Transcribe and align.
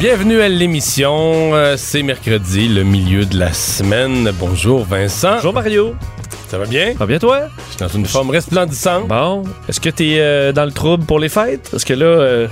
Bienvenue 0.00 0.40
à 0.40 0.48
l'émission. 0.48 1.54
Euh, 1.54 1.74
C'est 1.76 2.02
mercredi, 2.02 2.68
le 2.68 2.84
milieu 2.84 3.26
de 3.26 3.38
la 3.38 3.52
semaine. 3.52 4.30
Bonjour 4.40 4.82
Vincent. 4.86 5.34
Bonjour 5.34 5.52
Mario. 5.52 5.94
Ça 6.48 6.56
va 6.56 6.64
bien? 6.64 6.94
Va 6.94 7.04
bien 7.04 7.18
toi? 7.18 7.48
Je 7.66 7.70
suis 7.72 7.78
dans 7.80 7.88
une 7.88 8.06
forme 8.06 8.30
resplendissante. 8.30 9.08
Bon. 9.08 9.42
Est-ce 9.68 9.78
que 9.78 9.90
t'es 9.90 10.16
euh, 10.18 10.52
dans 10.52 10.64
le 10.64 10.72
trouble 10.72 11.04
pour 11.04 11.18
les 11.18 11.28
fêtes? 11.28 11.68
Parce 11.70 11.84
que 11.84 11.92
là, 11.92 12.06
euh, 12.06 12.48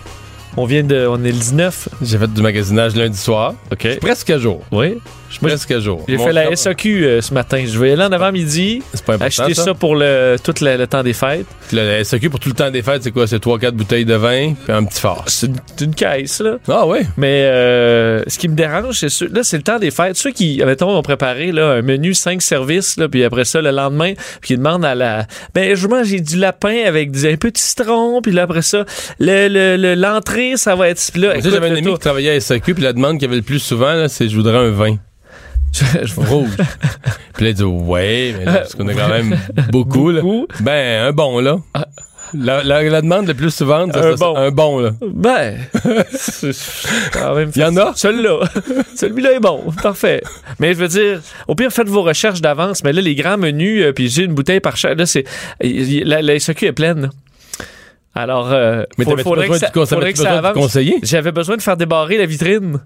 on 0.59 0.67
vient 0.67 0.83
de. 0.83 1.07
On 1.09 1.25
est 1.25 1.33
le 1.33 1.39
19. 1.39 1.89
J'ai 2.03 2.19
fait 2.19 2.31
du 2.31 2.43
magasinage 2.43 2.95
lundi 2.95 3.17
soir. 3.17 3.55
OK. 3.73 3.99
Presque 3.99 4.29
à 4.29 4.39
jour. 4.39 4.63
Oui. 4.71 4.99
Je 5.31 5.39
presque 5.41 5.71
à 5.71 5.81
jour. 5.81 6.05
J'ai 6.09 6.17
fait 6.19 6.33
la 6.33 6.55
SAQ 6.57 7.05
euh, 7.05 7.21
ce 7.21 7.35
matin. 7.35 7.63
Je 7.67 7.79
vais 7.79 7.93
aller 7.93 8.03
en 8.03 8.13
avant-midi. 8.13 8.83
C'est 8.95 9.05
pas 9.05 9.15
important. 9.15 9.43
Acheter 9.45 9.55
ça, 9.55 9.75
pour 9.75 9.95
le, 9.95 10.37
tout 10.43 10.55
le, 10.61 10.77
le 10.77 10.87
temps 10.87 11.03
des 11.03 11.13
fêtes. 11.13 11.47
Le, 11.73 11.99
la 11.99 12.05
SAQ 12.05 12.31
pour 12.31 12.41
tout 12.41 12.49
le 12.49 12.55
temps 12.55 12.71
des 12.71 12.83
fêtes, 12.83 13.03
c'est 13.03 13.11
quoi? 13.11 13.27
C'est 13.27 13.43
3-4 13.45 13.73
bouteilles 13.73 14.05
de 14.07 14.15
vin 14.15 14.55
puis 14.55 14.73
un 14.73 14.85
petit 14.85 15.01
phare. 15.01 15.25
C'est 15.27 15.51
une, 15.81 15.95
caisse, 15.95 16.41
là. 16.41 16.57
Ah 16.69 16.87
ouais? 16.87 17.07
Mais 17.17 17.43
euh, 17.45 18.23
ce 18.27 18.39
qui 18.39 18.49
me 18.49 18.55
dérange, 18.55 18.99
c'est 18.99 19.09
ceux, 19.11 19.29
là, 19.29 19.43
c'est 19.43 19.59
le 19.59 19.63
temps 19.63 19.79
des 19.79 19.91
fêtes. 19.91 20.17
Ceux 20.17 20.31
qui, 20.31 20.63
mettons, 20.65 20.97
ont 20.97 21.03
préparé 21.03 21.53
là, 21.53 21.73
un 21.73 21.83
menu 21.83 22.15
5 22.15 22.41
services, 22.41 22.97
là, 22.97 23.09
puis 23.09 23.23
après 23.25 23.45
ça, 23.45 23.61
le 23.61 23.71
lendemain, 23.71 24.15
puis 24.41 24.55
ils 24.55 24.59
demandent 24.59 24.85
à 24.85 24.95
la. 24.95 25.27
Ben, 25.55 25.75
je 25.77 25.87
mange 25.89 26.09
du 26.11 26.37
lapin 26.39 26.85
avec 26.87 27.11
un 27.25 27.37
peu 27.37 27.51
de 27.51 27.59
citron, 27.59 28.23
puis 28.23 28.33
là, 28.33 28.43
après 28.45 28.63
ça, 28.63 28.85
le, 29.19 29.49
le, 29.49 29.77
le- 29.77 29.95
l'entrée, 29.95 30.57
ça 30.57 30.75
va 30.75 30.89
être. 30.89 30.99
Là, 31.17 31.35
Tu 31.35 31.43
sais, 31.43 31.49
écoute, 31.49 31.53
J'avais 31.53 31.69
un 31.69 31.77
ami 31.77 31.93
qui 31.93 31.99
travaillait 31.99 32.31
à 32.37 32.41
SAQ 32.41 32.75
puis 32.75 32.83
la 32.83 32.93
demande 32.93 33.15
qu'il 33.19 33.23
y 33.23 33.27
avait 33.27 33.37
le 33.37 33.43
plus 33.43 33.59
souvent, 33.59 34.07
c'est 34.09 34.29
je 34.29 34.35
voudrais 34.37 34.57
un 34.57 34.71
vin. 34.71 34.97
Je- 35.73 36.21
Rouge. 36.21 36.51
puis 37.35 37.45
là, 37.45 37.51
il 37.51 37.55
dit 37.55 37.63
ouais, 37.63 38.35
mais 38.39 38.45
là, 38.45 38.53
parce 38.55 38.75
qu'on 38.75 38.89
a 38.89 38.95
quand 38.95 39.09
même 39.09 39.39
beaucoup, 39.71 40.11
là. 40.11 40.21
Beaucoup. 40.23 40.47
Ben, 40.61 41.07
un 41.07 41.13
bon, 41.13 41.39
là. 41.41 41.59
La, 42.35 42.63
la- 42.63 42.83
la 42.83 43.01
demande 43.01 43.27
la 43.27 43.33
plus 43.35 43.51
souvent, 43.55 43.91
ça, 43.91 43.99
Un 44.01 44.17
ça, 44.17 44.25
bon. 44.27 44.37
un 44.37 44.51
bon, 44.51 44.81
là. 44.81 44.91
Ben, 45.01 45.57
quand 47.13 47.35
même 47.35 47.51
Il 47.55 47.63
y 47.63 47.65
en 47.65 47.77
a? 47.77 47.93
Celui-là. 47.95 48.41
Celui-là 48.97 49.33
est 49.33 49.41
bon. 49.41 49.63
Parfait. 49.83 50.21
Mais 50.59 50.75
je 50.75 50.79
veux 50.79 50.89
dire, 50.89 51.21
au 51.47 51.55
pire, 51.55 51.71
faites 51.71 51.89
vos 51.89 52.03
recherches 52.03 52.41
d'avance. 52.43 52.85
Mais 52.85 52.93
là, 52.93 53.01
les 53.01 53.15
grands 53.15 53.39
menus, 53.39 53.83
euh, 53.83 53.93
puis 53.93 54.09
j'ai 54.09 54.25
une 54.25 54.35
bouteille 54.35 54.61
par 54.61 54.77
chaque. 54.77 54.99
Là, 54.99 55.07
c'est. 55.07 55.25
La, 55.63 56.21
la 56.23 56.39
SAQ 56.39 56.67
est 56.67 56.73
pleine. 56.73 57.11
Alors, 58.15 58.53
euh, 58.53 58.83
Mais 58.99 59.05
faut- 59.05 59.17
faudrait 59.19 59.47
que 59.47 59.53
besoin, 59.53 59.69
ça, 59.69 59.73
de, 59.75 59.85
faudrait 59.87 60.13
que 60.13 60.19
ça 60.19 60.39
avance. 60.39 60.55
conseiller? 60.55 60.97
J'avais 61.03 61.33
besoin 61.33 61.57
de 61.57 61.63
faire 61.63 61.77
débarrer 61.77 62.19
la 62.19 62.27
vitrine. 62.27 62.81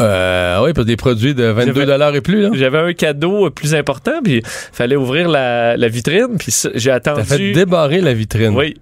Euh, 0.00 0.62
oui, 0.64 0.72
pour 0.72 0.84
des 0.84 0.96
produits 0.96 1.34
de 1.34 1.44
22 1.44 1.86
J'avais- 1.86 2.16
et 2.16 2.20
plus. 2.20 2.48
J'avais 2.54 2.78
un 2.78 2.92
cadeau 2.92 3.50
plus 3.50 3.74
important, 3.74 4.20
puis 4.22 4.42
fallait 4.72 4.96
ouvrir 4.96 5.28
la, 5.28 5.76
la 5.76 5.88
vitrine, 5.88 6.36
puis 6.38 6.52
j'ai 6.74 6.90
T'as 7.02 7.14
fait 7.16 7.34
attendu. 7.34 7.52
débarrer 7.52 8.00
la 8.00 8.14
vitrine. 8.14 8.54
Oui. 8.56 8.76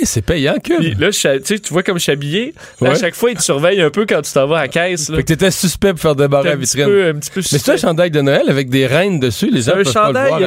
Et 0.00 0.04
c'est 0.04 0.22
payant, 0.22 0.56
que. 0.62 0.76
Puis 0.78 0.94
là, 0.98 1.08
tu 1.10 1.72
vois 1.72 1.82
comme 1.82 1.96
je 1.98 2.02
suis 2.04 2.12
habillé. 2.12 2.54
Là, 2.80 2.90
À 2.90 2.94
chaque 2.94 3.14
fois, 3.14 3.30
ils 3.30 3.36
te 3.36 3.42
surveillent 3.42 3.80
un 3.80 3.90
peu 3.90 4.06
quand 4.06 4.20
tu 4.22 4.32
t'en 4.32 4.46
vas 4.46 4.58
à 4.58 4.62
la 4.62 4.68
caisse. 4.68 5.08
Là. 5.08 5.16
Fait 5.16 5.22
que 5.22 5.28
t'étais 5.28 5.50
suspect 5.50 5.90
pour 5.92 6.00
faire 6.00 6.14
débarrer 6.14 6.50
la 6.50 6.56
vitrine. 6.56 6.84
peu, 6.84 7.08
un 7.08 7.14
petit 7.14 7.30
peu 7.30 7.40
Mais 7.40 7.46
c'est 7.46 7.56
un 7.56 7.58
suspect. 7.58 7.78
chandail 7.78 8.10
de 8.10 8.20
Noël 8.20 8.42
avec 8.48 8.68
des 8.70 8.86
reines 8.86 9.18
dessus, 9.18 9.50
les 9.50 9.62
gens 9.62 9.72
un 9.72 9.82
peuvent 9.82 9.92
pas 9.92 10.06
le 10.08 10.12
voir 10.12 10.34
à 10.36 10.40
la 10.40 10.46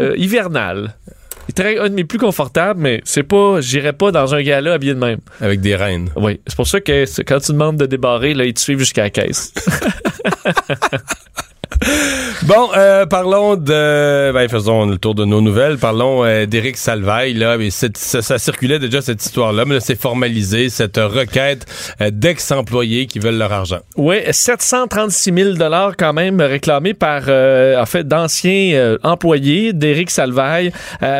euh, 0.00 0.14
hivernal. 0.18 0.94
Il 1.48 1.50
est 1.50 1.54
très- 1.54 1.78
un 1.78 1.88
de 1.88 1.94
mes 1.94 2.04
plus 2.04 2.18
confortables, 2.18 2.80
mais 2.80 3.00
c'est 3.04 3.22
pas, 3.24 3.60
j'irais 3.60 3.92
pas 3.92 4.12
dans 4.12 4.34
un 4.34 4.42
gala 4.42 4.74
habillé 4.74 4.94
de 4.94 4.98
même. 4.98 5.18
Avec 5.40 5.60
des 5.60 5.74
reines. 5.76 6.08
Oui, 6.16 6.40
c'est 6.46 6.56
pour 6.56 6.66
ça 6.68 6.80
que 6.80 7.04
quand 7.24 7.40
tu 7.40 7.52
demandes 7.52 7.76
de 7.76 7.86
débarrer, 7.86 8.32
là, 8.34 8.44
ils 8.44 8.54
te 8.54 8.60
suivent 8.60 8.78
jusqu'à 8.78 9.02
la 9.02 9.10
caisse. 9.10 9.52
Bon, 12.44 12.70
euh, 12.76 13.06
parlons 13.06 13.54
de... 13.54 14.32
Ben, 14.32 14.48
faisons 14.48 14.86
le 14.86 14.98
tour 14.98 15.14
de 15.14 15.24
nos 15.24 15.40
nouvelles. 15.40 15.78
Parlons 15.78 16.24
euh, 16.24 16.44
d'Éric 16.44 16.76
Salvaille. 16.76 17.34
Là, 17.34 17.56
ça, 17.70 18.38
circulait 18.38 18.80
déjà, 18.80 19.00
cette 19.00 19.24
histoire-là, 19.24 19.64
mais 19.64 19.78
c'est 19.78 20.00
formalisé, 20.00 20.68
cette 20.68 20.96
requête 20.96 21.66
euh, 22.00 22.10
d'ex-employés 22.12 23.06
qui 23.06 23.20
veulent 23.20 23.38
leur 23.38 23.52
argent. 23.52 23.78
Oui, 23.96 24.16
736 24.28 25.32
000 25.32 25.52
dollars 25.52 25.96
quand 25.96 26.12
même 26.12 26.40
réclamés 26.40 26.94
par 26.94 27.22
euh, 27.28 27.80
en 27.80 27.86
fait 27.86 28.08
d'anciens 28.08 28.72
euh, 28.74 28.98
employés 29.04 29.72
d'Éric 29.72 30.10
Salvaille, 30.10 30.72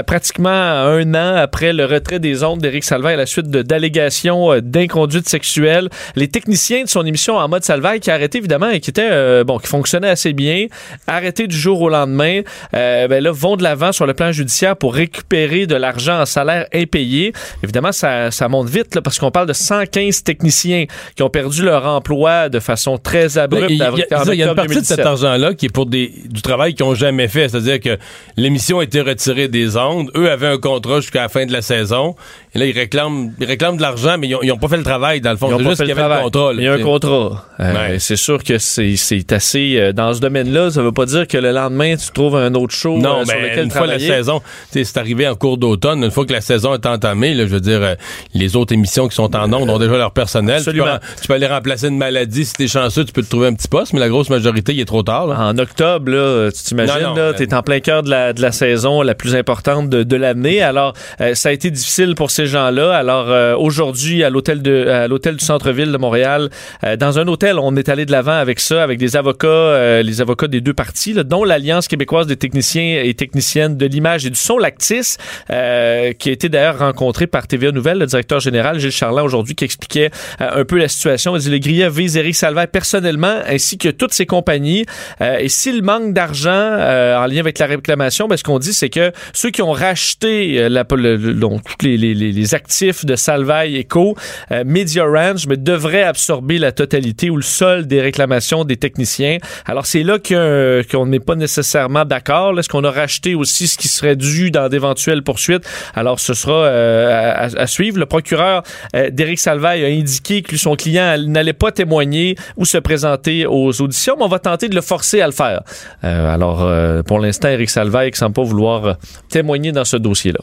pratiquement 0.06 0.50
un 0.50 1.14
an 1.14 1.36
après 1.36 1.72
le 1.72 1.84
retrait 1.84 2.18
des 2.18 2.42
ondes 2.42 2.60
d'Éric 2.60 2.82
Salvaille 2.82 3.14
à 3.14 3.18
la 3.18 3.26
suite 3.26 3.46
d'allégations 3.46 4.58
d'inconduite 4.60 5.28
sexuelle. 5.28 5.88
Les 6.16 6.26
techniciens 6.26 6.82
de 6.82 6.88
son 6.88 7.06
émission 7.06 7.36
en 7.36 7.48
mode 7.48 7.62
Salvaille 7.62 8.00
qui 8.00 8.10
a 8.10 8.14
arrêté 8.14 8.38
évidemment 8.38 8.70
et 8.70 8.80
qui 8.80 8.90
était 8.90 9.44
bon 9.44 9.58
qui 9.58 9.68
fonctionnait 9.68 10.08
assez 10.08 10.32
bien, 10.32 10.66
arrêté 11.12 11.46
du 11.46 11.56
jour 11.56 11.80
au 11.80 11.88
lendemain, 11.88 12.42
euh, 12.74 13.08
ben 13.08 13.22
là 13.22 13.30
vont 13.32 13.56
de 13.56 13.62
l'avant 13.62 13.92
sur 13.92 14.06
le 14.06 14.14
plan 14.14 14.32
judiciaire 14.32 14.76
pour 14.76 14.94
récupérer 14.94 15.66
de 15.66 15.74
l'argent 15.74 16.20
en 16.20 16.26
salaire 16.26 16.66
impayé. 16.74 17.32
Évidemment 17.62 17.92
ça, 17.92 18.30
ça 18.30 18.48
monte 18.48 18.68
vite 18.68 18.94
là, 18.94 19.02
parce 19.02 19.18
qu'on 19.18 19.30
parle 19.30 19.46
de 19.46 19.52
115 19.52 20.22
techniciens 20.22 20.86
qui 21.16 21.22
ont 21.22 21.30
perdu 21.30 21.62
leur 21.62 21.86
emploi 21.86 22.48
de 22.48 22.60
façon 22.60 22.98
très 22.98 23.38
abrupte. 23.38 23.70
Il 23.70 23.76
y 23.76 23.82
a, 23.82 23.90
y 23.90 24.36
y 24.36 24.42
une 24.42 24.54
partie 24.54 24.80
de 24.80 24.84
cet 24.84 24.98
2017. 24.98 25.06
argent-là 25.06 25.54
qui 25.54 25.66
est 25.66 25.72
pour 25.72 25.86
des, 25.86 26.12
du 26.28 26.42
travail 26.42 26.74
qu'ils 26.74 26.86
n'ont 26.86 26.94
jamais 26.94 27.28
fait. 27.28 27.48
C'est-à-dire 27.48 27.80
que 27.80 27.98
l'émission 28.36 28.80
a 28.80 28.84
été 28.84 29.00
retirée 29.00 29.48
des 29.48 29.76
ondes. 29.76 30.10
Eux 30.16 30.30
avaient 30.30 30.46
un 30.46 30.58
contrat 30.58 31.00
jusqu'à 31.00 31.22
la 31.22 31.28
fin 31.28 31.46
de 31.46 31.52
la 31.52 31.62
saison. 31.62 32.14
Et 32.54 32.58
là, 32.58 32.66
ils 32.66 32.78
réclament, 32.78 33.32
ils 33.40 33.46
réclament 33.46 33.76
de 33.78 33.82
l'argent, 33.82 34.16
mais 34.18 34.28
ils 34.28 34.48
n'ont 34.48 34.58
pas 34.58 34.68
fait 34.68 34.76
le 34.76 34.82
travail, 34.82 35.20
dans 35.22 35.30
le 35.30 35.36
fond. 35.38 35.48
C'est 35.48 35.62
pas 35.64 35.70
juste 35.70 35.80
qu'il 35.80 35.88
y 35.88 35.92
avait 35.92 36.02
le 36.02 36.06
travail. 36.08 36.22
contrat. 36.24 36.52
là, 36.52 36.60
Il 36.60 36.64
y 36.64 36.68
a 36.68 36.72
un 36.74 36.82
contrat. 36.82 37.46
Euh, 37.60 37.72
Ouais. 37.72 37.98
C'est 37.98 38.16
sûr 38.16 38.42
que 38.44 38.58
c'est 38.58 39.32
assez... 39.32 39.76
euh, 39.78 39.92
dans 39.92 40.12
ce 40.12 40.20
domaine-là, 40.20 40.70
ça 40.70 40.82
veut 40.82 40.92
pas 40.92 41.06
dire 41.06 41.26
que 41.26 41.38
le 41.38 41.52
lendemain, 41.52 41.96
tu 41.96 42.10
trouves 42.12 42.36
un 42.36 42.52
autre 42.54 42.74
show 42.74 42.98
Non, 42.98 43.20
euh, 43.20 43.24
sur 43.24 43.34
mais 43.36 43.48
lequel 43.50 43.64
une 43.64 43.70
fois 43.70 43.86
la 43.86 43.98
saison, 43.98 44.42
c'est 44.70 44.96
arrivé 44.98 45.26
en 45.28 45.34
cours 45.34 45.56
d'automne, 45.58 46.02
une 46.04 46.10
fois 46.10 46.26
que 46.26 46.32
la 46.32 46.40
saison 46.40 46.74
est 46.74 46.84
entamée, 46.86 47.34
là, 47.34 47.44
je 47.46 47.50
veux 47.50 47.60
dire, 47.60 47.80
euh, 47.82 47.94
les 48.34 48.56
autres 48.56 48.72
émissions 48.74 49.08
qui 49.08 49.14
sont 49.14 49.34
en 49.34 49.50
ondes 49.52 49.70
ont 49.70 49.78
déjà 49.78 49.96
leur 49.96 50.12
personnel. 50.12 50.62
Tu 50.62 50.72
peux, 50.72 50.84
tu 51.26 51.32
aller 51.32 51.46
remplacer 51.46 51.88
une 51.88 51.96
maladie, 51.98 52.44
si 52.44 52.52
t'es 52.52 52.68
chanceux, 52.68 53.04
tu 53.04 53.12
peux 53.12 53.22
te 53.22 53.28
trouver 53.30 53.46
un 53.46 53.54
petit 53.54 53.68
poste, 53.68 53.92
mais 53.94 54.00
la 54.00 54.08
grosse 54.08 54.28
majorité, 54.28 54.74
il 54.74 54.80
est 54.80 54.84
trop 54.84 55.02
tard. 55.02 55.26
là. 55.28 55.38
En 55.40 55.56
octobre, 55.58 56.10
là, 56.10 56.50
tu 56.50 56.62
t'imagines, 56.62 57.14
t'es 57.36 57.54
en 57.54 57.62
plein 57.62 57.80
cœur 57.80 58.02
de 58.02 58.10
la, 58.10 58.32
de 58.32 58.42
la 58.42 58.52
saison 58.52 59.00
la 59.02 59.14
plus 59.14 59.34
importante 59.36 59.88
de, 59.88 60.02
de 60.02 60.16
l'année. 60.16 60.60
Alors, 60.62 60.92
euh, 61.20 61.34
ça 61.34 61.48
a 61.48 61.52
été 61.52 61.70
difficile 61.70 62.14
pour 62.14 62.30
ces 62.30 62.41
gens-là. 62.46 62.92
Alors, 62.96 63.30
euh, 63.30 63.54
aujourd'hui, 63.56 64.22
à 64.24 64.30
l'hôtel 64.30 64.62
de, 64.62 64.86
à 64.88 65.08
l'hôtel 65.08 65.36
du 65.36 65.44
centre-ville 65.44 65.90
de 65.92 65.96
Montréal, 65.98 66.50
euh, 66.84 66.96
dans 66.96 67.18
un 67.18 67.26
hôtel, 67.28 67.58
on 67.58 67.76
est 67.76 67.88
allé 67.88 68.06
de 68.06 68.12
l'avant 68.12 68.32
avec 68.32 68.60
ça, 68.60 68.82
avec 68.82 68.98
des 68.98 69.16
avocats, 69.16 69.46
euh, 69.48 70.02
les 70.02 70.20
avocats 70.20 70.48
des 70.48 70.60
deux 70.60 70.74
parties, 70.74 71.12
là, 71.12 71.22
dont 71.22 71.44
l'Alliance 71.44 71.88
québécoise 71.88 72.26
des 72.26 72.36
techniciens 72.36 73.00
et 73.02 73.14
techniciennes 73.14 73.76
de 73.76 73.86
l'image 73.86 74.26
et 74.26 74.30
du 74.30 74.36
son, 74.38 74.58
l'Actis, 74.58 75.16
euh, 75.50 76.12
qui 76.12 76.28
a 76.28 76.32
été 76.32 76.48
d'ailleurs 76.48 76.78
rencontré 76.78 77.26
par 77.26 77.46
TVA 77.46 77.72
Nouvelle, 77.72 77.98
le 77.98 78.06
directeur 78.06 78.40
général 78.40 78.78
Gilles 78.78 78.90
Charland 78.90 79.24
aujourd'hui, 79.24 79.54
qui 79.54 79.64
expliquait 79.64 80.10
euh, 80.40 80.60
un 80.60 80.64
peu 80.64 80.78
la 80.78 80.88
situation. 80.88 81.36
Il 81.36 81.40
dit 81.42 81.50
le 81.50 81.58
grief 81.58 81.88
vise 81.88 82.16
Éric 82.16 82.36
personnellement, 82.72 83.36
ainsi 83.48 83.78
que 83.78 83.88
toutes 83.88 84.12
ses 84.14 84.26
compagnies. 84.26 84.84
Euh, 85.20 85.38
et 85.38 85.48
s'il 85.48 85.82
manque 85.82 86.12
d'argent 86.12 86.50
en 86.50 87.26
lien 87.26 87.40
avec 87.40 87.58
la 87.58 87.66
réclamation, 87.66 88.26
ben, 88.28 88.36
ce 88.36 88.42
qu'on 88.42 88.58
dit, 88.58 88.72
c'est 88.72 88.88
que 88.90 89.12
ceux 89.32 89.50
qui 89.50 89.62
ont 89.62 89.72
racheté 89.72 90.68
la, 90.68 90.84
le- 90.90 91.16
le- 91.16 91.34
donc, 91.34 91.62
toutes 91.64 91.82
les, 91.82 91.96
les, 91.96 92.14
les, 92.14 92.31
les, 92.32 92.54
actifs 92.54 93.04
de 93.04 93.16
Salvaille 93.16 93.80
Eco, 93.80 94.16
Media 94.64 95.04
Ranch, 95.04 95.46
mais 95.46 95.56
devrait 95.56 96.02
absorber 96.02 96.58
la 96.58 96.72
totalité 96.72 97.30
ou 97.30 97.36
le 97.36 97.42
sol 97.42 97.86
des 97.86 98.00
réclamations 98.00 98.64
des 98.64 98.76
techniciens. 98.76 99.38
Alors 99.64 99.86
c'est 99.86 100.02
là 100.02 100.18
qu'on 100.18 101.06
n'est 101.06 101.20
pas 101.20 101.34
nécessairement 101.34 102.04
d'accord. 102.04 102.58
Est-ce 102.58 102.68
qu'on 102.68 102.84
a 102.84 102.90
racheté 102.90 103.34
aussi 103.34 103.68
ce 103.68 103.78
qui 103.78 103.88
serait 103.88 104.16
dû 104.16 104.50
dans 104.50 104.68
d'éventuelles 104.68 105.22
poursuites? 105.22 105.64
Alors 105.94 106.20
ce 106.20 106.34
sera 106.34 106.66
à, 106.68 107.66
suivre. 107.66 107.98
Le 107.98 108.06
procureur 108.06 108.62
d'Éric 109.10 109.38
Salvaille 109.38 109.84
a 109.84 109.88
indiqué 109.88 110.42
que 110.42 110.56
son 110.56 110.76
client 110.76 111.16
n'allait 111.26 111.52
pas 111.52 111.72
témoigner 111.72 112.36
ou 112.56 112.64
se 112.64 112.78
présenter 112.78 113.46
aux 113.46 113.80
auditions, 113.80 114.16
mais 114.18 114.24
on 114.24 114.28
va 114.28 114.38
tenter 114.38 114.68
de 114.68 114.74
le 114.74 114.80
forcer 114.80 115.20
à 115.20 115.26
le 115.26 115.32
faire. 115.32 115.62
alors 116.02 116.68
pour 117.04 117.18
l'instant, 117.18 117.48
Éric 117.48 117.70
Salvaille 117.70 118.10
ne 118.10 118.16
semble 118.16 118.34
pas 118.34 118.42
vouloir 118.42 118.96
témoigner 119.28 119.72
dans 119.72 119.84
ce 119.84 119.96
dossier-là. 119.96 120.40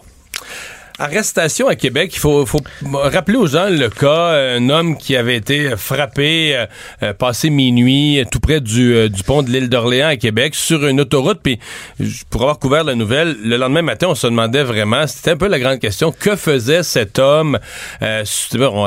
Arrestation 1.00 1.68
à 1.70 1.76
Québec, 1.76 2.12
il 2.14 2.20
faut, 2.20 2.46
faut, 2.46 2.60
rappeler 2.94 3.38
aux 3.38 3.48
gens 3.48 3.70
le 3.70 3.90
cas, 3.90 4.32
un 4.58 4.70
homme 4.70 4.98
qui 4.98 5.16
avait 5.16 5.38
été 5.38 5.78
frappé 5.78 6.56
euh, 6.56 6.66
euh, 7.04 7.14
passé 7.14 7.50
minuit 7.50 8.22
tout 8.30 8.40
près 8.40 8.60
du, 8.60 8.94
euh, 8.94 9.10
du 9.10 9.24
pont 9.24 9.42
de 9.42 9.50
l'île 9.50 9.70
d'Orléans 9.70 10.10
à 10.10 10.18
Québec 10.18 10.56
sur 10.56 10.86
une 10.86 11.00
autoroute. 11.00 11.40
Puis 11.42 11.60
pour 12.30 12.42
avoir 12.42 12.60
couvert 12.60 12.84
la 12.84 12.96
nouvelle, 12.96 13.38
le 13.44 13.58
lendemain 13.58 13.82
matin, 13.82 14.08
on 14.10 14.16
se 14.16 14.28
demandait 14.28 14.64
vraiment, 14.64 15.08
c'était 15.08 15.32
un 15.32 15.38
peu 15.38 15.48
la 15.48 15.60
grande 15.60 15.80
question, 15.80 16.12
que 16.12 16.36
faisait 16.36 16.84
cet 16.84 17.20
homme? 17.20 17.60
Euh, 18.02 18.24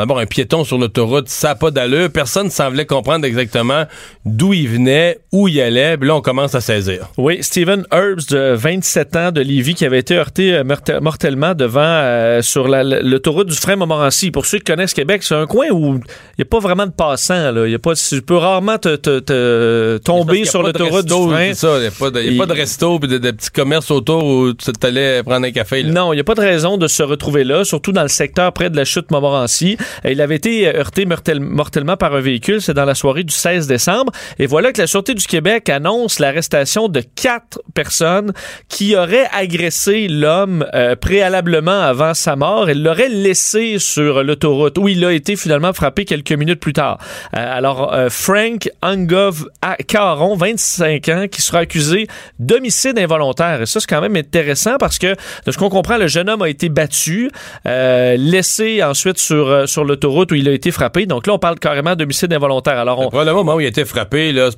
avoir 0.01 0.19
un 0.19 0.27
piéton 0.27 0.65
sur 0.65 0.79
l'autoroute, 0.79 1.29
ça 1.29 1.49
n'a 1.49 1.55
pas 1.55 1.71
d'allure. 1.71 2.11
Personne 2.11 2.47
ne 2.47 2.51
semblait 2.51 2.87
comprendre 2.87 3.25
exactement 3.25 3.85
d'où 4.25 4.53
il 4.53 4.69
venait, 4.69 5.19
où 5.33 5.49
il 5.49 5.61
allait. 5.61 5.97
Puis 5.97 6.09
là, 6.09 6.17
on 6.17 6.21
commence 6.21 6.55
à 6.55 6.61
saisir. 6.61 7.09
Oui, 7.17 7.39
Stephen 7.43 7.87
Herbs, 7.91 8.27
de 8.29 8.55
27 8.55 9.17
ans, 9.17 9.33
de 9.33 9.41
Lévis, 9.41 9.75
qui 9.75 9.85
avait 9.85 9.99
été 9.99 10.17
heurté 10.17 10.63
mortellement 11.01 11.55
devant 11.55 12.02
euh, 12.03 12.43
sur 12.43 12.69
l'autoroute 12.69 13.49
du 13.49 13.57
frein 13.57 13.77
Montmorency. 13.77 14.31
Pour 14.31 14.47
ceux 14.47 14.59
qui 14.59 14.65
connaissent 14.65 14.95
Québec, 14.95 15.23
c'est 15.23 15.35
un 15.35 15.47
coin 15.47 15.67
où 15.71 15.95
il 15.95 16.39
n'y 16.39 16.43
a 16.43 16.45
pas 16.45 16.59
vraiment 16.59 16.87
de 16.87 16.93
passants. 16.93 17.53
Là. 17.53 17.67
Y 17.67 17.75
a 17.75 17.79
pas, 17.79 17.95
tu 17.95 18.23
peux 18.23 18.37
rarement 18.37 18.79
te, 18.79 19.99
tomber 19.99 20.45
sur 20.45 20.63
l'autoroute 20.63 21.07
du 21.07 21.13
frein. 21.13 21.53
Il 21.53 21.81
n'y 21.81 21.87
a, 21.87 21.91
pas 22.39 22.47
de, 22.47 22.53
resto 22.53 22.99
et 23.03 23.07
de, 23.07 23.31
petits 23.31 23.51
commerces 23.51 23.91
autour 23.91 24.25
où 24.25 24.53
tu 24.53 24.71
allais 24.83 25.23
prendre 25.23 25.47
un 25.47 25.51
café. 25.51 25.83
Non, 25.83 26.13
il 26.13 26.17
n'y 26.17 26.21
a 26.21 26.25
pas 26.25 26.35
de 26.35 26.41
raison 26.41 26.77
de 26.77 26.87
se 26.87 27.03
retrouver 27.03 27.45
là, 27.45 27.65
surtout 27.65 27.93
dans 27.93 28.03
le 28.03 28.09
secteur 28.09 28.53
près 28.53 28.71
de 28.71 28.77
la 28.77 28.85
chute 28.85 29.11
Montmorency. 29.11 29.77
Il 30.05 30.21
avait 30.21 30.37
été 30.37 30.75
heurté 30.77 31.07
mortellement 31.07 31.97
par 31.97 32.15
un 32.15 32.21
véhicule. 32.21 32.61
C'est 32.61 32.75
dans 32.75 32.85
la 32.85 32.95
soirée 32.95 33.25
du 33.25 33.35
16 33.35 33.67
décembre. 33.67 34.13
Et 34.39 34.47
voilà 34.47 34.73
que 34.73 34.81
la 34.81 34.87
Sûreté 34.87 35.15
du 35.15 35.27
Québec 35.27 35.69
annonce 35.69 36.19
l'arrestation 36.19 36.89
de 36.89 37.01
quatre 37.01 37.61
personnes 37.75 38.33
qui 38.69 38.97
auraient 38.97 39.29
agressé 39.33 40.09
l'homme 40.09 40.67
euh, 40.75 40.97
préalablement 40.97 41.81
avant 41.93 42.15
sa 42.15 42.37
mort, 42.37 42.71
elle 42.71 42.83
l'aurait 42.83 43.11
laissé 43.11 43.79
sur 43.79 44.23
l'autoroute 44.25 44.79
où 44.79 44.89
il 44.89 45.05
a 45.05 45.13
été 45.13 45.37
finalement 45.37 45.75
frappé 45.75 46.07
quelques 46.07 46.33
minutes 46.33 46.59
plus 46.59 46.73
tard. 46.73 46.97
Euh, 47.37 47.59
alors, 47.59 47.93
euh, 47.93 48.09
Frank 48.09 48.71
Angov 48.81 49.47
Caron, 49.87 50.35
25 50.35 51.09
ans, 51.11 51.27
qui 51.31 51.43
sera 51.43 51.59
accusé 51.59 52.07
d'homicide 52.39 52.99
involontaire. 52.99 53.61
Et 53.61 53.67
ça, 53.67 53.79
c'est 53.79 53.87
quand 53.87 54.01
même 54.01 54.17
intéressant 54.17 54.79
parce 54.79 54.99
que, 54.99 55.15
de 55.45 55.53
ce 55.53 55.59
qu'on 55.59 55.69
comprend, 55.69 55.99
le 55.99 56.07
jeune 56.07 56.31
homme 56.31 56.41
a 56.41 56.49
été 56.49 56.71
battu, 56.71 57.31
euh, 57.67 58.17
laissé 58.17 58.83
ensuite 58.83 59.19
sur, 59.19 59.85
l'autoroute 59.85 60.33
où 60.33 60.35
il 60.35 60.49
a 60.49 60.53
été 60.53 60.71
frappé. 60.71 61.05
Donc 61.05 61.27
là, 61.27 61.35
on 61.35 61.39
parle 61.39 61.59
carrément 61.59 61.95
d'homicide 61.95 62.33
involontaire. 62.33 62.79
Alors, 62.79 63.13
on... 63.13 63.23
le 63.23 63.33
moment 63.35 63.57
où 63.57 63.61
il 63.61 63.67
a 63.67 63.69
été 63.69 63.85
frappé, 63.85 64.33
là, 64.33 64.49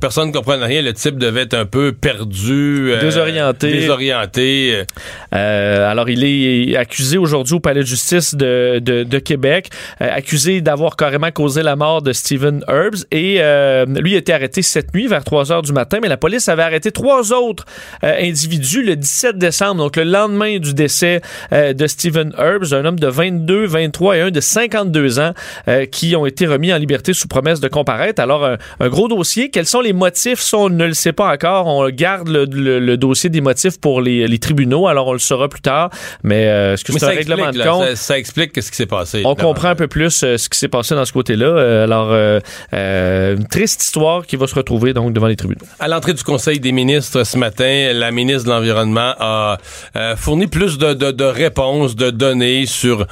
personne 0.00 0.28
ne 0.28 0.32
comprenait 0.32 0.64
rien. 0.64 0.82
Le 0.82 0.92
type 0.92 1.18
devait 1.18 1.42
être 1.42 1.54
un 1.54 1.66
peu 1.66 1.92
perdu. 1.92 2.92
Euh, 2.92 3.00
désorienté. 3.00 3.72
Désorienté. 3.72 4.82
Euh, 5.34 5.90
alors, 5.90 6.08
il 6.08 6.24
est 6.24 6.76
accusé 6.76 7.18
aujourd'hui 7.18 7.54
au 7.54 7.60
palais 7.60 7.80
de 7.80 7.86
justice 7.86 8.34
de, 8.34 8.78
de, 8.78 9.18
Québec, 9.18 9.70
euh, 10.00 10.08
accusé 10.10 10.60
d'avoir 10.60 10.96
carrément 10.96 11.30
causé 11.30 11.62
la 11.62 11.76
mort 11.76 12.02
de 12.02 12.12
Stephen 12.12 12.64
Herbs. 12.68 13.06
Et 13.10 13.34
lui 14.00 14.14
a 14.14 14.18
été 14.18 14.32
arrêté 14.32 14.62
cette 14.62 14.94
nuit 14.94 15.06
vers 15.06 15.24
3 15.24 15.52
heures 15.52 15.62
du 15.62 15.72
matin, 15.72 15.98
mais 16.00 16.08
la 16.08 16.16
police 16.16 16.48
avait 16.48 16.62
arrêté 16.62 16.92
trois 16.92 17.32
autres 17.32 17.64
individus 18.02 18.82
le 18.82 18.96
17 18.96 19.38
décembre, 19.38 19.76
donc 19.76 19.96
le 19.96 20.04
lendemain 20.04 20.58
du 20.58 20.74
décès 20.74 21.20
de 21.52 21.86
Stephen 21.86 22.32
Herbs, 22.38 22.72
un 22.72 22.84
homme 22.84 22.98
de 22.98 23.06
22, 23.06 23.66
23 23.66 24.16
et 24.16 24.20
un 24.22 24.30
de 24.30 24.40
52 24.40 25.18
ans 25.18 25.32
qui 25.90 26.16
ont 26.16 26.26
été 26.26 26.46
remis 26.46 26.72
en 26.72 26.78
liberté 26.78 27.12
sous 27.12 27.28
promesse 27.28 27.60
de 27.60 27.68
comparaître. 27.68 28.20
Alors, 28.20 28.44
un, 28.44 28.58
un 28.80 28.88
gros 28.88 29.08
dossier. 29.08 29.50
Quels 29.50 29.66
les 29.80 29.92
motifs? 29.92 30.40
Ça, 30.40 30.58
on 30.58 30.68
ne 30.68 30.86
le 30.86 30.94
sait 30.94 31.12
pas 31.12 31.32
encore. 31.32 31.66
On 31.66 31.88
garde 31.90 32.28
le, 32.28 32.96
dossier 32.96 33.30
des 33.30 33.40
motifs 33.40 33.80
pour 33.80 34.00
les, 34.00 34.38
tribunaux, 34.38 34.88
alors 34.88 35.08
on 35.08 35.12
le 35.12 35.18
saura 35.18 35.48
plus 35.48 35.60
tard. 35.60 35.90
Mais 36.22 36.46
euh, 36.46 36.76
ce 36.76 36.84
que 36.84 36.92
c'est 36.92 37.04
un 37.04 37.08
règlement 37.08 37.50
de 37.50 37.62
compte? 37.62 37.94
Ça, 37.94 38.18
explique 38.18 38.60
ce 38.60 38.70
qui 38.70 38.76
s'est 38.76 38.86
passé. 38.86 39.22
On 39.24 39.34
comprend 39.34 39.68
un 39.68 39.74
peu 39.74 39.88
plus 39.88 40.22
euh, 40.22 40.36
ce 40.36 40.48
qui 40.48 40.58
s'est 40.58 40.68
passé 40.68 40.94
dans 40.94 41.04
ce 41.04 41.12
côté-là. 41.12 41.46
Euh, 41.46 41.84
alors, 41.84 42.12
une 42.72 43.46
triste 43.48 43.82
histoire 43.82 44.26
qui 44.26 44.36
va 44.36 44.46
se 44.46 44.54
retrouver 44.54 44.92
donc 44.92 45.12
devant 45.12 45.26
les 45.26 45.36
tribunaux. 45.36 45.64
À 45.80 45.88
l'entrée 45.88 46.14
du 46.14 46.22
Conseil 46.22 46.60
des 46.60 46.72
ministres 46.72 47.24
ce 47.24 47.38
matin, 47.38 47.92
la 47.92 48.10
ministre 48.10 48.44
de 48.44 48.50
l'Environnement 48.50 49.14
a 49.18 49.58
fourni 50.16 50.46
plus 50.46 50.78
de, 50.78 50.92
de 50.94 51.24
réponses, 51.24 51.96
de 51.96 52.10
données 52.10 52.66
sur 52.66 53.06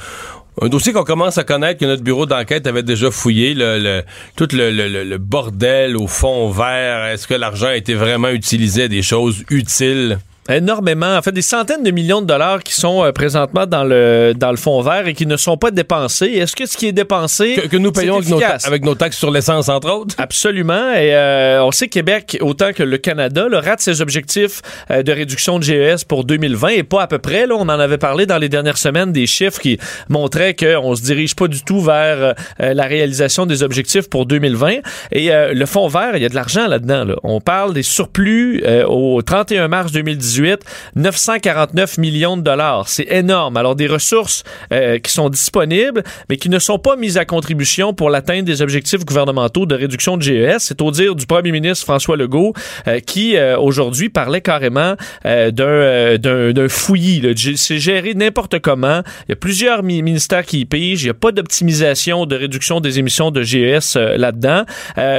un 0.61 0.69
dossier 0.69 0.93
qu'on 0.93 1.03
commence 1.03 1.37
à 1.37 1.43
connaître, 1.43 1.79
que 1.79 1.85
notre 1.85 2.03
bureau 2.03 2.25
d'enquête 2.25 2.67
avait 2.67 2.83
déjà 2.83 3.09
fouillé, 3.09 3.53
le, 3.55 4.03
tout 4.35 4.47
le, 4.51 5.17
bordel 5.17 5.97
au 5.97 6.07
fond 6.07 6.49
vert. 6.49 7.05
Est-ce 7.05 7.27
que 7.27 7.33
l'argent 7.33 7.67
a 7.67 7.75
été 7.75 7.95
vraiment 7.95 8.29
utilisé 8.29 8.83
à 8.83 8.87
des 8.87 9.01
choses 9.01 9.43
utiles? 9.49 10.19
Énormément, 10.49 11.17
en 11.17 11.21
fait, 11.21 11.31
des 11.31 11.41
centaines 11.41 11.83
de 11.83 11.91
millions 11.91 12.21
de 12.21 12.27
dollars 12.27 12.63
qui 12.63 12.73
sont 12.73 13.03
euh, 13.03 13.11
présentement 13.11 13.65
dans 13.65 13.83
le 13.83 14.33
dans 14.35 14.51
le 14.51 14.57
fonds 14.57 14.81
vert 14.81 15.07
et 15.07 15.13
qui 15.13 15.25
ne 15.25 15.37
sont 15.37 15.57
pas 15.57 15.71
dépensés. 15.71 16.25
Est-ce 16.27 16.55
que 16.55 16.65
ce 16.65 16.77
qui 16.77 16.87
est 16.87 16.91
dépensé 16.91 17.55
que, 17.69 17.77
nous 17.77 17.91
payons 17.91 18.17
avec 18.65 18.83
nos, 18.83 18.95
taxes 18.95 19.17
sur 19.17 19.31
l'essence 19.31 19.69
entre 19.69 19.89
autres? 19.89 20.15
Absolument. 20.17 20.93
Et 20.93 21.15
euh, 21.15 21.63
on 21.63 21.71
sait 21.71 21.87
que 21.87 21.93
Québec 21.93 22.37
autant 22.41 22.73
que 22.73 22.83
le 22.83 22.97
Canada 22.97 23.47
le 23.49 23.57
rate 23.57 23.79
ses 23.79 24.01
objectifs 24.01 24.61
euh, 24.91 25.03
de 25.03 25.11
réduction 25.11 25.59
de 25.59 25.63
GES 25.63 26.03
pour 26.07 26.25
2020 26.25 26.69
et 26.69 26.83
pas 26.83 27.03
à 27.03 27.07
peu 27.07 27.19
près. 27.19 27.47
Là, 27.47 27.55
on 27.57 27.61
en 27.61 27.69
avait 27.69 27.97
parlé 27.97 28.25
dans 28.25 28.37
les 28.37 28.49
dernières 28.49 28.77
semaines 28.77 29.11
des 29.11 29.27
chiffres 29.27 29.59
qui 29.59 29.77
montraient 30.09 30.55
qu'on 30.55 30.95
se 30.95 31.03
dirige 31.03 31.35
pas 31.35 31.47
du 31.47 31.63
tout 31.63 31.81
vers 31.81 32.33
la 32.59 32.83
réalisation 32.83 33.45
des 33.45 33.63
objectifs 33.63 34.09
pour 34.09 34.25
2020. 34.25 34.77
Et 35.11 35.29
le 35.31 35.65
fonds 35.65 35.87
vert, 35.87 36.15
il 36.15 36.21
y 36.21 36.25
a 36.25 36.29
de 36.29 36.35
l'argent 36.35 36.67
là-dedans. 36.67 37.05
Là. 37.05 37.15
On 37.23 37.39
parle 37.41 37.73
des 37.73 37.83
surplus 37.83 38.63
au 38.87 39.21
31 39.21 39.67
mars 39.67 39.91
2018 39.91 40.32
949 40.95 41.97
millions 41.97 42.37
de 42.37 42.41
dollars. 42.41 42.87
C'est 42.87 43.07
énorme. 43.11 43.57
Alors, 43.57 43.75
des 43.75 43.87
ressources 43.87 44.43
euh, 44.71 44.99
qui 44.99 45.11
sont 45.11 45.29
disponibles, 45.29 46.03
mais 46.29 46.37
qui 46.37 46.49
ne 46.49 46.59
sont 46.59 46.79
pas 46.79 46.95
mises 46.95 47.17
à 47.17 47.25
contribution 47.25 47.93
pour 47.93 48.09
l'atteinte 48.09 48.45
des 48.45 48.61
objectifs 48.61 49.05
gouvernementaux 49.05 49.65
de 49.65 49.75
réduction 49.75 50.17
de 50.17 50.23
GES. 50.23 50.59
C'est 50.59 50.81
au 50.81 50.91
dire 50.91 51.15
du 51.15 51.25
premier 51.25 51.51
ministre 51.51 51.85
François 51.85 52.17
Legault, 52.17 52.53
euh, 52.87 52.99
qui 52.99 53.35
euh, 53.35 53.57
aujourd'hui 53.57 54.09
parlait 54.09 54.41
carrément 54.41 54.95
d'un 55.23 56.67
fouillis. 56.69 57.21
C'est 57.55 57.79
géré 57.79 58.13
n'importe 58.13 58.59
comment. 58.59 59.01
Il 59.27 59.31
y 59.31 59.33
a 59.33 59.35
plusieurs 59.35 59.83
ministères 59.83 60.45
qui 60.45 60.61
y 60.61 60.65
pigent. 60.65 61.01
Il 61.01 61.05
n'y 61.05 61.11
a 61.11 61.15
pas 61.15 61.31
d'optimisation 61.31 62.25
de 62.25 62.35
réduction 62.35 62.79
des 62.79 62.99
émissions 62.99 63.31
de 63.31 63.41
GES 63.41 63.95
là-dedans. 63.95 64.63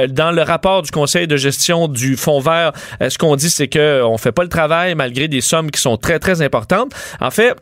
dans 0.09 0.31
le 0.31 0.41
rapport 0.41 0.81
du 0.81 0.91
Conseil 0.91 1.27
de 1.27 1.37
gestion 1.37 1.87
du 1.87 2.15
Fonds 2.15 2.39
vert, 2.39 2.71
ce 3.07 3.17
qu'on 3.17 3.35
dit, 3.35 3.49
c'est 3.49 3.67
qu'on 3.67 4.13
ne 4.13 4.17
fait 4.17 4.31
pas 4.31 4.43
le 4.43 4.49
travail, 4.49 4.95
malgré 5.05 5.27
des 5.27 5.41
sommes 5.41 5.69
qui 5.69 5.79
sont 5.79 5.97
très, 5.97 6.17
très 6.17 6.41
importantes. 6.41 6.91
En 7.19 7.29
fait, 7.29 7.53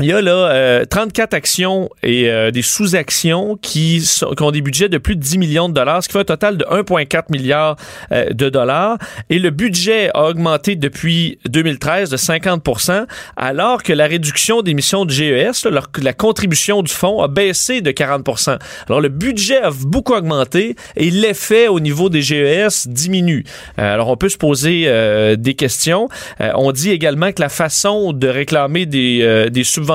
il 0.00 0.06
y 0.06 0.12
a 0.12 0.20
là 0.20 0.86
34 0.86 1.34
euh, 1.34 1.36
actions 1.36 1.90
et 2.04 2.30
euh, 2.30 2.52
des 2.52 2.62
sous-actions 2.62 3.58
qui, 3.60 4.00
qui, 4.36 4.42
ont 4.44 4.50
des 4.52 4.60
budgets 4.60 4.88
de 4.88 4.98
plus 4.98 5.16
de 5.16 5.20
10 5.20 5.38
millions 5.38 5.68
de 5.68 5.74
dollars, 5.74 6.04
ce 6.04 6.08
qui 6.08 6.12
fait 6.12 6.20
un 6.20 6.24
total 6.24 6.56
de 6.56 6.64
1,4 6.66 7.24
milliard 7.30 7.74
euh, 8.12 8.30
de 8.30 8.48
dollars. 8.48 8.98
Et 9.28 9.40
le 9.40 9.50
budget 9.50 10.10
a 10.14 10.28
augmenté 10.28 10.76
depuis 10.76 11.40
2013 11.48 12.10
de 12.10 12.16
50% 12.16 13.06
alors 13.36 13.82
que 13.82 13.92
la 13.92 14.06
réduction 14.06 14.62
d'émissions 14.62 15.04
de 15.04 15.10
GES, 15.10 15.66
la 16.00 16.12
contribution 16.12 16.82
du 16.82 16.92
fonds, 16.92 17.20
a 17.20 17.26
baissé 17.26 17.80
de 17.80 17.90
40% 17.90 18.56
Alors 18.88 19.00
le 19.00 19.08
budget 19.08 19.60
a 19.62 19.70
beaucoup 19.70 20.14
augmenté 20.14 20.76
et 20.94 21.10
l'effet 21.10 21.66
au 21.66 21.80
niveau 21.80 22.08
des 22.08 22.22
GES 22.22 22.86
diminue. 22.86 23.44
alors 23.76 24.08
on 24.08 24.16
peut 24.16 24.28
se 24.28 24.36
poser 24.36 24.88
des 25.36 25.54
questions. 25.54 26.08
on 26.38 26.72
dit 26.72 26.90
également 26.90 27.32
que 27.32 27.42
la 27.42 27.48
façon 27.48 28.12
de 28.12 28.28
réclamer 28.28 28.86
des, 28.86 29.48
des 29.50 29.64
subventions 29.64 29.87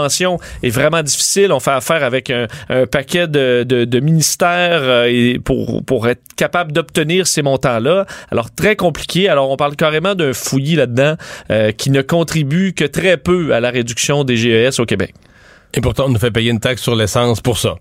est 0.64 0.70
vraiment 0.70 1.04
difficile. 1.04 1.52
On 1.52 1.60
fait 1.60 1.72
affaire 1.72 2.04
avec 2.04 2.30
un, 2.30 2.48
paquet 2.92 3.28
de, 3.28 4.00
ministères 4.00 4.82
euh, 4.84 5.38
pour, 5.44 5.84
pour 5.84 6.08
être 6.08 6.22
capable 6.36 6.72
d'obtenir 6.72 7.28
ces 7.28 7.42
montants-là. 7.42 8.06
Alors, 8.32 8.54
très 8.54 8.76
compliqué. 8.76 9.30
Alors, 9.30 9.50
on 9.50 9.58
parle 9.58 9.76
carrément 9.76 10.16
d'un 10.16 10.34
fouillis 10.34 10.76
là-dedans 10.76 11.16
euh, 11.52 11.72
qui 11.72 11.90
ne 11.90 12.02
contribue 12.02 12.74
que 12.74 12.86
très 12.86 13.18
peu 13.18 13.54
à 13.54 13.60
la 13.60 13.70
réduction 13.70 14.24
des 14.24 14.36
GES 14.36 14.80
au 14.80 14.86
Québec. 14.86 15.14
Et 15.74 15.82
pourtant, 15.82 16.06
on 16.06 16.10
nous 16.10 16.20
fait 16.20 16.32
payer 16.32 16.52
une 16.52 16.60
taxe 16.60 16.82
sur 16.82 16.96
l'essence 16.96 17.42
pour 17.42 17.58
ça. 17.58 17.76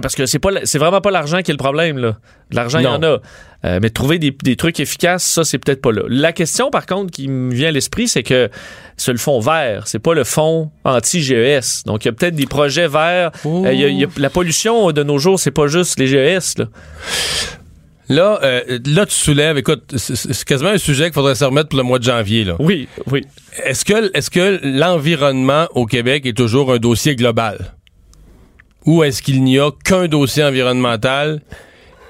Parce 0.00 0.14
que 0.14 0.26
c'est 0.26 0.38
pas 0.38 0.50
c'est 0.64 0.78
vraiment 0.78 1.00
pas 1.00 1.10
l'argent 1.10 1.42
qui 1.42 1.50
est 1.50 1.54
le 1.54 1.58
problème 1.58 1.98
là. 1.98 2.16
L'argent 2.50 2.78
il 2.78 2.84
y 2.84 2.86
en 2.86 3.02
a. 3.02 3.18
Euh, 3.64 3.78
mais 3.80 3.90
trouver 3.90 4.18
des, 4.18 4.30
des 4.42 4.56
trucs 4.56 4.80
efficaces, 4.80 5.22
ça 5.24 5.44
c'est 5.44 5.58
peut-être 5.58 5.80
pas 5.82 5.92
là. 5.92 6.02
La 6.08 6.32
question 6.32 6.70
par 6.70 6.86
contre 6.86 7.10
qui 7.12 7.28
me 7.28 7.52
vient 7.54 7.68
à 7.68 7.70
l'esprit, 7.72 8.08
c'est 8.08 8.22
que 8.24 8.48
c'est 8.96 9.12
le 9.12 9.18
fonds 9.18 9.38
vert, 9.40 9.86
c'est 9.86 9.98
pas 10.00 10.14
le 10.14 10.24
fonds 10.24 10.70
anti-GES. 10.84 11.84
Donc 11.86 12.04
il 12.04 12.08
y 12.08 12.10
a 12.10 12.12
peut-être 12.12 12.34
des 12.34 12.46
projets 12.46 12.88
verts. 12.88 13.30
Euh, 13.46 13.72
y 13.72 13.84
a- 13.84 13.88
y 13.88 14.04
a- 14.04 14.08
la 14.16 14.30
pollution 14.30 14.90
de 14.92 15.02
nos 15.02 15.18
jours, 15.18 15.38
c'est 15.38 15.50
pas 15.52 15.66
juste 15.68 15.98
les 15.98 16.06
GES 16.08 16.58
là. 16.58 16.64
Là, 18.08 18.40
euh, 18.42 18.78
là, 18.84 19.06
tu 19.06 19.14
soulèves, 19.14 19.56
écoute, 19.56 19.84
c'est 19.96 20.44
quasiment 20.44 20.70
un 20.70 20.76
sujet 20.78 21.04
qu'il 21.04 21.14
faudrait 21.14 21.36
se 21.36 21.44
remettre 21.44 21.68
pour 21.70 21.78
le 21.78 21.84
mois 21.84 21.98
de 21.98 22.04
janvier. 22.04 22.44
Là. 22.44 22.56
Oui, 22.58 22.88
oui. 23.10 23.22
Est-ce 23.64 23.84
que, 23.86 24.10
est-ce 24.14 24.28
que 24.28 24.60
l'environnement 24.62 25.66
au 25.74 25.86
Québec 25.86 26.26
est 26.26 26.36
toujours 26.36 26.72
un 26.72 26.78
dossier 26.78 27.16
global? 27.16 27.74
Ou 28.86 29.04
est-ce 29.04 29.22
qu'il 29.22 29.42
n'y 29.44 29.58
a 29.58 29.70
qu'un 29.84 30.08
dossier 30.08 30.44
environnemental, 30.44 31.40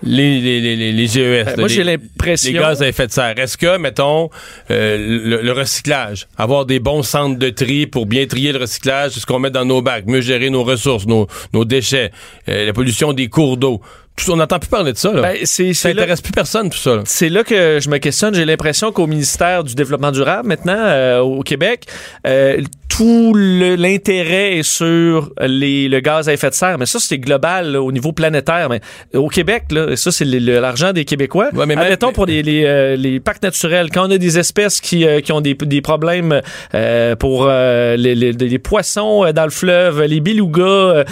les, 0.03 0.41
les, 0.41 0.61
les, 0.61 0.77
les, 0.77 0.93
les 0.93 1.07
GES? 1.07 1.45
Ben, 1.45 1.45
là, 1.45 1.57
moi 1.59 1.69
j'ai 1.69 1.85
l'impression 1.85 2.53
Les 2.53 2.59
gaz 2.59 2.83
à 2.83 2.89
effet 2.89 3.07
de 3.07 3.13
serre. 3.13 3.39
Est-ce 3.39 3.57
que, 3.57 3.77
mettons, 3.79 4.31
euh, 4.71 4.97
le, 4.99 5.43
le 5.43 5.53
recyclage, 5.53 6.27
avoir 6.37 6.67
des 6.67 6.81
bons 6.81 7.03
centres 7.03 7.39
de 7.39 7.51
tri 7.51 7.87
pour 7.87 8.07
bien 8.07 8.27
trier 8.27 8.53
le 8.53 8.59
recyclage, 8.59 9.13
ce 9.13 9.27
qu'on 9.27 9.39
met 9.39 9.51
dans 9.51 9.65
nos 9.65 9.83
bacs, 9.83 10.07
mieux 10.07 10.21
gérer 10.21 10.51
nos 10.51 10.65
ressources, 10.65 11.07
nos, 11.07 11.29
nos 11.53 11.65
déchets, 11.65 12.11
euh, 12.49 12.67
la 12.67 12.73
pollution 12.73 13.13
des 13.13 13.29
cours 13.29 13.57
d'eau, 13.57 13.81
on 14.29 14.37
n'entend 14.37 14.59
plus 14.59 14.69
parler 14.69 14.93
de 14.93 14.99
ça. 14.99 15.13
Là. 15.13 15.23
Ben, 15.23 15.37
c'est 15.45 15.73
ça 15.73 15.89
c'est 15.89 15.95
là- 15.95 16.03
intéresse 16.03 16.21
plus 16.21 16.33
personne, 16.33 16.71
tout 16.71 16.79
ça. 16.79 16.97
là. 16.97 17.03
C'est 17.05 17.29
là 17.29 17.43
que 17.45 17.79
je 17.83 17.89
me 17.89 17.99
questionne. 17.99 18.35
J'ai 18.35 18.45
l'impression 18.45 18.93
qu'au 18.93 19.07
ministère 19.07 19.65
du 19.65 19.75
Développement 19.75 20.13
durable, 20.13 20.49
maintenant, 20.49 20.77
euh, 20.77 21.21
au 21.21 21.43
Québec, 21.43 21.87
euh, 22.27 22.61
tout 22.89 23.33
l'intérêt 23.35 24.59
est 24.59 24.63
sur 24.63 25.33
les, 25.41 25.89
le 25.89 26.01
gaz 26.01 26.29
à 26.29 26.33
effet 26.35 26.51
de 26.51 26.55
serre. 26.55 26.79
Mais 26.79 26.85
ça, 26.87 26.99
c'est 27.01 27.19
global 27.19 27.73
là, 27.73 27.83
au 27.83 27.91
niveau 27.91 28.13
planétaire. 28.13 28.69
Mais 28.69 28.81
au 29.15 29.29
Québec, 29.29 29.65
là, 29.71 29.97
ça, 29.97 30.13
c'est 30.13 30.25
l'argent 30.27 30.93
des 30.93 31.05
Québécois. 31.07 31.49
Ouais, 31.55 31.65
mais 31.67 31.75
Admettons 31.77 32.13
pour 32.13 32.27
les, 32.27 32.43
les, 32.43 32.65
euh, 32.67 32.97
les 32.97 33.19
parcs 33.19 33.43
naturels, 33.43 33.89
quand 33.91 34.07
on 34.07 34.11
a 34.11 34.19
des 34.19 34.39
espèces 34.39 34.81
qui, 34.81 35.07
euh, 35.07 35.21
qui 35.21 35.33
ont 35.33 35.41
des, 35.41 35.55
des 35.55 35.81
problèmes 35.81 36.41
euh, 36.75 37.17
pour 37.17 37.47
euh, 37.49 37.97
les, 37.97 38.15
les- 38.15 38.33
les 38.33 38.59
poissons 38.59 39.25
dans 39.33 39.45
le 39.45 39.51
fleuve, 39.51 40.03
les 40.05 40.21
belugas, 40.21 41.05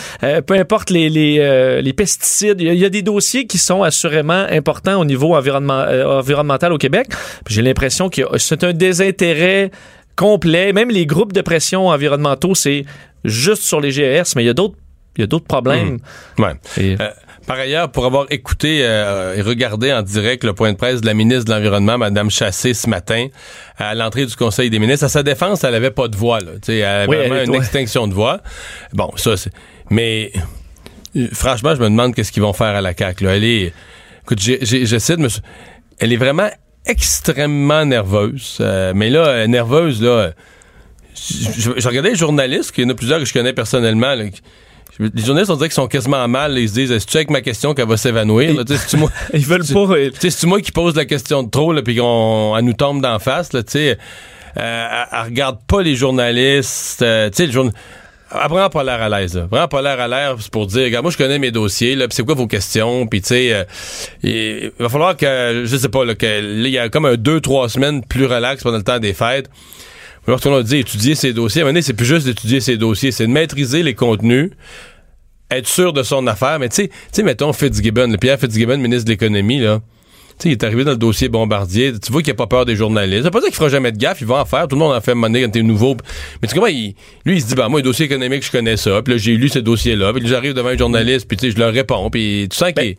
peu 0.46 0.54
importe 0.54 0.90
les, 0.90 1.08
les, 1.08 1.38
euh, 1.40 1.80
les 1.80 1.92
pesticides, 1.94 2.60
il 2.60 2.66
y, 2.66 2.70
a- 2.70 2.74
il 2.74 2.78
y 2.80 2.84
a 2.90 3.00
des 3.00 3.02
dossiers 3.02 3.46
qui 3.46 3.58
sont 3.58 3.82
assurément 3.82 4.46
importants 4.50 5.00
au 5.00 5.04
niveau 5.04 5.34
environnement- 5.34 5.84
euh, 5.88 6.18
environnemental 6.18 6.72
au 6.72 6.78
Québec. 6.78 7.08
J'ai 7.48 7.62
l'impression 7.62 8.08
que 8.08 8.22
c'est 8.38 8.64
un 8.64 8.72
désintérêt 8.72 9.70
complet. 10.16 10.72
Même 10.72 10.90
les 10.90 11.06
groupes 11.06 11.32
de 11.32 11.40
pression 11.40 11.88
environnementaux, 11.88 12.54
c'est 12.54 12.84
juste 13.24 13.62
sur 13.62 13.80
les 13.80 13.90
GES, 13.90 14.34
mais 14.36 14.42
il 14.42 14.46
y 14.46 14.50
a 14.50 14.54
d'autres 14.54 14.76
il 15.16 15.22
y 15.22 15.24
a 15.24 15.26
d'autres 15.26 15.46
problèmes. 15.46 15.98
Ouais. 16.38 16.52
Et- 16.78 16.94
Euh, 17.00 17.08
par 17.46 17.58
ailleurs, 17.58 17.90
pour 17.90 18.06
avoir 18.06 18.26
écouté 18.30 18.78
euh, 18.82 19.34
et 19.34 19.42
regardé 19.42 19.92
en 19.92 20.02
direct 20.02 20.44
le 20.44 20.52
point 20.52 20.70
de 20.72 20.76
presse 20.76 21.00
de 21.00 21.06
la 21.06 21.14
ministre 21.14 21.46
de 21.46 21.50
l'Environnement, 21.50 21.98
Mme 21.98 22.30
Chassé, 22.30 22.74
ce 22.74 22.88
matin, 22.88 23.26
à 23.76 23.96
l'entrée 23.96 24.24
du 24.24 24.36
Conseil 24.36 24.70
des 24.70 24.78
ministres, 24.78 25.04
à 25.06 25.08
sa 25.08 25.24
défense, 25.24 25.64
elle 25.64 25.74
avait 25.74 25.90
pas 25.90 26.06
de 26.06 26.16
voix. 26.16 26.38
Là. 26.38 26.52
Elle 26.68 26.84
avait 26.84 27.06
Oui, 27.08 27.16
vraiment 27.16 27.34
elle- 27.34 27.44
une 27.46 27.50
ouais. 27.50 27.56
extinction 27.58 28.06
de 28.06 28.14
voix. 28.14 28.40
Bon, 28.92 29.10
ça, 29.16 29.36
c'est... 29.36 29.50
Mais 29.90 30.30
franchement, 31.32 31.74
je 31.74 31.80
me 31.80 31.88
demande 31.88 32.14
qu'est-ce 32.14 32.32
qu'ils 32.32 32.42
vont 32.42 32.52
faire 32.52 32.74
à 32.74 32.80
la 32.80 32.94
CAQ. 32.96 33.24
Là. 33.24 33.36
Elle 33.36 33.44
est... 33.44 33.72
Écoute, 34.22 34.40
j'essaie 34.40 35.16
de 35.16 35.22
me... 35.22 35.28
Elle 35.98 36.12
est 36.12 36.16
vraiment 36.16 36.48
extrêmement 36.86 37.84
nerveuse. 37.84 38.58
Euh, 38.60 38.92
mais 38.94 39.10
là, 39.10 39.26
euh, 39.26 39.46
nerveuse, 39.46 40.02
là... 40.02 40.32
Je, 41.14 41.86
regardais 41.86 42.10
les 42.10 42.16
journalistes, 42.16 42.72
qu'il 42.72 42.84
y 42.84 42.86
en 42.86 42.90
a 42.90 42.94
plusieurs 42.94 43.18
que 43.18 43.24
je 43.24 43.32
connais 43.32 43.52
personnellement, 43.52 44.14
là, 44.14 44.24
les 45.00 45.22
journalistes, 45.22 45.50
on 45.50 45.56
dirait 45.56 45.68
qu'ils 45.68 45.74
sont 45.74 45.88
quasiment 45.88 46.26
mal. 46.28 46.58
Ils 46.58 46.68
se 46.68 46.74
disent, 46.74 46.92
est-ce 46.92 47.06
que 47.06 47.10
tu 47.10 47.16
avec 47.16 47.30
ma 47.30 47.40
question 47.40 47.74
qu'elle 47.74 47.88
va 47.88 47.96
s'évanouir? 47.96 48.64
Tu 48.64 48.74
sais, 48.74 48.78
c'est-tu 48.78 48.96
moi, 48.98 49.10
Ils 49.34 49.46
veulent 49.46 49.64
pas. 49.64 49.94
euh, 49.94 50.10
c'est-tu 50.18 50.46
moi 50.46 50.60
qui 50.60 50.72
pose 50.72 50.94
la 50.94 51.04
question 51.04 51.42
de 51.42 51.50
trop, 51.50 51.72
là, 51.72 51.82
puis 51.82 51.96
qu'on 51.96 52.54
elle 52.56 52.64
nous 52.64 52.72
tombe 52.74 53.00
d'en 53.00 53.18
face, 53.18 53.52
là, 53.52 53.62
tu 53.62 53.72
sais. 53.72 53.98
Euh, 54.56 54.88
elle, 54.90 55.06
elle 55.12 55.24
regarde 55.24 55.58
pas 55.66 55.82
les 55.82 55.94
journalistes. 55.94 57.02
euh, 57.02 57.30
tu 57.30 57.36
sais, 57.36 57.46
le 57.46 57.52
Elle 58.32 58.38
a 58.38 58.48
vraiment 58.48 58.70
pas 58.70 58.84
l'air 58.84 59.02
à 59.02 59.08
l'aise. 59.08 59.36
Vraiment 59.50 59.68
pas 59.68 59.82
l'air 59.82 59.98
à 59.98 60.06
l'aise 60.06 60.48
pour 60.48 60.66
dire, 60.66 60.84
regarde, 60.84 61.04
moi, 61.04 61.10
je 61.10 61.16
connais 61.16 61.38
mes 61.38 61.50
dossiers, 61.50 61.96
là, 61.96 62.06
c'est 62.10 62.24
quoi 62.24 62.34
vos 62.34 62.46
questions, 62.46 63.06
puis 63.06 63.20
tu 63.22 63.28
sais, 63.28 63.52
euh, 63.52 63.64
il 64.22 64.70
va 64.78 64.88
falloir 64.88 65.16
que, 65.16 65.64
je 65.64 65.76
sais 65.76 65.88
pas, 65.88 66.04
là, 66.04 66.14
il 66.20 66.68
y 66.68 66.78
a 66.78 66.88
comme 66.88 67.06
un 67.06 67.16
deux, 67.16 67.40
trois 67.40 67.68
semaines 67.68 68.04
plus 68.04 68.26
relax 68.26 68.62
pendant 68.62 68.76
le 68.76 68.84
temps 68.84 69.00
des 69.00 69.14
fêtes. 69.14 69.50
Alors, 70.28 70.38
on 70.44 70.54
a 70.54 70.62
dit 70.62 70.76
étudier 70.76 71.16
ses 71.16 71.32
dossiers. 71.32 71.62
À 71.62 71.64
un 71.64 71.66
moment 71.66 71.72
donné, 71.72 71.82
c'est 71.82 71.94
plus 71.94 72.06
juste 72.06 72.26
d'étudier 72.26 72.60
ses 72.60 72.76
dossiers, 72.76 73.10
c'est 73.10 73.26
de 73.26 73.32
maîtriser 73.32 73.82
les 73.82 73.94
contenus, 73.94 74.50
être 75.50 75.66
sûr 75.66 75.92
de 75.92 76.04
son 76.04 76.26
affaire. 76.28 76.58
Mais 76.60 76.68
tu 76.68 76.76
sais, 76.76 76.88
tu 76.88 76.94
sais, 77.12 77.22
mettons 77.24 77.52
Fitzgibbon, 77.52 78.06
le 78.06 78.16
Pierre 78.16 78.38
Fitzgibbon, 78.38 78.78
ministre 78.78 79.06
de 79.06 79.10
l'économie, 79.10 79.58
là. 79.58 79.80
Tu 80.40 80.44
sais, 80.44 80.48
il 80.48 80.52
est 80.52 80.64
arrivé 80.64 80.84
dans 80.84 80.92
le 80.92 80.96
dossier 80.96 81.28
Bombardier. 81.28 81.92
Tu 82.00 82.10
vois 82.10 82.22
qu'il 82.22 82.30
a 82.30 82.34
pas 82.34 82.46
peur 82.46 82.64
des 82.64 82.74
journalistes. 82.74 83.18
Ça 83.22 83.28
veut 83.28 83.30
pas 83.30 83.40
dire 83.40 83.48
qu'il 83.48 83.56
fera 83.56 83.68
jamais 83.68 83.92
de 83.92 83.98
gaffe. 83.98 84.20
Il 84.22 84.26
va 84.26 84.36
en 84.40 84.44
faire. 84.46 84.66
Tout 84.66 84.74
le 84.76 84.80
monde 84.80 84.94
en 84.96 85.00
fait 85.02 85.14
monnaie 85.14 85.42
quand 85.42 85.50
t'es 85.50 85.62
nouveau. 85.62 85.96
Mais 86.40 86.48
tu 86.48 86.54
comprends, 86.54 86.68
il- 86.70 86.94
lui, 87.26 87.36
il 87.36 87.42
se 87.42 87.46
dit, 87.48 87.54
bah, 87.54 87.68
moi, 87.68 87.80
un 87.80 87.82
dossier 87.82 88.06
économique, 88.06 88.42
je 88.44 88.50
connais 88.50 88.76
ça. 88.78 89.02
Puis 89.02 89.14
là, 89.14 89.18
j'ai 89.18 89.36
lu 89.36 89.48
ce 89.50 89.58
dossier-là. 89.58 90.12
Puis 90.14 90.26
j'arrive 90.26 90.54
devant 90.54 90.70
un 90.70 90.76
journaliste. 90.78 91.28
Puis 91.28 91.36
tu 91.36 91.46
sais, 91.46 91.52
je 91.54 91.58
leur 91.58 91.72
réponds. 91.72 92.08
Puis 92.10 92.48
tu 92.50 92.56
sens 92.56 92.72
qu'il 92.72 92.84
est, 92.84 92.98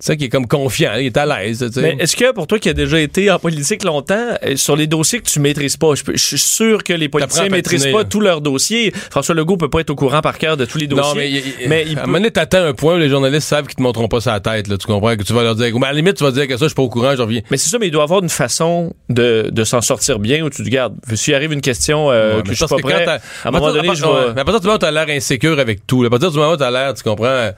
sens 0.00 0.16
qu'il 0.16 0.24
est 0.24 0.28
comme 0.30 0.46
confiant. 0.46 0.92
Il 0.98 1.06
est 1.06 1.16
à 1.16 1.26
l'aise. 1.26 1.70
Mais 1.76 1.96
est-ce 1.98 2.16
que 2.16 2.32
pour 2.32 2.46
toi 2.46 2.58
qui 2.58 2.68
a 2.68 2.72
déjà 2.72 3.00
été 3.00 3.30
en 3.30 3.38
politique 3.38 3.84
longtemps, 3.84 4.14
euh, 4.44 4.56
sur 4.56 4.76
les 4.76 4.86
dossiers 4.86 5.20
que 5.20 5.28
tu 5.28 5.40
maîtrises 5.40 5.76
pas, 5.76 5.94
je, 5.94 6.16
suis 6.16 6.38
sûr 6.38 6.84
que 6.84 6.92
les 6.92 7.08
politiciens 7.08 7.44
à 7.44 7.48
maîtrisent 7.48 7.80
patiner, 7.82 7.92
pas 7.92 8.02
là. 8.02 8.08
tous 8.08 8.20
leurs 8.20 8.40
dossiers. 8.40 8.92
François 9.10 9.34
Legault 9.34 9.56
peut 9.56 9.70
pas 9.70 9.80
être 9.80 9.90
au 9.90 9.94
courant 9.94 10.20
par 10.20 10.38
cœur 10.38 10.56
de 10.56 10.64
tous 10.64 10.78
les 10.78 10.86
dossiers. 10.86 11.02
Non, 11.02 11.14
mais, 11.14 11.30
il- 11.30 11.36
il- 11.62 11.68
mais 11.68 11.84
il 11.88 11.98
à 11.98 12.02
un 12.04 12.46
peut- 12.46 12.56
un 12.56 12.72
point 12.72 12.94
où 12.94 12.98
les 12.98 13.08
journalistes 13.08 13.48
savent 13.48 13.66
qu'ils 13.66 13.76
te 13.76 13.82
montreront 13.82 14.08
pas 14.08 14.20
sa 14.20 14.40
tête, 14.40 14.68
là. 14.68 14.76
Tu 14.78 14.86
comprends? 14.86 15.16
Que 15.16 15.22
tu 15.22 15.32
vas 15.32 15.42
leur 15.42 15.54
dire, 15.54 15.72
mais 15.78 15.86
à 15.86 15.90
la 15.90 15.96
limite, 15.96 16.14
tu 16.16 16.24
vas 16.24 16.30
dire 16.30 16.46
que 16.46 16.56
ça, 16.56 16.64
je 16.64 16.68
suis 16.68 16.74
pas 16.74 16.82
au 16.82 16.88
courant, 16.88 17.14
je 17.16 17.22
reviens. 17.22 17.40
Mais 17.50 17.56
c'est 17.56 17.68
ça, 17.70 17.78
mais 17.78 17.88
il 17.88 17.90
doit 17.90 18.02
avoir 18.02 18.22
une 18.22 18.28
façon 18.28 18.94
de, 19.08 19.48
de 19.50 19.64
s'en 19.64 19.80
sortir 19.80 20.18
bien 20.18 20.44
où 20.44 20.50
tu 20.50 20.62
te 20.64 20.68
gardes. 20.68 20.94
S'il 21.14 21.34
arrive 21.34 21.52
une 21.52 21.60
question 21.60 22.10
euh, 22.10 22.36
Ouais, 22.36 22.42
que 22.42 22.50
je 22.50 22.54
suis 22.54 22.66
pas 22.66 22.76
prêt, 22.76 23.06
à 23.06 23.20
un 23.44 23.50
moment 23.50 23.72
donné, 23.72 23.94
je 23.94 24.02
vais... 24.02 24.34
mais 24.34 24.40
à 24.40 24.44
partir 24.44 24.60
du 24.60 24.66
moment 24.66 24.76
où 24.76 24.78
t'as 24.78 24.90
l'air 24.90 25.06
insécure 25.08 25.58
avec 25.58 25.86
tout, 25.86 26.04
à 26.04 26.10
partir 26.10 26.30
du 26.30 26.38
moment 26.38 26.52
où 26.52 26.56
t'as 26.56 26.70
l'air, 26.70 26.94
tu 26.94 27.02
comprends, 27.02 27.50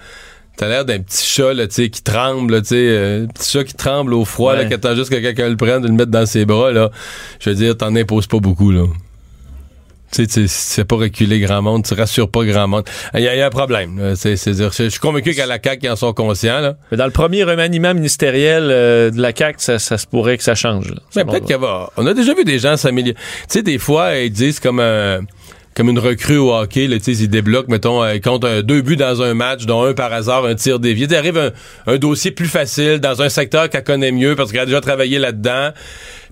t'as 0.56 0.68
l'air 0.68 0.84
d'un 0.84 1.00
petit 1.00 1.24
chat, 1.24 1.54
là, 1.54 1.66
tu 1.66 1.74
sais, 1.74 1.90
qui 1.90 2.02
tremble, 2.02 2.54
là, 2.54 2.60
tu 2.60 2.68
sais, 2.68 2.74
euh, 2.76 3.26
petit 3.26 3.50
chat 3.50 3.64
qui 3.64 3.74
tremble 3.74 4.14
au 4.14 4.24
froid, 4.24 4.52
Ouais. 4.52 4.62
là, 4.62 4.64
qui 4.66 4.74
attend 4.74 4.94
juste 4.94 5.10
que 5.10 5.16
quelqu'un 5.16 5.48
le 5.48 5.56
prenne, 5.56 5.82
de 5.82 5.88
le 5.88 5.94
mettre 5.94 6.10
dans 6.10 6.26
ses 6.26 6.44
bras, 6.44 6.70
là. 6.72 6.90
Je 7.40 7.50
veux 7.50 7.56
dire, 7.56 7.76
t'en 7.76 7.94
imposes 7.96 8.26
pas 8.26 8.38
beaucoup, 8.38 8.70
là. 8.70 8.84
Tu 10.14 10.24
sais, 10.24 10.26
tu 10.26 10.46
sais 10.46 10.84
pas 10.84 10.96
reculer 10.96 11.40
grand 11.40 11.62
monde, 11.62 11.86
tu 11.86 11.94
rassures 11.94 12.28
pas 12.30 12.44
grand 12.44 12.68
monde. 12.68 12.84
Il 13.14 13.20
y, 13.20 13.28
a 13.28 13.34
il 13.34 13.38
y 13.38 13.40
a 13.40 13.46
un 13.46 13.50
problème. 13.50 13.98
là. 13.98 14.14
C'est, 14.14 14.36
c'est 14.36 14.50
dire, 14.52 14.70
je 14.70 14.90
suis 14.90 15.00
convaincu 15.00 15.32
qu'à 15.34 15.46
la 15.46 15.58
CAQ, 15.58 15.86
ils 15.86 15.90
en 15.90 15.96
sont 15.96 16.12
conscients. 16.12 16.60
Là. 16.60 16.76
Mais 16.90 16.98
dans 16.98 17.06
le 17.06 17.12
premier 17.12 17.44
remaniement 17.44 17.94
ministériel 17.94 18.64
euh, 18.70 19.10
de 19.10 19.18
la 19.22 19.34
CAQ, 19.34 19.56
ça, 19.58 19.78
ça 19.78 19.96
se 19.96 20.06
pourrait 20.06 20.36
que 20.36 20.42
ça 20.44 20.54
change. 20.54 20.90
là. 20.90 20.96
Mais 21.16 21.24
peut-être 21.24 21.46
qu'il 21.46 21.56
va. 21.56 21.88
On 21.96 22.06
a 22.06 22.12
déjà 22.12 22.34
vu 22.34 22.44
des 22.44 22.58
gens 22.58 22.76
s'améliorer. 22.76 23.14
Tu 23.14 23.20
sais, 23.48 23.62
des 23.62 23.78
fois, 23.78 24.18
ils 24.18 24.30
disent 24.30 24.60
comme 24.60 24.80
un. 24.80 25.20
Comme 25.74 25.88
une 25.88 25.98
recrue 25.98 26.36
au 26.36 26.52
hockey, 26.52 26.86
là, 26.86 26.98
tu 27.00 27.12
ils 27.12 27.28
débloquent, 27.28 27.70
mettons, 27.70 28.02
euh, 28.02 28.18
un- 28.42 28.62
deux 28.62 28.82
buts 28.82 28.96
dans 28.96 29.22
un 29.22 29.32
match, 29.32 29.64
dont 29.64 29.82
un 29.84 29.94
par 29.94 30.12
hasard, 30.12 30.44
un 30.44 30.54
tir 30.54 30.78
dévié. 30.78 31.06
Il 31.08 31.16
arrive 31.16 31.52
un, 31.86 31.96
dossier 31.96 32.30
plus 32.30 32.46
facile 32.46 32.98
dans 32.98 33.22
un 33.22 33.30
secteur 33.30 33.70
qu'elle 33.70 33.84
connaît 33.84 34.12
mieux 34.12 34.36
parce 34.36 34.52
qu'elle 34.52 34.60
a 34.60 34.66
déjà 34.66 34.80
travaillé 34.82 35.18
là-dedans. 35.18 35.70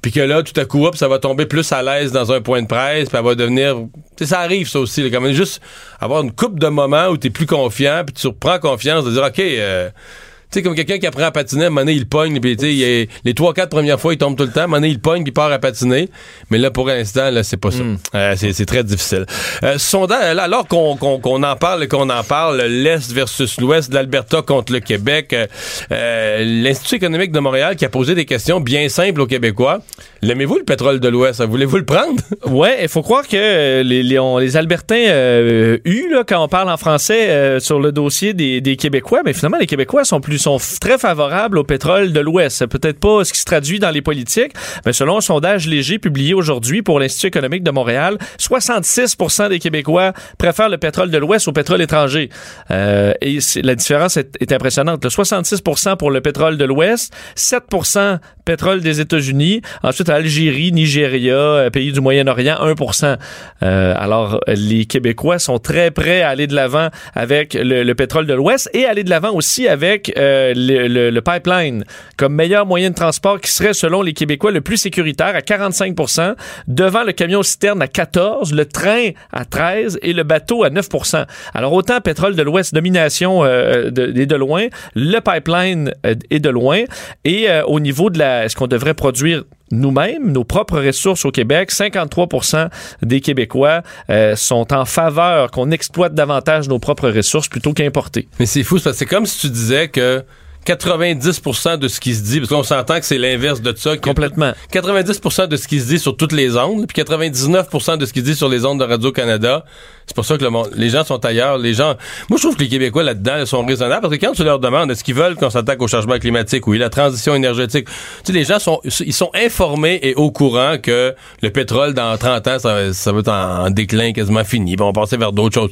Puis 0.02 0.12
que 0.12 0.20
là, 0.20 0.42
tout 0.42 0.58
à 0.60 0.64
coup, 0.66 0.84
hop, 0.86 0.96
ça 0.96 1.08
va 1.08 1.18
tomber 1.18 1.46
plus 1.46 1.72
à 1.72 1.82
l'aise 1.82 2.12
dans 2.12 2.32
un 2.32 2.40
point 2.40 2.60
de 2.62 2.66
presse, 2.66 3.08
puis 3.08 3.18
elle 3.18 3.24
va 3.24 3.34
devenir... 3.34 3.76
Tu 4.16 4.26
ça 4.26 4.40
arrive, 4.40 4.68
ça 4.68 4.80
aussi. 4.80 5.02
Là, 5.02 5.08
quand 5.10 5.20
juste 5.32 5.62
avoir 6.00 6.22
une 6.22 6.32
coupe 6.32 6.58
de 6.58 6.68
moments 6.68 7.08
où 7.08 7.16
t'es 7.16 7.30
plus 7.30 7.46
confiant, 7.46 8.02
puis 8.06 8.14
tu 8.14 8.26
reprends 8.26 8.58
confiance 8.58 9.04
de 9.04 9.10
dire, 9.10 9.22
OK... 9.22 9.38
euh, 9.38 9.88
tu 9.90 10.29
sais, 10.50 10.62
comme 10.62 10.74
quelqu'un 10.74 10.98
qui 10.98 11.06
apprend 11.06 11.24
à 11.24 11.30
patiner, 11.30 11.64
à 11.64 11.66
un 11.66 11.70
moment 11.70 11.82
donné, 11.82 11.92
il 11.92 12.06
pogne, 12.06 12.40
puis 12.40 12.56
les 12.56 13.34
trois, 13.34 13.54
quatre 13.54 13.70
premières 13.70 14.00
fois, 14.00 14.14
il 14.14 14.18
tombe 14.18 14.36
tout 14.36 14.44
le 14.44 14.50
temps, 14.50 14.62
à 14.62 14.64
un 14.64 14.66
moment 14.66 14.76
donné, 14.78 14.88
il 14.88 15.00
pogne, 15.00 15.22
puis 15.22 15.30
il 15.30 15.34
part 15.34 15.52
à 15.52 15.58
patiner. 15.58 16.08
Mais 16.50 16.58
là, 16.58 16.70
pour 16.70 16.86
l'instant, 16.86 17.30
là, 17.30 17.42
c'est 17.42 17.56
pas 17.56 17.70
ça. 17.70 17.82
Euh, 18.14 18.34
c'est, 18.36 18.52
c'est 18.52 18.66
très 18.66 18.84
difficile. 18.84 19.26
Euh, 19.62 19.78
sondage, 19.78 20.34
là, 20.34 20.44
alors 20.44 20.66
qu'on, 20.66 20.96
qu'on, 20.96 21.18
qu'on 21.18 21.42
en 21.42 21.56
parle 21.56 21.84
et 21.84 21.88
qu'on 21.88 22.10
en 22.10 22.24
parle, 22.24 22.62
l'Est 22.62 23.12
versus 23.12 23.60
l'Ouest, 23.60 23.92
l'Alberta 23.92 24.42
contre 24.42 24.72
le 24.72 24.80
Québec, 24.80 25.32
euh, 25.32 25.46
euh, 25.92 26.44
l'Institut 26.44 26.96
économique 26.96 27.32
de 27.32 27.40
Montréal 27.40 27.76
qui 27.76 27.84
a 27.84 27.88
posé 27.88 28.14
des 28.14 28.24
questions 28.24 28.60
bien 28.60 28.88
simples 28.88 29.20
aux 29.20 29.26
Québécois. 29.26 29.80
L'aimez-vous 30.22 30.58
le 30.58 30.64
pétrole 30.64 31.00
de 31.00 31.08
l'Ouest? 31.08 31.42
Voulez-vous 31.42 31.78
le 31.78 31.84
prendre? 31.84 32.20
Ouais, 32.46 32.80
il 32.82 32.88
faut 32.88 33.02
croire 33.02 33.28
que 33.28 33.36
euh, 33.36 33.82
les, 33.82 34.02
les, 34.02 34.56
Albertains 34.56 35.08
euh, 35.08 35.78
eu 35.84 36.10
là, 36.10 36.24
quand 36.26 36.42
on 36.42 36.48
parle 36.48 36.68
en 36.68 36.76
français 36.76 37.30
euh, 37.30 37.60
sur 37.60 37.78
le 37.78 37.92
dossier 37.92 38.34
des, 38.34 38.76
Québécois, 38.76 39.20
mais 39.24 39.32
finalement 39.32 39.58
les 39.58 39.66
Québécois 39.66 40.04
sont 40.04 40.20
plus 40.20 40.38
sont 40.38 40.58
très 40.80 40.98
favorables 40.98 41.58
au 41.58 41.64
pétrole 41.64 42.12
de 42.12 42.20
l'Ouest. 42.20 42.56
C'est 42.58 42.66
peut-être 42.66 42.98
pas 42.98 43.24
ce 43.24 43.32
qui 43.32 43.38
se 43.38 43.44
traduit 43.44 43.78
dans 43.78 43.90
les 43.90 44.02
politiques, 44.02 44.52
mais 44.84 44.92
selon 44.92 45.18
un 45.18 45.20
sondage 45.20 45.66
léger 45.66 45.98
publié 45.98 46.34
aujourd'hui 46.34 46.82
pour 46.82 46.98
l'Institut 46.98 47.28
économique 47.28 47.62
de 47.62 47.70
Montréal, 47.70 48.18
66% 48.38 49.48
des 49.48 49.58
Québécois 49.58 50.12
préfèrent 50.38 50.70
le 50.70 50.78
pétrole 50.78 51.10
de 51.10 51.18
l'Ouest 51.18 51.46
au 51.46 51.52
pétrole 51.52 51.80
étranger. 51.82 52.30
Euh, 52.70 53.12
et 53.20 53.38
la 53.62 53.74
différence 53.74 54.16
est, 54.16 54.36
est 54.40 54.52
impressionnante. 54.52 55.04
Le 55.04 55.10
66% 55.10 55.96
pour 55.96 56.10
le 56.10 56.20
pétrole 56.20 56.56
de 56.56 56.64
l'Ouest, 56.64 57.14
7% 57.36 58.18
pétrole 58.44 58.80
des 58.80 59.00
États-Unis, 59.00 59.62
ensuite 59.82 60.09
Algérie, 60.10 60.72
Nigeria, 60.72 61.34
euh, 61.34 61.70
pays 61.70 61.92
du 61.92 62.00
Moyen-Orient, 62.00 62.56
1% 62.60 63.16
Euh, 63.62 63.94
Alors, 63.96 64.40
les 64.46 64.86
Québécois 64.86 65.38
sont 65.38 65.58
très 65.58 65.90
prêts 65.90 66.22
à 66.22 66.30
aller 66.30 66.46
de 66.46 66.54
l'avant 66.54 66.88
avec 67.14 67.54
le, 67.54 67.82
le 67.82 67.94
pétrole 67.94 68.26
de 68.26 68.34
l'Ouest 68.34 68.70
et 68.72 68.86
aller 68.86 69.04
de 69.04 69.10
l'avant 69.10 69.32
aussi 69.32 69.68
avec 69.68 70.12
euh, 70.16 70.52
le, 70.56 71.20
pipeline 71.20 71.84
comme 72.16 72.34
meilleur 72.34 72.64
moyen 72.64 72.90
de 72.90 72.94
transport 72.94 73.40
qui 73.40 73.50
serait, 73.50 73.74
selon 73.74 74.02
les 74.02 74.14
Québécois, 74.14 74.50
le 74.50 74.62
plus 74.62 74.78
sécuritaire 74.78 75.34
à 75.36 75.40
45% 75.40 76.34
devant 76.66 77.04
le 77.04 77.12
camion 77.12 77.42
citerne 77.42 77.82
à 77.82 77.86
14% 77.86 78.54
le 78.54 78.64
train 78.64 79.10
à 79.32 79.44
13% 79.44 79.98
et 80.02 80.12
le 80.12 80.22
bateau 80.22 80.64
à 80.64 80.70
9% 80.70 81.26
Alors, 81.54 81.72
autant 81.72 82.00
pétrole 82.00 82.34
de 82.34 82.42
l'Ouest, 82.42 82.74
domination 82.74 83.44
euh, 83.44 83.90
de, 83.90 84.18
est 84.18 84.26
de 84.26 84.36
loin, 84.36 84.66
le 84.94 85.18
pipeline 85.20 85.92
euh, 86.06 86.14
est 86.30 86.40
de 86.40 86.50
loin. 86.50 86.84
Et 87.24 87.46
au 87.66 87.80
niveau 87.80 88.10
de 88.10 88.18
la... 88.18 88.44
Est-ce 88.44 88.56
qu'on 88.56 88.66
devrait 88.66 88.94
produire 88.94 89.44
nous-mêmes, 89.70 90.32
nos 90.32 90.44
propres 90.44 90.80
ressources 90.80 91.24
au 91.24 91.30
Québec, 91.30 91.70
53% 91.70 92.68
des 93.02 93.20
Québécois 93.20 93.82
euh, 94.08 94.36
sont 94.36 94.72
en 94.72 94.84
faveur 94.84 95.50
qu'on 95.50 95.70
exploite 95.70 96.14
davantage 96.14 96.68
nos 96.68 96.78
propres 96.78 97.10
ressources 97.10 97.48
plutôt 97.48 97.72
qu'importer. 97.72 98.28
Mais 98.38 98.46
c'est 98.46 98.62
fou, 98.62 98.78
c'est 98.78 99.06
comme 99.06 99.26
si 99.26 99.40
tu 99.40 99.50
disais 99.50 99.88
que 99.88 100.24
90% 100.66 101.78
de 101.78 101.88
ce 101.88 102.00
qui 102.00 102.14
se 102.14 102.22
dit, 102.22 102.38
parce 102.40 102.50
qu'on 102.50 102.62
s'entend 102.62 102.98
que 103.00 103.06
c'est 103.06 103.18
l'inverse 103.18 103.60
de 103.62 103.74
ça. 103.76 103.96
Complètement. 103.96 104.52
90% 104.72 105.46
de 105.48 105.56
ce 105.56 105.66
qui 105.66 105.80
se 105.80 105.86
dit 105.88 105.98
sur 105.98 106.16
toutes 106.16 106.32
les 106.32 106.56
ondes, 106.56 106.86
puis 106.86 107.02
99% 107.02 107.96
de 107.98 108.06
ce 108.06 108.12
qui 108.12 108.20
se 108.20 108.24
dit 108.24 108.34
sur 108.34 108.48
les 108.48 108.64
ondes 108.64 108.78
de 108.80 108.84
Radio-Canada. 108.84 109.64
C'est 110.06 110.14
pour 110.14 110.24
ça 110.24 110.36
que 110.36 110.42
le 110.42 110.50
monde, 110.50 110.70
les 110.74 110.88
gens 110.90 111.04
sont 111.04 111.24
ailleurs. 111.24 111.56
Les 111.56 111.72
gens, 111.72 111.94
moi, 112.28 112.36
je 112.36 112.42
trouve 112.42 112.56
que 112.56 112.62
les 112.62 112.68
Québécois 112.68 113.04
là-dedans 113.04 113.36
là, 113.36 113.46
sont 113.46 113.64
raisonnables 113.64 114.02
parce 114.02 114.16
que 114.16 114.20
quand 114.26 114.32
tu 114.32 114.42
leur 114.42 114.58
demandes 114.58 114.90
est-ce 114.90 115.04
qu'ils 115.04 115.14
veulent 115.14 115.36
qu'on 115.36 115.50
s'attaque 115.50 115.80
au 115.80 115.86
changement 115.88 116.18
climatique, 116.18 116.66
oui, 116.66 116.78
la 116.78 116.90
transition 116.90 117.34
énergétique, 117.34 117.86
tu 117.86 117.92
sais, 118.24 118.32
les 118.32 118.44
gens 118.44 118.58
sont, 118.58 118.80
ils 118.84 119.12
sont 119.12 119.30
informés 119.34 120.00
et 120.02 120.14
au 120.16 120.32
courant 120.32 120.78
que 120.82 121.14
le 121.42 121.50
pétrole 121.50 121.94
dans 121.94 122.16
30 122.18 122.48
ans, 122.48 122.58
ça, 122.58 122.74
va- 122.74 122.92
ça 122.92 123.12
va 123.12 123.20
être 123.20 123.28
en, 123.28 123.70
déclin 123.70 124.12
quasiment 124.12 124.42
fini. 124.44 124.72
Ils 124.72 124.78
vont 124.78 124.92
passer 124.92 125.16
vers 125.16 125.32
d'autres 125.32 125.54
choses. 125.54 125.70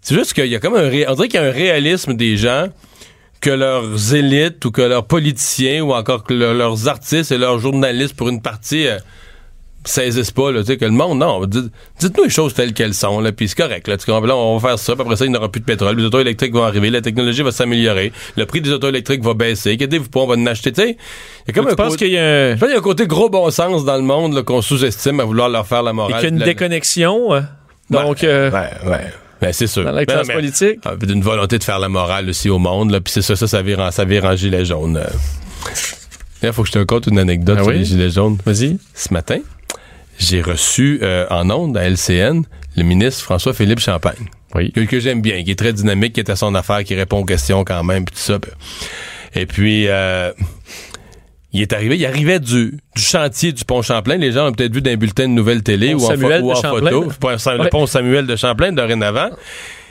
C'est 0.00 0.16
juste 0.16 0.32
qu'il 0.32 0.46
y 0.46 0.56
a 0.56 0.58
comme 0.58 0.74
un, 0.74 0.88
ré- 0.88 1.06
on 1.08 1.14
dirait 1.14 1.28
qu'il 1.28 1.40
y 1.40 1.44
a 1.44 1.46
un 1.46 1.52
réalisme 1.52 2.14
des 2.14 2.36
gens 2.36 2.66
que 3.44 3.50
leurs 3.50 4.14
élites 4.14 4.64
ou 4.64 4.70
que 4.70 4.82
leurs 4.82 5.04
politiciens 5.06 5.82
ou 5.82 5.92
encore 5.92 6.24
que 6.24 6.34
le- 6.34 6.52
leurs 6.56 6.88
artistes 6.88 7.30
et 7.32 7.38
leurs 7.38 7.58
journalistes 7.58 8.16
pour 8.16 8.28
une 8.28 8.40
partie 8.40 8.86
euh, 8.86 8.98
saisissent 9.86 10.30
pas 10.30 10.50
là, 10.50 10.60
tu 10.60 10.68
sais 10.68 10.76
que 10.78 10.86
le 10.86 10.92
monde 10.92 11.18
non 11.18 11.44
dites, 11.44 11.66
dites-nous 12.00 12.24
les 12.24 12.30
choses 12.30 12.54
telles 12.54 12.72
qu'elles 12.72 12.94
sont 12.94 13.20
là 13.20 13.32
puis 13.32 13.48
c'est 13.48 13.56
correct 13.58 13.86
là? 13.86 13.96
Là, 14.26 14.34
on 14.34 14.56
va 14.56 14.68
faire 14.70 14.78
ça 14.78 14.94
puis 14.94 15.02
après 15.02 15.16
ça 15.16 15.26
il 15.26 15.30
n'y 15.30 15.36
aura 15.36 15.50
plus 15.50 15.60
de 15.60 15.66
pétrole 15.66 15.94
les 15.96 16.04
autos 16.04 16.20
électriques 16.20 16.54
vont 16.54 16.62
arriver 16.64 16.88
la 16.88 17.02
technologie 17.02 17.42
va 17.42 17.52
s'améliorer 17.52 18.10
le 18.36 18.46
prix 18.46 18.62
des 18.62 18.70
autos 18.70 18.88
électriques 18.88 19.22
va 19.22 19.34
baisser 19.34 19.72
inquiétez-vous 19.74 20.08
pas 20.08 20.20
on 20.20 20.26
va 20.26 20.36
en 20.36 20.46
acheter 20.46 20.72
tu 20.72 20.80
sais 20.80 20.96
il 21.46 21.48
y 21.48 21.50
a 21.50 21.52
comme 21.52 21.68
Tu 21.68 21.76
penses 21.76 21.96
qu'il 21.98 22.08
y 22.12 22.16
a 22.18 22.24
un- 22.24 22.54
je 22.54 22.58
pense 22.60 22.60
qu'il 22.68 22.70
y 22.70 22.76
a 22.76 22.78
un 22.78 22.82
côté 22.82 23.06
gros 23.06 23.28
bon 23.28 23.50
sens 23.50 23.84
dans 23.84 23.96
le 23.96 24.02
monde 24.02 24.42
qu'on 24.42 24.62
sous-estime 24.62 25.20
à 25.20 25.24
vouloir 25.24 25.50
leur 25.50 25.66
faire 25.66 25.82
la 25.82 25.90
et 25.90 25.94
morale 25.94 26.14
qu'il 26.14 26.22
y 26.22 26.26
a 26.26 26.30
une 26.30 26.38
La- 26.38 26.46
déconnexion? 26.46 27.34
euh, 27.34 27.40
donc, 27.90 28.20
Ouais, 28.22 28.28
euh, 28.28 28.50
ouais, 28.50 28.90
ouais. 28.90 29.12
Ben, 29.44 29.52
c'est 29.52 29.66
sûr. 29.66 29.84
dans 29.84 29.92
la 29.92 30.04
Ben, 30.04 30.14
classe 30.14 30.28
politique? 30.28 30.78
ah, 30.84 30.96
d'une 30.96 31.22
volonté 31.22 31.58
de 31.58 31.64
faire 31.64 31.78
la 31.78 31.88
morale 31.88 32.28
aussi 32.28 32.48
au 32.50 32.58
monde, 32.58 32.90
là, 32.90 33.00
puis 33.00 33.12
c'est 33.12 33.22
ça, 33.22 33.36
ça, 33.36 33.46
ça 33.46 33.62
vire 33.62 33.80
en, 33.80 33.90
ça 33.90 34.04
vire 34.04 34.24
en 34.24 34.34
gilet 34.36 34.64
jaune. 34.64 34.96
euh. 34.96 35.04
Il 36.42 36.52
faut 36.52 36.62
que 36.62 36.68
je 36.68 36.72
te 36.72 36.78
raconte 36.78 37.06
une 37.06 37.18
anecdote 37.18 37.56
Ah 37.60 37.62
sur 37.62 37.72
les 37.72 37.84
gilets 37.84 38.10
jaunes. 38.10 38.36
Vas-y. 38.44 38.78
Ce 38.94 39.12
matin, 39.12 39.38
j'ai 40.18 40.42
reçu 40.42 40.98
euh, 41.02 41.26
en 41.30 41.48
ondes 41.50 41.76
à 41.76 41.88
LCN 41.88 42.42
le 42.76 42.82
ministre 42.82 43.22
François-Philippe 43.22 43.80
Champagne. 43.80 44.28
Oui. 44.54 44.70
Que, 44.72 44.80
que 44.80 45.00
j'aime 45.00 45.22
bien, 45.22 45.42
qui 45.42 45.50
est 45.52 45.58
très 45.58 45.72
dynamique, 45.72 46.12
qui 46.12 46.20
est 46.20 46.30
à 46.30 46.36
son 46.36 46.54
affaire, 46.54 46.84
qui 46.84 46.94
répond 46.94 47.18
aux 47.20 47.24
questions 47.24 47.64
quand 47.64 47.82
même, 47.82 48.04
puis 48.04 48.14
tout 48.14 48.20
ça. 48.22 48.38
Et 49.34 49.46
puis, 49.46 49.86
euh, 49.88 50.32
il 51.54 51.62
est 51.62 51.72
arrivé, 51.72 51.96
il 51.96 52.04
arrivait 52.04 52.40
du, 52.40 52.78
du 52.96 53.02
chantier 53.02 53.52
du 53.52 53.64
pont 53.64 53.80
Champlain. 53.80 54.16
Les 54.16 54.32
gens 54.32 54.48
ont 54.48 54.52
peut-être 54.52 54.74
vu 54.74 54.82
d'un 54.82 54.96
bulletin 54.96 55.24
de 55.28 55.32
nouvelles 55.32 55.62
télé 55.62 55.92
Pont 55.92 55.98
ou 55.98 56.04
en, 56.04 56.08
ou 56.42 56.50
photo. 56.80 57.04
Le 57.64 57.68
pont 57.70 57.86
Samuel 57.86 58.26
de 58.26 58.36
Champlain 58.36 58.72
dorénavant. 58.72 59.30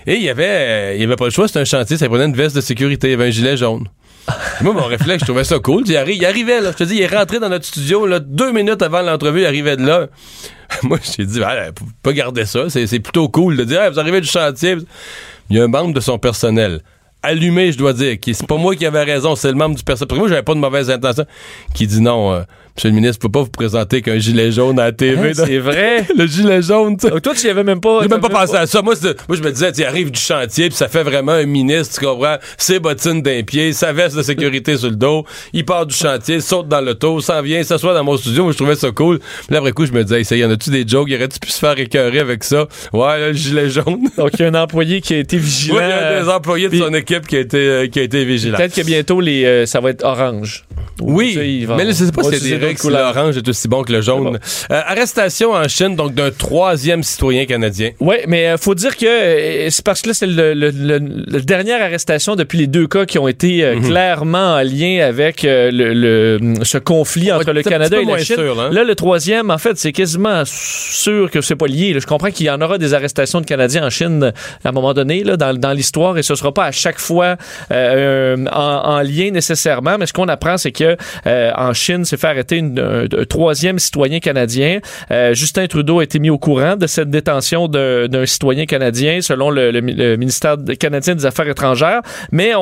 Et 0.05 0.15
il 0.15 0.23
y 0.23 0.29
avait, 0.29 0.45
euh, 0.47 0.93
il 0.95 1.01
y 1.01 1.03
avait 1.05 1.15
pas 1.15 1.25
le 1.25 1.31
choix, 1.31 1.47
c'était 1.47 1.61
un 1.61 1.65
chantier, 1.65 1.95
ça 1.97 2.09
prenait 2.09 2.25
une 2.25 2.35
veste 2.35 2.55
de 2.57 2.61
sécurité, 2.61 3.07
il 3.07 3.11
y 3.11 3.13
avait 3.13 3.27
un 3.27 3.31
gilet 3.31 3.55
jaune. 3.55 3.87
Et 4.59 4.63
moi, 4.63 4.73
mon 4.73 4.83
réflexe, 4.83 5.21
je 5.21 5.25
trouvais 5.25 5.43
ça 5.45 5.59
cool. 5.59 5.83
Il, 5.85 5.93
arri- 5.95 6.15
il 6.17 6.25
arrivait, 6.25 6.59
là. 6.61 6.71
Je 6.71 6.77
te 6.77 6.83
dis, 6.83 6.95
il 6.95 7.01
est 7.01 7.07
rentré 7.07 7.39
dans 7.39 7.47
notre 7.49 7.65
studio, 7.65 8.05
là, 8.05 8.19
deux 8.19 8.51
minutes 8.51 8.81
avant 8.81 9.01
l'entrevue, 9.01 9.41
il 9.41 9.45
arrivait 9.45 9.77
de 9.77 9.85
là. 9.85 10.07
Moi, 10.83 10.99
j'ai 11.17 11.25
dit, 11.25 11.41
ah, 11.43 11.67
faut 11.77 11.85
pas 12.01 12.11
garder 12.13 12.45
ça. 12.45 12.69
C'est 12.69 12.99
plutôt 12.99 13.29
cool 13.29 13.55
de 13.57 13.63
dire, 13.63 13.89
vous 13.91 13.99
arrivez 13.99 14.19
du 14.21 14.27
chantier. 14.27 14.75
Il 15.49 15.57
y 15.57 15.59
a 15.59 15.63
un 15.63 15.67
membre 15.67 15.93
de 15.93 15.99
son 16.01 16.17
personnel, 16.17 16.81
allumé, 17.23 17.71
je 17.71 17.77
dois 17.77 17.93
dire, 17.93 18.17
c'est 18.21 18.47
pas 18.47 18.57
moi 18.57 18.75
qui 18.75 18.85
avais 18.85 19.03
raison, 19.03 19.35
c'est 19.35 19.47
le 19.49 19.55
membre 19.55 19.75
du 19.75 19.83
personnel. 19.83 20.07
Parce 20.07 20.17
que 20.17 20.19
moi, 20.19 20.29
j'avais 20.29 20.43
pas 20.43 20.53
de 20.53 20.59
mauvaise 20.59 20.89
intention, 20.91 21.25
qui 21.73 21.87
dit 21.87 22.01
non, 22.01 22.33
euh, 22.33 22.41
monsieur 22.75 22.89
le 22.89 22.95
ministre, 22.95 23.19
faut 23.21 23.29
pas 23.29 23.41
vous 23.43 23.49
présenter 23.49 24.01
qu'un 24.01 24.17
gilet 24.17 24.51
jaune 24.51 24.79
à 24.79 24.85
la 24.85 24.91
TV. 24.91 25.29
Hein, 25.29 25.33
c'est 25.35 25.57
vrai? 25.59 26.05
le 26.17 26.25
gilet 26.25 26.61
jaune, 26.61 26.97
tu 26.97 27.05
sais. 27.07 27.11
Donc, 27.11 27.21
toi, 27.21 27.33
tu 27.35 27.45
y 27.45 27.49
avais 27.49 27.63
même 27.63 27.79
pas. 27.79 27.99
J'ai 28.01 28.07
même 28.07 28.19
pas 28.21 28.29
pensé 28.29 28.55
à 28.55 28.65
ça. 28.65 28.81
Moi, 28.81 28.95
moi 29.27 29.37
je 29.37 29.43
me 29.43 29.51
disais, 29.51 29.71
tu 29.71 29.83
arrive 29.83 30.09
du 30.11 30.19
chantier, 30.19 30.69
puis 30.69 30.75
ça 30.75 30.87
fait 30.87 31.03
vraiment 31.03 31.33
un 31.33 31.45
ministre, 31.45 31.99
tu 31.99 32.05
comprends? 32.05 32.37
Ses 32.57 32.79
bottines 32.79 33.21
d'un 33.21 33.43
pied, 33.43 33.73
sa 33.73 33.93
veste 33.93 34.15
de 34.17 34.23
sécurité 34.23 34.75
sur 34.77 34.89
le 34.89 34.95
dos. 34.95 35.23
Il 35.53 35.65
part 35.65 35.85
du 35.85 35.95
chantier, 35.95 36.41
saute 36.41 36.67
dans 36.67 36.81
l'auto, 36.81 37.19
s'en 37.21 37.41
vient, 37.41 37.61
s'assoit 37.63 37.93
dans 37.93 38.03
mon 38.03 38.17
studio. 38.17 38.43
Moi, 38.43 38.53
je 38.53 38.57
trouvais 38.57 38.75
ça 38.75 38.89
cool. 38.91 39.19
Puis 39.19 39.47
là, 39.51 39.59
après 39.59 39.71
coup, 39.71 39.85
je 39.85 39.91
me 39.91 40.03
disais, 40.03 40.19
hey, 40.19 40.25
ça 40.25 40.35
y 40.35 40.43
en 40.43 40.49
a-tu 40.49 40.71
des 40.71 40.85
jokes? 40.87 41.09
Y 41.09 41.15
aurait-tu 41.15 41.39
pu 41.39 41.49
se 41.49 41.59
faire 41.59 41.77
écœurer 41.77 42.19
avec 42.19 42.43
ça? 42.43 42.67
Ouais, 42.91 43.19
là, 43.19 43.27
le 43.27 43.33
gilet 43.33 43.69
jaune. 43.69 44.09
Donc, 44.17 44.31
il 44.33 44.41
y 44.41 44.45
a 44.45 44.47
un 44.47 44.55
employé 44.55 44.99
qui 45.01 45.13
a 45.13 45.19
été 45.19 45.37
vigilant. 45.37 45.77
Ouais, 45.77 45.85
il 45.85 45.89
y 45.89 45.93
a 45.93 46.23
des 46.23 46.29
employés 46.29 46.69
de 46.69 46.77
son 46.77 46.93
équipe 46.93 47.27
qui 47.27 47.35
a 47.35 47.39
été, 47.39 47.57
euh, 47.57 47.87
qui 47.87 47.99
a 47.99 48.03
été 48.03 48.25
vigilants. 48.25 48.57
Peut-être 48.57 48.75
que 48.75 48.81
bientôt, 48.81 49.21
les, 49.21 49.45
euh, 49.45 49.65
ça 49.67 49.79
va 49.79 49.91
être 49.91 50.03
orange. 50.03 50.65
Oui, 51.01 51.29
Tu 51.29 51.39
sais, 51.39 51.49
ils 51.49 51.67
vont- 51.67 51.75
mais 51.75 51.85
là, 51.85 51.91
je 51.91 51.95
sais 52.05 52.11
pas 52.11 52.23
si 52.23 52.53
règles 52.65 52.81
d'autres 52.81 52.81
si 52.81 53.15
l'orange 53.15 53.37
est 53.37 53.47
aussi 53.47 53.67
bon 53.67 53.83
que 53.83 53.91
le 53.91 54.01
jaune. 54.01 54.39
Euh, 54.71 54.81
arrestation 54.85 55.51
en 55.51 55.67
Chine, 55.67 55.95
donc 55.95 56.13
d'un 56.13 56.31
troisième 56.31 57.03
citoyen 57.03 57.45
canadien. 57.45 57.91
Oui, 57.99 58.15
mais 58.27 58.47
euh, 58.47 58.57
faut 58.57 58.75
dire 58.75 58.95
que 58.97 59.05
euh, 59.05 59.69
c'est 59.69 59.83
parce 59.83 60.01
que 60.01 60.09
là, 60.09 60.13
c'est 60.13 60.27
le, 60.27 60.53
le- 60.53 60.71
le- 60.71 60.99
le 60.99 61.41
dernière 61.41 61.81
arrestation 61.81 62.35
depuis 62.35 62.57
les 62.57 62.67
deux 62.67 62.87
cas 62.87 63.05
qui 63.05 63.17
ont 63.19 63.27
été 63.27 63.63
Mhm. 63.63 63.83
euh, 63.83 63.87
clairement 63.87 64.55
en 64.55 64.61
lien 64.63 65.05
avec 65.05 65.41
ce 65.41 66.77
conflit 66.77 67.31
entre 67.31 67.51
le 67.51 67.63
Canada 67.63 67.99
et 68.01 68.05
la 68.05 68.17
Chine. 68.19 68.35
sûr, 68.35 68.59
hein? 68.59 68.69
Là, 68.71 68.83
le 68.83 68.95
troisième, 68.95 69.49
en 69.49 69.57
fait, 69.57 69.77
c'est 69.77 69.91
quasiment 69.91 70.43
sûr 70.45 71.29
que 71.31 71.41
c'est 71.41 71.55
pas 71.55 71.67
lié. 71.67 71.93
là. 71.93 71.99
Je 71.99 72.07
comprends 72.07 72.29
qu'il 72.31 72.45
y 72.45 72.49
en 72.49 72.61
aura 72.61 72.77
des 72.77 72.93
arrestations 72.93 73.41
de 73.41 73.45
Canadiens 73.45 73.85
en 73.85 73.89
Chine 73.89 74.31
à 74.63 74.69
un 74.69 74.71
moment 74.71 74.93
donné 74.93 75.23
là, 75.23 75.37
dans, 75.37 75.53
dans 75.57 75.71
l'histoire 75.73 76.17
et 76.17 76.23
ce 76.23 76.35
sera 76.35 76.53
pas 76.53 76.65
à 76.65 76.71
chaque 76.71 76.99
fois 76.99 77.35
en, 77.71 78.45
en 78.51 79.01
lien 79.01 79.31
nécessairement. 79.31 79.97
Mais 79.97 80.05
ce 80.05 80.13
qu'on 80.13 80.27
apprend, 80.27 80.57
c'est 80.57 80.71
que 80.71 80.95
en 81.55 81.73
Chine, 81.73 82.05
s'est 82.05 82.17
fait 82.17 82.27
arrêter 82.27 82.52
une- 82.57 82.79
un, 82.79 83.03
un 83.03 83.25
troisième 83.25 83.79
citoyen 83.79 84.19
canadien. 84.19 84.79
Euh, 85.11 85.33
Justin 85.33 85.67
Trudeau 85.67 85.99
a 85.99 86.03
été 86.03 86.19
mis 86.19 86.29
au 86.29 86.37
courant 86.37 86.75
de 86.75 86.87
cette 86.87 87.09
détention 87.09 87.67
d'un 87.67 88.25
citoyen 88.25 88.65
canadien, 88.65 89.19
selon 89.21 89.49
le, 89.49 89.71
le 89.71 89.81
mi- 89.81 89.93
le 89.93 90.15
ministère 90.17 90.55
canadien 90.79 91.15
des 91.15 91.25
Affaires 91.25 91.47
étrangères. 91.47 92.01
Mais 92.31 92.55
on, 92.55 92.59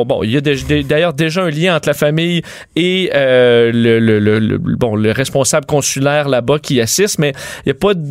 on- 0.00 0.04
bon, 0.04 0.22
il 0.22 0.30
y 0.30 0.36
a 0.36 0.40
d'ailleurs 0.40 1.12
déjà 1.12 1.42
un 1.44 1.50
lien 1.50 1.76
entre 1.76 1.88
la 1.88 1.94
famille 1.94 2.42
et 2.76 3.10
euh, 3.14 3.70
le, 3.72 3.98
le- 3.98 4.18
le- 4.18 4.38
le- 4.38 4.58
bon, 4.58 4.96
le 4.96 5.12
responsable 5.12 5.66
consulaire 5.66 6.28
là-bas 6.28 6.58
qui 6.58 6.80
assiste, 6.80 7.18
mais 7.18 7.32
il 7.64 7.68
n'y 7.68 7.72
a 7.72 7.74
pas 7.74 7.94
de, 7.94 8.02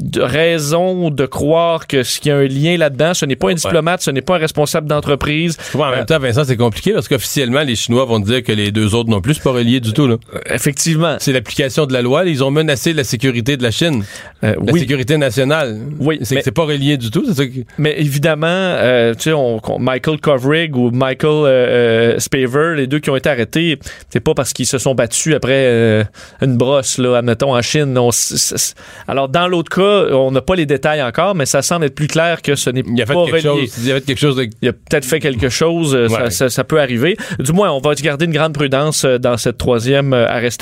de 0.00 0.20
raison 0.20 1.10
de 1.10 1.26
croire 1.26 1.86
que 1.86 2.02
ce 2.02 2.20
qu'il 2.20 2.30
y 2.30 2.32
a 2.32 2.38
un 2.38 2.46
lien 2.46 2.76
là-dedans. 2.76 3.14
Ce 3.14 3.24
n'est 3.26 3.36
pas 3.36 3.48
un 3.48 3.54
diplomate, 3.70 4.02
ce 4.02 4.10
n'est 4.10 4.20
pas 4.22 4.36
un 4.36 4.38
responsable 4.38 4.86
d'entreprise. 4.88 5.56
Ouais, 5.74 5.82
en 5.84 5.90
même 5.90 6.06
temps, 6.06 6.18
Vincent, 6.18 6.44
c'est 6.44 6.56
compliqué 6.56 6.92
parce 6.92 7.08
qu'officiellement, 7.08 7.62
les 7.62 7.76
Chinois 7.76 8.04
vont 8.04 8.18
dire 8.18 8.42
que 8.42 8.52
les 8.52 8.70
deux 8.72 8.94
autres 8.94 9.10
non 9.10 9.20
plus, 9.20 9.34
c'est 9.34 9.42
pas 9.42 9.52
relié 9.52 9.80
du 9.80 9.92
tout. 9.92 10.06
Là. 10.06 10.16
Effectivement. 10.46 10.71
C'est 11.20 11.32
l'application 11.32 11.86
de 11.86 11.92
la 11.92 12.02
loi. 12.02 12.24
Ils 12.24 12.42
ont 12.44 12.50
menacé 12.50 12.92
la 12.92 13.04
sécurité 13.04 13.56
de 13.56 13.62
la 13.62 13.70
Chine, 13.70 14.04
Euh, 14.44 14.54
la 14.66 14.72
oui, 14.72 14.80
sécurité 14.80 15.16
nationale. 15.18 15.78
Oui, 16.00 16.18
c'est 16.22 16.50
pas 16.50 16.64
relié 16.64 16.96
du 16.96 17.10
tout. 17.10 17.24
Ça 17.32 17.42
Mais 17.78 17.94
évidemment, 17.98 18.46
euh, 18.48 19.14
tu 19.14 19.30
sais, 19.30 19.36
Michael 19.78 20.18
Kovrig 20.20 20.76
ou 20.76 20.90
Michael 20.90 21.30
euh, 21.30 21.46
euh, 21.46 22.18
Spaver, 22.18 22.74
les 22.76 22.86
deux 22.86 22.98
qui 22.98 23.10
ont 23.10 23.16
été 23.16 23.28
arrêtés, 23.28 23.78
c'est 24.10 24.20
pas 24.20 24.34
parce 24.34 24.52
qu'ils 24.52 24.66
se 24.66 24.78
sont 24.78 24.94
battus 24.94 25.34
après 25.34 25.52
euh, 25.66 26.04
une 26.40 26.56
brosse, 26.56 26.98
là, 26.98 27.16
admettons, 27.18 27.54
en 27.54 27.62
Chine. 27.62 27.96
On 27.98 28.10
alors, 29.08 29.28
dans 29.28 29.48
l'autre 29.48 29.70
cas, 29.74 30.14
on 30.14 30.30
n'a 30.30 30.40
pas 30.40 30.54
les 30.56 30.66
détails 30.66 31.02
encore, 31.02 31.34
mais 31.34 31.46
ça 31.46 31.62
semble 31.62 31.84
être 31.86 31.94
plus 31.94 32.06
clair 32.08 32.42
que 32.42 32.54
ce 32.54 32.70
n'est 32.70 32.82
pas 32.82 33.14
relié. 33.14 33.40
chose. 33.42 33.74
Il 33.84 33.90
a 33.92 33.94
fait 33.96 34.00
quelque 34.06 34.18
chose 34.18 34.36
de. 34.36 34.48
Il 34.60 34.68
a 34.68 34.72
peut-être 34.72 35.04
fait 35.04 35.20
quelque 35.20 35.48
chose, 35.48 35.96
ça, 36.08 36.30
ça- 36.30 36.48
ça 36.50 36.64
peut 36.64 36.80
arriver. 36.80 37.16
Du 37.38 37.52
moins, 37.52 37.70
on 37.70 37.80
va 37.80 37.94
garder 37.94 38.24
une 38.24 38.32
grande 38.32 38.54
prudence 38.54 39.04
dans 39.04 39.36
cette 39.36 39.58
troisième 39.58 40.12
arrestation 40.12 40.61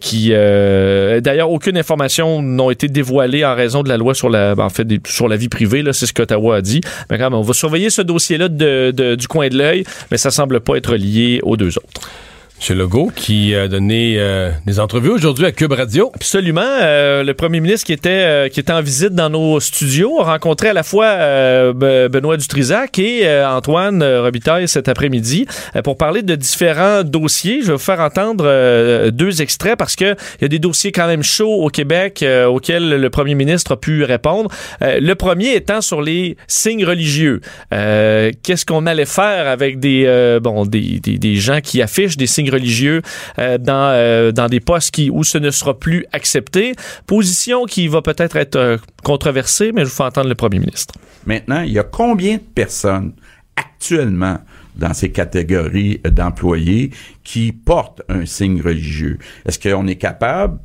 qui, 0.00 0.30
d'ailleurs, 0.30 1.50
aucune 1.50 1.76
information 1.76 2.42
n'a 2.42 2.70
été 2.70 2.88
dévoilée 2.88 3.44
en 3.44 3.54
raison 3.54 3.82
de 3.82 3.88
la 3.88 3.96
loi 3.96 4.14
sur 4.14 4.28
la, 4.28 4.54
en 4.56 4.68
fait, 4.68 4.86
sur 5.06 5.28
la 5.28 5.36
vie 5.36 5.48
privée. 5.48 5.82
Là, 5.82 5.92
c'est 5.92 6.06
ce 6.06 6.12
qu'Ottawa 6.12 6.56
a 6.56 6.60
dit. 6.60 6.80
Mais 7.10 7.18
quand 7.18 7.24
même, 7.24 7.34
on 7.34 7.42
va 7.42 7.54
surveiller 7.54 7.90
ce 7.90 8.02
dossier-là 8.02 8.48
du 8.48 9.28
coin 9.28 9.48
de 9.48 9.58
l'œil, 9.58 9.84
mais 10.10 10.16
ça 10.16 10.30
semble 10.30 10.60
pas 10.60 10.76
être 10.76 10.94
lié 10.96 11.40
aux 11.42 11.56
deux 11.56 11.76
autres. 11.78 12.00
M. 12.60 12.78
Legault 12.78 13.10
qui 13.14 13.54
a 13.54 13.68
donné 13.68 14.14
euh, 14.16 14.50
des 14.64 14.78
entrevues 14.78 15.10
aujourd'hui 15.10 15.44
à 15.44 15.52
Cube 15.52 15.72
Radio. 15.72 16.12
Absolument. 16.14 16.62
Euh, 16.62 17.24
le 17.24 17.34
premier 17.34 17.60
ministre 17.60 17.84
qui 17.86 17.92
était, 17.92 18.10
euh, 18.10 18.48
qui 18.48 18.60
était 18.60 18.72
en 18.72 18.80
visite 18.80 19.10
dans 19.10 19.28
nos 19.28 19.58
studios 19.58 20.20
a 20.20 20.24
rencontré 20.24 20.68
à 20.68 20.72
la 20.72 20.84
fois 20.84 21.16
Benoît 21.72 22.36
Dutrisac 22.36 22.98
et 22.98 23.28
Antoine 23.44 24.02
Robitaille 24.02 24.68
cet 24.68 24.88
après-midi 24.88 25.46
pour 25.82 25.96
parler 25.96 26.22
de 26.22 26.34
différents 26.36 27.02
dossiers. 27.02 27.60
Je 27.62 27.66
vais 27.68 27.72
vous 27.72 27.78
faire 27.78 28.00
entendre 28.00 29.10
deux 29.10 29.42
extraits 29.42 29.76
parce 29.76 29.96
qu'il 29.96 30.16
y 30.40 30.44
a 30.44 30.48
des 30.48 30.58
dossiers 30.58 30.92
quand 30.92 31.06
même 31.06 31.22
chauds 31.22 31.64
au 31.64 31.68
Québec 31.68 32.24
auxquels 32.46 33.00
le 33.00 33.10
premier 33.10 33.34
ministre 33.34 33.72
a 33.72 33.76
pu 33.76 34.04
répondre. 34.04 34.50
le 34.80 35.14
premier 35.14 35.54
étant 35.54 35.80
sur 35.80 36.00
les 36.02 36.36
signes 36.46 36.84
religieux. 36.84 37.40
Qu'est-ce 37.70 38.64
qu'on 38.64 38.86
allait 38.86 39.06
faire 39.06 39.48
avec 39.48 39.80
des, 39.80 40.38
bon, 40.42 40.64
des, 40.64 41.00
des 41.00 41.36
gens 41.36 41.60
qui 41.60 41.82
affichent 41.82 42.16
des 42.16 42.26
signes 42.26 42.43
religieux 42.50 43.02
euh, 43.38 43.58
dans, 43.58 43.90
euh, 43.92 44.32
dans 44.32 44.48
des 44.48 44.60
postes 44.60 44.90
qui, 44.92 45.10
où 45.10 45.24
ce 45.24 45.38
ne 45.38 45.50
sera 45.50 45.78
plus 45.78 46.06
accepté. 46.12 46.74
Position 47.06 47.64
qui 47.64 47.88
va 47.88 48.02
peut-être 48.02 48.36
être, 48.36 48.56
euh, 48.56 48.76
controversée, 49.02 49.72
mais 49.72 49.82
je 49.82 49.90
vous 49.90 49.96
fais 49.96 50.04
entendre 50.04 50.28
le 50.28 50.34
premier 50.34 50.58
ministre. 50.58 50.94
Maintenant, 51.26 51.62
il 51.62 51.72
y 51.72 51.78
a 51.78 51.82
combien 51.82 52.36
de 52.36 52.42
personnes 52.54 53.12
actuellement 53.56 54.38
dans 54.76 54.92
ces 54.92 55.12
catégories 55.12 56.00
d'employés 56.04 56.90
qui 57.22 57.52
portent 57.52 58.02
un 58.08 58.26
signe 58.26 58.60
religieux? 58.60 59.18
Est-ce 59.46 59.58
qu'on 59.58 59.86
est 59.86 59.96
capable 59.96 60.58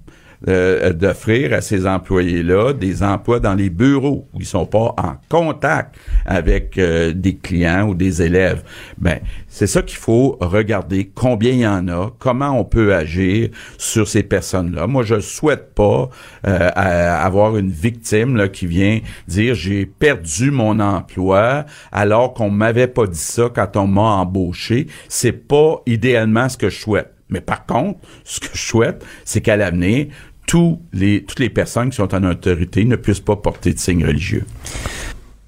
euh, 0.48 0.94
d'offrir 0.94 1.52
à 1.54 1.60
ces 1.60 1.86
employés-là 1.86 2.72
des 2.72 3.04
emplois 3.04 3.42
dans 3.42 3.56
les 3.56 3.70
bureaux 3.70 4.26
où 4.34 4.40
ils 4.40 4.46
sont 4.46 4.66
pas 4.66 4.96
en 4.98 5.16
contact 5.28 5.96
avec 6.26 6.78
euh, 6.78 7.12
des 7.12 7.36
clients 7.36 7.90
ou 7.90 7.94
des 7.94 8.22
élèves. 8.22 8.64
Ben, 8.98 9.20
c'est 9.50 9.68
ça 9.68 9.82
qu'il 9.82 9.98
faut 9.98 10.38
regarder 10.40 11.12
combien 11.14 11.52
il 11.52 11.60
y 11.60 11.68
en 11.68 11.90
a, 11.90 12.12
comment 12.20 12.58
on 12.58 12.64
peut 12.64 12.96
agir 12.96 13.50
sur 13.78 14.08
ces 14.08 14.24
personnes-là. 14.24 14.88
Moi, 14.88 15.04
je 15.04 15.20
souhaite 15.20 15.74
pas 15.74 16.10
euh, 16.48 16.70
avoir 16.74 17.58
une 17.58 17.72
victime 17.72 18.38
là, 18.38 18.48
qui 18.48 18.66
vient 18.66 19.00
dire 19.28 19.56
j'ai 19.56 19.86
perdu 19.86 20.52
mon 20.52 20.80
emploi 20.80 21.66
alors 21.92 22.34
qu'on 22.34 22.50
m'avait 22.50 22.88
pas 22.88 23.08
dit 23.08 23.18
ça 23.18 23.50
quand 23.54 23.76
on 23.76 23.88
m'a 23.88 24.02
embauché. 24.02 24.88
C'est 25.10 25.34
pas 25.34 25.82
idéalement 25.86 26.48
ce 26.48 26.56
que 26.56 26.70
je 26.70 26.80
souhaite. 26.80 27.14
Mais 27.30 27.42
par 27.42 27.66
contre, 27.66 28.00
ce 28.24 28.40
que 28.40 28.48
je 28.54 28.62
souhaite, 28.62 29.06
c'est 29.24 29.42
qu'à 29.42 29.56
l'avenir, 29.56 30.08
tous 30.50 30.82
les, 30.94 31.24
toutes 31.26 31.40
les 31.40 31.52
personnes 31.52 31.92
qui 31.92 31.98
sont 31.98 32.14
en 32.16 32.24
autorité 32.24 32.84
ne 32.84 32.96
puissent 32.96 33.20
pas 33.20 33.36
porter 33.36 33.72
de 33.72 33.78
signes 33.78 34.04
religieux. 34.04 34.46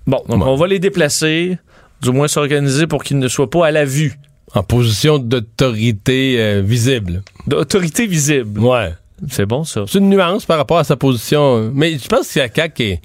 Bon, 0.05 0.21
donc 0.29 0.45
on 0.45 0.55
va 0.55 0.67
les 0.67 0.77
déplacer, 0.77 1.57
du 2.03 2.11
moins 2.11 2.27
s'organiser 2.27 2.85
pour 2.85 3.03
qu'ils 3.03 3.17
ne 3.17 3.27
soient 3.27 3.49
pas 3.49 3.65
à 3.65 3.71
la 3.71 3.83
vue. 3.83 4.13
En 4.53 4.61
position 4.61 5.17
d'autorité 5.17 6.35
euh, 6.39 6.61
visible. 6.63 7.23
D'autorité 7.47 8.05
visible. 8.05 8.59
Ouais. 8.59 8.93
C'est 9.27 9.47
bon, 9.47 9.63
ça. 9.63 9.85
C'est 9.87 9.97
une 9.97 10.09
nuance 10.09 10.45
par 10.45 10.57
rapport 10.57 10.77
à 10.77 10.83
sa 10.83 10.95
position. 10.95 11.71
Mais 11.73 11.97
je 11.97 12.07
pense 12.07 12.27
que 12.27 12.33
c'est 12.33 12.55
CAQ 12.55 12.73
qui 12.75 12.83
est 12.83 13.01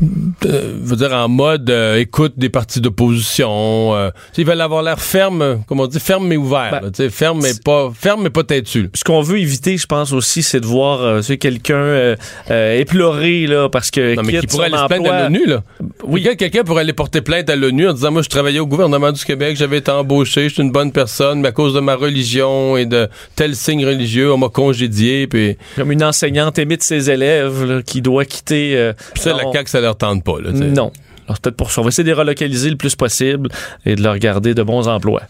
euh, 0.00 0.74
veux 0.80 0.96
dire 0.96 1.12
en 1.12 1.28
mode 1.28 1.68
euh, 1.70 1.98
écoute 1.98 2.34
des 2.36 2.48
partis 2.48 2.80
d'opposition. 2.80 3.94
Euh, 3.94 4.10
ils 4.36 4.46
veulent 4.46 4.60
avoir 4.60 4.82
l'air 4.82 5.00
ferme, 5.00 5.62
comme 5.66 5.80
on 5.80 5.86
dit, 5.86 5.98
ferme 5.98 6.28
mais 6.28 6.36
ouvert. 6.36 6.80
Ben, 6.82 7.10
ferme 7.10 7.40
mais 7.42 7.52
pas 7.64 7.90
ferme 7.94 8.22
mais 8.22 8.30
pas 8.30 8.44
têtu. 8.44 8.90
Ce 8.94 9.02
qu'on 9.02 9.22
veut 9.22 9.38
éviter, 9.38 9.76
je 9.76 9.86
pense 9.86 10.12
aussi, 10.12 10.42
c'est 10.42 10.60
de 10.60 10.66
voir 10.66 11.22
quelqu'un 11.40 12.14
éploré 12.48 13.46
là 13.46 13.68
parce 13.68 13.90
que 13.90 14.14
non, 14.14 14.22
mais 14.24 14.38
qui 14.38 14.46
pourrait 14.46 14.66
aller 14.66 14.76
se 14.76 14.86
plaindre 14.86 15.12
à 15.12 15.22
l'ONU 15.24 15.46
là. 15.46 15.62
Oui, 16.04 16.22
quelqu'un 16.36 16.62
pourrait 16.62 16.82
aller 16.82 16.92
porter 16.92 17.20
plainte 17.20 17.50
à 17.50 17.56
l'ONU 17.56 17.88
en 17.88 17.92
disant 17.92 18.12
moi 18.12 18.22
je 18.22 18.28
travaillais 18.28 18.60
au 18.60 18.66
gouvernement 18.66 19.10
du 19.10 19.24
Québec, 19.24 19.56
j'avais 19.56 19.78
été 19.78 19.90
embauché, 19.90 20.48
je 20.48 20.54
suis 20.54 20.62
une 20.62 20.72
bonne 20.72 20.92
personne, 20.92 21.40
mais 21.40 21.48
à 21.48 21.52
cause 21.52 21.74
de 21.74 21.80
ma 21.80 21.96
religion 21.96 22.76
et 22.76 22.86
de 22.86 23.08
tel 23.34 23.56
signe 23.56 23.84
religieux, 23.84 24.32
on 24.32 24.38
m'a 24.38 24.48
congédié 24.48 25.26
puis 25.26 25.56
comme 25.76 25.90
une 25.90 26.04
enseignante 26.04 26.58
émite 26.58 26.82
ses 26.82 27.10
élèves 27.10 27.82
qui 27.84 28.00
doit 28.00 28.24
quitter. 28.24 28.92
ça, 29.14 29.32
la 29.32 29.50
CAQ, 29.52 29.68
ça 29.70 29.80
leur 29.88 29.96
tente 29.96 30.22
pas. 30.24 30.38
Non. 30.40 30.92
Alors, 31.28 31.40
peut-être 31.40 31.56
pour 31.56 31.70
ça. 31.70 31.82
On 31.82 31.84
va 31.84 31.88
essayer 31.88 32.04
de 32.04 32.08
les 32.08 32.14
relocaliser 32.14 32.70
le 32.70 32.76
plus 32.76 32.96
possible 32.96 33.50
et 33.84 33.96
de 33.96 34.02
leur 34.02 34.18
garder 34.18 34.54
de 34.54 34.62
bons 34.62 34.88
emplois. 34.88 35.22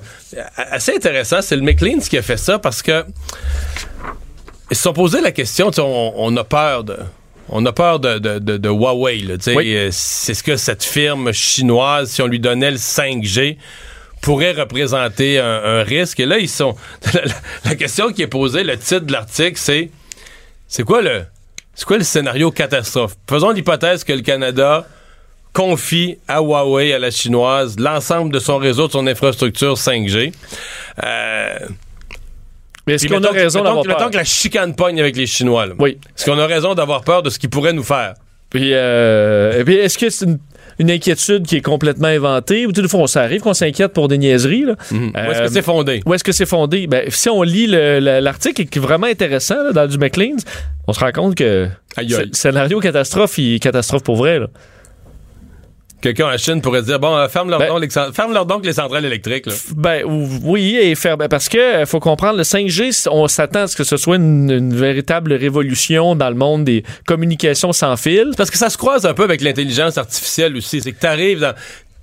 assez 0.57 0.95
intéressant. 0.95 1.43
C'est 1.43 1.57
le 1.57 1.63
McLean 1.63 1.99
qui 1.99 2.17
a 2.19 2.23
fait 2.23 2.37
ça 2.37 2.59
parce 2.59 2.83
que 2.83 3.05
ils 4.71 4.77
se 4.77 4.83
sont 4.83 4.93
posé 4.93 5.21
la 5.21 5.33
question, 5.33 5.71
on, 5.79 6.13
on, 6.17 6.37
a 6.37 6.45
peur 6.45 6.85
de... 6.85 6.97
On 7.49 7.65
a 7.65 7.73
peur 7.73 8.01
de, 8.01 8.19
de, 8.19 8.39
de, 8.39 8.69
Huawei. 8.69 9.25
Euh, 9.29 9.89
c'est 9.93 10.35
ce 10.35 10.43
que 10.43 10.57
cette 10.57 10.83
firme 10.83 11.33
chinoise, 11.33 12.11
si 12.11 12.21
on 12.21 12.27
lui 12.27 12.41
donnait 12.41 12.73
le 12.73 12.77
5G, 12.77 13.57
pourrait 14.21 14.51
représenter 14.51 15.39
un, 15.39 15.85
risque. 15.85 16.19
Et 16.19 16.27
là, 16.27 16.39
ils 16.39 16.49
sont. 16.49 16.75
la 17.65 17.77
question 17.77 18.13
qui 18.13 18.23
est 18.23 18.27
posée, 18.27 18.65
le 18.65 18.77
titre 18.77 19.07
de 19.07 19.13
l'article, 19.13 19.53
c'est 19.55 19.91
c'est 20.67 20.83
quoi 20.83 21.03
le 21.03 21.23
c'est 21.77 21.85
quoi 21.85 21.99
le 21.99 22.05
scénario 22.05 22.51
catastrophe? 22.51 23.17
Faisons 23.29 23.51
l'hypothèse 23.51 24.03
que 24.03 24.15
le 24.15 24.23
Canada 24.23 24.87
confie 25.53 26.19
à 26.27 26.41
Huawei, 26.41 26.93
à 26.95 26.99
la 26.99 27.11
chinoise, 27.11 27.79
l'ensemble 27.79 28.33
de 28.33 28.39
son 28.39 28.57
réseau, 28.57 28.87
de 28.87 28.93
son 28.93 29.07
infrastructure 29.07 29.75
5G. 29.75 30.33
Euh, 31.05 31.59
mais 32.87 32.95
est-ce 32.95 33.07
qu'on 33.07 33.23
a 33.23 33.31
raison 33.31 33.63
d'avoir 33.63 33.85
peur? 33.85 33.99
Mettons 33.99 34.11
que 34.11 34.17
la 34.17 34.25
chicane 34.25 34.75
pogne 34.75 34.99
avec 35.01 35.17
les 35.17 35.27
Chinois. 35.27 35.67
Oui. 35.79 35.99
Est-ce 36.17 36.25
qu'on 36.25 36.39
a 36.39 36.47
raison 36.47 36.75
d'avoir 36.75 37.03
peur 37.03 37.23
de 37.23 37.29
ce 37.29 37.39
qu'ils 37.39 37.51
pourraient 37.51 37.73
nous 37.75 37.83
faire? 37.83 38.15
Puis, 38.49 38.71
euh, 38.73 39.63
puis 39.65 39.75
est-ce 39.75 39.99
que 39.99 40.09
c'est 40.09 40.25
une 40.25 40.39
une 40.79 40.91
inquiétude 40.91 41.47
qui 41.47 41.57
est 41.57 41.61
complètement 41.63 42.09
inventée. 42.09 42.67
Ou 42.67 42.73
des 42.73 42.87
fois, 42.89 43.07
ça 43.09 43.23
arrive 43.23 43.41
qu'on 43.41 43.55
s'inquiète 43.55 43.93
pour 43.93 44.09
des 44.09 44.19
niaiseries. 44.19 44.65
Là. 44.65 44.75
Mhm. 44.91 45.09
Où 45.15 45.19
est-ce 45.31 45.41
Euh, 45.41 45.47
que 45.47 45.53
c'est 45.53 45.63
fondé? 45.63 46.03
où 46.07 46.15
est-ce 46.15 46.25
que 46.25 46.33
c'est 46.33 46.47
fondé? 46.47 46.87
Ben, 46.87 47.05
si 47.09 47.29
on 47.29 47.43
lit 47.43 47.67
le- 47.67 48.01
le- 48.01 48.21
l'article, 48.21 48.67
qui 48.67 48.79
est 48.79 48.83
vraiment 48.83 49.07
intéressant 49.07 49.63
là, 49.63 49.73
dans 49.73 49.87
du 49.87 49.99
McLean's, 49.99 50.45
on 50.87 50.93
se 50.93 51.01
rend 51.01 51.13
compte 51.13 51.35
que 51.35 51.69
le 51.99 52.29
scénario 52.33 52.79
catastrophe, 52.81 53.39
il 53.39 53.55
est 53.55 53.59
catastrophe 53.59 54.03
pour 54.03 54.17
vrai. 54.17 54.39
Là. 54.39 54.47
Quelqu'un 56.07 56.33
en 56.33 56.37
Chine 56.37 56.61
pourrait 56.63 56.83
dire, 56.83 57.01
bon, 57.01 57.17
euh, 57.17 57.27
ferme 57.27 57.51
leur 57.51 57.59
Ben- 57.59 57.67
donc 57.69 57.81
les, 57.81 57.91
cent- 57.91 58.13
ferme 58.13 58.33
leur 58.33 58.47
donc 58.47 58.65
les 58.65 58.75
centrales 58.75 59.05
électriques. 59.05 59.47
Là. 59.47 59.53
Ben 59.77 60.05
ou- 60.05 60.29
oui, 60.45 60.77
et 60.81 60.95
faire 60.95 61.17
ben, 61.17 61.27
parce 61.29 61.49
que 61.49 61.59
euh, 61.59 61.85
faut 61.87 61.99
comprendre 61.99 62.37
le 62.39 62.45
5G, 62.45 63.09
on 63.11 63.27
s'attend 63.27 63.63
à 63.63 63.67
ce 63.67 63.75
que 63.75 63.83
ce 63.83 63.97
soit 63.97 64.15
une, 64.17 64.49
une 64.51 64.73
véritable 64.77 65.33
révolution 65.33 66.15
dans 66.15 66.29
le 66.29 66.37
monde 66.37 66.63
des 66.65 66.85
communications 67.07 67.73
sans 67.73 67.97
fil. 67.97 68.31
Parce 68.37 68.53
que 68.53 68.57
ça 68.59 68.71
se 68.71 68.79
croise 68.79 69.05
un 69.05 69.15
peu 69.15 69.25
avec 69.25 69.41
l'intelligence 69.41 69.99
artificielle 69.99 70.57
aussi. 70.57 70.81
C'est 70.81 70.93
que 70.93 71.01
t'arrives 71.01 71.41
dans... 71.41 71.55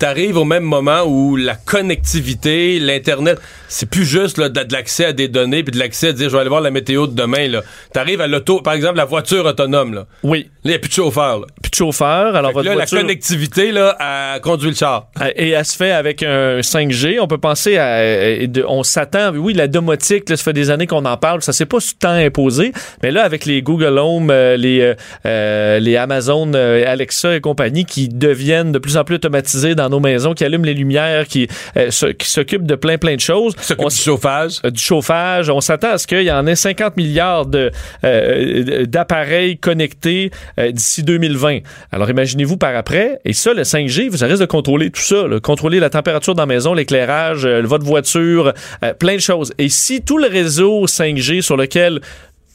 T'arrives 0.04 0.36
au 0.36 0.44
même 0.44 0.64
moment 0.66 1.04
où 1.06 1.38
la 1.38 1.56
connectivité, 1.56 2.78
l'Internet, 2.78 3.40
c'est 3.70 3.90
plus 3.90 4.04
juste 4.04 4.38
là, 4.38 4.50
de, 4.50 4.64
de 4.64 4.74
l'accès 4.74 5.06
à 5.06 5.14
des 5.14 5.30
données 5.30 5.64
puis 5.64 5.72
de 5.72 5.80
l'accès 5.80 6.10
à 6.10 6.12
dire 6.12 6.28
je 6.30 6.34
vais 6.36 6.42
aller 6.42 6.50
voir 6.50 6.60
la 6.60 6.72
météo 6.72 7.08
de 7.08 7.16
demain. 7.16 7.48
Là. 7.48 7.62
T'arrives 7.94 8.20
à 8.20 8.28
l'auto, 8.28 8.60
par 8.62 8.74
exemple, 8.74 8.98
la 8.98 9.06
voiture 9.06 9.46
autonome. 9.46 9.94
Là, 9.94 10.06
Oui, 10.24 10.50
il 10.66 10.72
n'y 10.72 10.76
a 10.76 10.80
plus 10.80 10.90
de 10.90 10.94
chauffeur. 10.94 11.40
Là. 11.40 11.46
plus 11.62 11.70
de 11.70 11.76
chauffeur. 11.76 12.36
Alors 12.36 12.52
votre 12.52 12.68
là, 12.68 12.74
voiture, 12.74 12.98
la 12.98 13.02
connectivité, 13.04 13.72
là, 13.72 13.96
à 13.98 14.40
conduire 14.42 14.72
le 14.72 14.76
char. 14.76 15.08
Euh, 15.22 15.30
Et 15.38 15.52
elle 15.52 15.64
se 15.64 15.78
fait 15.78 15.92
avec 15.92 16.22
un 16.22 16.60
5G. 16.60 17.20
On 17.22 17.28
peut 17.28 17.38
penser 17.38 17.78
à. 17.78 18.00
euh, 18.00 18.48
on 18.68 18.84
s'attend. 18.84 19.34
Oui, 19.34 19.54
la 19.54 19.70
domotique, 19.70 20.30
là, 20.30 20.36
ça 20.36 20.44
fait 20.44 20.52
des 20.52 20.70
années 20.70 20.86
qu'on 20.86 21.06
en 21.06 21.16
parle. 21.16 21.42
Ça 21.44 21.54
s'est 21.54 21.66
pas 21.66 21.78
tant 21.98 22.10
imposé. 22.10 22.74
Mais 23.04 23.12
là, 23.12 23.24
avec 23.24 23.46
les 23.46 23.62
Google 23.62 23.98
Home, 23.98 24.32
euh, 24.32 24.58
les, 24.58 24.96
euh, 25.26 25.80
les 25.80 25.96
Amazon 25.96 26.52
Alexa 26.54 27.38
et 27.38 27.40
compagnie 27.40 27.86
qui 27.86 28.10
deviennent 28.10 28.74
de 28.74 28.80
plus 28.80 28.98
en 28.98 29.06
plus 29.06 29.16
automatisés 29.16 29.76
dans 29.76 29.93
nos 29.94 30.00
maisons, 30.00 30.34
qui 30.34 30.44
allument 30.44 30.66
les 30.66 30.74
lumières, 30.74 31.28
qui, 31.28 31.48
euh, 31.78 31.92
se- 31.92 32.08
qui 32.08 32.28
s'occupent 32.28 32.66
de 32.66 32.76
plein, 32.76 32.98
plein 32.98 33.16
de 33.16 33.22
choses. 33.22 33.54
On 33.78 33.88
du 33.88 33.96
chauffage. 33.96 34.54
euh, 34.66 34.70
du 34.72 34.82
chauffage. 34.82 35.50
On 35.50 35.62
s'attend 35.62 35.92
à 35.92 35.98
ce 35.98 36.08
qu'il 36.08 36.24
y 36.24 36.32
en 36.32 36.46
ait 36.48 36.56
50 36.56 36.98
milliards 36.98 37.46
de, 37.46 37.72
euh, 38.04 38.86
d'appareils 38.86 39.58
connectés 39.58 40.32
d'ici 40.72 41.04
2020. 41.04 41.60
Alors 41.92 42.10
imaginez-vous 42.10 42.58
par 42.58 42.76
après. 42.76 43.20
Et 43.26 43.34
ça, 43.34 43.54
le 43.54 43.64
5G, 43.64 44.10
vous 44.10 44.24
risque 44.24 44.42
de 44.42 44.46
contrôler 44.46 44.90
tout 44.90 45.02
ça. 45.02 45.28
là. 45.28 45.40
contrôler 45.40 45.80
la 45.80 45.90
température 45.90 46.36
dans 46.36 46.44
la 46.44 46.48
maison, 46.48 46.74
l'éclairage, 46.74 47.46
votre 47.46 47.86
voiture, 47.86 48.54
plein 49.00 49.16
de 49.16 49.22
choses. 49.22 49.54
Et 49.58 49.70
si 49.70 50.02
tout 50.02 50.18
le 50.18 50.28
réseau 50.28 50.86
5G 50.88 51.42
sur 51.42 51.58
lequel 51.58 52.02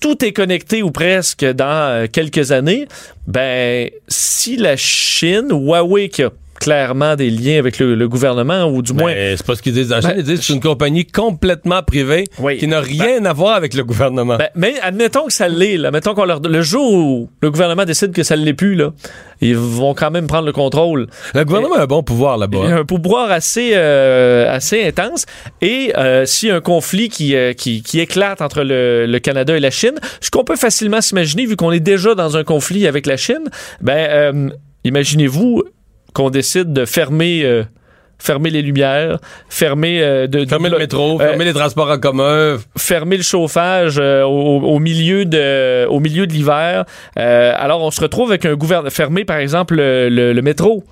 tout 0.00 0.24
est 0.24 0.32
connecté 0.32 0.82
ou 0.82 0.90
presque 0.90 1.44
dans 1.44 2.06
quelques 2.10 2.52
années, 2.52 2.86
ben 3.26 3.90
si 4.08 4.56
la 4.56 4.76
Chine, 4.76 5.48
Huawei 5.50 6.08
qui 6.08 6.22
a 6.22 6.30
clairement 6.60 7.16
des 7.16 7.30
liens 7.30 7.58
avec 7.58 7.78
le, 7.78 7.94
le 7.94 8.08
gouvernement 8.08 8.64
ou 8.66 8.82
du 8.82 8.92
moins 8.92 9.12
Ben, 9.12 9.36
c'est 9.36 9.46
pas 9.46 9.54
ce 9.54 9.62
qu'ils 9.62 9.72
disent. 9.74 9.88
Ben, 9.88 10.00
Ils 10.16 10.22
disent 10.22 10.40
que 10.40 10.44
c'est 10.46 10.52
une 10.52 10.60
compagnie 10.60 11.06
complètement 11.06 11.82
privée 11.82 12.24
Oui. 12.38 12.58
qui 12.58 12.66
n'a 12.66 12.80
rien 12.80 13.24
à 13.24 13.32
voir 13.32 13.54
avec 13.56 13.74
le 13.74 13.84
gouvernement. 13.84 14.36
Ben, 14.36 14.48
mais 14.54 14.74
admettons 14.82 15.26
que 15.26 15.32
ça 15.32 15.48
l'est, 15.48 15.76
là. 15.76 15.90
Mettons 15.90 16.14
qu'on 16.14 16.24
leur 16.24 16.40
le 16.40 16.62
jour 16.62 16.92
où 16.92 17.30
le 17.40 17.50
gouvernement 17.50 17.84
décide 17.84 18.12
que 18.12 18.22
ça 18.22 18.36
ne 18.36 18.44
l'est 18.44 18.54
plus, 18.54 18.74
là, 18.74 18.92
ils 19.40 19.56
vont 19.56 19.94
quand 19.94 20.10
même 20.10 20.26
prendre 20.26 20.46
le 20.46 20.52
contrôle. 20.52 21.06
le 21.34 21.44
gouvernement 21.44 21.76
a 21.76 21.82
un 21.82 21.86
bon 21.86 22.02
pouvoir 22.02 22.36
là-bas. 22.38 22.58
a 22.68 22.74
un 22.78 22.84
pouvoir 22.84 23.30
assez, 23.30 23.70
euh, 23.74 24.52
assez 24.52 24.84
intense. 24.84 25.26
Et 25.62 25.92
euh, 25.96 26.24
s'il 26.26 26.48
y 26.48 26.52
a 26.52 26.56
un 26.56 26.60
conflit 26.60 27.08
qui, 27.08 27.36
euh, 27.36 27.52
qui, 27.52 27.82
qui 27.82 28.00
éclate 28.00 28.42
entre 28.42 28.62
le, 28.62 29.06
le 29.06 29.18
Canada 29.20 29.56
et 29.56 29.60
la 29.60 29.70
Chine, 29.70 29.94
ce 30.20 30.30
qu'on 30.30 30.44
peut 30.44 30.56
facilement 30.56 31.00
s'imaginer, 31.00 31.46
vu 31.46 31.56
qu'on 31.56 31.72
est 31.72 31.80
déjà 31.80 32.14
dans 32.14 32.36
un 32.36 32.44
conflit 32.44 32.86
avec 32.86 33.06
la 33.06 33.16
Chine, 33.16 33.44
ben, 33.80 33.96
euh, 34.10 34.48
imaginez-vous 34.84 35.62
qu'on 36.18 36.30
décide 36.30 36.72
de 36.72 36.84
fermer, 36.84 37.42
euh, 37.44 37.62
fermer 38.18 38.50
les 38.50 38.60
lumières, 38.62 39.18
fermer, 39.48 40.02
euh, 40.02 40.26
de, 40.26 40.40
de- 40.44 40.48
Fermer 40.48 40.68
le 40.68 40.78
métro, 40.78 41.20
euh, 41.20 41.24
fermer 41.28 41.44
les 41.44 41.54
transports 41.54 41.88
en 41.90 41.98
commun. 41.98 42.56
fermer 42.76 43.16
le 43.16 43.22
chauffage 43.22 43.98
euh, 44.00 44.24
au, 44.24 44.60
au 44.60 44.78
milieu 44.80 45.24
de 45.24 45.86
au 45.86 46.00
milieu 46.00 46.26
de 46.26 46.32
l'hiver. 46.32 46.84
Alors 47.16 47.82
on 47.82 47.92
se 47.92 48.00
retrouve 48.00 48.30
avec 48.30 48.44
un 48.46 48.54
gouvernement 48.54 48.90
fermé 48.90 49.24
par 49.24 49.36
exemple 49.38 49.76
le, 49.76 50.08
le- 50.08 50.32
le 50.32 50.42
métro. 50.42 50.82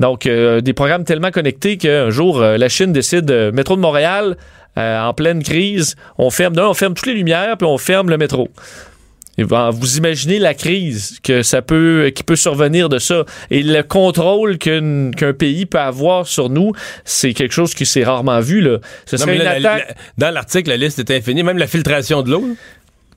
Donc 0.00 0.28
des 0.28 0.72
programmes 0.74 1.02
tellement 1.02 1.32
connectés 1.32 1.76
qu'un 1.76 2.10
jour 2.10 2.38
la 2.40 2.68
Chine 2.68 2.92
décide 2.92 3.28
métro 3.52 3.74
de 3.74 3.80
Montréal 3.80 4.36
en 4.76 5.12
pleine 5.12 5.42
crise, 5.42 5.96
on 6.18 6.30
ferme 6.30 6.54
d'un, 6.54 6.68
on 6.68 6.74
ferme 6.74 6.94
toutes 6.94 7.06
les 7.08 7.14
lumières 7.14 7.56
puis 7.56 7.66
on 7.66 7.78
ferme 7.78 8.08
le 8.08 8.16
métro. 8.16 8.48
Et 9.38 9.44
ben, 9.44 9.70
vous 9.70 9.96
imaginez 9.98 10.38
la 10.40 10.52
crise 10.52 11.18
que 11.22 11.42
ça 11.42 11.62
peut, 11.62 12.10
qui 12.14 12.24
peut 12.24 12.34
survenir 12.36 12.88
de 12.88 12.98
ça. 12.98 13.24
Et 13.50 13.62
le 13.62 13.82
contrôle 13.82 14.58
qu'un 14.58 15.10
pays 15.38 15.64
peut 15.64 15.78
avoir 15.78 16.26
sur 16.26 16.50
nous, 16.50 16.72
c'est 17.04 17.32
quelque 17.34 17.52
chose 17.54 17.72
qui 17.74 17.86
s'est 17.86 18.02
rarement 18.04 18.40
vu. 18.40 18.60
Là. 18.60 18.78
Ce 19.06 19.14
Non, 19.16 19.22
serait 19.22 19.32
mais 19.32 19.38
une 19.38 19.44
là, 19.44 19.58
la- 19.60 19.72
attaque. 19.74 19.88
la- 20.18 20.26
dans 20.26 20.34
l'article, 20.34 20.70
la 20.70 20.76
liste 20.76 20.98
est 20.98 21.10
infinie. 21.12 21.44
Même 21.44 21.58
la 21.58 21.68
filtration 21.68 22.22
de 22.22 22.30
l'eau. 22.32 22.48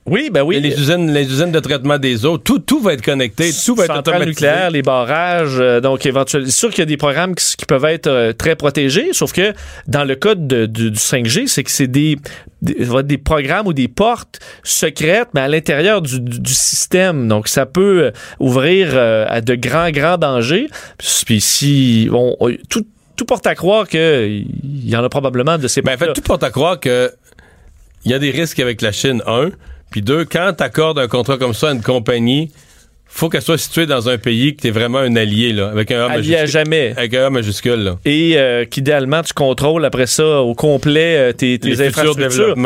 Oui, 0.04 0.30
ben 0.32 0.42
oui. 0.42 0.56
Et 0.56 0.60
les 0.60 0.76
usines, 0.80 1.12
les 1.12 1.24
usines 1.30 1.52
de 1.52 1.60
traitement 1.60 1.96
des 1.96 2.26
eaux, 2.26 2.36
tout, 2.36 2.58
tout 2.58 2.80
va 2.80 2.92
être 2.94 3.02
connecté, 3.04 3.50
tout 3.64 3.76
va 3.76 3.84
être 3.84 3.98
automatisé. 3.98 4.30
nucléaires, 4.30 4.70
les 4.70 4.82
barrages, 4.82 5.60
euh, 5.60 5.80
donc 5.80 6.04
éventuellement, 6.06 6.48
c'est 6.48 6.56
sûr 6.58 6.70
qu'il 6.70 6.80
y 6.80 6.82
a 6.82 6.86
des 6.86 6.96
programmes 6.96 7.36
qui, 7.36 7.54
qui 7.56 7.66
peuvent 7.66 7.84
être 7.84 8.08
euh, 8.08 8.32
très 8.32 8.56
protégés, 8.56 9.10
sauf 9.12 9.32
que 9.32 9.52
dans 9.86 10.02
le 10.04 10.16
cas 10.16 10.34
de- 10.34 10.66
du, 10.66 10.90
du 10.90 10.98
5G, 10.98 11.46
c'est 11.46 11.62
que 11.62 11.70
c'est 11.70 11.86
des, 11.86 12.16
des, 12.62 13.18
programmes 13.18 13.68
ou 13.68 13.72
des 13.72 13.86
portes 13.86 14.40
secrètes, 14.64 15.28
mais 15.34 15.40
à 15.42 15.46
l'intérieur 15.48 16.02
du, 16.02 16.20
du- 16.20 16.40
du 16.40 16.52
système, 16.54 17.28
donc 17.28 17.46
ça 17.46 17.64
peut 17.64 18.06
euh, 18.06 18.10
ouvrir 18.40 18.88
euh, 18.94 19.24
à 19.28 19.40
de 19.40 19.54
grands, 19.54 19.90
grands 19.92 20.18
dangers. 20.18 20.66
Puis 21.26 21.40
si 21.40 22.08
on, 22.12 22.36
on- 22.40 22.50
tout, 22.68 22.84
tout 23.14 23.24
porte 23.24 23.46
à 23.46 23.54
croire 23.54 23.86
qu'il 23.88 24.46
y 24.84 24.96
en 24.96 25.04
a 25.04 25.08
probablement 25.08 25.58
de 25.58 25.68
ces 25.68 25.80
Ben, 25.80 25.94
en 25.94 25.98
fait, 25.98 26.12
tout 26.12 26.22
porte 26.22 26.42
à 26.42 26.50
croire 26.50 26.80
que 26.80 27.12
il 28.04 28.10
y 28.10 28.14
a 28.14 28.18
des 28.18 28.32
risques 28.32 28.58
avec 28.58 28.82
la 28.82 28.90
Chine, 28.90 29.22
un. 29.28 29.50
Puis 29.92 30.00
deux, 30.00 30.24
quand 30.24 30.54
tu 30.56 30.64
accordes 30.64 30.98
un 30.98 31.06
contrat 31.06 31.36
comme 31.36 31.52
ça 31.52 31.68
à 31.68 31.72
une 31.72 31.82
compagnie, 31.82 32.50
faut 33.14 33.28
qu'elle 33.28 33.42
soit 33.42 33.58
située 33.58 33.86
dans 33.86 34.08
un 34.08 34.16
pays 34.18 34.56
que 34.56 34.62
tu 34.62 34.68
es 34.68 34.70
vraiment 34.70 34.98
un 34.98 35.14
allié, 35.16 35.52
là, 35.52 35.68
avec 35.68 35.90
un 35.90 36.00
A 36.06 36.12
allié 36.12 36.34
à 36.36 36.40
majuscule. 36.40 36.46
jamais. 36.64 36.94
Avec 36.96 37.14
un 37.14 37.26
A 37.26 37.30
majuscule, 37.30 37.74
là. 37.84 37.98
Et 38.04 38.32
euh, 38.36 38.64
qu'idéalement, 38.64 39.22
tu 39.22 39.34
contrôles 39.34 39.84
après 39.84 40.06
ça 40.06 40.40
au 40.40 40.54
complet 40.54 41.16
euh, 41.18 41.32
tes, 41.32 41.58
tes 41.58 41.68
Les 41.68 41.82
infrastructures. 41.88 42.54
puis- 42.54 42.62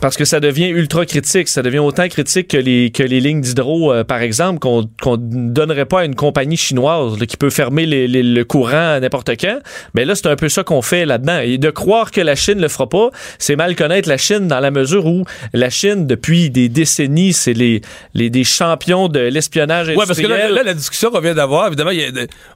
Parce 0.00 0.16
que 0.16 0.24
ça 0.24 0.40
devient 0.40 0.68
ultra 0.68 1.04
critique. 1.04 1.48
Ça 1.48 1.60
devient 1.62 1.80
autant 1.80 2.08
critique 2.08 2.48
que 2.48 2.56
les, 2.56 2.90
que 2.90 3.02
les 3.02 3.20
lignes 3.20 3.40
d'hydro, 3.42 3.92
euh, 3.92 4.04
par 4.04 4.22
exemple, 4.22 4.58
qu'on 4.58 4.88
qu'on 5.02 5.16
ne 5.18 5.50
donnerait 5.52 5.84
pas 5.84 6.00
à 6.00 6.04
une 6.06 6.14
compagnie 6.14 6.56
chinoise 6.56 7.18
là, 7.20 7.26
qui 7.26 7.36
peut 7.36 7.50
fermer 7.50 7.84
les- 7.84 8.08
les- 8.08 8.22
le 8.22 8.44
courant 8.44 8.94
à 8.94 9.00
n'importe 9.00 9.32
quand. 9.40 9.58
Mais 9.94 10.04
là, 10.06 10.14
c'est 10.14 10.26
un 10.28 10.36
peu 10.36 10.48
ça 10.48 10.62
qu'on 10.64 10.80
fait 10.82 11.04
là-dedans. 11.04 11.40
Et 11.40 11.58
de 11.58 11.70
croire 11.70 12.10
que 12.10 12.20
la 12.22 12.36
Chine 12.36 12.58
le 12.60 12.68
fera 12.68 12.88
pas, 12.88 13.10
c'est 13.38 13.56
mal 13.56 13.76
connaître 13.76 14.08
la 14.08 14.16
Chine 14.16 14.48
dans 14.48 14.60
la 14.60 14.70
mesure 14.70 15.04
où 15.06 15.24
la 15.52 15.68
Chine, 15.68 16.06
depuis 16.06 16.48
des 16.48 16.68
décennies, 16.70 17.32
c'est 17.34 17.52
les, 17.52 17.82
les, 18.14 18.30
des 18.30 18.44
champions 18.44 19.08
de 19.08 19.20
l'espionnage 19.20 19.73
Ouais, 19.82 20.06
parce 20.06 20.20
que 20.20 20.26
là, 20.26 20.34
industriel. 20.34 20.54
là, 20.54 20.62
la 20.62 20.74
discussion 20.74 21.10
qu'on 21.10 21.20
vient 21.20 21.34
d'avoir, 21.34 21.66
évidemment, 21.66 21.90
y 21.90 22.04
a 22.04 22.10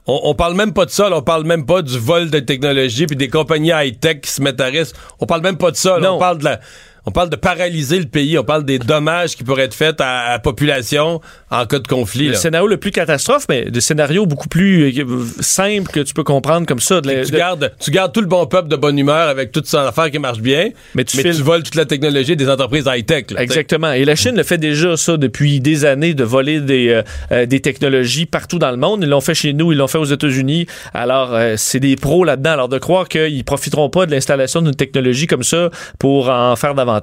on, 0.07 0.19
on 0.23 0.35
parle 0.35 0.55
même 0.55 0.73
pas 0.73 0.85
de 0.85 0.91
ça, 0.91 1.09
là, 1.09 1.17
on 1.17 1.21
parle 1.21 1.43
même 1.43 1.65
pas 1.65 1.81
du 1.81 1.97
vol 1.97 2.29
de 2.29 2.39
technologie 2.39 3.05
puis 3.05 3.15
des 3.15 3.29
compagnies 3.29 3.71
high-tech 3.73 4.21
qui 4.21 4.31
se 4.31 4.41
mettent 4.41 4.61
à 4.61 4.65
risque. 4.65 4.95
On 5.19 5.25
parle 5.25 5.41
même 5.41 5.57
pas 5.57 5.71
de 5.71 5.75
ça, 5.75 5.99
là. 5.99 6.13
On 6.13 6.19
parle 6.19 6.39
de 6.39 6.45
la, 6.45 6.59
on 7.09 7.11
parle 7.11 7.31
de 7.31 7.35
paralyser 7.35 7.97
le 7.97 8.05
pays, 8.05 8.37
on 8.37 8.43
parle 8.43 8.63
des 8.65 8.77
dommages 8.77 9.35
qui 9.35 9.43
pourraient 9.43 9.63
être 9.63 9.73
faits 9.73 9.99
à, 9.99 10.29
la 10.33 10.39
population 10.39 11.21
en 11.49 11.65
cas 11.65 11.79
de 11.79 11.87
conflit. 11.87 12.25
le 12.27 12.31
là. 12.33 12.37
scénario 12.37 12.67
le 12.67 12.77
plus 12.77 12.91
catastrophe, 12.91 13.45
mais 13.49 13.65
des 13.71 13.81
scénarios 13.81 14.27
beaucoup 14.27 14.47
plus 14.47 14.95
euh, 14.99 15.25
simples 15.39 15.89
que 15.91 16.01
tu 16.01 16.13
peux 16.13 16.23
comprendre 16.23 16.67
comme 16.67 16.79
ça. 16.79 17.01
De 17.01 17.07
la- 17.07 17.25
tu 17.25 17.31
de- 17.31 17.37
gardes, 17.37 17.71
tu 17.79 17.89
gardes 17.89 18.13
tout 18.13 18.21
le 18.21 18.27
bon 18.27 18.45
peuple 18.45 18.67
de 18.67 18.75
bonne 18.75 18.99
humeur 18.99 19.27
avec 19.27 19.51
toute 19.51 19.65
son 19.65 19.79
affaire 19.79 20.11
qui 20.11 20.19
marche 20.19 20.37
bien, 20.39 20.69
Mais 20.93 21.03
tu 21.03 21.17
mais 21.17 21.23
files- 21.23 21.35
tu 21.37 21.41
voles 21.41 21.63
toute 21.63 21.73
la 21.75 21.85
technologie 21.85 22.35
des 22.35 22.47
entreprises 22.47 22.85
high-tech. 22.87 23.25
Exactement. 23.37 23.91
Et 23.93 24.05
la 24.05 24.15
Chine 24.15 24.35
le 24.35 24.43
fait 24.43 24.59
déjà 24.59 24.95
ça 24.95 25.17
depuis 25.17 25.59
des 25.61 25.85
années 25.85 26.13
de 26.13 26.23
voler 26.23 26.59
des, 26.61 26.89
euh, 26.89 27.01
euh, 27.31 27.45
des 27.47 27.59
technologies 27.59 28.27
partout 28.27 28.59
dans 28.59 28.69
le 28.71 28.77
monde. 28.77 29.01
Ils 29.03 29.09
l'ont 29.09 29.19
fait 29.21 29.33
chez 29.33 29.53
nous, 29.53 29.71
ils 29.71 29.77
l'ont 29.79 29.87
fait 29.87 29.97
aux 29.97 30.05
États-Unis. 30.05 30.67
Alors, 30.93 31.33
euh, 31.33 31.55
c'est 31.57 31.79
des 31.79 31.95
pros 31.95 32.23
là-dedans. 32.23 32.51
Alors, 32.51 32.69
de 32.69 32.77
croire 32.77 33.07
qu'ils 33.09 33.43
profiteront 33.45 33.89
pas 33.89 34.05
de 34.05 34.11
l'installation 34.11 34.61
d'une 34.61 34.75
technologie 34.75 35.25
comme 35.25 35.43
ça 35.43 35.69
pour 35.97 36.29
en 36.29 36.55
faire 36.55 36.75
davantage, 36.75 36.98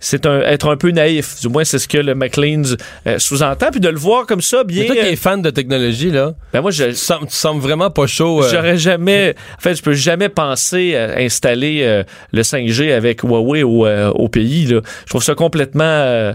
c'est 0.00 0.26
un, 0.26 0.40
être 0.40 0.68
un 0.70 0.76
peu 0.76 0.90
naïf. 0.90 1.40
Du 1.40 1.48
moins, 1.48 1.64
c'est 1.64 1.78
ce 1.78 1.88
que 1.88 1.98
le 1.98 2.14
McLean's 2.14 2.76
euh, 3.06 3.18
sous-entend. 3.18 3.70
Puis 3.70 3.80
de 3.80 3.88
le 3.88 3.98
voir 3.98 4.26
comme 4.26 4.40
ça, 4.40 4.64
bien. 4.64 4.82
Mais 4.82 4.86
toi 4.86 4.96
qui 4.96 5.02
euh, 5.02 5.12
es 5.12 5.16
fan 5.16 5.42
de 5.42 5.50
technologie, 5.50 6.10
là, 6.10 6.34
ben 6.52 6.60
moi, 6.60 6.70
je, 6.70 6.84
tu, 6.84 6.94
sembles, 6.94 7.26
tu 7.28 7.34
sembles 7.36 7.60
vraiment 7.62 7.90
pas 7.90 8.06
chaud. 8.06 8.42
euh, 8.42 8.48
J'aurais 8.50 8.76
jamais. 8.78 9.34
En 9.58 9.60
fait, 9.60 9.74
je 9.74 9.82
peux 9.82 9.94
jamais 9.94 10.28
penser 10.28 10.96
à 10.96 11.18
installer 11.18 11.80
euh, 11.82 12.02
le 12.32 12.42
5G 12.42 12.92
avec 12.92 13.22
Huawei 13.22 13.62
au, 13.62 13.86
euh, 13.86 14.10
au 14.10 14.28
pays. 14.28 14.66
Là. 14.66 14.80
Je 15.04 15.10
trouve 15.10 15.22
ça 15.22 15.34
complètement. 15.34 16.32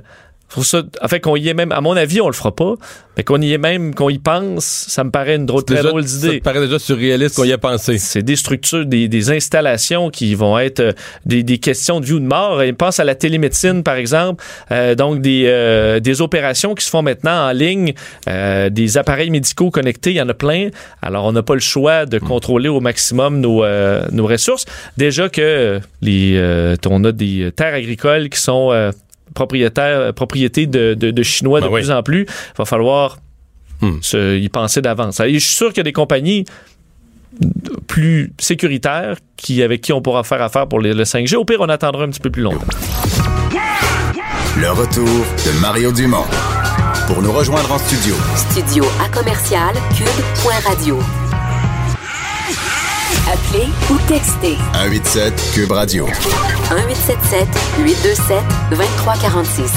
Euh, 0.52 0.54
Pour 0.54 0.66
ça, 0.66 0.84
en 1.02 1.08
fait, 1.08 1.20
qu'on 1.20 1.36
y 1.36 1.48
est 1.50 1.54
même, 1.54 1.72
à 1.72 1.82
mon 1.82 1.96
avis, 1.96 2.22
on 2.22 2.28
le 2.28 2.34
fera 2.34 2.56
pas, 2.56 2.76
mais 3.18 3.24
qu'on 3.24 3.42
y 3.42 3.54
est 3.54 3.58
même, 3.58 3.94
qu'on 3.96 4.10
y 4.10 4.20
pense, 4.20 4.66
ça 4.66 5.04
me 5.04 5.12
paraît 5.12 5.36
une 5.36 5.46
drôle, 5.46 5.64
très 5.66 5.78
Déjà, 5.78 5.90
drôle 5.90 6.08
Ça 6.08 6.20
d'idée. 6.28 6.40
te 6.40 6.44
paraît 6.44 6.62
déjà 6.62 6.80
surréaliste 6.80 7.36
qu'on 7.36 7.44
y 7.44 7.52
a 7.52 7.58
pensé. 7.58 7.98
C'est 7.98 8.22
des 8.24 8.36
structures, 8.36 8.86
des, 8.86 9.08
des 9.08 9.32
installations 9.32 10.10
qui 10.10 10.34
vont 10.36 10.58
être 10.60 10.80
euh, 10.80 10.92
des, 11.26 11.44
des 11.44 11.58
questions 11.58 12.00
de 12.00 12.06
vie 12.06 12.14
ou 12.14 12.20
de 12.20 12.26
mort. 12.26 12.62
Et 12.62 12.74
pense 12.74 13.00
à 13.00 13.04
la 13.04 13.16
télémédecine, 13.16 13.84
par 13.84 13.96
exemple. 13.96 14.44
Euh, 14.72 14.96
donc, 14.96 15.22
des, 15.22 15.44
euh, 15.48 16.00
des 16.00 16.22
opérations 16.22 16.74
qui 16.76 16.86
se 16.86 16.90
font 16.90 17.02
maintenant 17.02 17.48
en 17.50 17.52
ligne, 17.52 17.94
euh, 18.30 18.70
des 18.70 18.98
appareils 18.98 19.30
médicaux 19.30 19.72
connectés, 19.72 20.12
il 20.12 20.18
y 20.18 20.22
en 20.22 20.30
a 20.30 20.34
plein. 20.34 20.70
Alors, 21.02 21.26
on 21.26 21.32
n'a 21.32 21.44
pas 21.44 21.54
le 21.54 21.60
choix 21.60 22.06
de 22.06 22.18
contrôler 22.20 22.70
au 22.70 22.80
maximum 22.80 23.40
nos, 23.42 23.64
euh, 23.64 24.06
nos 24.12 24.26
ressources. 24.26 24.66
Déjà 24.98 25.30
que 25.30 25.42
euh, 25.42 25.80
les, 26.02 26.34
euh, 26.36 26.76
on 26.90 27.04
a 27.04 27.12
des 27.12 27.52
terres 27.56 27.74
agricoles 27.74 28.30
qui 28.30 28.40
sont 28.40 28.72
euh, 29.32 29.34
propriétaires, 29.34 30.14
propriétés 30.14 30.68
de, 30.68 30.94
de, 30.94 31.12
de 31.12 31.24
Chinois 31.24 31.62
Ben 31.62 31.68
de 31.68 31.74
oui. 31.74 31.82
plus 31.82 31.92
en 31.92 32.04
plus. 32.04 32.24
Il 32.24 32.58
va 32.58 32.66
falloir 32.66 33.18
Hmm. 33.82 33.98
se, 34.02 34.38
y 34.38 34.48
penser 34.50 34.80
d'avance. 34.80 35.20
Je 35.26 35.40
suis 35.40 35.56
sûr 35.56 35.70
qu'il 35.70 35.78
y 35.78 35.80
a 35.80 35.84
des 35.86 35.92
compagnies 35.92 36.46
plus 37.88 38.32
sécuritaires 38.40 39.18
qui, 39.38 39.64
avec 39.64 39.82
qui 39.82 39.92
on 39.92 40.04
pourra 40.04 40.24
faire 40.24 40.42
affaire 40.44 40.68
pour 40.68 40.80
les- 40.80 40.94
le 40.94 41.04
5G. 41.04 41.36
Au 41.36 41.46
pire, 41.46 41.58
on 41.62 41.70
attendra 41.70 42.04
un 42.04 42.10
petit 42.10 42.20
peu 42.20 42.30
plus 42.30 42.44
longtemps. 42.44 42.68
Le 44.60 44.70
retour 44.70 45.08
de 45.08 45.60
Mario 45.62 45.92
Dumont. 45.92 46.26
Pour 47.08 47.24
nous 47.24 47.32
rejoindre 47.32 47.72
en 47.72 47.80
studio, 47.80 48.14
Studio 48.36 48.86
à 49.04 49.10
commercial 49.10 49.74
cube.radio. 49.98 51.00
Appelez 53.32 53.68
ou 53.90 53.98
textez 54.08 54.56
187 54.74 55.52
Cube 55.54 55.72
Radio. 55.72 56.06
1877 56.06 57.48
827 57.80 58.38
2346. 58.72 59.72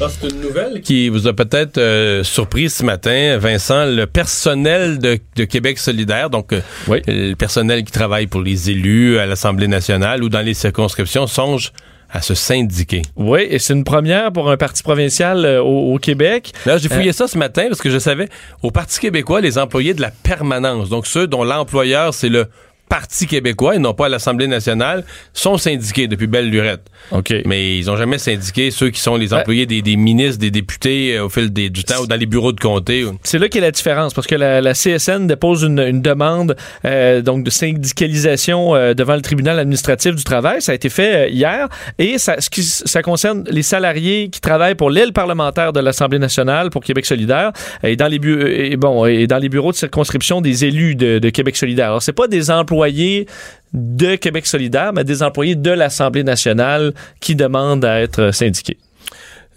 Ah, 0.00 0.06
C'est 0.10 0.28
une 0.30 0.40
nouvelle 0.40 0.80
qui 0.82 1.08
vous 1.08 1.26
a 1.28 1.32
peut-être 1.32 1.78
euh, 1.78 2.24
surpris 2.24 2.68
ce 2.68 2.82
matin, 2.84 3.38
Vincent. 3.38 3.86
Le 3.86 4.06
personnel 4.06 4.98
de, 4.98 5.18
de 5.36 5.44
Québec 5.44 5.78
solidaire, 5.78 6.28
donc 6.30 6.52
euh, 6.52 6.60
Oui. 6.88 7.00
le 7.06 7.34
personnel 7.34 7.84
qui 7.84 7.92
travaille 7.92 8.26
pour 8.26 8.42
les 8.42 8.70
élus 8.70 9.18
à 9.18 9.26
l'Assemblée 9.26 9.68
nationale 9.68 10.22
ou 10.24 10.28
dans 10.28 10.40
les 10.42 10.54
circonscriptions, 10.54 11.26
songe 11.26 11.72
à 12.14 12.22
se 12.22 12.34
syndiquer. 12.34 13.02
Oui, 13.16 13.40
et 13.50 13.58
c'est 13.58 13.74
une 13.74 13.84
première 13.84 14.32
pour 14.32 14.48
un 14.50 14.56
parti 14.56 14.82
provincial 14.82 15.44
euh, 15.44 15.60
au, 15.60 15.94
au 15.94 15.98
Québec. 15.98 16.52
Là, 16.64 16.78
j'ai 16.78 16.88
fouillé 16.88 17.12
ça 17.12 17.26
ce 17.26 17.36
matin 17.36 17.64
parce 17.68 17.82
que 17.82 17.90
je 17.90 17.98
savais, 17.98 18.28
au 18.62 18.70
Parti 18.70 19.00
québécois, 19.00 19.40
les 19.40 19.58
employés 19.58 19.94
de 19.94 20.00
la 20.00 20.12
permanence, 20.12 20.88
donc 20.88 21.06
ceux 21.06 21.26
dont 21.26 21.42
l'employeur, 21.42 22.14
c'est 22.14 22.28
le 22.28 22.46
Parti 22.88 23.26
québécois 23.26 23.74
et 23.76 23.78
non 23.78 23.94
pas 23.94 24.06
à 24.06 24.08
l'Assemblée 24.08 24.46
nationale, 24.46 25.04
sont 25.32 25.56
syndiqués 25.58 26.06
depuis 26.06 26.26
belle 26.26 26.48
lurette. 26.50 26.82
OK. 27.10 27.32
Mais 27.44 27.76
ils 27.78 27.90
ont 27.90 27.96
jamais 27.96 28.18
syndiqué 28.18 28.70
ceux 28.70 28.90
qui 28.90 29.00
sont 29.00 29.16
les 29.16 29.32
employés 29.34 29.66
des, 29.66 29.82
des 29.82 29.96
ministres, 29.96 30.38
des 30.38 30.50
députés 30.50 31.16
euh, 31.16 31.24
au 31.24 31.28
fil 31.28 31.52
des- 31.52 31.70
du 31.70 31.82
temps 31.84 32.02
ou 32.02 32.06
dans 32.06 32.16
les 32.16 32.26
bureaux 32.26 32.52
de 32.52 32.60
comté. 32.60 33.04
ou- 33.04 33.18
C'est 33.24 33.38
là 33.38 33.48
qu'est 33.48 33.60
la 33.60 33.70
différence, 33.70 34.14
parce 34.14 34.26
que 34.26 34.34
la, 34.34 34.60
la 34.60 34.74
CSN 34.74 35.26
dépose 35.26 35.62
une, 35.64 35.80
une 35.80 36.02
demande 36.02 36.56
euh, 36.84 37.20
donc 37.22 37.42
de 37.44 37.50
syndicalisation 37.50 38.74
euh, 38.74 38.94
devant 38.94 39.14
le 39.14 39.22
tribunal 39.22 39.58
administratif 39.58 40.14
du 40.14 40.24
travail. 40.24 40.60
Ça 40.62 40.72
a 40.72 40.74
été 40.74 40.88
fait 40.88 41.30
hier, 41.30 41.68
et 41.98 42.18
ça, 42.18 42.40
ce 42.40 42.50
qui- 42.50 42.62
ça 42.62 43.02
concerne 43.02 43.44
les 43.50 43.62
salariés 43.62 44.28
qui 44.30 44.40
travaillent 44.40 44.74
pour 44.74 44.90
l'aile 44.90 45.12
parlementaire 45.12 45.72
de 45.72 45.80
l'Assemblée 45.80 46.18
nationale 46.18 46.70
pour 46.70 46.82
Québec 46.82 47.06
solidaire 47.06 47.52
et 47.82 47.96
dans 47.96 48.08
les 48.08 48.18
bu- 48.18 48.46
et 48.46 48.76
bon 48.76 49.04
et 49.06 49.26
dans 49.26 49.38
les 49.38 49.48
bureaux 49.48 49.72
de 49.72 49.76
circonscription 49.76 50.40
des 50.40 50.64
élus 50.64 50.94
de, 50.94 51.18
de 51.18 51.30
Québec 51.30 51.56
solidaire. 51.56 51.86
Alors 51.86 52.02
c'est 52.02 52.12
pas 52.12 52.28
des 52.28 52.50
employés 52.84 53.26
de 53.72 54.16
Québec 54.16 54.46
solidaire, 54.46 54.92
mais 54.94 55.04
des 55.04 55.22
employés 55.22 55.54
de 55.54 55.70
l'Assemblée 55.70 56.22
nationale 56.22 56.92
qui 57.18 57.34
demandent 57.34 57.84
à 57.84 58.02
être 58.02 58.32
syndiqués. 58.32 58.76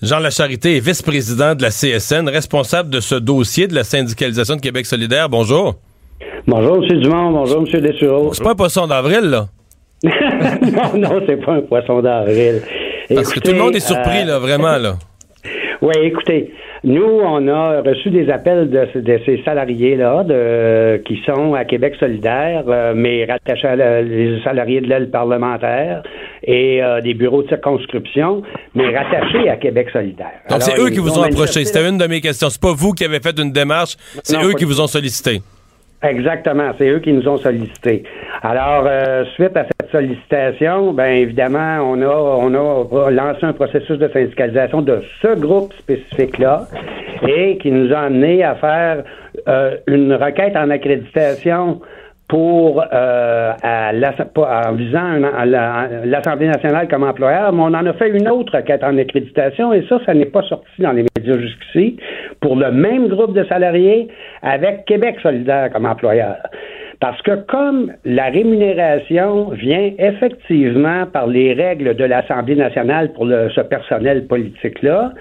Jean 0.02 0.20
Lacharité 0.20 0.78
est 0.78 0.80
vice-président 0.80 1.56
de 1.56 1.62
la 1.62 1.70
CSN, 1.70 2.30
responsable 2.30 2.90
de 2.90 3.00
ce 3.00 3.16
dossier 3.16 3.68
de 3.68 3.76
la 3.76 3.84
syndicalisation 3.84 4.56
de 4.56 4.62
Québec 4.62 4.86
solidaire. 4.86 5.28
Bonjour. 5.28 5.76
Bonjour, 6.48 6.78
M. 6.78 7.02
Dumont. 7.02 7.32
Bonjour, 7.32 7.66
M. 7.68 7.82
Dessureau. 7.82 8.34
C'est 8.34 8.44
pas 8.44 8.52
un 8.52 8.56
poisson 8.56 8.88
d'avril, 8.88 9.30
là. 9.30 9.48
non, 10.04 10.98
non, 10.98 11.22
c'est 11.28 11.44
pas 11.44 11.54
un 11.54 11.62
poisson 11.62 12.02
d'avril. 12.02 12.62
Parce 13.14 13.34
que 13.34 13.40
tout 13.40 13.52
le 13.52 13.58
monde 13.58 13.76
est 13.76 13.82
surpris, 13.82 14.24
là, 14.24 14.40
vraiment, 14.40 14.78
là. 14.78 14.96
Oui, 15.80 15.94
écoutez, 16.02 16.52
nous, 16.88 17.04
on 17.04 17.48
a 17.48 17.82
reçu 17.82 18.10
des 18.10 18.30
appels 18.30 18.70
de, 18.70 19.00
de 19.00 19.20
ces 19.26 19.42
salariés-là 19.44 20.24
de, 20.24 20.98
qui 21.06 21.20
sont 21.26 21.54
à 21.54 21.66
Québec 21.66 21.96
solidaire, 22.00 22.64
euh, 22.68 22.94
mais 22.96 23.26
rattachés 23.26 23.68
à 23.68 23.76
la- 23.76 24.02
les 24.02 24.42
salariés 24.44 24.82
de 24.82 24.88
l'aile 24.88 25.10
parlementaire 25.12 26.02
et 26.44 26.82
euh, 26.82 27.02
des 27.02 27.14
bureaux 27.14 27.44
de 27.44 27.50
circonscription, 27.50 28.42
mais 28.74 28.96
rattachés 28.98 29.50
à 29.50 29.58
Québec 29.58 29.90
solidaire. 29.92 30.32
Donc, 30.50 30.62
c'est 30.62 30.80
eux 30.80 30.90
qui 30.90 31.00
vous 31.00 31.18
ont 31.20 31.24
approché. 31.24 31.66
C'était 31.66 31.88
une 31.88 31.98
de 31.98 32.08
mes 32.08 32.22
questions. 32.22 32.50
C'est 32.50 32.62
pas 32.62 32.74
vous 32.74 32.94
qui 32.94 33.04
avez 33.06 33.20
fait 33.20 33.38
une 33.40 33.52
démarche, 33.52 33.96
c'est 34.24 34.38
eux 34.44 34.54
qui 34.54 34.66
vous 34.66 34.80
ont 34.82 34.88
sollicité. 34.88 35.42
Exactement, 36.04 36.72
c'est 36.78 36.90
eux 36.90 37.00
qui 37.00 37.12
nous 37.12 37.28
ont 37.28 37.38
sollicité. 37.38 38.04
Alors, 38.44 38.84
euh, 38.86 39.26
suite 39.34 39.58
à 39.58 39.66
cette 39.66 39.90
sollicitation, 39.92 40.94
ben 40.94 41.08
évidemment, 41.08 41.80
on 41.82 42.00
a 42.04 42.08
on 42.08 42.54
a 42.54 43.10
lancé 43.10 43.44
un 43.44 43.54
processus 43.54 43.98
de 43.98 44.08
syndicalisation 44.10 44.84
de 44.84 45.02
ce 45.24 45.36
groupe 45.40 45.74
spécifique-là 45.74 46.68
et 47.28 47.58
qui 47.58 47.72
nous 47.72 47.92
a 47.94 48.02
amené 48.02 48.44
à 48.44 48.54
faire 48.56 49.04
euh, 49.48 49.78
une 49.88 50.14
requête 50.14 50.56
en 50.56 50.70
accréditation 50.70 51.82
pour 52.28 52.84
euh, 52.92 53.54
à 53.64 53.92
en 53.92 54.74
visant 54.74 55.18
l'Assemblée 56.06 56.48
nationale 56.48 56.88
comme 56.90 57.04
employeur, 57.04 57.54
mais 57.54 57.62
on 57.62 57.68
en 57.68 57.86
a 57.86 57.94
fait 57.94 58.10
une 58.10 58.28
autre 58.28 58.58
requête 58.58 58.84
en 58.84 58.98
accréditation 58.98 59.72
et 59.72 59.86
ça, 59.88 60.00
ça 60.06 60.14
n'est 60.14 60.26
pas 60.26 60.42
sorti 60.44 60.82
dans 60.82 60.92
les 60.92 61.06
médias 61.18 61.40
jusqu'ici 61.40 61.98
pour 62.42 62.58
le 62.58 62.72
même 62.72 63.08
groupe 63.08 63.34
de 63.34 63.46
salariés 63.46 64.10
avec 64.42 64.86
Québec 64.86 65.18
solidaire 65.24 65.70
comme 65.72 65.86
employeur. 65.86 66.38
Parce 67.00 67.22
que 67.22 67.36
comme 67.46 67.94
la 68.06 68.26
rémunération 68.26 69.50
vient 69.52 69.92
effectivement 69.98 71.06
par 71.06 71.28
les 71.28 71.54
règles 71.54 71.96
de 71.96 72.04
l'Assemblée 72.04 72.56
nationale 72.56 73.14
pour 73.14 73.28
ce 73.28 73.62
personnel 73.62 74.26
politique-là, 74.26 75.14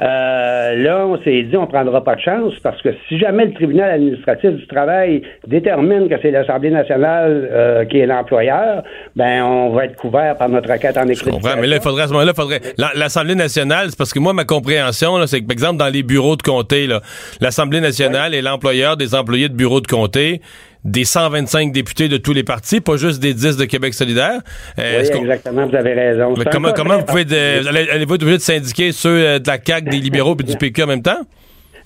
euh, 0.00 0.74
là, 0.76 1.06
on 1.06 1.20
s'est 1.22 1.42
dit, 1.42 1.56
on 1.56 1.66
prendra 1.66 2.02
pas 2.04 2.14
de 2.16 2.20
chance 2.20 2.54
parce 2.62 2.80
que 2.82 2.90
si 3.08 3.18
jamais 3.18 3.46
le 3.46 3.52
tribunal 3.54 3.90
administratif 3.90 4.50
du 4.52 4.66
travail 4.66 5.22
détermine 5.46 6.08
que 6.08 6.14
c'est 6.22 6.30
l'Assemblée 6.30 6.70
nationale 6.70 7.48
euh, 7.52 7.84
qui 7.84 7.98
est 7.98 8.06
l'employeur, 8.06 8.82
ben 9.16 9.42
on 9.42 9.70
va 9.70 9.86
être 9.86 9.96
couvert 9.96 10.36
par 10.36 10.48
notre 10.48 10.70
requête 10.70 10.96
en 10.96 11.06
Je 11.06 11.12
écriture. 11.12 11.32
comprends, 11.32 11.56
mais 11.60 11.66
là, 11.66 11.76
il 11.76 11.82
faudrait 11.82 12.04
à 12.04 12.06
ce 12.06 12.12
moment-là, 12.12 12.32
il 12.36 12.40
faudrait. 12.40 12.60
la- 12.78 12.92
L'Assemblée 12.94 13.34
nationale, 13.34 13.86
c'est 13.90 13.98
parce 13.98 14.12
que 14.12 14.18
moi, 14.18 14.32
ma 14.32 14.44
compréhension, 14.44 15.16
là, 15.18 15.26
c'est 15.26 15.40
que, 15.40 15.46
par 15.46 15.52
exemple, 15.54 15.78
dans 15.78 15.88
les 15.92 16.02
bureaux 16.02 16.36
de 16.36 16.42
comté, 16.42 16.86
là, 16.86 17.00
l'Assemblée 17.40 17.80
nationale 17.80 18.34
est 18.34 18.42
l'employeur 18.42 18.96
des 18.96 19.14
employés 19.14 19.48
de 19.48 19.54
bureaux 19.54 19.80
de 19.80 19.86
comté, 19.86 20.40
des 20.84 21.04
125 21.04 21.72
députés 21.72 22.08
de 22.08 22.16
tous 22.16 22.32
les 22.32 22.42
partis, 22.44 22.80
pas 22.80 22.96
juste 22.96 23.20
des 23.20 23.34
10 23.34 23.56
de 23.56 23.64
Québec 23.64 23.94
solidaire. 23.94 24.40
Euh, 24.78 25.02
Oui, 25.02 25.18
exactement, 25.20 25.66
vous 25.66 25.76
avez 25.76 25.92
raison. 25.92 26.34
Mais 26.36 26.44
comment, 26.50 26.98
vous 26.98 27.04
pouvez. 27.04 27.24
de- 27.24 27.68
Allez-vous 27.68 28.14
être 28.14 28.22
obligé 28.22 28.36
de 28.38 28.42
syndiquer 28.42 28.92
ceux 28.92 29.08
euh, 29.10 29.38
de 29.38 29.46
la 29.48 29.58
CAQ, 29.62 29.90
des 29.90 29.98
libéraux 29.98 30.36
et 30.40 30.42
du 30.42 30.56
PQ 30.56 30.82
en 30.84 30.86
même 30.86 31.02
temps? 31.02 31.20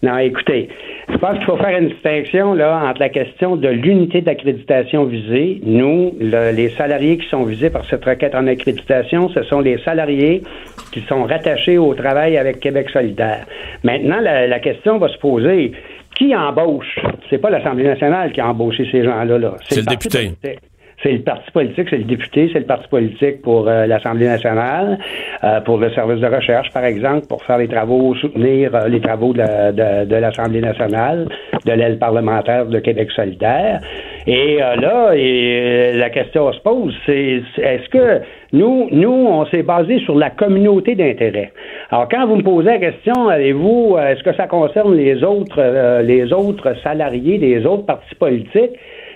Non, 0.03 0.19
écoutez, 0.19 0.69
je 1.09 1.17
pense 1.17 1.37
qu'il 1.39 1.47
faut 1.47 1.57
faire 1.57 1.79
une 1.79 1.89
distinction 1.89 2.53
là 2.53 2.89
entre 2.91 3.01
la 3.01 3.09
question 3.09 3.57
de 3.57 3.69
l'unité 3.69 4.21
d'accréditation 4.21 5.05
visée. 5.07 5.61
Nous, 5.65 6.15
le- 6.21 6.53
les 6.55 6.69
salariés 6.77 7.17
qui 7.17 7.27
sont 7.31 7.45
visés 7.45 7.71
par 7.71 7.87
cette 7.89 8.05
requête 8.05 8.35
en 8.35 8.47
accréditation, 8.47 9.31
ce 9.31 9.43
sont 9.45 9.61
les 9.61 9.79
salariés 9.83 10.43
qui 10.93 11.03
sont 11.09 11.25
rattachés 11.25 11.79
au 11.79 11.95
travail 11.95 12.37
avec 12.37 12.61
Québec 12.61 12.91
solidaire. 12.91 13.47
Maintenant, 13.83 14.21
la, 14.21 14.47
la 14.47 14.59
question 14.61 14.99
va 14.99 15.09
se 15.09 15.17
poser 15.19 15.73
qui 16.15 16.35
embauche? 16.35 16.99
C'est 17.29 17.39
pas 17.39 17.51
l'Assemblée 17.51 17.85
nationale 17.85 18.33
qui 18.33 18.41
a 18.41 18.49
embauché 18.49 18.89
ces 18.91 19.05
gens-là. 19.05 19.39
Là. 19.39 19.55
C'est 19.69 19.81
le 19.81 19.87
député. 19.87 20.33
C'est 21.05 21.13
le 21.13 21.19
parti 21.23 21.51
politique, 21.53 21.87
c'est 21.91 21.99
le 21.99 22.05
député, 22.05 22.49
c'est 22.53 22.61
le 22.61 22.65
parti 22.65 22.89
politique 22.89 23.43
pour 23.43 23.69
euh, 23.69 23.87
l'Assemblée 23.87 24.27
nationale, 24.27 24.99
euh, 25.45 25.61
pour 25.61 25.77
le 25.77 25.91
service 25.91 26.19
de 26.21 26.27
recherche, 26.27 26.71
par 26.73 26.85
exemple, 26.85 27.27
pour 27.29 27.45
faire 27.45 27.59
les 27.59 27.69
travaux, 27.69 28.15
soutenir 28.15 28.75
euh, 28.75 28.89
les 28.89 29.01
travaux 29.01 29.35
de, 29.35 29.39
la- 29.39 29.71
de- 29.73 30.07
de 30.07 30.17
l'Assemblée 30.17 30.63
nationale, 30.63 31.29
de 31.67 31.73
l'aile 31.73 31.99
parlementaire 31.99 32.65
de 32.67 32.79
Québec 32.79 33.11
solidaire. 33.11 33.81
Et 34.27 34.57
là, 34.57 35.13
la 35.15 36.09
question 36.11 36.51
se 36.53 36.61
pose, 36.61 36.95
c'est 37.05 37.43
est-ce 37.59 37.89
que 37.91 38.23
nous, 38.55 38.89
nous, 38.91 39.11
on 39.13 39.45
s'est 39.47 39.63
basé 39.63 39.99
sur 40.01 40.15
la 40.17 40.31
communauté 40.31 40.95
d'intérêt. 40.95 41.53
Alors, 41.91 42.09
quand 42.09 42.27
vous 42.27 42.37
me 42.37 42.43
posez 42.43 42.71
la 42.71 42.79
question, 42.79 43.29
avez-vous, 43.29 43.97
euh, 43.99 44.09
est-ce 44.13 44.23
que 44.23 44.33
ça 44.35 44.47
concerne 44.47 44.97
les 44.97 45.23
autres, 45.23 45.61
les 46.03 46.33
autres 46.33 46.75
salariés 46.83 47.37
des 47.39 47.67
autres 47.67 47.85
partis 47.85 48.15
politiques? 48.15 48.73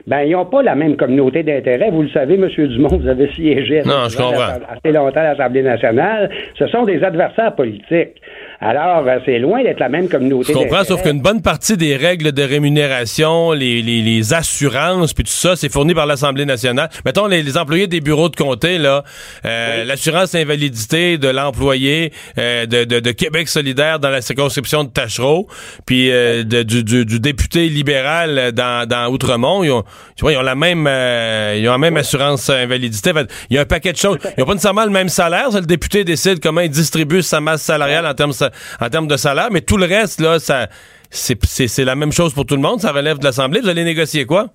Ben, 0.09 0.23
ils 0.23 0.33
n'ont 0.33 0.47
pas 0.47 0.63
la 0.63 0.75
même 0.75 0.97
communauté 0.97 1.43
d'intérêt. 1.43 1.91
Vous 1.91 2.01
le 2.01 2.09
savez, 2.09 2.37
M. 2.37 2.49
Dumont, 2.49 2.97
vous 2.97 3.09
avez 3.09 3.31
siégé 3.35 3.83
Non, 3.85 4.09
je 4.09 4.17
assez 4.17 4.91
longtemps 4.91 5.21
à 5.21 5.35
l'Assemblée 5.35 5.63
nationale. 5.63 6.31
Ce 6.59 6.67
sont 6.69 6.85
des 6.85 7.05
adversaires 7.05 7.55
politiques. 7.55 8.17
Alors, 8.61 9.07
euh, 9.07 9.19
c'est 9.25 9.39
loin 9.39 9.63
d'être 9.63 9.79
la 9.79 9.89
même 9.89 10.09
communauté. 10.09 10.53
Je 10.53 10.59
comprends, 10.59 10.83
sauf 10.83 11.03
qu'une 11.03 11.21
bonne 11.21 11.43
partie 11.43 11.77
des 11.77 11.95
règles 11.97 12.33
de 12.33 12.43
rémunération, 12.43 13.53
les, 13.53 13.83
les, 13.83 14.03
les 14.03 14.35
assurances, 14.35 15.13
puis 15.15 15.23
tout 15.23 15.31
ça, 15.31 15.55
c'est 15.55 15.71
fourni 15.73 15.95
par 15.95 16.07
l'Assemblée 16.07 16.45
nationale. 16.45 16.89
Mettons, 17.05 17.27
les, 17.27 17.43
les 17.45 17.57
employés 17.57 17.87
des 17.87 18.01
bureaux 18.01 18.29
de 18.29 18.35
comté, 18.35 18.79
là, 18.79 19.05
euh, 19.45 19.85
l'assurance 19.85 20.35
invalidité 20.35 21.19
de 21.19 21.29
l'employé 21.29 22.13
euh, 22.39 22.67
de, 22.67 22.83
de, 22.83 22.99
de 22.99 23.11
Québec 23.13 23.49
solidaire 23.49 24.01
dans 24.01 24.11
la 24.11 24.23
circonscription 24.23 24.83
de 24.83 24.89
Tachereau, 24.91 25.47
puis 25.87 26.11
euh, 26.11 26.43
de- 26.43 26.65
du, 26.65 26.83
du, 26.83 27.05
du 27.07 27.21
député 27.21 27.69
libéral 27.69 28.51
dans, 28.53 28.89
dans 28.89 29.09
Outremont, 29.09 29.63
ils 29.63 29.71
ont, 29.71 29.85
tu 30.17 30.23
vois, 30.23 30.33
ils 30.33 30.37
ont 30.37 30.43
la 30.43 30.57
même, 30.57 30.85
euh, 30.89 31.57
ils 31.57 31.69
ont 31.69 31.73
la 31.73 31.79
même 31.79 31.97
assurance 31.97 32.51
invalidité. 32.51 33.13
Fait, 33.13 33.31
il 33.51 33.55
y 33.55 33.59
a 33.59 33.63
un 33.63 33.67
paquet 33.67 33.93
de 33.93 33.99
choses. 33.99 34.19
Ils 34.37 34.43
ont 34.43 34.47
pas 34.47 34.55
nécessairement 34.55 34.85
le 34.85 34.91
même 34.91 35.09
salaire. 35.09 35.53
ça, 35.53 35.61
le 35.61 35.67
député 35.67 36.03
décide 36.03 36.41
comment 36.41 36.61
il 36.61 36.71
distribue 36.71 37.23
sa 37.23 37.41
masse 37.41 37.63
salariale 37.63 38.05
en 38.05 38.15
termes, 38.15 38.33
en 38.81 38.89
termes 38.89 39.09
de 39.09 39.17
salaire, 39.17 39.49
mais 39.51 39.61
tout 39.61 39.77
le 39.77 39.87
reste, 39.87 40.21
là, 40.21 40.39
ça, 40.39 40.69
c'est, 41.11 41.85
la 41.85 41.95
même 41.95 42.13
chose 42.13 42.33
pour 42.33 42.47
tout 42.47 42.57
le 42.57 42.63
monde. 42.63 42.81
Ça 42.81 42.93
relève 42.93 43.19
de 43.19 43.25
l'Assemblée. 43.25 43.61
Vous 43.61 43.69
allez 43.69 43.85
négocier 43.85 44.25
quoi? 44.25 44.49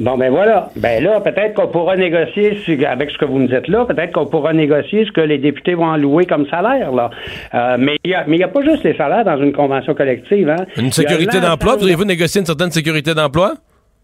Bon, 0.00 0.18
ben 0.18 0.28
voilà. 0.28 0.70
Ben 0.74 1.04
là, 1.04 1.20
peut-être 1.20 1.54
qu'on 1.54 1.68
pourra 1.68 1.96
négocier, 1.96 2.58
avec 2.84 3.10
ce 3.10 3.18
que 3.18 3.24
vous 3.24 3.38
nous 3.38 3.46
dites 3.46 3.68
là, 3.68 3.84
peut-être 3.84 4.12
qu'on 4.12 4.26
pourra 4.26 4.52
négocier 4.52 5.04
ce 5.04 5.12
que 5.12 5.20
les 5.20 5.38
députés 5.38 5.74
vont 5.74 5.92
allouer 5.92 6.26
comme 6.26 6.48
salaire, 6.48 6.90
là. 6.90 7.10
Euh, 7.54 7.76
mais 7.78 7.96
il 8.04 8.16
n'y 8.26 8.42
a, 8.42 8.48
pas 8.48 8.62
juste 8.64 8.82
les 8.82 8.96
salaires 8.96 9.24
dans 9.24 9.40
une 9.40 9.52
convention 9.52 9.94
collective, 9.94 10.48
hein. 10.48 10.66
Une 10.76 10.88
a 10.88 10.90
sécurité 10.90 11.40
d'emploi? 11.40 11.76
Voudriez-vous 11.76 12.04
négocier 12.04 12.40
une 12.40 12.46
certaine 12.46 12.72
sécurité 12.72 13.14
d'emploi? 13.14 13.54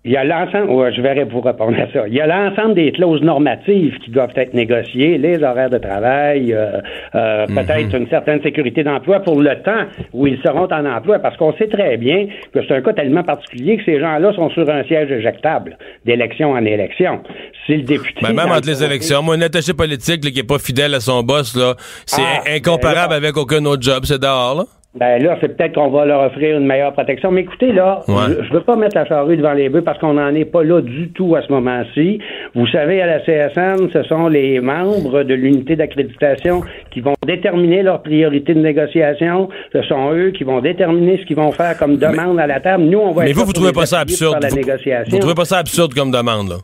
Il 0.03 0.13
y 0.13 0.17
a 0.17 0.25
l'ensemble, 0.25 0.71
ouais, 0.71 0.95
je 0.95 1.03
vais 1.03 1.25
vous 1.25 1.43
répondre 1.43 1.77
à 1.79 1.93
ça. 1.93 2.09
Il 2.09 2.15
y 2.15 2.23
a 2.23 2.27
l'ensemble 2.27 2.73
des 2.73 2.91
clauses 2.91 3.21
normatives 3.21 3.99
qui 4.03 4.11
doivent 4.11 4.33
être 4.35 4.55
négociées, 4.55 5.19
les 5.19 5.43
horaires 5.43 5.69
de 5.69 5.77
travail, 5.77 6.55
euh, 6.55 6.81
euh, 7.15 7.47
Mhm. 7.47 7.55
peut-être 7.55 7.95
une 7.95 8.09
certaine 8.09 8.43
sécurité 8.43 8.83
d'emploi 8.83 9.21
pour 9.21 9.39
le 9.43 9.55
temps 9.63 9.85
où 10.15 10.27
ils 10.27 10.41
seront 10.43 10.69
en 10.73 10.87
emploi, 10.87 11.19
parce 11.19 11.37
qu'on 11.37 11.53
sait 11.59 11.69
très 11.69 11.99
bien 11.99 12.29
que 12.55 12.61
c'est 12.67 12.75
un 12.77 12.81
cas 12.81 12.95
tellement 12.95 13.23
particulier 13.25 13.77
que 13.77 13.85
ces 13.85 14.01
gens-là 14.01 14.33
sont 14.33 14.49
sur 14.51 14.71
un 14.71 14.85
siège 14.85 15.11
éjectable 15.11 15.77
d'élection 16.07 16.53
en 16.53 16.65
élection. 16.65 17.21
Si 17.67 17.77
le 17.77 17.83
député... 17.83 18.21
Ben, 18.23 18.33
même 18.33 18.47
entre 18.51 18.69
le 18.69 18.73
les 18.73 18.83
élections. 18.83 19.23
Moi, 19.23 19.35
un 19.35 19.43
attaché 19.43 19.75
politique 19.75 20.25
là, 20.25 20.31
qui 20.31 20.39
est 20.41 20.49
pas 20.49 20.59
fidèle 20.59 20.95
à 20.95 21.01
son 21.01 21.23
boss, 21.23 21.55
là, 21.55 21.75
c'est 22.07 22.23
Ah, 22.25 22.55
incomparable 22.57 23.11
ben 23.11 23.21
là- 23.21 23.27
avec 23.29 23.37
aucun 23.37 23.63
autre 23.67 23.83
job. 23.83 24.05
C'est 24.05 24.19
dehors, 24.19 24.55
là. 24.57 24.65
Ben 24.99 25.23
là, 25.23 25.39
c'est 25.41 25.57
peut-être 25.57 25.77
qu'on 25.77 25.89
va 25.91 26.05
leur 26.05 26.21
offrir 26.21 26.57
une 26.59 26.67
meilleure 26.67 26.93
protection. 26.93 27.31
Mais 27.31 27.43
écoutez, 27.43 27.71
là, 27.73 28.01
Ouais. 28.09 28.35
je, 28.41 28.43
je 28.45 28.53
veux 28.53 28.63
pas 28.63 28.75
mettre 28.75 28.97
la 28.97 29.05
charrue 29.07 29.37
devant 29.37 29.53
les 29.53 29.69
bœufs 29.69 29.83
parce 29.83 29.99
qu'on 29.99 30.15
n'en 30.15 30.35
est 30.35 30.45
pas 30.45 30.65
là 30.65 30.81
du 30.81 31.11
tout 31.11 31.37
à 31.37 31.43
ce 31.43 31.53
moment-ci. 31.53 32.19
Vous 32.57 32.67
savez, 32.67 33.01
à 33.01 33.07
la 33.07 33.21
CSN, 33.21 33.89
ce 33.93 34.03
sont 34.03 34.27
les 34.27 34.59
membres 34.59 35.23
de 35.23 35.33
l'unité 35.35 35.77
d'accréditation 35.77 36.63
qui 36.91 37.01
vont 37.01 37.15
déterminer 37.25 37.85
leurs 37.85 38.03
priorités 38.03 38.53
de 38.53 38.61
négociation. 38.61 39.49
Ce 39.73 39.81
sont 39.83 40.13
eux 40.13 40.33
qui 40.33 40.43
vont 40.43 40.61
déterminer 40.61 41.19
ce 41.19 41.25
qu'ils 41.25 41.37
vont 41.37 41.53
faire 41.53 41.79
comme 41.79 41.97
demande 41.97 42.41
à 42.41 42.49
la 42.49 42.59
table. 42.59 42.83
Nous, 42.83 42.99
on 42.99 43.13
va 43.13 43.23
Mais 43.23 43.31
être 43.31 43.37
vous, 43.37 43.45
vous 43.45 43.53
trouvez 43.53 43.73
pas 43.73 43.87
ça 43.87 44.01
absurde? 44.01 44.33
faire 44.33 44.41
La 44.41 44.49
Vous, 44.49 44.57
négociation. 44.57 45.11
vous 45.13 45.19
trouvez 45.19 45.35
pas 45.37 45.45
ça 45.45 45.59
absurde 45.59 45.95
comme 45.95 46.11
demande, 46.11 46.49
là? 46.49 46.57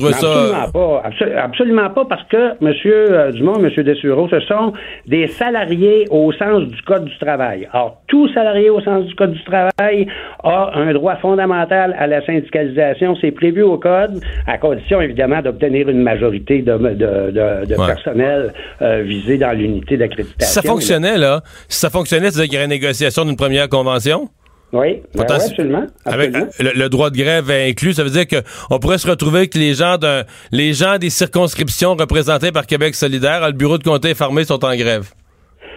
Vous 0.00 0.10
trouvez 0.10 0.14
Absolument 0.14 0.70
pas. 0.72 1.02
Abso- 1.08 1.36
absolument 1.36 1.90
pas 1.90 2.04
parce 2.06 2.22
que, 2.28 2.64
Monsieur 2.64 3.12
euh, 3.12 3.30
Dumont, 3.32 3.58
Monsieur 3.58 3.84
Dessureau, 3.84 4.28
ce 4.30 4.40
sont 4.40 4.72
des 5.06 5.26
salariés 5.28 6.06
au 6.10 6.32
sens 6.32 6.62
du 6.64 6.82
Code 6.82 7.04
du 7.04 7.18
travail. 7.18 7.68
Or, 7.72 7.98
tout 8.08 8.28
salarié 8.32 8.70
au 8.70 8.80
sens 8.80 9.04
du 9.06 9.14
Code 9.14 9.32
du 9.32 9.44
travail 9.44 10.06
a 10.42 10.70
un 10.74 10.92
droit 10.92 11.16
fondamental 11.16 11.94
à 11.98 12.06
la 12.06 12.24
syndicalisation. 12.24 13.16
C'est 13.20 13.32
prévu 13.32 13.62
au 13.62 13.78
Code, 13.78 14.20
à 14.46 14.58
condition, 14.58 15.00
évidemment, 15.00 15.42
d'obtenir 15.42 15.88
une 15.88 16.02
majorité 16.02 16.62
de, 16.62 16.72
de, 16.72 16.88
de, 16.94 17.66
de 17.66 17.72
Ouais. 17.82 17.86
personnel 17.86 18.52
euh, 18.82 19.02
visé 19.02 19.38
dans 19.38 19.52
l'unité 19.52 19.94
Si 19.94 19.98
d'accréditation. 19.98 20.46
ça 20.62 20.62
fonctionnait, 20.62 21.18
là, 21.18 21.40
si 21.68 21.78
ça 21.78 21.90
fonctionnait, 21.90 22.30
c'est-à-dire 22.30 22.44
qu'il 22.50 22.54
y 22.54 22.56
aurait 22.58 22.64
une 22.66 22.70
négociation 22.70 23.24
d'une 23.24 23.36
première 23.36 23.68
convention? 23.68 24.28
Oui, 24.72 25.02
ben 25.14 25.24
ouais, 25.24 25.32
absolument. 25.32 25.86
Avec 26.06 26.34
absolument. 26.34 26.50
euh, 26.60 26.72
le, 26.74 26.80
le 26.80 26.88
droit 26.88 27.10
de 27.10 27.16
grève 27.16 27.50
inclus, 27.50 27.92
ça 27.92 28.04
veut 28.04 28.10
dire 28.10 28.26
qu'on 28.26 28.78
pourrait 28.78 28.98
se 28.98 29.06
retrouver 29.08 29.40
avec 29.40 29.54
les 29.54 29.74
gens 29.74 29.96
les 30.50 30.72
gens 30.72 30.96
des 30.98 31.10
circonscriptions 31.10 31.94
représentées 31.94 32.52
par 32.52 32.66
Québec 32.66 32.94
solidaire, 32.94 33.46
le 33.46 33.52
bureau 33.52 33.76
de 33.76 33.84
comté 33.84 34.14
fermé 34.14 34.44
sont 34.44 34.64
en 34.64 34.74
grève. 34.74 35.10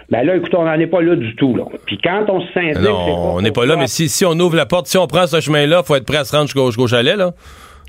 Ben 0.10 0.24
là, 0.24 0.36
écoute, 0.36 0.54
on 0.54 0.66
n'en 0.66 0.80
est 0.80 0.88
pas 0.88 1.02
là 1.02 1.16
du 1.16 1.36
tout. 1.36 1.56
Là. 1.56 1.64
Puis 1.88 2.00
quand 2.02 2.26
on 2.30 2.40
se 2.40 2.54
syndique... 2.54 2.78
Non, 2.78 3.36
on 3.36 3.42
n'est 3.42 3.52
pas 3.52 3.66
là, 3.66 3.76
mais 3.76 3.88
si, 3.88 4.08
si 4.08 4.24
on 4.24 4.34
ouvre 4.34 4.56
la 4.56 4.68
porte, 4.68 4.86
si 4.86 4.98
on 5.00 5.08
prend 5.08 5.26
ce 5.26 5.42
chemin-là, 5.42 5.82
faut 5.84 5.96
être 5.96 6.06
prêt 6.06 6.18
à 6.18 6.24
se 6.26 6.32
rendre 6.32 6.46
jusqu'au, 6.46 6.68
jusqu'au 6.68 6.88
chalet, 6.88 7.18
là. 7.18 7.32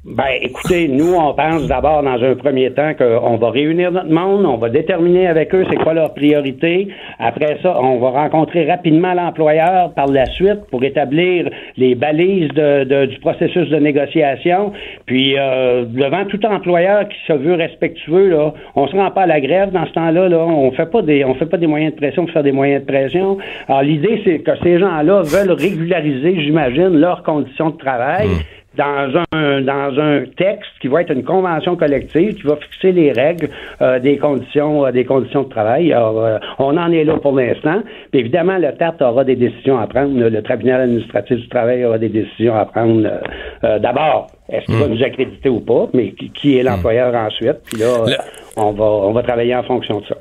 Ben, 0.08 0.38
écoutez, 0.40 0.86
nous, 0.86 1.14
on 1.14 1.34
pense 1.34 1.66
d'abord 1.66 2.00
dans 2.04 2.22
un 2.22 2.36
premier 2.36 2.70
temps 2.70 2.92
qu'on 2.96 3.36
va 3.38 3.50
réunir 3.50 3.90
notre 3.90 4.08
monde, 4.12 4.46
on 4.46 4.56
va 4.56 4.68
déterminer 4.68 5.26
avec 5.26 5.52
eux 5.52 5.64
c'est 5.68 5.74
quoi 5.82 5.94
leur 5.94 6.14
priorité. 6.14 6.86
Après 7.18 7.58
ça, 7.60 7.74
on 7.82 7.98
va 7.98 8.10
rencontrer 8.10 8.70
rapidement 8.70 9.14
l'employeur 9.14 9.92
par 9.94 10.06
la 10.06 10.26
suite 10.26 10.60
pour 10.70 10.84
établir 10.84 11.50
les 11.76 11.96
balises 11.96 12.50
de, 12.50 12.84
de- 12.84 13.06
du 13.06 13.18
processus 13.18 13.68
de 13.68 13.76
négociation. 13.78 14.72
Puis, 15.06 15.34
euh, 15.36 15.84
devant 15.86 16.24
tout 16.26 16.44
employeur 16.46 17.08
qui 17.08 17.18
se 17.26 17.32
veut 17.32 17.54
respectueux, 17.54 18.28
là, 18.30 18.54
on 18.76 18.86
se 18.86 18.94
rend 18.94 19.10
pas 19.10 19.22
à 19.22 19.26
la 19.26 19.40
grève 19.40 19.72
dans 19.72 19.86
ce 19.86 19.92
temps-là. 19.92 20.28
Là, 20.28 20.38
on 20.38 20.70
fait 20.70 20.86
pas 20.88 21.02
des, 21.02 21.24
on 21.24 21.34
fait 21.34 21.46
pas 21.46 21.56
des 21.56 21.66
moyens 21.66 21.92
de 21.94 21.96
pression 21.98 22.26
pour 22.26 22.32
faire 22.32 22.44
des 22.44 22.52
moyens 22.52 22.82
de 22.82 22.86
pression. 22.86 23.38
Alors, 23.66 23.82
l'idée, 23.82 24.20
c'est 24.24 24.38
que 24.38 24.52
ces 24.62 24.78
gens-là 24.78 25.22
veulent 25.24 25.50
régulariser, 25.50 26.42
j'imagine, 26.42 26.90
leurs 26.96 27.24
conditions 27.24 27.70
de 27.70 27.76
travail 27.76 28.28
dans 28.76 29.22
un 29.32 29.60
dans 29.62 29.98
un 30.00 30.24
texte 30.36 30.70
qui 30.80 30.88
va 30.88 31.02
être 31.02 31.10
une 31.12 31.24
convention 31.24 31.76
collective 31.76 32.34
qui 32.34 32.42
va 32.42 32.56
fixer 32.56 32.92
les 32.92 33.12
règles 33.12 33.48
euh, 33.80 33.98
des 33.98 34.16
conditions 34.18 34.86
euh, 34.86 34.90
des 34.92 35.04
conditions 35.04 35.42
de 35.44 35.48
travail. 35.48 35.92
Alors, 35.92 36.18
euh, 36.24 36.38
on 36.58 36.76
en 36.76 36.90
est 36.92 37.04
là 37.04 37.14
pour 37.18 37.34
l'instant. 37.34 37.82
Puis 38.10 38.20
évidemment, 38.20 38.58
le 38.58 38.72
TART 38.72 38.94
aura 39.00 39.24
des 39.24 39.36
décisions 39.36 39.78
à 39.78 39.86
prendre. 39.86 40.18
Le, 40.18 40.42
tribunal 40.42 40.82
administratif 40.82 41.38
du 41.38 41.48
travail 41.48 41.84
aura 41.84 41.98
des 41.98 42.08
décisions 42.08 42.54
à 42.54 42.64
prendre. 42.66 43.04
euh, 43.06 43.18
euh, 43.64 43.78
D'abord, 43.78 44.28
est-ce 44.48 44.64
qu'il 44.66 44.76
va 44.76 44.86
nous 44.88 45.02
accréditer 45.02 45.48
ou 45.48 45.60
pas, 45.60 45.86
mais 45.94 46.10
qui, 46.12 46.30
qui 46.30 46.58
est 46.58 46.62
l'employeur 46.62 47.14
ensuite? 47.14 47.56
Puis 47.66 47.78
là, 47.80 48.04
Le- 48.06 48.12
on 48.56 48.72
va 48.72 48.84
on 48.84 49.12
va 49.12 49.22
travailler 49.22 49.54
en 49.54 49.62
fonction 49.62 50.00
de 50.00 50.06
ça. 50.06 50.14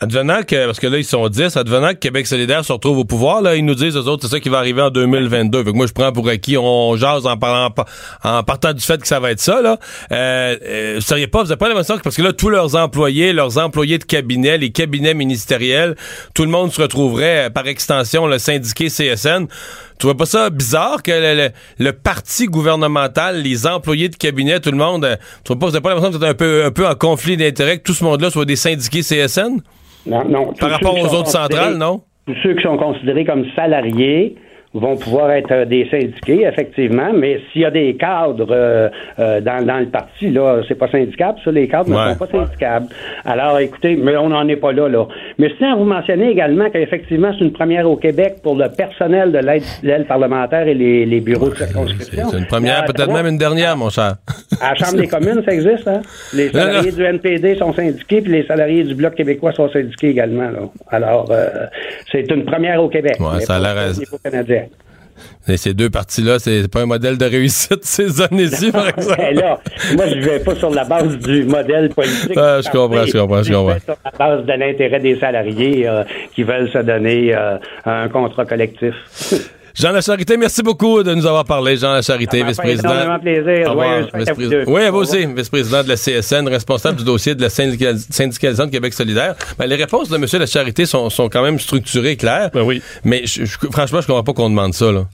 Advenant 0.00 0.42
que, 0.44 0.66
parce 0.66 0.78
que 0.78 0.86
là, 0.86 0.98
ils 0.98 1.04
sont 1.04 1.28
10, 1.28 1.56
advenant 1.56 1.88
que 1.88 1.98
Québec 1.98 2.24
solidaire 2.28 2.64
se 2.64 2.72
retrouve 2.72 2.98
au 2.98 3.04
pouvoir, 3.04 3.42
là, 3.42 3.56
ils 3.56 3.64
nous 3.64 3.74
disent, 3.74 3.96
eux 3.96 4.06
autres, 4.06 4.22
c'est 4.26 4.30
ça 4.30 4.38
qui 4.38 4.48
va 4.48 4.58
arriver 4.58 4.80
en 4.80 4.90
2022. 4.90 5.64
Fait 5.64 5.72
que 5.72 5.76
moi, 5.76 5.86
je 5.88 5.92
prends 5.92 6.12
pour 6.12 6.28
acquis, 6.28 6.56
on 6.56 6.96
jase 6.96 7.26
en 7.26 7.36
parlant, 7.36 7.74
en 8.22 8.42
partant 8.44 8.72
du 8.72 8.80
fait 8.80 9.00
que 9.00 9.08
ça 9.08 9.18
va 9.18 9.32
être 9.32 9.40
ça, 9.40 9.60
là. 9.60 9.76
Euh, 10.12 10.56
euh, 10.62 10.92
vous 10.96 11.00
seriez 11.00 11.26
pas, 11.26 11.42
vous 11.42 11.50
avez 11.50 11.58
pas 11.58 11.66
l'impression 11.68 11.96
que, 11.96 12.02
parce 12.02 12.14
que 12.14 12.22
là, 12.22 12.32
tous 12.32 12.48
leurs 12.48 12.76
employés, 12.76 13.32
leurs 13.32 13.58
employés 13.58 13.98
de 13.98 14.04
cabinet, 14.04 14.56
les 14.56 14.70
cabinets 14.70 15.14
ministériels, 15.14 15.96
tout 16.32 16.44
le 16.44 16.50
monde 16.50 16.72
se 16.72 16.80
retrouverait, 16.80 17.46
euh, 17.46 17.50
par 17.50 17.66
extension, 17.66 18.28
le 18.28 18.38
syndiqué 18.38 18.86
CSN. 18.86 19.46
Tu 19.98 20.06
vois 20.06 20.16
pas 20.16 20.26
ça 20.26 20.48
bizarre 20.50 21.02
que 21.02 21.50
le, 21.78 21.92
parti 21.92 22.46
gouvernemental, 22.46 23.42
les 23.42 23.66
employés 23.66 24.08
de 24.08 24.14
cabinet, 24.14 24.60
tout 24.60 24.70
le 24.70 24.76
monde, 24.76 25.04
euh, 25.04 25.16
tu 25.42 25.48
vois 25.48 25.58
pas, 25.58 25.66
vous 25.66 25.74
avez 25.74 25.82
pas 25.82 25.88
l'impression 25.88 26.12
que 26.16 26.24
c'est 26.24 26.30
un 26.30 26.34
peu, 26.34 26.64
un 26.64 26.70
peu 26.70 26.86
en 26.86 26.94
conflit 26.94 27.36
d'intérêts, 27.36 27.78
que 27.78 27.82
tout 27.82 27.94
ce 27.94 28.04
monde-là 28.04 28.30
soit 28.30 28.44
des 28.44 28.54
syndiqués 28.54 29.00
CSN? 29.00 29.60
Non, 30.06 30.24
non. 30.28 30.52
Par 30.58 30.70
rapport 30.70 30.94
aux 30.98 31.14
autres 31.14 31.30
centrales, 31.30 31.76
non? 31.76 32.02
Tous 32.26 32.36
ceux 32.42 32.54
qui 32.54 32.62
sont 32.62 32.76
considérés 32.76 33.24
comme 33.24 33.44
salariés 33.56 34.36
vont 34.74 34.96
pouvoir 34.96 35.30
être 35.32 35.50
euh, 35.52 35.64
des 35.64 35.88
syndiqués, 35.90 36.42
effectivement, 36.46 37.12
mais 37.14 37.40
s'il 37.52 37.62
y 37.62 37.64
a 37.64 37.70
des 37.70 37.94
cadres 37.96 38.46
euh, 38.50 38.88
euh, 39.18 39.40
dans, 39.40 39.64
dans 39.64 39.78
le 39.78 39.86
parti, 39.86 40.30
là, 40.30 40.60
c'est 40.68 40.74
pas 40.74 40.88
syndicable, 40.90 41.38
ça, 41.44 41.50
les 41.50 41.66
cadres 41.68 41.90
Ouais. 41.90 42.08
ne 42.08 42.12
sont 42.12 42.18
pas 42.18 42.26
syndicables. 42.26 42.86
Alors, 43.24 43.58
écoutez, 43.60 43.96
mais 43.96 44.16
on 44.16 44.28
n'en 44.28 44.46
est 44.48 44.56
pas 44.56 44.72
là, 44.72 44.88
là. 44.88 45.06
Mais 45.38 45.48
je 45.48 45.54
tiens 45.54 45.72
à 45.72 45.76
vous 45.76 45.84
mentionner 45.84 46.30
également 46.30 46.68
qu'effectivement, 46.70 47.30
c'est 47.38 47.44
une 47.44 47.52
première 47.52 47.88
au 47.90 47.96
Québec 47.96 48.36
pour 48.42 48.56
le 48.56 48.68
personnel 48.68 49.32
de 49.32 49.38
l'aide 49.38 50.06
parlementaire 50.06 50.66
et 50.68 50.74
les, 50.74 51.06
les 51.06 51.20
bureaux 51.20 51.48
de 51.48 51.54
circonscription. 51.56 52.28
C'est 52.30 52.38
une 52.38 52.46
première, 52.46 52.84
peut-être 52.84 53.10
même 53.12 53.26
une 53.26 53.38
dernière, 53.38 53.76
mon 53.76 53.88
cher. 53.90 54.16
à 54.60 54.70
la 54.70 54.74
Chambre 54.74 54.98
des 55.00 55.06
communes, 55.08 55.42
ça 55.46 55.52
existe, 55.54 55.88
hein? 55.88 56.00
Les 56.34 56.50
salariés 56.50 56.92
du 56.92 57.02
NPD 57.02 57.56
sont 57.56 57.72
syndiqués, 57.72 58.20
puis 58.20 58.32
les 58.32 58.46
salariés 58.46 58.84
du 58.84 58.94
Bloc 58.94 59.14
québécois 59.14 59.52
sont 59.52 59.70
syndiqués 59.70 60.10
également. 60.10 60.50
Là. 60.50 60.60
Alors, 60.90 61.26
euh, 61.30 61.66
c'est 62.12 62.30
une 62.30 62.44
première 62.44 62.82
au 62.82 62.88
Québec. 62.88 63.16
Ouais, 63.20 63.40
ça 63.40 63.56
a 63.56 63.60
l'air-. 63.60 64.67
Et 65.48 65.56
ces 65.56 65.74
deux 65.74 65.90
parties-là, 65.90 66.38
c'est 66.38 66.68
pas 66.70 66.82
un 66.82 66.86
modèle 66.86 67.18
de 67.18 67.24
réussite 67.24 67.80
ces 67.84 68.20
années-ci, 68.20 68.70
par 68.70 68.88
exemple. 68.96 69.16
Ben 69.18 69.34
là, 69.34 69.58
moi, 69.96 70.06
je 70.08 70.20
vais 70.20 70.40
pas 70.40 70.54
sur 70.54 70.70
la 70.70 70.84
base 70.84 71.18
du 71.18 71.44
modèle 71.44 71.88
politique. 71.90 72.36
Ah, 72.36 72.60
je 72.64 72.70
comprends, 72.70 73.06
je 73.06 73.12
comprends, 73.12 73.42
je 73.42 73.52
comprends. 73.52 73.78
sur 73.80 73.96
la 74.04 74.10
base 74.18 74.44
de 74.44 74.52
l'intérêt 74.52 75.00
des 75.00 75.18
salariés 75.18 75.88
euh, 75.88 76.04
qui 76.34 76.42
veulent 76.42 76.70
se 76.70 76.78
donner 76.78 77.34
euh, 77.34 77.58
un 77.84 78.08
contrat 78.08 78.44
collectif. 78.44 78.94
Jean 79.78 79.92
Lacharité, 79.92 80.36
merci 80.36 80.62
beaucoup 80.62 81.02
de 81.04 81.14
nous 81.14 81.24
avoir 81.26 81.44
parlé. 81.44 81.76
Jean 81.76 81.92
Lacharité, 81.92 82.38
Ça 82.40 82.44
m'a 82.44 82.52
fait 82.54 82.62
vice-président. 82.74 82.88
deux. 84.48 84.64
Oui, 84.66 84.82
à 84.82 84.90
vous 84.90 84.98
Au 84.98 85.00
aussi, 85.02 85.24
vice-président 85.26 85.84
de 85.84 85.88
la 85.88 85.96
CSN, 85.96 86.48
responsable 86.48 86.98
du 86.98 87.04
dossier 87.04 87.34
de 87.36 87.42
la 87.42 87.48
syndical- 87.50 87.98
syndicalisation 88.10 88.66
de 88.66 88.70
Québec 88.72 88.92
solidaire. 88.92 89.36
Ben, 89.58 89.66
les 89.66 89.76
réponses 89.76 90.08
de 90.08 90.16
M. 90.16 90.24
Lacharité 90.40 90.84
sont, 90.84 91.10
sont 91.10 91.28
quand 91.28 91.42
même 91.42 91.60
structurées, 91.60 92.16
claires. 92.16 92.50
Ben 92.52 92.62
oui. 92.62 92.82
Mais 93.04 93.22
je- 93.24 93.44
je- 93.44 93.56
franchement, 93.70 94.00
je 94.00 94.06
comprends 94.08 94.24
pas 94.24 94.32
qu'on 94.32 94.50
demande 94.50 94.74
ça, 94.74 94.90
là. 94.90 95.06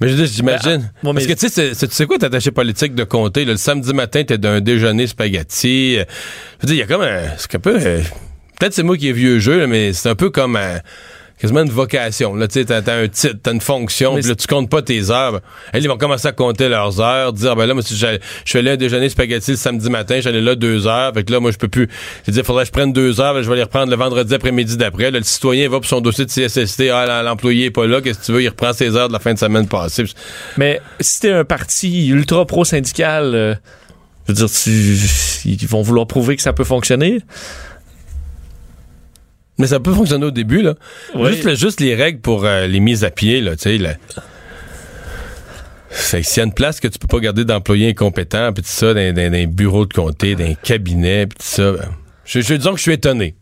Mais 0.00 0.08
je 0.08 0.14
veux 0.14 0.24
dire, 0.24 0.32
j'imagine. 0.34 0.90
Ben, 1.02 1.10
ah, 1.10 1.12
Parce 1.14 1.26
que 1.26 1.32
tu 1.34 1.48
sais, 1.48 1.72
tu 1.74 1.86
sais 1.90 2.06
quoi, 2.06 2.16
t'es 2.18 2.26
attaché 2.26 2.50
politique 2.50 2.94
de 2.94 3.04
comté, 3.04 3.44
là, 3.44 3.52
le 3.52 3.58
samedi 3.58 3.92
matin, 3.92 4.22
t'es 4.24 4.38
d'un 4.38 4.60
déjeuner 4.60 5.06
spaghetti. 5.06 5.96
euh, 5.98 6.04
Je 6.62 6.66
veux 6.66 6.74
dire, 6.74 6.76
il 6.76 6.78
y 6.78 6.82
a 6.82 6.86
comme 6.86 7.02
un. 7.06 7.22
C'est 7.36 7.54
un 7.54 7.58
peu. 7.58 7.78
euh, 7.80 8.00
Peut-être 8.58 8.72
c'est 8.72 8.82
moi 8.82 8.96
qui 8.96 9.08
ai 9.08 9.12
vieux 9.12 9.38
jeu, 9.38 9.58
là, 9.58 9.66
mais 9.66 9.92
c'est 9.92 10.08
un 10.08 10.14
peu 10.14 10.30
comme 10.30 10.56
un. 10.56 10.80
Quasiment 11.40 11.62
une 11.62 11.70
vocation. 11.70 12.34
Là, 12.34 12.48
tu 12.48 12.60
sais, 12.60 12.64
t'as, 12.64 12.94
un 12.96 13.08
titre, 13.08 13.36
t'as 13.42 13.52
une 13.52 13.60
fonction, 13.60 14.14
puis 14.14 14.22
là, 14.28 14.34
tu 14.34 14.46
comptes 14.46 14.70
pas 14.70 14.82
tes 14.82 15.10
heures. 15.10 15.32
Ben, 15.32 15.40
là, 15.74 15.78
ils 15.80 15.88
vont 15.88 15.98
commencer 15.98 16.28
à 16.28 16.32
compter 16.32 16.68
leurs 16.68 17.00
heures, 17.00 17.32
dire, 17.32 17.54
ben 17.56 17.66
là, 17.66 17.74
moi, 17.74 17.82
si 17.82 17.96
je 17.96 18.18
suis 18.44 18.58
allé 18.58 18.70
à 18.70 18.76
déjeuner 18.76 19.08
spaghetti 19.08 19.50
le 19.52 19.56
samedi 19.56 19.90
matin, 19.90 20.20
j'allais 20.20 20.40
là 20.40 20.54
deux 20.54 20.86
heures, 20.86 21.12
fait 21.14 21.24
que 21.24 21.32
là, 21.32 21.40
moi, 21.40 21.50
je 21.50 21.58
peux 21.58 21.68
plus. 21.68 21.88
Dis, 22.26 22.42
faudrait 22.42 22.64
que 22.64 22.68
je 22.68 22.72
prenne 22.72 22.92
deux 22.92 23.20
heures, 23.20 23.34
ben, 23.34 23.42
je 23.42 23.50
vais 23.50 23.56
les 23.56 23.62
reprendre 23.64 23.90
le 23.90 23.96
vendredi 23.96 24.34
après-midi 24.34 24.76
d'après. 24.76 25.10
Là, 25.10 25.18
le 25.18 25.24
citoyen 25.24 25.68
va 25.68 25.76
pour 25.78 25.86
son 25.86 26.00
dossier 26.00 26.24
de 26.24 26.30
CSST, 26.30 26.88
ah, 26.92 27.22
l'employé 27.22 27.66
est 27.66 27.70
pas 27.70 27.86
là, 27.86 28.00
qu'est-ce 28.00 28.18
que 28.20 28.24
tu 28.26 28.32
veux, 28.32 28.42
il 28.42 28.48
reprend 28.48 28.72
ses 28.72 28.96
heures 28.96 29.08
de 29.08 29.12
la 29.12 29.18
fin 29.18 29.34
de 29.34 29.38
semaine 29.38 29.68
passée. 29.68 30.04
Mais 30.56 30.80
si 31.00 31.20
t'es 31.20 31.30
un 31.32 31.44
parti 31.44 32.08
ultra 32.08 32.44
pro-syndical, 32.46 33.34
euh, 33.34 33.54
je 34.28 34.32
veux 34.32 34.36
dire, 34.36 34.50
tu- 34.50 35.48
ils 35.48 35.68
vont 35.68 35.82
vouloir 35.82 36.06
prouver 36.06 36.34
que 36.36 36.42
ça 36.42 36.52
peut 36.52 36.64
fonctionner. 36.64 37.20
Mais 39.58 39.66
ça 39.66 39.80
peut 39.80 39.92
fonctionner 39.94 40.26
au 40.26 40.30
début, 40.30 40.60
là. 40.62 40.74
Juste, 41.30 41.44
le- 41.44 41.54
juste 41.54 41.80
les 41.80 41.94
règles 41.94 42.20
pour 42.20 42.44
euh, 42.44 42.66
les 42.66 42.80
mises 42.80 43.04
à 43.04 43.10
pied, 43.10 43.40
là, 43.40 43.56
tu 43.56 43.62
sais. 43.62 43.78
là. 43.78 43.94
Fait 45.88 46.20
que 46.20 46.26
s'il 46.26 46.38
y 46.38 46.40
a 46.40 46.44
une 46.44 46.52
place 46.52 46.78
que 46.80 46.88
tu 46.88 46.98
peux 46.98 47.06
pas 47.06 47.20
garder 47.20 47.44
d'employés 47.44 47.88
incompétents, 47.88 48.52
puis 48.52 48.62
tout 48.62 48.68
ça, 48.70 48.92
dans, 48.92 49.14
dans, 49.14 49.30
dans 49.32 49.38
un 49.38 49.46
bureau 49.46 49.86
de 49.86 49.94
comté, 49.94 50.34
dans 50.34 50.44
un 50.44 50.54
cabinet, 50.54 51.26
puis 51.26 51.38
tout 51.38 51.46
ça, 51.46 51.72
ben, 51.72 51.88
je, 52.24 52.40
je, 52.40 52.54
disons 52.54 52.72
que 52.72 52.76
je 52.78 52.82
suis 52.82 52.92
étonné. 52.92 53.34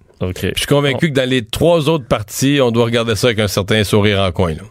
Je 0.55 0.59
suis 0.59 0.67
convaincu 0.67 1.09
que 1.11 1.15
dans 1.15 1.29
les 1.29 1.45
trois 1.45 1.89
autres 1.89 2.07
parties, 2.07 2.61
on 2.62 2.71
doit 2.71 2.85
regarder 2.85 3.17
ça 3.17 3.27
avec 3.29 3.41
un 3.41 3.49
certain 3.49 3.83
sourire 3.83 4.21
en 4.21 4.31
coin, 4.31 4.53
là, 4.55 4.62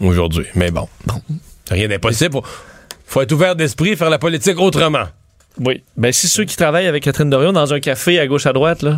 aujourd'hui. 0.00 0.46
Mais 0.56 0.70
bon, 0.72 0.88
c'est 1.66 1.74
rien 1.74 1.86
d'impossible. 1.88 2.32
Faut, 2.32 2.42
faut 3.06 3.20
être 3.22 3.32
ouvert 3.32 3.54
d'esprit 3.54 3.90
et 3.90 3.96
faire 3.96 4.10
la 4.10 4.18
politique 4.18 4.58
autrement. 4.58 5.04
Oui. 5.58 5.82
Ben, 5.96 6.12
si 6.12 6.28
ceux 6.28 6.44
qui 6.44 6.56
travaillent 6.56 6.86
avec 6.86 7.02
Catherine 7.02 7.28
Dorion 7.30 7.52
dans 7.52 7.72
un 7.74 7.80
café 7.80 8.18
à 8.20 8.26
gauche 8.26 8.46
à 8.46 8.52
droite, 8.52 8.82
là, 8.82 8.96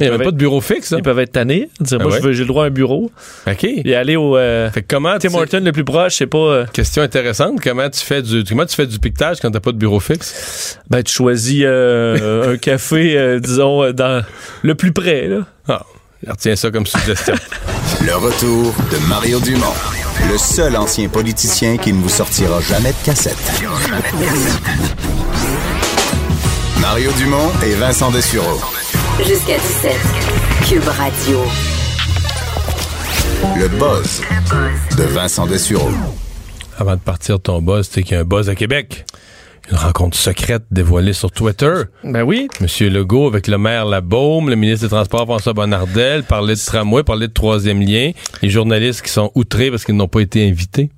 Il 0.00 0.06
n'y 0.08 0.12
avait 0.14 0.24
pas 0.24 0.30
de 0.32 0.36
bureau 0.36 0.60
fixe, 0.60 0.90
là. 0.90 0.98
ils 0.98 1.02
peuvent 1.04 1.18
être 1.18 1.32
tannés. 1.32 1.68
Dire, 1.80 1.98
Ah 2.00 2.04
moi, 2.04 2.12
ouais? 2.12 2.18
je 2.20 2.26
veux- 2.26 2.32
j'ai 2.32 2.42
le 2.42 2.48
droit 2.48 2.64
à 2.64 2.66
un 2.66 2.70
bureau. 2.70 3.10
OK. 3.46 3.64
Et 3.64 3.94
aller 3.94 4.16
au 4.16 4.36
euh, 4.36 4.70
Fait 4.70 4.82
que 4.82 4.86
comment 4.94 5.16
Tim 5.18 5.32
Horton 5.34 5.60
le 5.64 5.72
plus 5.72 5.84
proche, 5.84 6.16
c'est 6.16 6.26
pas. 6.26 6.38
euh, 6.38 6.66
Question 6.72 7.02
intéressante. 7.02 7.60
Comment 7.62 7.88
tu 7.88 8.00
fais 8.00 8.20
du, 8.22 8.44
comment 8.44 8.66
tu 8.66 8.74
fais 8.74 8.86
du 8.86 8.98
piquetage 8.98 9.38
quand 9.40 9.50
t'as 9.50 9.60
pas 9.60 9.72
de 9.72 9.78
bureau 9.78 10.00
fixe? 10.00 10.78
ben, 10.90 11.02
tu 11.02 11.12
choisis 11.12 11.62
euh, 11.64 12.52
un 12.54 12.56
café, 12.58 13.16
euh, 13.16 13.40
disons, 13.40 13.92
dans 13.92 14.22
le 14.62 14.74
plus 14.74 14.92
près, 14.92 15.26
là. 15.28 15.38
Ah, 15.68 15.82
je 16.26 16.30
retiens 16.30 16.56
ça 16.56 16.70
comme 16.70 16.86
suggestion. 16.86 17.34
Le 18.04 18.14
retour 18.16 18.74
de 18.90 19.08
Mario 19.08 19.38
Dumont, 19.40 19.72
le 20.30 20.36
seul 20.38 20.76
ancien 20.76 21.08
politicien 21.08 21.76
qui 21.76 21.92
ne 21.92 22.00
vous 22.02 22.08
sortira 22.08 22.60
jamais 22.60 22.90
de 22.90 23.04
cassette. 23.04 23.36
Mario 26.84 27.10
Dumont 27.12 27.50
et 27.64 27.74
Vincent 27.76 28.10
Dessureau. 28.10 28.60
Jusqu'à 29.16 29.56
17. 29.56 29.92
Cube 30.68 30.86
Radio. 30.86 31.40
Le 33.56 33.68
buzz 33.68 34.20
de 34.98 35.04
Vincent 35.04 35.46
Dessureau. 35.46 35.88
Avant 36.76 36.96
de 36.96 37.00
partir 37.00 37.40
ton 37.40 37.62
buzz, 37.62 37.88
c'est 37.90 38.02
qu'il 38.02 38.12
y 38.12 38.18
a 38.18 38.20
un 38.20 38.24
buzz 38.24 38.50
à 38.50 38.54
Québec. 38.54 39.06
Une 39.70 39.78
rencontre 39.78 40.16
secrète 40.16 40.64
dévoilée 40.70 41.14
sur 41.14 41.30
Twitter. 41.32 41.72
Ben 42.04 42.22
oui. 42.22 42.48
Monsieur 42.60 42.90
Legault 42.90 43.26
avec 43.26 43.46
le 43.48 43.56
maire 43.56 43.86
Labaume, 43.86 44.50
le 44.50 44.56
ministre 44.56 44.84
des 44.86 44.90
Transports 44.90 45.24
François 45.24 45.54
Bonnardel, 45.54 46.22
parlait 46.22 46.54
de 46.54 46.60
tramway, 46.60 47.02
parlait 47.02 47.28
de 47.28 47.32
troisième 47.32 47.80
lien. 47.80 48.10
Les 48.42 48.50
journalistes 48.50 49.00
qui 49.02 49.10
sont 49.10 49.30
outrés 49.34 49.70
parce 49.70 49.84
qu'ils 49.84 49.96
n'ont 49.96 50.06
pas 50.08 50.20
été 50.20 50.46
invités. 50.46 50.90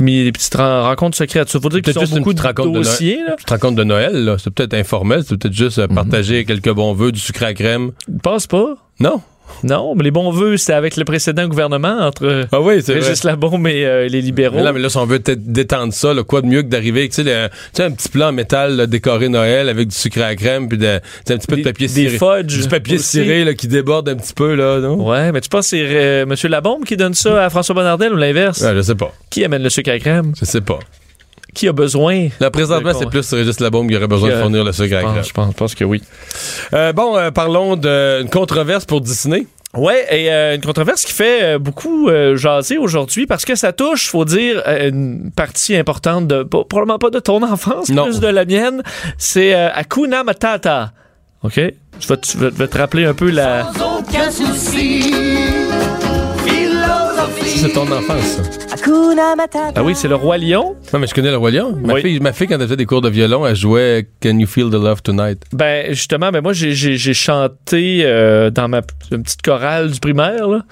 Mi- 0.00 0.24
des 0.24 0.32
petites 0.32 0.54
ren- 0.54 0.82
rencontres 0.82 1.16
secrètes. 1.18 1.48
Ça 1.50 1.60
faut 1.60 1.68
dire 1.68 1.82
qu'ils 1.82 1.92
sont 1.92 2.00
beaucoup 2.00 2.32
de 2.32 2.40
petite 2.40 2.46
rencontre 2.46 2.72
de 2.72 2.78
dossiers, 2.84 3.18
là. 3.26 3.36
Tu 3.38 3.44
te 3.44 3.52
rends 3.52 3.58
compte 3.60 3.76
de 3.76 3.84
Noël, 3.84 4.24
là? 4.24 4.36
C'est 4.38 4.50
peut-être 4.50 4.74
informel, 4.74 5.22
c'est 5.26 5.36
peut-être 5.36 5.54
juste 5.54 5.78
euh, 5.78 5.86
partager 5.86 6.44
quelques 6.46 6.72
bons 6.72 6.94
vœux, 6.94 7.12
du 7.12 7.20
sucre 7.20 7.42
à 7.44 7.52
crème. 7.54 7.92
Passent 8.22 8.46
pas. 8.46 8.76
Non? 8.98 9.20
Non, 9.64 9.94
mais 9.94 10.04
les 10.04 10.10
bons 10.10 10.30
vœux, 10.30 10.56
c'était 10.56 10.72
avec 10.72 10.96
le 10.96 11.04
précédent 11.04 11.46
gouvernement 11.48 11.98
entre 12.00 12.46
Ah 12.52 12.60
oui, 12.60 12.82
c'est 12.82 12.94
vrai. 12.94 13.02
Régis 13.02 13.24
Labaume 13.24 13.66
et 13.66 13.84
euh, 13.84 14.08
les 14.08 14.20
libéraux. 14.20 14.56
Mais 14.56 14.62
là, 14.62 14.72
mais 14.72 14.80
là, 14.80 14.88
si 14.88 14.96
on 14.96 15.06
veut 15.06 15.18
détendre 15.18 15.92
ça, 15.92 16.14
là, 16.14 16.22
quoi 16.22 16.40
de 16.42 16.46
mieux 16.46 16.62
que 16.62 16.68
d'arriver 16.68 17.00
avec 17.00 17.18
un 17.18 17.90
petit 17.90 18.08
plan 18.08 18.28
en 18.28 18.32
métal 18.32 18.76
là, 18.76 18.86
décoré 18.86 19.28
Noël 19.28 19.68
avec 19.68 19.88
du 19.88 19.94
sucre 19.94 20.22
à 20.22 20.34
crème 20.34 20.68
puis 20.68 20.78
de, 20.78 20.86
un 20.96 21.00
petit 21.36 21.46
peu 21.46 21.56
Des- 21.56 21.62
de 21.62 21.68
papier 21.68 21.86
des 21.88 21.92
ciré. 21.92 22.18
fudge 22.18 22.62
Du 22.62 22.68
papier 22.68 22.94
aussi. 22.96 23.04
ciré 23.04 23.44
là, 23.44 23.54
qui 23.54 23.68
déborde 23.68 24.08
un 24.08 24.16
petit 24.16 24.34
peu, 24.34 24.54
là, 24.54 24.78
non? 24.80 25.08
Ouais, 25.08 25.32
mais 25.32 25.40
tu 25.40 25.48
penses 25.48 25.70
que 25.70 25.76
c'est 25.76 25.84
euh, 25.86 26.22
M. 26.22 26.34
Labaume 26.50 26.84
qui 26.84 26.96
donne 26.96 27.14
ça 27.14 27.44
à 27.44 27.50
François 27.50 27.74
Bonnardel 27.74 28.12
ou 28.12 28.16
l'inverse? 28.16 28.60
Ouais, 28.60 28.74
je 28.74 28.80
sais 28.82 28.94
pas. 28.94 29.12
Qui 29.30 29.44
amène 29.44 29.62
le 29.62 29.70
sucre 29.70 29.90
à 29.90 29.98
crème? 29.98 30.32
Je 30.38 30.44
sais 30.44 30.60
pas. 30.60 30.78
Qui 31.54 31.68
a 31.68 31.72
besoin? 31.72 32.28
Là, 32.40 32.50
présentement, 32.50 32.92
c'est 32.98 33.08
plus 33.08 33.32
Régis 33.32 33.60
Labaume 33.60 33.88
qui 33.88 33.96
aurait 33.96 34.06
besoin 34.06 34.30
de 34.30 34.36
fournir 34.36 34.64
le 34.64 34.72
sucre 34.72 34.96
à 34.96 35.22
Je 35.22 35.28
je 35.28 35.32
pense, 35.32 35.48
je 35.52 35.56
pense 35.56 35.74
que 35.74 35.84
oui. 35.84 36.02
Euh, 36.72 36.92
bon, 36.92 37.16
euh, 37.16 37.30
parlons 37.30 37.76
d'une 37.76 38.28
controverse 38.30 38.84
pour 38.84 39.00
Disney. 39.00 39.46
Ouais, 39.76 40.04
et 40.10 40.32
euh, 40.32 40.56
une 40.56 40.62
controverse 40.62 41.02
qui 41.04 41.12
fait 41.12 41.42
euh, 41.44 41.58
beaucoup 41.60 42.08
euh, 42.08 42.34
jaser 42.36 42.76
aujourd'hui 42.76 43.26
parce 43.26 43.44
que 43.44 43.54
ça 43.54 43.72
touche, 43.72 44.08
faut 44.08 44.24
dire, 44.24 44.60
euh, 44.66 44.88
une 44.88 45.30
partie 45.30 45.76
importante 45.76 46.26
de 46.26 46.42
pas- 46.42 46.64
probablement 46.64 46.98
pas 46.98 47.10
de 47.10 47.20
ton 47.20 47.40
enfance, 47.52 47.88
Non. 47.88 48.04
plus 48.06 48.18
de 48.18 48.26
la 48.26 48.44
mienne. 48.44 48.82
C'est 49.16 49.54
euh, 49.54 49.68
Hakuna 49.72 50.24
Matata. 50.24 50.90
Ok, 51.44 51.54
je 51.54 52.08
vais, 52.08 52.16
te- 52.16 52.26
je 52.32 52.38
vais- 52.38 52.50
je 52.50 52.56
vais 52.56 52.68
te 52.68 52.78
rappeler 52.78 53.04
un 53.04 53.14
peu 53.14 53.30
la. 53.30 53.70
C'est 57.44 57.72
ton 57.72 57.90
enfance, 57.90 58.24
ça. 58.24 58.42
Ah 59.76 59.82
oui, 59.82 59.94
c'est 59.94 60.08
le 60.08 60.14
roi 60.14 60.38
lion? 60.38 60.74
Non, 60.92 60.98
mais 60.98 61.06
je 61.06 61.14
connais 61.14 61.30
le 61.30 61.36
Roi 61.36 61.50
Lion. 61.50 61.76
Ma, 61.82 61.94
Oui. 61.94 62.00
fille, 62.02 62.20
ma 62.20 62.32
fille, 62.32 62.46
quand 62.46 62.54
elle 62.56 62.62
faisait 62.62 62.76
des 62.76 62.86
cours 62.86 63.02
de 63.02 63.08
violon, 63.10 63.46
elle 63.46 63.54
jouait 63.56 64.08
Can 64.22 64.38
You 64.38 64.46
Feel 64.46 64.70
the 64.70 64.74
Love 64.74 65.02
Tonight? 65.02 65.42
Ben 65.52 65.92
justement, 65.92 66.30
ben 66.30 66.40
moi 66.42 66.52
j'ai- 66.52 66.74
chanté 67.14 68.02
euh, 68.04 68.50
dans 68.50 68.68
ma 68.68 68.82
petite 68.82 69.42
chorale 69.42 69.90
du 69.90 70.00
primaire 70.00 70.48
là. 70.48 70.62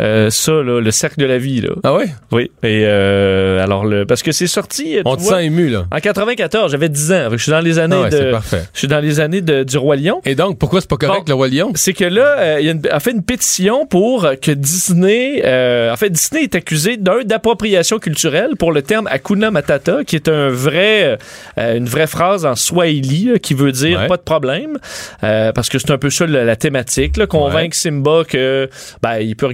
Euh, 0.00 0.30
ça 0.30 0.52
là, 0.52 0.80
le 0.80 0.90
cercle 0.90 1.20
de 1.20 1.26
la 1.26 1.38
vie 1.38 1.60
là. 1.60 1.70
Ah 1.82 1.94
ouais? 1.94 2.06
Oui. 2.30 2.50
Et 2.62 2.82
euh, 2.84 3.62
alors 3.62 3.84
le 3.84 4.06
parce 4.06 4.22
que 4.22 4.30
c'est 4.32 4.46
sorti. 4.46 4.96
euh, 4.98 5.02
On 5.04 5.16
te 5.16 5.22
vois, 5.22 5.38
sent 5.38 5.46
ému, 5.46 5.68
là. 5.68 5.86
En 5.90 5.98
94, 5.98 6.70
j'avais 6.70 6.88
10 6.88 7.12
ans. 7.12 7.28
Je 7.32 7.36
suis 7.38 7.50
dans 7.50 7.60
les 7.60 7.78
années 7.78 7.96
Ah 7.98 8.02
ouais, 8.02 8.10
de. 8.10 8.30
parfait. 8.30 8.62
Je 8.72 8.78
suis 8.78 8.88
dans 8.88 9.00
les 9.00 9.18
années 9.20 9.40
de, 9.40 9.64
du 9.64 9.76
roi 9.76 9.96
lion. 9.96 10.20
Et 10.24 10.34
donc, 10.34 10.58
pourquoi 10.58 10.80
c'est 10.80 10.88
pas 10.90 10.96
correct, 10.96 11.22
Bon. 11.26 11.32
le 11.32 11.34
Roi 11.34 11.48
Lion? 11.48 11.72
C'est 11.74 11.92
que 11.94 12.04
là, 12.04 12.36
euh, 12.38 12.56
il 12.60 12.66
y 12.66 12.68
a, 12.68 12.72
une- 12.72 12.82
a 12.90 13.00
fait 13.00 13.10
une 13.10 13.22
pétition 13.24 13.86
pour 13.86 14.26
que 14.40 14.52
Disney, 14.52 15.42
euh, 15.44 15.92
en 15.92 15.96
fait, 15.96 16.10
Disney 16.10 16.44
est 16.44 16.54
accusé 16.54 16.96
d'un 16.96 17.22
d'appropriation 17.24 17.98
culturelle 17.98 18.50
pour 18.58 18.70
le 18.72 18.82
terme 18.82 19.08
Hakuna 19.10 19.50
Matata, 19.50 20.04
qui 20.04 20.14
est 20.16 20.28
un 20.28 20.48
vrai, 20.48 21.18
une 21.56 21.86
vraie 21.86 22.06
phrase 22.06 22.46
en 22.46 22.54
Swahili 22.54 23.32
qui 23.42 23.54
veut 23.54 23.72
dire 23.72 23.98
Ouais. 24.00 24.06
pas 24.06 24.16
de 24.16 24.22
problème, 24.22 24.78
euh, 25.24 25.50
parce 25.52 25.68
que 25.68 25.78
c'est 25.78 25.90
un 25.90 25.98
peu 25.98 26.10
ça 26.10 26.26
la, 26.26 26.44
la 26.44 26.56
thématique, 26.56 27.16
là, 27.16 27.26
convaincre 27.26 27.74
Simba 27.74 28.22
que 28.28 28.68
ben, 29.02 29.18
il 29.18 29.34
peut 29.34 29.46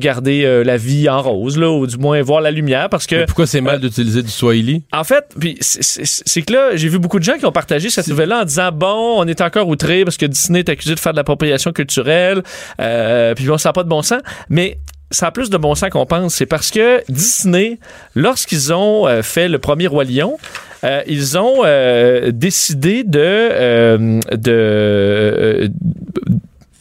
regarder 0.43 0.45
euh, 0.45 0.65
la 0.65 0.77
vie 0.77 1.09
en 1.09 1.23
rose, 1.23 1.57
là, 1.59 1.71
ou 1.71 1.87
du 1.87 1.97
moins 1.99 2.21
voir 2.23 2.41
la 2.41 2.51
lumière, 2.51 2.89
parce 2.89 3.07
que 3.07 3.17
Mais 3.17 3.27
pourquoi 3.27 3.47
c'est 3.47 3.61
mal 3.61 3.77
euh, 3.77 3.79
d'utiliser 3.79 4.23
du 4.23 4.31
Swahili? 4.31 4.83
en 4.93 5.05
fait, 5.05 5.25
puis 5.39 5.57
c'est- 5.61 6.43
que 6.43 6.53
là, 6.53 6.71
j'ai 6.77 6.89
vu 6.89 6.99
beaucoup 6.99 7.19
de 7.19 7.25
gens 7.25 7.39
qui 7.39 7.47
ont 7.47 7.53
partagé 7.53 7.91
cette 7.91 8.09
nouvelle-là 8.09 8.43
en 8.43 8.45
disant 8.45 8.71
bon, 8.73 9.15
on 9.19 9.27
est 9.27 9.41
encore 9.41 9.69
outré 9.69 10.05
parce 10.05 10.17
que 10.17 10.27
Disney 10.27 10.61
est 10.61 10.69
accusé 10.69 10.95
de 10.95 11.01
faire 11.01 11.13
de 11.13 11.17
l'appropriation 11.17 11.73
culturelle, 11.73 12.43
euh, 12.81 13.35
puis 13.35 13.47
bon, 13.47 13.59
ça 13.59 13.69
n'a 13.71 13.73
pas 13.73 13.83
de 13.85 13.89
bon 13.89 14.03
sens. 14.03 14.21
Mais 14.49 14.79
ça 15.11 15.29
a 15.29 15.31
plus 15.31 15.49
de 15.51 15.57
bon 15.57 15.75
sens 15.75 15.91
qu'on 15.91 16.07
pense. 16.07 16.35
C'est 16.35 16.47
parce 16.47 16.71
que 16.71 17.03
Disney, 17.09 17.79
lorsqu'ils 18.15 18.73
ont 18.73 19.07
euh, 19.07 19.23
fait 19.23 19.49
le 19.49 19.59
premier 19.59 19.87
Roi 19.87 20.05
Lion, 20.05 20.37
euh, 20.83 21.03
ils 21.07 21.39
ont 21.39 21.63
euh, 21.65 22.31
décidé 22.33 23.05
de, 23.05 24.19
de, 24.37 25.71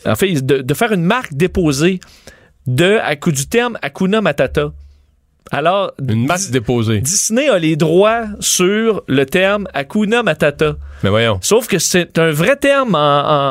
en 0.05 0.15
fait, 0.15 0.45
de, 0.45 0.61
de 0.61 0.73
faire 0.73 0.91
une 0.91 1.03
marque 1.03 1.33
déposée 1.33 1.99
de, 2.67 2.97
à 3.01 3.15
coup 3.15 3.31
du 3.31 3.47
terme 3.47 3.77
Hakuna 3.81 4.21
Matata. 4.21 4.71
Alors, 5.51 5.93
Une 6.07 6.25
masse 6.25 6.49
déposée. 6.49 6.99
Disney 7.01 7.47
a 7.49 7.59
les 7.59 7.75
droits 7.75 8.23
sur 8.39 9.03
le 9.07 9.25
terme 9.25 9.67
Hakuna 9.73 10.23
Matata. 10.23 10.75
Mais 11.03 11.09
voyons. 11.09 11.37
Sauf 11.41 11.67
que 11.67 11.77
c'est 11.79 12.17
un 12.17 12.31
vrai 12.31 12.55
terme 12.55 12.95
en, 12.95 12.97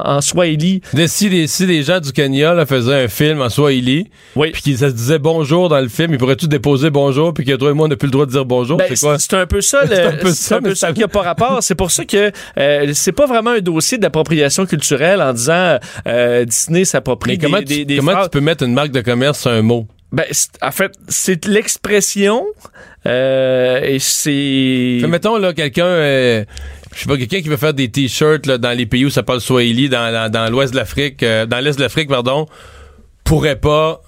en, 0.06 0.16
en 0.16 0.20
Swahili. 0.20 0.80
Si 1.06 1.28
les, 1.28 1.46
si 1.46 1.66
les 1.66 1.82
gens 1.82 2.00
du 2.00 2.10
Kenya 2.12 2.54
là, 2.54 2.66
faisaient 2.66 3.04
un 3.04 3.08
film 3.08 3.40
en 3.42 3.50
Swahili, 3.50 4.10
Oui. 4.36 4.50
puis 4.52 4.76
ça 4.76 4.88
se 4.88 4.94
disait 4.94 5.18
bonjour 5.18 5.68
dans 5.68 5.80
le 5.80 5.88
film, 5.88 6.12
ils 6.14 6.18
pourraient-tu 6.18 6.48
déposer 6.48 6.90
bonjour, 6.90 7.32
puis 7.34 7.44
que 7.44 7.52
toi 7.54 7.70
et 7.70 7.74
moi, 7.74 7.86
on 7.86 7.88
n'a 7.88 7.96
plus 7.96 8.06
le 8.06 8.12
droit 8.12 8.26
de 8.26 8.30
dire 8.32 8.46
bonjour? 8.46 8.78
Ben, 8.78 8.86
c'est 8.88 8.98
quoi? 9.06 9.18
c'est 9.18 9.34
un 9.34 9.46
peu 9.46 9.60
ça, 9.60 9.84
le- 9.84 9.94
C'est 9.94 10.02
un 10.04 10.12
peu 10.12 10.30
ça, 10.30 10.58
ça 10.62 10.74
ça- 10.74 10.92
qui 10.92 11.02
a 11.02 11.08
pas 11.08 11.22
rapport. 11.22 11.58
C'est 11.62 11.74
pour 11.76 11.90
ça 11.90 12.04
que 12.04 12.32
euh, 12.58 12.90
c'est 12.94 13.12
pas 13.12 13.26
vraiment 13.26 13.50
un 13.50 13.60
dossier 13.60 13.98
d'appropriation 13.98 14.64
culturelle 14.66 15.20
en 15.22 15.32
disant 15.34 15.78
euh, 16.08 16.44
Disney 16.46 16.84
s'approprie 16.84 17.36
des, 17.38 17.44
comment, 17.46 17.58
des, 17.58 17.64
tu, 17.64 17.84
des 17.84 17.96
comment 17.98 18.12
phrases. 18.12 18.24
tu 18.24 18.30
peux 18.30 18.40
mettre 18.44 18.64
une 18.64 18.72
marque 18.74 18.90
de 18.92 19.02
commerce 19.02 19.40
sur 19.40 19.50
un 19.50 19.62
mot? 19.62 19.86
Ben, 20.12 20.24
en 20.60 20.70
fait, 20.72 20.92
c'est 21.08 21.46
l'expression 21.46 22.44
euh, 23.06 23.80
et 23.82 23.98
c'est. 23.98 25.00
Mettons, 25.08 25.38
là, 25.38 25.52
quelqu'un, 25.54 25.86
euh, 25.86 26.44
je 26.94 27.00
sais 27.00 27.06
pas, 27.08 27.16
quelqu'un 27.16 27.40
qui 27.40 27.48
veut 27.48 27.56
faire 27.56 27.72
des 27.74 27.90
t-shirts 27.90 28.44
là, 28.46 28.58
dans 28.58 28.76
les 28.76 28.84
pays 28.86 29.04
où 29.06 29.10
ça 29.10 29.22
parle 29.22 29.40
Swahili, 29.40 29.88
dans, 29.88 30.12
dans, 30.12 30.30
dans 30.30 30.50
l'ouest 30.50 30.72
de 30.72 30.78
l'Afrique, 30.78 31.22
euh, 31.22 31.46
dans 31.46 31.58
l'est 31.60 31.76
de 31.76 31.80
l'Afrique, 31.82 32.08
pardon, 32.08 32.46
pourrait 33.24 33.56
pas 33.56 34.02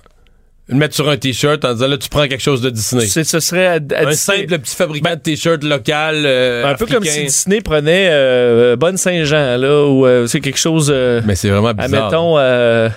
le 0.68 0.76
mettre 0.76 0.94
sur 0.94 1.08
un 1.10 1.16
t-shirt 1.16 1.62
en 1.64 1.72
disant, 1.74 1.88
là, 1.88 1.98
tu 1.98 2.08
prends 2.08 2.26
quelque 2.26 2.42
chose 2.42 2.60
de 2.62 2.70
Disney. 2.70 3.06
ce 3.06 3.22
serait 3.40 3.66
à, 3.66 3.72
à 3.72 3.76
Un 3.76 3.78
Disney- 3.78 4.14
simple 4.14 4.58
petit 4.58 4.76
fabricant 4.76 5.10
de 5.14 5.20
t-shirts 5.20 5.62
local, 5.64 6.22
euh, 6.26 6.66
un 6.66 6.74
peu 6.74 6.86
comme 6.86 7.04
si. 7.04 7.24
Disney 7.24 7.60
prenait 7.60 8.08
euh, 8.10 8.76
Bonne 8.76 8.96
Saint-Jean 8.96 9.56
là 9.58 9.86
ou 9.86 10.06
euh, 10.06 10.26
c'est 10.26 10.40
quelque 10.40 10.58
chose. 10.58 10.90
Mais 11.26 11.34
c'est 11.34 11.48
vraiment 11.50 11.72
bizarre. 11.74 12.06
Admettons, 12.06 12.90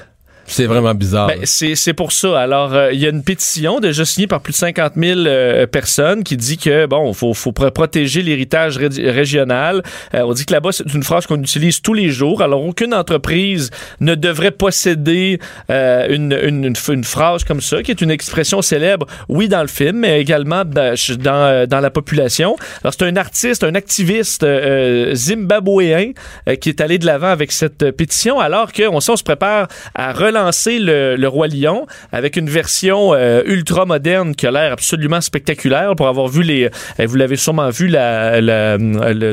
C'est 0.49 0.65
vraiment 0.65 0.93
bizarre. 0.95 1.27
Ben, 1.27 1.39
c'est 1.43 1.75
c'est 1.75 1.93
pour 1.93 2.13
ça. 2.13 2.39
Alors, 2.39 2.73
euh, 2.73 2.93
il 2.93 2.99
y 2.99 3.05
a 3.05 3.09
une 3.09 3.21
pétition 3.21 3.81
déjà 3.81 4.05
signée 4.05 4.27
par 4.27 4.39
plus 4.39 4.53
de 4.53 4.57
50 4.57 4.93
000 4.95 5.19
euh, 5.25 5.67
personnes 5.67 6.23
qui 6.23 6.37
dit 6.37 6.57
que, 6.57 6.85
bon, 6.85 7.11
faut, 7.11 7.33
faut 7.33 7.51
pr- 7.51 7.69
protéger 7.71 8.21
l'héritage 8.21 8.77
ré- 8.77 9.11
régional. 9.11 9.83
Euh, 10.15 10.21
on 10.21 10.31
dit 10.31 10.45
que 10.45 10.53
là-bas, 10.53 10.71
c'est 10.71 10.93
une 10.93 11.03
phrase 11.03 11.25
qu'on 11.27 11.39
utilise 11.41 11.81
tous 11.81 11.93
les 11.93 12.07
jours. 12.09 12.41
Alors, 12.41 12.63
aucune 12.63 12.93
entreprise 12.93 13.71
ne 13.99 14.15
devrait 14.15 14.51
posséder 14.51 15.39
euh, 15.69 16.07
une, 16.09 16.31
une, 16.41 16.63
une, 16.63 16.77
une 16.93 17.03
phrase 17.03 17.43
comme 17.43 17.59
ça, 17.59 17.83
qui 17.83 17.91
est 17.91 17.99
une 17.99 18.09
expression 18.11 18.61
célèbre, 18.61 19.05
oui, 19.27 19.49
dans 19.49 19.61
le 19.61 19.67
film, 19.67 19.97
mais 19.97 20.21
également 20.21 20.63
dans, 20.63 20.95
dans, 21.19 21.33
euh, 21.33 21.65
dans 21.65 21.81
la 21.81 21.89
population. 21.89 22.55
Alors, 22.85 22.93
c'est 22.97 23.03
un 23.05 23.17
artiste, 23.17 23.65
un 23.65 23.75
activiste 23.75 24.43
euh, 24.43 25.13
zimbabwéen 25.13 26.11
euh, 26.47 26.55
qui 26.55 26.69
est 26.69 26.79
allé 26.79 26.99
de 26.99 27.05
l'avant 27.05 27.27
avec 27.27 27.51
cette 27.51 27.91
pétition, 27.91 28.39
alors 28.39 28.71
qu'on 28.71 29.01
sait, 29.01 29.11
on 29.11 29.17
se 29.17 29.23
prépare 29.23 29.67
à 29.93 30.13
relancer 30.13 30.36
le, 30.45 31.15
le 31.15 31.27
Roi 31.27 31.47
Lion 31.47 31.85
avec 32.11 32.35
une 32.35 32.49
version 32.49 33.13
euh, 33.13 33.41
ultra 33.45 33.85
moderne 33.85 34.35
qui 34.35 34.47
a 34.47 34.51
l'air 34.51 34.73
absolument 34.73 35.21
spectaculaire. 35.21 35.95
Pour 35.95 36.07
avoir 36.07 36.27
vu 36.27 36.43
les, 36.43 36.65
euh, 36.65 37.05
vous 37.05 37.15
l'avez 37.15 37.35
sûrement 37.35 37.69
vu 37.69 37.87
la, 37.87 38.41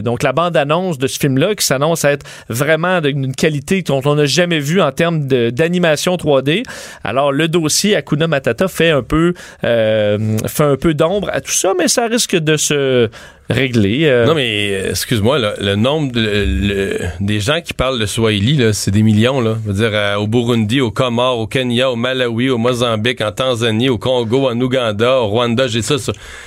donc 0.03 0.23
la 0.23 0.33
bande 0.33 0.57
annonce 0.57 0.99
de 0.99 1.07
ce 1.07 1.19
film-là 1.19 1.55
qui 1.55 1.65
s'annonce 1.65 2.05
être 2.05 2.27
vraiment 2.49 3.01
d'une 3.01 3.35
qualité 3.35 3.83
dont 3.83 4.03
on 4.05 4.15
n'a 4.17 4.27
jamais 4.27 4.59
vu 4.59 4.81
en 4.81 4.93
termes 4.93 5.27
d'animation 5.27 6.17
3D. 6.17 6.63
Alors 7.03 7.33
le 7.33 7.49
dossier 7.49 7.97
Akuna 7.97 8.27
Matata 8.27 8.69
fait 8.69 8.91
un 8.91 9.03
peu 9.03 9.35
euh, 9.65 10.39
fait 10.47 10.65
un 10.65 10.77
peu 10.77 10.95
d'ombre 10.95 11.29
à 11.33 11.41
tout 11.41 11.53
ça, 11.53 11.73
mais 11.79 11.89
ça 11.89 12.07
risque 12.07 12.37
de 12.37 12.57
se 12.57 13.09
régler. 13.51 14.05
euh. 14.07 14.27
Non, 14.27 14.35
mais 14.35 14.71
euh, 14.73 14.91
excuse-moi, 14.91 15.39
le 15.39 15.75
nombre 15.77 16.13
de, 16.13 16.21
le- 16.21 16.99
des 17.21 17.41
gens 17.41 17.61
qui 17.61 17.75
parlent 17.75 17.99
le 17.99 18.07
Swahili, 18.07 18.57
là, 18.57 18.73
c'est 18.73 18.91
des 18.91 19.03
millions. 19.03 19.41
Là. 19.41 19.57
Je 19.65 19.71
veux 19.73 19.77
dire, 19.79 19.91
euh, 19.93 20.17
au 20.17 20.27
Burundi, 20.27 20.81
au 20.81 20.91
Comores, 20.91 21.39
au 21.39 21.47
Kenya, 21.47 21.91
au 21.91 21.97
Malawi, 21.97 22.51
au 22.51 22.59
Mozambique, 22.59 23.21
en 23.21 23.33
Tanzanie, 23.33 23.89
au 23.89 23.99
Congo, 23.99 24.49
en 24.49 24.61
Ouganda, 24.61 25.21
au 25.21 25.29
Rwanda, 25.29 25.67
j'ai 25.67 25.83
ça. 25.83 25.97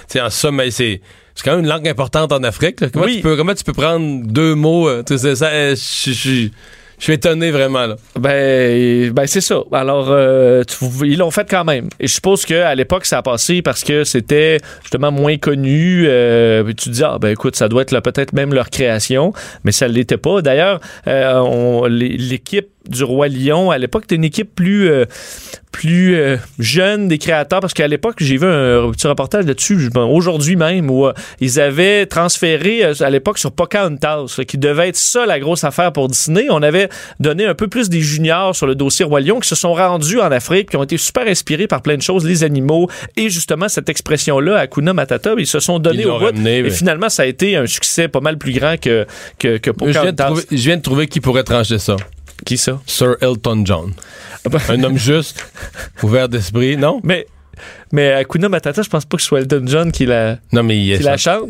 sais, 0.07 0.21
en 0.21 0.29
somme, 0.29 0.61
c'est. 0.69 1.01
C'est 1.35 1.43
quand 1.43 1.51
même 1.51 1.65
une 1.65 1.69
langue 1.69 1.87
importante 1.87 2.31
en 2.31 2.41
Afrique. 2.41 2.81
là. 2.81 2.87
Comment, 2.91 3.05
Oui. 3.05 3.17
tu 3.17 3.21
peux, 3.21 3.35
comment 3.35 3.53
tu 3.53 3.63
peux 3.63 3.71
prendre 3.73 4.23
deux 4.25 4.55
mots? 4.55 4.89
euh, 4.89 5.03
tu 5.05 5.19
sais, 5.19 5.35
ça, 5.35 5.49
euh, 5.49 5.75
je 5.75 6.11
je- 6.11 6.47
je 6.99 7.03
suis 7.03 7.13
étonné 7.13 7.51
vraiment. 7.51 7.85
Là. 7.85 7.95
Ben, 8.19 9.11
ben 9.11 9.27
c'est 9.27 9.41
ça. 9.41 9.59
Alors, 9.71 10.07
euh, 10.09 10.63
tu- 10.63 11.07
ils 11.07 11.17
l'ont 11.17 11.31
fait 11.31 11.47
quand 11.49 11.63
même. 11.63 11.89
Et 11.99 12.07
je 12.07 12.13
suppose 12.13 12.45
qu'à 12.45 12.73
l'époque, 12.75 13.05
ça 13.05 13.19
a 13.19 13.21
passé 13.21 13.61
parce 13.61 13.83
que 13.83 14.03
c'était 14.03 14.59
justement 14.81 15.11
moins 15.11 15.37
connu. 15.37 16.05
Euh, 16.07 16.71
tu 16.77 16.89
dis, 16.89 17.03
ah, 17.03 17.17
ben 17.21 17.29
écoute, 17.29 17.55
ça 17.55 17.67
doit 17.69 17.83
être 17.83 17.99
peut-être 17.99 18.33
même 18.33 18.53
leur 18.53 18.69
création, 18.69 19.33
mais 19.63 19.71
ça 19.71 19.87
ne 19.87 19.93
l'était 19.93 20.17
pas. 20.17 20.41
D'ailleurs, 20.41 20.79
euh, 21.07 21.87
l'équipe 21.89 22.67
du 22.89 23.03
Roi 23.03 23.27
Lion, 23.27 23.71
à 23.71 23.77
l'époque, 23.77 24.03
était 24.05 24.15
une 24.15 24.23
équipe 24.23 24.53
plus, 24.55 24.89
euh, 24.89 25.05
plus 25.71 26.15
euh, 26.15 26.37
jeune 26.59 27.07
des 27.07 27.17
créateurs, 27.17 27.59
parce 27.59 27.73
qu'à 27.73 27.87
l'époque, 27.87 28.15
j'ai 28.19 28.37
vu 28.37 28.45
un 28.45 28.89
petit 28.91 29.07
reportage 29.07 29.45
là-dessus, 29.45 29.89
aujourd'hui 29.95 30.55
même, 30.55 30.89
où 30.89 31.05
euh, 31.07 31.13
ils 31.39 31.59
avaient 31.59 32.05
transféré 32.05 32.83
à 32.83 33.09
l'époque 33.09 33.37
sur 33.37 33.51
Pocahontas, 33.51 34.39
qui 34.47 34.57
devait 34.57 34.89
être 34.89 34.95
ça 34.95 35.25
la 35.25 35.39
grosse 35.39 35.63
affaire 35.63 35.91
pour 35.93 36.07
Disney. 36.07 36.45
On 36.49 36.61
avait 36.63 36.89
donné 37.19 37.45
un 37.45 37.53
peu 37.55 37.67
plus 37.67 37.89
des 37.89 38.01
juniors 38.01 38.55
sur 38.55 38.67
le 38.67 38.75
dossier 38.75 39.05
Roi 39.05 39.21
Lion 39.21 39.39
qui 39.39 39.47
se 39.49 39.55
sont 39.55 39.73
rendus 39.73 40.19
en 40.19 40.31
Afrique, 40.31 40.69
qui 40.71 40.77
ont 40.77 40.83
été 40.83 40.97
super 40.97 41.27
inspirés 41.27 41.67
par 41.67 41.81
plein 41.81 41.95
de 41.97 42.01
choses, 42.01 42.25
les 42.25 42.43
animaux, 42.43 42.89
et 43.15 43.29
justement 43.29 43.69
cette 43.69 43.89
expression-là, 43.89 44.57
Hakuna 44.57 44.93
Matata, 44.93 45.33
ils 45.37 45.47
se 45.47 45.59
sont 45.59 45.79
donnés 45.79 46.05
au 46.05 46.17
bout. 46.17 46.25
ramené, 46.25 46.57
et 46.57 46.63
mais- 46.63 46.69
finalement, 46.69 47.09
ça 47.09 47.23
a 47.23 47.25
été 47.25 47.55
un 47.55 47.65
succès 47.67 48.07
pas 48.07 48.19
mal 48.21 48.37
plus 48.37 48.53
grand 48.53 48.79
que, 48.79 49.05
que, 49.39 49.57
que 49.57 49.71
Je 49.85 49.85
viens, 49.91 50.01
de 50.03 50.11
Pocahontas. 50.11 50.25
trouver, 50.25 50.43
je 50.51 50.55
viens 50.57 50.77
de 50.77 50.81
trouver 50.81 51.07
qui 51.07 51.19
pourrait 51.21 51.43
trancher 51.43 51.77
ça. 51.79 51.95
Qui 52.45 52.57
ça? 52.57 52.79
Sir 52.85 53.15
Elton 53.21 53.63
John. 53.65 53.93
ben- 54.49 54.59
Un 54.69 54.83
homme 54.83 54.97
juste, 54.97 55.45
ouvert 56.03 56.29
d'esprit, 56.29 56.77
non? 56.77 56.99
Mais, 57.03 57.25
mais 57.91 58.11
Hakuna 58.13 58.49
Matata, 58.49 58.81
je 58.81 58.89
pense 58.89 59.05
pas 59.05 59.17
que 59.17 59.23
ce 59.23 59.27
soit 59.29 59.39
Elton 59.39 59.63
John 59.65 59.91
qui 59.91 60.05
la, 60.05 60.37
Non, 60.51 60.63
mais 60.63 60.77
il 60.77 60.97
qui 60.97 61.03
la 61.03 61.17
chante. 61.17 61.49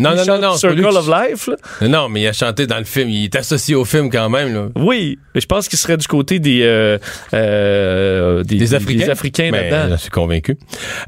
Non, 0.00 0.10
Il 0.12 0.16
non, 0.18 0.20
non, 0.20 0.24
chante 0.26 0.42
non. 0.42 0.50
lui 0.52 0.58
Circle 0.58 0.90
qui- 0.90 0.96
of 0.96 1.08
Life, 1.08 1.48
là. 1.48 1.88
Non, 1.88 2.08
mais 2.08 2.20
il 2.22 2.26
a 2.28 2.32
chanté 2.32 2.68
dans 2.68 2.78
le 2.78 2.84
film. 2.84 3.08
Il 3.10 3.24
est 3.24 3.34
associé 3.34 3.74
au 3.74 3.84
film 3.84 4.10
quand 4.10 4.30
même. 4.30 4.54
Là. 4.54 4.68
Oui, 4.76 5.18
mais 5.34 5.40
je 5.40 5.46
pense 5.46 5.66
qu'il 5.66 5.76
serait 5.76 5.96
du 5.96 6.06
côté 6.06 6.38
des, 6.38 6.62
euh, 6.62 6.98
euh, 7.34 8.44
des, 8.44 8.56
Des 8.58 8.74
Africains? 8.74 9.04
des 9.06 9.10
Africains 9.10 9.50
Ben, 9.50 9.70
là-dedans. 9.70 9.96
je 9.96 10.00
suis 10.02 10.10
convaincu. 10.10 10.56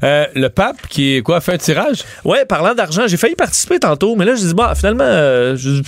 Euh, 0.03 0.25
le 0.35 0.49
pape, 0.49 0.87
qui 0.89 1.15
est 1.15 1.21
quoi, 1.21 1.39
fait 1.39 1.53
un 1.53 1.57
tirage? 1.57 2.03
Ouais, 2.25 2.43
parlant 2.45 2.73
d'argent, 2.75 3.03
j'ai 3.07 3.15
failli 3.17 3.35
participer 3.35 3.79
tantôt, 3.79 4.15
mais 4.17 4.25
là, 4.25 4.35
je 4.35 4.41
dis, 4.45 4.53
bon, 4.53 4.75
finalement, 4.75 5.05
euh, 5.05 5.55
je- 5.55 5.81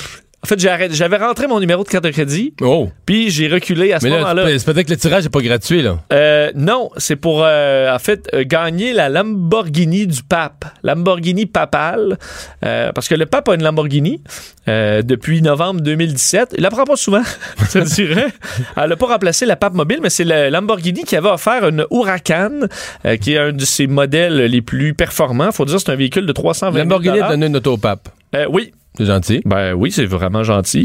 en 0.44 0.48
fait, 0.48 0.60
j'avais 0.60 1.18
rentré 1.18 1.48
mon 1.48 1.60
numéro 1.60 1.84
de 1.84 1.88
carte 1.89 2.04
de 2.04 2.10
crédit, 2.10 2.54
Oh! 2.62 2.89
puis 3.06 3.30
j'ai 3.30 3.48
reculé 3.48 3.94
à 3.94 4.00
ce 4.00 4.08
moment-là. 4.08 4.46
c'est 4.60 4.66
peut-être 4.74 4.88
que 4.88 4.91
le 4.91 4.98
tirage 4.98 5.24
n'est 5.24 5.30
pas 5.30 5.39
gratuit, 5.41 5.82
là. 5.82 6.00
Euh, 6.12 6.52
non, 6.56 6.89
c'est 6.98 7.16
pour, 7.16 7.44
euh, 7.46 7.94
en 7.94 8.00
fait, 8.00 8.30
euh, 8.34 8.44
gagner 8.46 8.91
la 8.94 9.08
Lamborghini 9.10 10.06
du 10.08 10.22
pape. 10.24 10.66
Lamborghini 10.84 11.46
papale. 11.46 12.18
Euh, 12.66 12.91
parce 12.91 13.08
que 13.08 13.16
le 13.16 13.26
pape 13.26 13.48
a 13.50 13.56
une 13.56 13.64
Lamborghini 13.64 14.22
euh, 14.68 15.02
depuis 15.02 15.41
novembre 15.41 15.80
2017. 15.82 16.56
Il 16.58 16.64
la 16.64 16.70
prend 16.70 16.84
pas 16.84 16.96
souvent, 16.98 17.24
je 17.74 17.80
dirais. 17.96 18.28
Elle 18.76 18.89
n'a 18.89 18.96
pas 18.98 19.08
remplacé 19.08 19.46
la 19.46 19.56
pape 19.56 19.74
mobile, 19.74 20.00
mais 20.04 20.10
c'est 20.10 20.26
le 20.26 20.50
Lamborghini 20.50 21.04
qui 21.04 21.16
avait 21.16 21.30
offert 21.30 21.68
une 21.70 21.86
Huracan, 21.89 22.52
euh, 23.06 23.16
qui 23.18 23.34
est 23.34 23.38
un 23.38 23.54
de 23.54 23.64
ses 23.66 23.88
modèles 23.88 24.38
les 24.46 24.62
plus 24.62 24.94
performants. 24.94 25.52
faut 25.54 25.64
dire, 25.66 25.80
c'est 25.80 25.89
un 25.91 25.96
véhicule 25.96 26.26
de 26.26 26.34
320 26.34 26.74
000 26.74 26.84
Lamborghini 26.84 27.20
a 27.22 27.30
donné 27.30 27.46
une 27.48 27.56
auto 27.56 27.74
au 27.74 27.78
pape. 27.78 28.10
Euh, 28.36 28.46
Oui, 28.50 28.74
C'est 28.98 29.06
gentil. 29.06 29.41
ben 29.46 29.74
oui, 29.74 29.91
c'est 29.91 30.06
vraiment 30.06 30.44
gentil. 30.44 30.82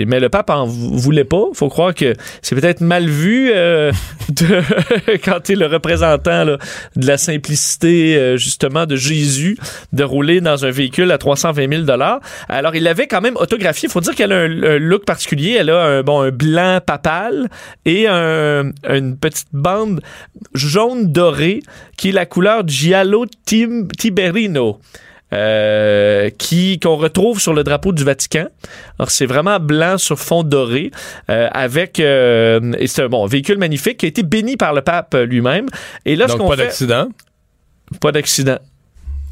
Il- 0.00 0.06
Mais 0.06 0.20
le 0.20 0.28
pape 0.28 0.48
en 0.50 0.64
vou- 0.64 0.96
voulait 0.96 1.24
pas. 1.24 1.44
Faut 1.54 1.68
croire 1.68 1.92
que 1.92 2.14
c'est 2.40 2.54
peut-être 2.54 2.80
mal 2.80 3.06
vu 3.08 3.50
euh, 3.52 3.90
de- 4.28 5.16
quand 5.24 5.40
t'es 5.42 5.56
le 5.56 5.66
représentant 5.66 6.44
là, 6.44 6.58
de 6.94 7.06
la 7.06 7.18
simplicité 7.18 8.16
euh, 8.16 8.36
justement 8.36 8.86
de 8.86 8.94
Jésus 8.94 9.56
de 9.92 10.04
rouler 10.04 10.40
dans 10.40 10.64
un 10.64 10.70
véhicule 10.70 11.10
à 11.10 11.18
320 11.18 11.68
000 11.68 11.82
dollars. 11.82 12.20
Alors 12.48 12.76
il 12.76 12.84
l'avait 12.84 13.08
quand 13.08 13.20
même 13.20 13.36
autographié. 13.36 13.88
Faut 13.88 14.00
dire 14.00 14.14
qu'elle 14.14 14.32
a 14.32 14.36
un, 14.42 14.62
un 14.62 14.78
look 14.78 15.04
particulier. 15.04 15.56
Elle 15.58 15.70
a 15.70 15.82
un 15.82 16.02
bon 16.02 16.20
un 16.22 16.30
blanc 16.30 16.78
papal 16.84 17.48
et 17.84 18.06
un- 18.06 18.70
une 18.88 19.16
petite 19.16 19.48
bande 19.52 20.00
jaune 20.54 21.10
dorée 21.12 21.60
qui 21.96 22.10
est 22.10 22.12
la 22.12 22.26
couleur 22.26 22.62
Giallo 22.68 23.26
Tim- 23.46 23.88
Tiberino 23.98 24.78
euh, 25.32 26.30
qui 26.36 26.78
qu'on 26.78 26.96
retrouve 26.96 27.40
sur 27.40 27.54
le 27.54 27.64
drapeau 27.64 27.92
du 27.92 28.04
Vatican. 28.04 28.46
Alors 28.98 29.10
c'est 29.10 29.26
vraiment 29.26 29.58
blanc 29.58 29.98
sur 29.98 30.18
fond 30.18 30.42
doré 30.42 30.90
euh, 31.30 31.48
avec 31.52 32.00
euh, 32.00 32.72
et 32.78 32.86
c'est 32.86 33.02
un 33.02 33.08
bon 33.08 33.26
véhicule 33.26 33.58
magnifique 33.58 33.98
qui 33.98 34.06
a 34.06 34.08
été 34.08 34.22
béni 34.22 34.56
par 34.56 34.74
le 34.74 34.82
pape 34.82 35.14
lui-même. 35.14 35.66
Et 36.04 36.16
là 36.16 36.28
ce 36.28 36.36
qu'on 36.36 36.48
pas 36.48 36.56
fait 36.56 36.64
d'accident. 36.64 37.08
pas 38.00 38.12
d'accident. 38.12 38.58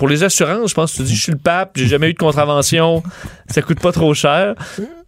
Pour 0.01 0.09
les 0.09 0.25
assurances, 0.25 0.71
je 0.71 0.75
pense 0.75 0.93
que 0.93 0.97
tu 0.97 1.03
dis 1.03 1.15
je 1.15 1.23
suis 1.23 1.33
le 1.33 1.37
pape, 1.39 1.73
j'ai 1.75 1.87
jamais 1.87 2.09
eu 2.09 2.15
de 2.15 2.19
contravention, 2.19 3.03
ça 3.51 3.61
coûte 3.61 3.81
pas 3.81 3.93
trop 3.93 4.15
cher. 4.15 4.55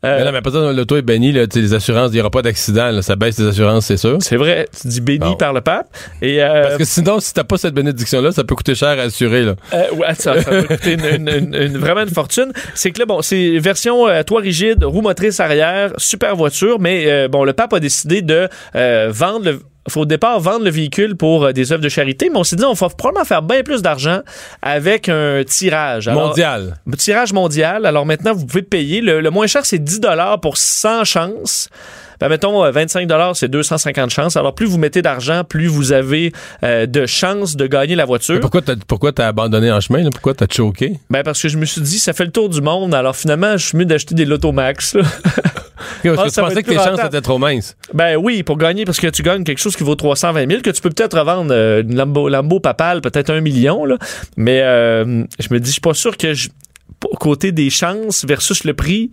Euh, 0.05 0.19
Mais 0.19 0.25
non, 0.27 0.33
mais 0.33 0.43
pas 0.43 0.51
ça, 0.51 0.71
l'auto 0.71 0.97
est 0.99 1.03
là, 1.33 1.47
sais, 1.51 1.61
les 1.61 1.73
assurances, 1.73 2.11
il 2.11 2.15
n'y 2.17 2.21
aura 2.21 2.29
pas 2.29 2.43
d'accident, 2.43 3.01
ça 3.01 3.17
baisse 3.17 3.39
les 3.39 3.47
assurances, 3.47 3.87
c'est 3.87 3.97
sûr. 3.97 4.19
c'est 4.21 4.37
vrai, 4.37 4.69
tu 4.79 4.89
dis 4.89 5.01
béni 5.01 5.21
Bon. 5.21 5.35
par 5.35 5.55
le 5.55 5.63
pape. 5.63 5.87
Et 6.21 6.43
euh, 6.43 6.63
Parce 6.65 6.77
que 6.77 6.85
sinon, 6.85 7.21
si 7.21 7.33
t'as 7.33 7.45
pas 7.45 7.57
cette 7.57 7.73
bénédiction-là, 7.73 8.33
ça 8.33 8.45
peut 8.45 8.55
coûter 8.55 8.75
cher 8.75 8.89
à 8.99 9.03
assurer, 9.03 9.45
là. 9.45 9.55
Euh, 9.73 9.85
ouais, 9.95 10.15
ça, 10.15 10.39
ça 10.43 10.51
va 10.51 10.63
coûter 10.77 10.93
une, 10.93 11.07
une- 11.07 11.29
une- 11.29 11.55
une- 11.55 11.79
vraiment 11.79 12.03
une 12.03 12.11
fortune. 12.11 12.53
C'est 12.75 12.91
que 12.91 12.99
là, 12.99 13.07
bon, 13.07 13.23
c'est 13.23 13.59
version 13.61 14.07
euh, 14.09 14.23
toit 14.25 14.43
rigide, 14.43 14.85
roue 14.85 15.01
motrice 15.01 15.41
arrière, 15.41 15.93
super 15.97 16.37
voiture, 16.37 16.79
mais 16.81 17.05
euh, 17.07 17.29
bon, 17.29 17.45
le 17.45 17.55
pape 17.55 17.73
a 17.73 17.81
décidé 17.81 18.21
de 18.21 18.47
euh, 18.77 19.09
vendre 19.11 19.45
le 19.47 19.61
faut 19.89 20.03
au 20.03 20.07
départ 20.07 20.39
vendre 20.41 20.65
le 20.65 20.71
véhicule 20.71 21.17
pour 21.17 21.45
euh, 21.45 21.53
des 21.53 21.73
œuvres 21.73 21.83
de 21.83 21.89
charité, 21.89 22.31
mais 22.31 22.39
on 22.39 22.45
s'est 22.45 22.57
dit 22.57 22.65
on 22.65 22.73
va 22.73 22.89
probablement 22.89 23.25
faire 23.25 23.43
bien 23.43 23.63
plus 23.63 23.83
d'argent 23.83 24.21
avec 24.63 25.09
un 25.09 25.43
tirage. 25.45 26.09
Alors, 26.09 26.29
Mondial. 26.29 26.77
Tirage 26.97 27.33
mondial. 27.33 27.87
Alors 27.87 28.07
maintenant, 28.07 28.33
vous 28.33 28.47
pouvez 28.47 28.63
payer. 28.63 29.01
Le, 29.01 29.21
le 29.21 29.31
moins 29.31 29.47
cher, 29.47 29.67
c'est 29.67 29.79
10 29.79 30.01
pour 30.41 30.57
100 30.57 31.05
chances. 31.05 31.69
Ben, 32.23 32.29
mettons, 32.29 32.65
euh, 32.65 32.71
25 32.71 33.09
c'est 33.35 33.49
250 33.49 34.11
chances. 34.11 34.37
Alors, 34.37 34.55
plus 34.55 34.67
vous 34.67 34.79
mettez 34.79 35.03
d'argent, 35.03 35.43
plus 35.43 35.67
vous 35.67 35.91
avez 35.91 36.33
euh, 36.63 36.87
de 36.87 37.05
chances 37.05 37.57
de 37.57 37.67
gagner 37.67 37.97
la 37.97 38.05
voiture. 38.05 38.37
Mais 38.37 38.41
Pourquoi 38.41 38.63
t'as, 38.63 38.77
pourquoi 38.87 39.11
t'as 39.11 39.27
abandonné 39.27 39.73
en 39.73 39.81
chemin, 39.81 40.05
là? 40.05 40.11
Pourquoi 40.13 40.33
t'as 40.33 40.47
choqué? 40.49 41.01
Ben 41.11 41.25
parce 41.25 41.43
que 41.43 41.49
je 41.49 41.59
me 41.59 41.65
suis 41.65 41.81
dit, 41.81 41.99
ça 41.99 42.13
fait 42.13 42.25
le 42.25 42.31
tour 42.31 42.49
du 42.49 42.61
monde. 42.61 42.95
Alors 42.95 43.17
finalement, 43.17 43.57
je 43.57 43.67
suis 43.67 43.77
mieux 43.77 43.87
d'acheter 43.87 44.15
des 44.15 44.25
Loto 44.25 44.53
Parce 46.03 46.19
Ah, 46.19 46.25
que 46.25 46.35
tu 46.35 46.41
pensais 46.41 46.63
que 46.63 46.71
les 46.71 46.77
plus 46.77 46.85
chances 46.85 47.01
étaient 47.05 47.21
trop 47.21 47.39
minces. 47.39 47.77
ben 47.93 48.17
oui, 48.17 48.43
pour 48.43 48.57
gagner, 48.59 48.85
parce 48.85 48.99
que 49.01 49.09
tu 49.09 49.23
gagnes 49.23 49.45
quelque 49.45 49.59
chose 49.61 49.77
qui 49.77 49.85
vaut 49.85 49.95
320 49.95 50.49
000, 50.49 50.63
que 50.63 50.71
tu 50.71 50.81
peux 50.83 50.91
peut-être 50.91 51.19
revendre 51.19 51.53
euh, 51.53 51.83
une 51.83 51.95
Lambo, 51.97 52.29
Lambo 52.29 52.61
papale, 52.61 53.01
peut-être 53.01 53.31
un 53.31 53.41
million. 53.41 53.85
Là. 53.85 53.97
Mais 54.37 54.61
euh, 54.63 55.25
je 55.39 55.49
me 55.51 55.59
dis, 55.61 55.67
je 55.69 55.73
suis 55.73 55.81
pas 55.81 55.95
sûr 55.95 56.17
que 56.17 56.35
je, 56.35 56.49
côté 57.19 57.53
des 57.53 57.71
chances 57.71 58.25
versus 58.25 58.65
le 58.65 58.75
prix, 58.75 59.11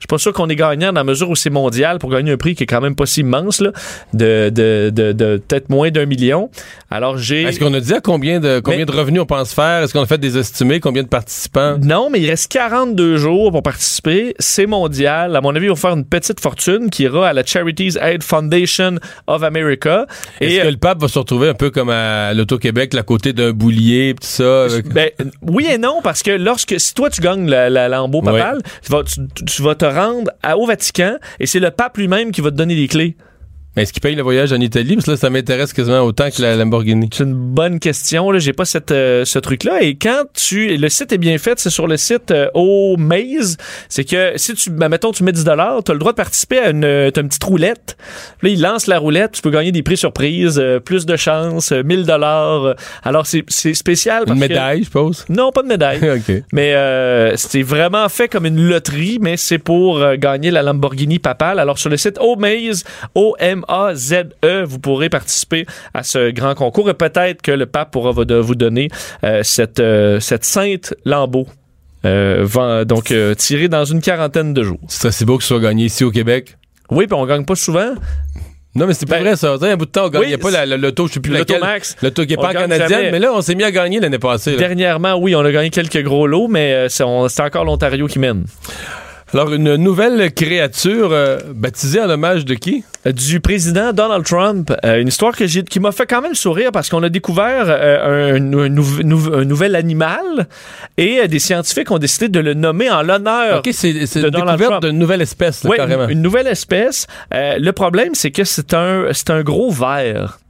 Je 0.00 0.04
suis 0.04 0.08
pas 0.08 0.16
sûr 0.18 0.32
qu'on 0.32 0.48
est 0.48 0.56
gagnant 0.56 0.88
dans 0.94 1.00
la 1.00 1.04
mesure 1.04 1.28
où 1.28 1.36
c'est 1.36 1.50
mondial 1.50 1.98
pour 1.98 2.10
gagner 2.10 2.32
un 2.32 2.36
prix 2.38 2.54
qui 2.54 2.62
est 2.62 2.66
quand 2.66 2.80
même 2.80 2.94
pas 2.96 3.04
si 3.04 3.20
immense, 3.20 3.60
là, 3.60 3.70
de, 4.14 4.48
de, 4.48 4.90
de, 4.90 5.12
de 5.12 5.36
peut-être 5.46 5.68
moins 5.68 5.90
d'un 5.90 6.06
million. 6.06 6.50
Alors 6.90 7.18
j'ai. 7.18 7.42
Est-ce 7.42 7.60
qu'on 7.60 7.74
a 7.74 7.80
dit 7.80 7.92
à 7.92 8.00
combien 8.00 8.40
de 8.40 8.60
combien 8.60 8.80
Mais- 8.80 8.84
de 8.86 8.92
revenus 8.92 9.20
on 9.20 9.26
pense 9.26 9.52
faire? 9.52 9.82
Est-ce 9.82 9.92
qu'on 9.92 10.00
a 10.02 10.06
fait 10.06 10.16
des 10.18 10.38
estimés? 10.38 10.80
Combien 10.80 11.02
de 11.02 11.08
participants? 11.08 11.76
Non, 11.82 12.08
mais 12.10 12.18
il 12.20 12.30
reste 12.30 12.50
42 12.50 13.18
jours 13.18 13.52
pour 13.52 13.62
participer. 13.62 14.34
C'est 14.38 14.64
mondial. 14.66 15.36
À 15.36 15.42
mon 15.42 15.54
avis, 15.54 15.66
ils 15.66 15.68
vont 15.68 15.76
faire 15.76 15.92
une 15.92 16.06
petite 16.06 16.40
fortune 16.40 16.88
qui 16.88 17.02
ira 17.02 17.28
à 17.28 17.32
la 17.34 17.44
Charities 17.44 17.98
Aid 18.00 18.22
Foundation 18.22 18.96
of 19.26 19.42
America. 19.42 20.06
Est-ce 20.40 20.54
Et 20.54 20.62
que 20.62 20.68
le 20.68 20.76
pape 20.78 21.00
va 21.02 21.08
se 21.08 21.18
retrouver 21.18 21.50
un 21.50 21.54
peu 21.54 21.68
comme 21.70 21.90
à 21.90 22.32
l'Auto-Québec, 22.32 22.94
à 22.94 23.02
côté 23.02 23.34
d'un 23.34 23.52
boulier, 23.52 24.14
tout 24.18 24.26
ça? 24.26 24.66
Ben, 24.86 25.10
oui 25.42 25.68
et 25.70 25.76
non, 25.76 26.00
parce 26.02 26.22
que 26.22 26.30
lorsque, 26.30 26.80
si 26.80 26.94
toi 26.94 27.10
tu 27.10 27.20
gagnes 27.20 27.48
la, 27.50 27.68
la, 27.68 27.88
lambeau 27.88 28.22
papal, 28.22 28.62
tu, 28.82 28.90
vas, 28.90 29.02
tu, 29.04 29.20
tu 29.44 29.62
vas 29.62 29.74
te 29.74 29.84
rendre 29.90 30.30
à- 30.42 30.56
au 30.56 30.66
Vatican 30.66 31.16
et 31.38 31.46
c'est 31.46 31.60
le 31.60 31.70
pape 31.70 31.96
lui-même 31.98 32.32
qui 32.32 32.40
va 32.40 32.50
te 32.50 32.56
donner 32.56 32.74
les 32.74 32.88
clés. 32.88 33.16
Est-ce 33.80 33.92
qu'il 33.92 34.02
paye 34.02 34.14
le 34.14 34.22
voyage 34.22 34.52
en 34.52 34.60
Italie? 34.60 34.94
Parce 34.94 35.06
que 35.06 35.10
là, 35.12 35.16
ça 35.16 35.30
m'intéresse 35.30 35.72
quasiment 35.72 36.00
autant 36.02 36.30
que 36.30 36.42
la 36.42 36.56
Lamborghini. 36.56 37.08
C'est 37.12 37.24
une 37.24 37.34
bonne 37.34 37.78
question. 37.80 38.30
Là, 38.30 38.38
j'ai 38.38 38.52
pas 38.52 38.64
cette, 38.64 38.90
euh, 38.90 39.24
ce 39.24 39.38
truc-là. 39.38 39.82
Et 39.82 39.94
quand 39.94 40.24
tu, 40.34 40.76
le 40.76 40.88
site 40.88 41.12
est 41.12 41.18
bien 41.18 41.38
fait, 41.38 41.58
c'est 41.58 41.70
sur 41.70 41.86
le 41.86 41.96
site 41.96 42.30
euh, 42.30 42.48
au 42.54 42.96
Maze. 42.98 43.56
C'est 43.88 44.04
que 44.04 44.32
si 44.36 44.54
tu, 44.54 44.70
ben, 44.70 44.88
mettons, 44.88 45.12
tu 45.12 45.24
mets 45.24 45.32
10 45.32 45.44
dollars, 45.44 45.82
t'as 45.82 45.92
le 45.94 45.98
droit 45.98 46.12
de 46.12 46.16
participer 46.16 46.58
à 46.58 46.70
une, 46.70 46.84
euh, 46.84 47.10
t'as 47.10 47.22
une 47.22 47.28
petite 47.28 47.44
roulette. 47.44 47.96
Là, 48.42 48.48
il 48.50 48.60
lance 48.60 48.86
la 48.86 48.98
roulette, 48.98 49.32
tu 49.32 49.42
peux 49.42 49.50
gagner 49.50 49.72
des 49.72 49.82
prix 49.82 49.96
surprises, 49.96 50.58
euh, 50.58 50.78
plus 50.80 51.06
de 51.06 51.16
chance, 51.16 51.72
euh, 51.72 51.82
1000 51.82 52.04
dollars. 52.04 52.74
Alors 53.02 53.26
c'est, 53.26 53.44
c'est 53.48 53.74
spécial. 53.74 54.24
Une 54.26 54.34
que- 54.34 54.38
médaille, 54.40 54.80
je 54.80 54.84
suppose? 54.84 55.24
Non, 55.28 55.52
pas 55.52 55.62
de 55.62 55.68
médaille. 55.68 56.00
Mais 56.52 56.74
c'est 57.36 57.62
vraiment 57.62 58.08
fait 58.08 58.28
comme 58.28 58.46
une 58.46 58.60
loterie, 58.68 59.18
mais 59.20 59.36
c'est 59.36 59.58
pour 59.58 60.00
gagner 60.16 60.50
la 60.50 60.62
Lamborghini 60.62 61.18
papale. 61.18 61.58
Alors 61.58 61.78
sur 61.78 61.88
le 61.90 61.96
site 61.96 62.18
Omaze, 62.20 62.84
O-M-A-Z-E, 63.70 64.64
vous 64.64 64.78
pourrez 64.78 65.08
participer 65.08 65.66
à 65.94 66.02
ce 66.02 66.30
grand 66.30 66.54
concours 66.54 66.90
et 66.90 66.94
peut-être 66.94 67.42
que 67.42 67.52
le 67.52 67.66
pape 67.66 67.90
pourra 67.92 68.10
vous 68.12 68.54
donner 68.54 68.88
euh, 69.24 69.40
cette, 69.42 69.80
euh, 69.80 70.20
cette 70.20 70.44
sainte 70.44 70.94
lambeau. 71.04 71.46
Euh, 72.06 72.84
donc 72.86 73.10
euh, 73.10 73.34
tirée 73.34 73.68
dans 73.68 73.84
une 73.84 74.00
quarantaine 74.00 74.54
de 74.54 74.62
jours. 74.62 74.78
C'est 74.88 75.08
assez 75.08 75.24
beau 75.26 75.36
que 75.36 75.42
ce 75.42 75.48
soit 75.48 75.60
gagné 75.60 75.84
ici 75.84 76.02
au 76.02 76.10
Québec. 76.10 76.56
Oui, 76.90 77.06
puis 77.06 77.14
on 77.14 77.26
gagne 77.26 77.44
pas 77.44 77.54
souvent. 77.56 77.92
Non, 78.74 78.86
mais 78.86 78.94
c'est 78.94 79.04
pas 79.06 79.16
Ben, 79.18 79.24
vrai, 79.24 79.36
ça. 79.36 79.56
Un 79.60 79.76
bout 79.76 79.84
de 79.84 79.90
temps, 79.90 80.06
on 80.06 80.08
gagnait 80.08 80.34
oui, 80.34 80.36
pas 80.36 80.50
la- 80.50 80.64
la- 80.64 80.76
l'auto, 80.76 81.08
je 81.08 81.14
sais 81.14 81.20
plus 81.20 81.32
laquelle. 81.32 81.56
L'Automax. 81.56 81.96
L'auto 82.02 82.24
qui 82.24 82.32
est 82.34 82.36
pas 82.36 82.52
gagne 82.52 82.68
canadienne, 82.68 82.88
jamais. 82.88 83.10
mais 83.10 83.18
là, 83.18 83.32
on 83.34 83.42
s'est 83.42 83.54
mis 83.56 83.64
à 83.64 83.70
gagner 83.72 83.98
l'année 84.00 84.18
passée. 84.20 84.52
là. 84.52 84.58
Dernièrement, 84.58 85.16
oui, 85.16 85.34
on 85.34 85.40
a 85.44 85.50
gagné 85.52 85.70
quelques 85.70 86.02
gros 86.04 86.26
lots, 86.26 86.46
mais 86.48 86.88
c'est 86.88 87.02
on- 87.02 87.28
c'est 87.28 87.42
encore 87.42 87.64
l'Ontario 87.64 88.06
qui 88.06 88.18
mène. 88.20 88.44
Alors, 89.32 89.52
une 89.52 89.76
nouvelle 89.76 90.32
créature 90.34 91.10
euh, 91.12 91.38
baptisée 91.54 92.00
en 92.00 92.10
hommage 92.10 92.44
de 92.44 92.54
qui? 92.54 92.84
du 93.06 93.40
président 93.40 93.92
Donald 93.94 94.24
Trump. 94.26 94.72
Euh, 94.84 95.00
une 95.00 95.08
histoire 95.08 95.34
que 95.34 95.44
qui 95.62 95.80
m'a 95.80 95.92
fait 95.92 96.04
quand 96.06 96.20
même 96.20 96.34
sourire 96.34 96.70
parce 96.72 96.88
qu'on 96.90 97.02
a 97.04 97.08
découvert 97.08 97.64
euh, 97.68 98.34
un, 98.36 98.52
un 98.58 98.68
nouv- 98.68 99.02
nouv- 99.02 99.32
un 99.40 99.44
nouvel 99.44 99.74
animal 99.76 100.48
et 100.98 101.26
des 101.28 101.38
scientifiques 101.38 101.90
ont 101.92 101.98
décidé 101.98 102.28
de 102.28 102.40
le 102.40 102.52
nommer 102.54 102.90
en 102.90 103.02
l'honneur. 103.02 103.58
OK, 103.60 103.70
c'est 103.72 103.90
une 103.92 104.04
Donald 104.04 104.32
découverte 104.32 104.58
Trump. 104.70 104.84
d'une 104.84 104.98
nouvelle 104.98 105.22
espèce, 105.22 105.62
là, 105.64 105.70
Oui, 105.70 105.76
carrément. 105.76 106.04
une, 106.04 106.10
une 106.10 106.22
nouvelle 106.22 106.48
espèce. 106.48 107.06
Le 107.32 107.70
problème, 107.70 108.14
c'est 108.14 108.32
que 108.32 108.44
c'est 108.44 108.74
un, 108.74 109.06
un 109.28 109.42
gros 109.42 109.70
ver. 109.70 110.40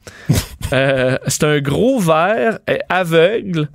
C'est 0.72 1.44
un 1.44 1.60
gros 1.60 1.98
ver 2.00 2.58
aveugle. 2.88 3.68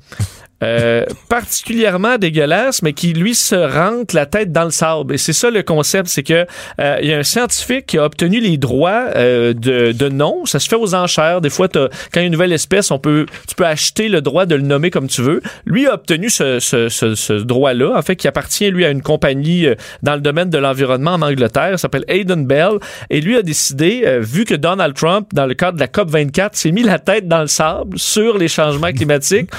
Euh, 0.64 1.06
particulièrement 1.28 2.18
dégueulasse, 2.18 2.82
mais 2.82 2.94
qui 2.94 3.12
lui 3.14 3.36
se 3.36 3.56
rentre 3.56 4.16
la 4.16 4.26
tête 4.26 4.54
dans 4.54 4.64
le 4.64 4.72
sable. 4.72 5.16
Et 5.16 5.18
c'est 5.18 5.34
ça 5.34 5.50
le 5.50 5.64
concept, 5.64 6.08
c'est 6.08 6.24
que 6.24 6.46
euh, 6.80 6.98
il 7.02 7.10
y 7.10 7.14
a 7.14 7.18
un 7.18 7.24
scientifique 7.24 7.88
qui 7.88 7.98
a 7.98 8.06
obtenu 8.06 8.40
les 8.40 8.58
droits 8.58 9.08
euh, 9.16 9.54
de, 9.54 9.92
de 9.92 10.10
nom. 10.10 10.46
Ça 10.46 10.60
se 10.60 10.70
fait 10.70 10.78
aux 10.78 10.96
enchères. 10.96 11.42
Des 11.42 11.50
fois, 11.50 11.68
quand 11.68 11.90
il 12.16 12.20
y 12.20 12.20
a 12.20 12.24
une 12.24 12.32
nouvelle 12.32 12.54
espèce, 12.54 12.90
on 12.92 13.00
peut, 13.00 13.26
tu 13.50 13.56
peux 13.56 13.66
acheter 13.66 14.08
le 14.08 14.22
droit 14.22 14.46
de 14.46 14.56
le 14.56 14.62
nommer 14.62 14.92
comme 14.92 15.08
tu 15.08 15.22
veux. 15.22 15.42
Lui 15.66 15.88
a 15.88 15.96
obtenu 15.96 16.30
ce, 16.30 16.60
ce, 16.60 16.88
ce, 16.88 17.16
ce 17.16 17.34
droit-là, 17.34 17.98
en 17.98 18.02
fait, 18.02 18.16
qui 18.16 18.28
appartient 18.30 18.70
lui 18.72 18.86
à 18.86 18.92
une 18.92 19.02
compagnie 19.02 19.68
euh, 19.68 19.76
dans 20.04 20.16
le 20.16 20.22
domaine 20.22 20.50
de 20.50 20.58
l'environnement 20.58 21.12
en 21.12 21.22
Angleterre. 21.22 21.72
Il 21.74 21.80
s'appelle 21.80 22.06
Hayden 22.08 22.46
Bell. 22.46 22.80
Et 23.10 23.20
lui 23.20 23.36
a 23.36 23.42
décidé, 23.42 24.20
vu 24.22 24.46
que 24.46 24.56
Donald 24.56 24.96
Trump, 24.96 25.28
dans 25.34 25.46
le 25.46 25.54
cadre 25.54 25.74
de 25.74 25.80
la 25.82 25.88
COP 25.88 26.10
24, 26.10 26.56
s'est 26.56 26.72
mis 26.72 26.84
la 26.84 26.98
tête 26.98 27.28
dans 27.28 27.42
le 27.42 27.48
sable 27.48 28.00
sur 28.00 28.38
les 28.38 28.48
changements 28.48 28.92
climatiques, 28.92 29.50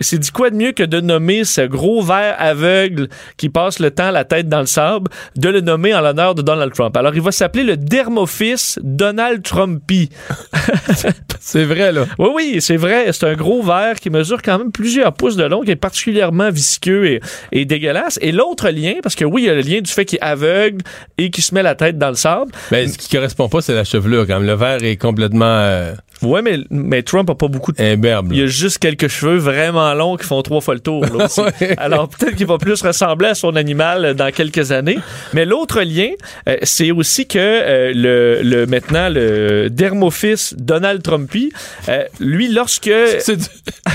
il 0.00 0.06
s'est 0.06 0.18
dit 0.18 0.30
quoi? 0.30 0.43
De 0.50 0.56
mieux 0.56 0.72
que 0.72 0.82
de 0.82 1.00
nommer 1.00 1.44
ce 1.44 1.62
gros 1.62 2.02
ver 2.02 2.34
aveugle 2.38 3.08
qui 3.36 3.48
passe 3.48 3.78
le 3.78 3.90
temps 3.90 4.10
la 4.10 4.24
tête 4.24 4.48
dans 4.48 4.60
le 4.60 4.66
sable, 4.66 5.10
de 5.36 5.48
le 5.48 5.60
nommer 5.60 5.94
en 5.94 6.00
l'honneur 6.00 6.34
de 6.34 6.42
Donald 6.42 6.72
Trump? 6.72 6.96
Alors, 6.96 7.14
il 7.14 7.22
va 7.22 7.32
s'appeler 7.32 7.64
le 7.64 7.76
Dermophis 7.76 8.76
Donald 8.82 9.42
Trumpy. 9.42 10.10
C'est 11.40 11.64
vrai, 11.64 11.92
là. 11.92 12.06
Oui, 12.18 12.28
oui, 12.34 12.56
c'est 12.60 12.76
vrai. 12.76 13.12
C'est 13.12 13.26
un 13.26 13.34
gros 13.34 13.62
ver 13.62 13.96
qui 14.00 14.08
mesure 14.08 14.40
quand 14.40 14.58
même 14.58 14.72
plusieurs 14.72 15.12
pouces 15.12 15.36
de 15.36 15.44
long, 15.44 15.60
qui 15.60 15.70
est 15.70 15.76
particulièrement 15.76 16.50
visqueux 16.50 17.06
et, 17.06 17.20
et 17.52 17.66
dégueulasse. 17.66 18.18
Et 18.22 18.32
l'autre 18.32 18.70
lien, 18.70 18.94
parce 19.02 19.14
que 19.14 19.26
oui, 19.26 19.42
il 19.42 19.46
y 19.46 19.50
a 19.50 19.54
le 19.54 19.60
lien 19.60 19.82
du 19.82 19.90
fait 19.90 20.06
qu'il 20.06 20.18
est 20.18 20.24
aveugle 20.24 20.78
et 21.18 21.30
qu'il 21.30 21.44
se 21.44 21.54
met 21.54 21.62
la 21.62 21.74
tête 21.74 21.98
dans 21.98 22.08
le 22.08 22.14
sable. 22.14 22.50
Ben, 22.70 22.88
ce 22.88 22.96
qui 22.96 23.14
correspond 23.14 23.50
pas, 23.50 23.60
c'est 23.60 23.74
la 23.74 23.84
chevelure, 23.84 24.26
quand 24.26 24.38
même. 24.38 24.46
Le 24.46 24.54
vert 24.54 24.82
est 24.82 24.96
complètement 24.96 25.44
euh, 25.44 25.94
Ouais, 26.24 26.42
mais, 26.42 26.58
mais 26.70 27.02
Trump 27.02 27.28
a 27.30 27.34
pas 27.34 27.48
beaucoup 27.48 27.72
de 27.72 27.82
imberbe. 27.82 28.28
Il 28.32 28.38
y 28.38 28.42
a 28.42 28.46
juste 28.46 28.78
quelques 28.78 29.08
cheveux 29.08 29.36
vraiment 29.36 29.92
longs 29.94 30.16
qui 30.16 30.26
font 30.26 30.40
trois 30.42 30.60
fois 30.60 30.74
le 30.74 30.80
tour. 30.80 31.04
là, 31.04 31.26
aussi. 31.26 31.40
Alors 31.76 32.08
peut-être 32.08 32.36
qu'il 32.36 32.46
va 32.46 32.58
plus 32.58 32.80
ressembler 32.82 33.28
à 33.28 33.34
son 33.34 33.56
animal 33.56 34.14
dans 34.14 34.30
quelques 34.32 34.72
années. 34.72 34.98
Mais 35.32 35.44
l'autre 35.44 35.82
lien, 35.82 36.08
euh, 36.48 36.56
c'est 36.62 36.90
aussi 36.90 37.26
que 37.26 37.38
euh, 37.38 37.92
le, 37.94 38.42
le 38.42 38.66
maintenant 38.66 39.08
le 39.10 39.68
Dermophis 39.70 40.54
Donald 40.56 41.02
Trumpy, 41.02 41.52
euh, 41.88 42.04
lui 42.20 42.48
lorsque 42.52 42.90
C'est 43.20 43.36
du... 43.36 43.44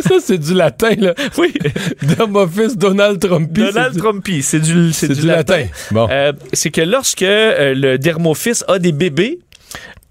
ça, 0.00 0.14
c'est 0.20 0.38
du 0.38 0.54
latin, 0.54 0.94
là. 0.98 1.14
oui 1.38 1.52
Dermophis 2.02 2.76
Donald 2.76 3.20
Trumpy. 3.20 3.60
Donald 3.60 3.94
du- 3.94 3.98
Trumpy, 4.00 4.42
c'est 4.42 4.60
du 4.60 4.92
C'est 4.92 5.08
du 5.12 5.26
latin. 5.26 5.64
Bon. 5.90 6.08
C'est 6.52 6.70
que 6.70 6.80
lorsque 6.80 7.20
le 7.22 7.96
dermophis 7.96 8.62
a 8.68 8.78
des 8.78 8.92
bébés, 8.92 9.38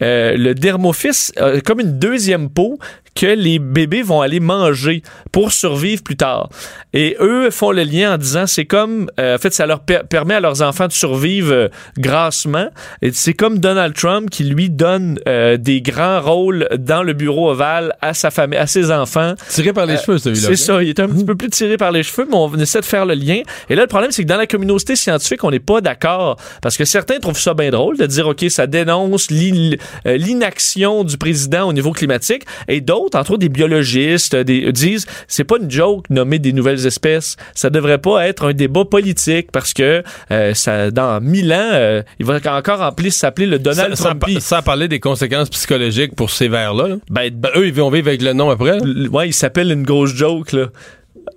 euh, 0.01 0.35
le 0.35 0.55
dermophis 0.55 1.31
a 1.37 1.61
comme 1.61 1.79
une 1.79 1.99
deuxième 1.99 2.49
peau 2.49 2.79
que 3.15 3.25
les 3.27 3.59
bébés 3.59 4.01
vont 4.01 4.21
aller 4.21 4.39
manger 4.39 5.03
pour 5.31 5.51
survivre 5.51 6.01
plus 6.03 6.17
tard. 6.17 6.49
Et 6.93 7.15
eux 7.19 7.49
font 7.51 7.71
le 7.71 7.83
lien 7.83 8.13
en 8.13 8.17
disant 8.17 8.47
c'est 8.47 8.65
comme 8.65 9.09
euh, 9.19 9.35
en 9.35 9.37
fait 9.37 9.53
ça 9.53 9.65
leur 9.65 9.81
per- 9.81 10.01
permet 10.09 10.35
à 10.35 10.39
leurs 10.39 10.61
enfants 10.61 10.87
de 10.87 10.91
survivre 10.93 11.51
euh, 11.53 11.67
grassement 11.97 12.67
et 13.01 13.11
c'est 13.11 13.33
comme 13.33 13.59
Donald 13.59 13.93
Trump 13.95 14.29
qui 14.29 14.43
lui 14.43 14.69
donne 14.69 15.19
euh, 15.27 15.57
des 15.57 15.81
grands 15.81 16.21
rôles 16.21 16.67
dans 16.77 17.03
le 17.03 17.13
bureau 17.13 17.51
ovale 17.51 17.95
à 18.01 18.13
sa 18.13 18.31
famille 18.31 18.59
à 18.59 18.67
ses 18.67 18.91
enfants 18.91 19.33
Tiré 19.49 19.73
par 19.73 19.85
les 19.85 19.95
euh, 19.95 20.01
cheveux, 20.05 20.17
celui-là. 20.17 20.47
c'est 20.49 20.55
ça, 20.55 20.81
il 20.81 20.89
est 20.89 20.99
un 20.99 21.07
petit 21.07 21.25
peu 21.25 21.35
plus 21.35 21.49
tiré 21.49 21.77
par 21.77 21.91
les 21.91 22.03
cheveux, 22.03 22.27
mais 22.29 22.35
on 22.35 22.53
essaie 22.55 22.79
de 22.81 22.85
faire 22.85 23.05
le 23.05 23.13
lien. 23.13 23.41
Et 23.69 23.75
là, 23.75 23.83
le 23.83 23.87
problème, 23.87 24.11
c'est 24.11 24.23
que 24.23 24.27
dans 24.27 24.37
la 24.37 24.47
communauté 24.47 24.95
scientifique, 24.95 25.43
on 25.43 25.51
n'est 25.51 25.59
pas 25.59 25.81
d'accord. 25.81 26.37
Parce 26.61 26.77
que 26.77 26.85
certains 26.85 27.19
trouvent 27.19 27.39
ça 27.39 27.53
bien 27.53 27.69
drôle 27.69 27.97
de 27.97 28.05
dire, 28.05 28.27
OK, 28.27 28.45
ça 28.49 28.67
dénonce 28.67 29.27
euh, 29.31 30.17
l'inaction 30.17 31.03
du 31.03 31.17
président 31.17 31.67
au 31.67 31.73
niveau 31.73 31.91
climatique. 31.91 32.43
Et 32.67 32.81
d'autres, 32.81 33.02
entre 33.13 33.31
autres 33.31 33.39
des 33.39 33.49
biologistes, 33.49 34.35
des, 34.35 34.71
disent, 34.71 35.05
c'est 35.27 35.43
pas 35.43 35.57
une 35.61 35.69
joke 35.69 36.09
nommer 36.09 36.39
des 36.39 36.53
nouvelles 36.53 36.85
espèces. 36.85 37.35
Ça 37.55 37.69
devrait 37.69 37.97
pas 37.97 38.27
être 38.27 38.47
un 38.47 38.53
débat 38.53 38.85
politique 38.85 39.51
parce 39.51 39.73
que 39.73 40.03
euh, 40.31 40.53
ça, 40.53 40.91
dans 40.91 41.19
mille 41.21 41.51
ans, 41.53 41.69
euh, 41.73 42.01
il 42.19 42.25
va 42.25 42.39
encore 42.45 42.81
en 42.81 42.91
plus 42.91 43.11
s'appeler 43.11 43.47
le 43.47 43.59
Donald 43.59 43.95
ça, 43.95 44.09
Trumpy. 44.09 44.39
ça 44.41 44.57
a 44.57 44.61
parlé 44.61 44.87
des 44.87 44.99
conséquences 44.99 45.49
psychologiques 45.49 46.15
pour 46.15 46.29
ces 46.29 46.47
vers-là. 46.47 46.87
là. 46.87 46.95
Ben, 47.09 47.29
Ben, 47.33 47.49
eux, 47.55 47.67
ils 47.67 47.73
vont 47.73 47.89
vivre 47.89 48.07
avec 48.07 48.21
le 48.21 48.33
nom 48.33 48.49
après. 48.49 48.77
l- 48.77 49.07
ouais, 49.11 49.29
il 49.29 49.33
s'appelle 49.33 49.71
une 49.71 49.83
grosse 49.83 50.13
joke, 50.13 50.51
là. 50.51 50.67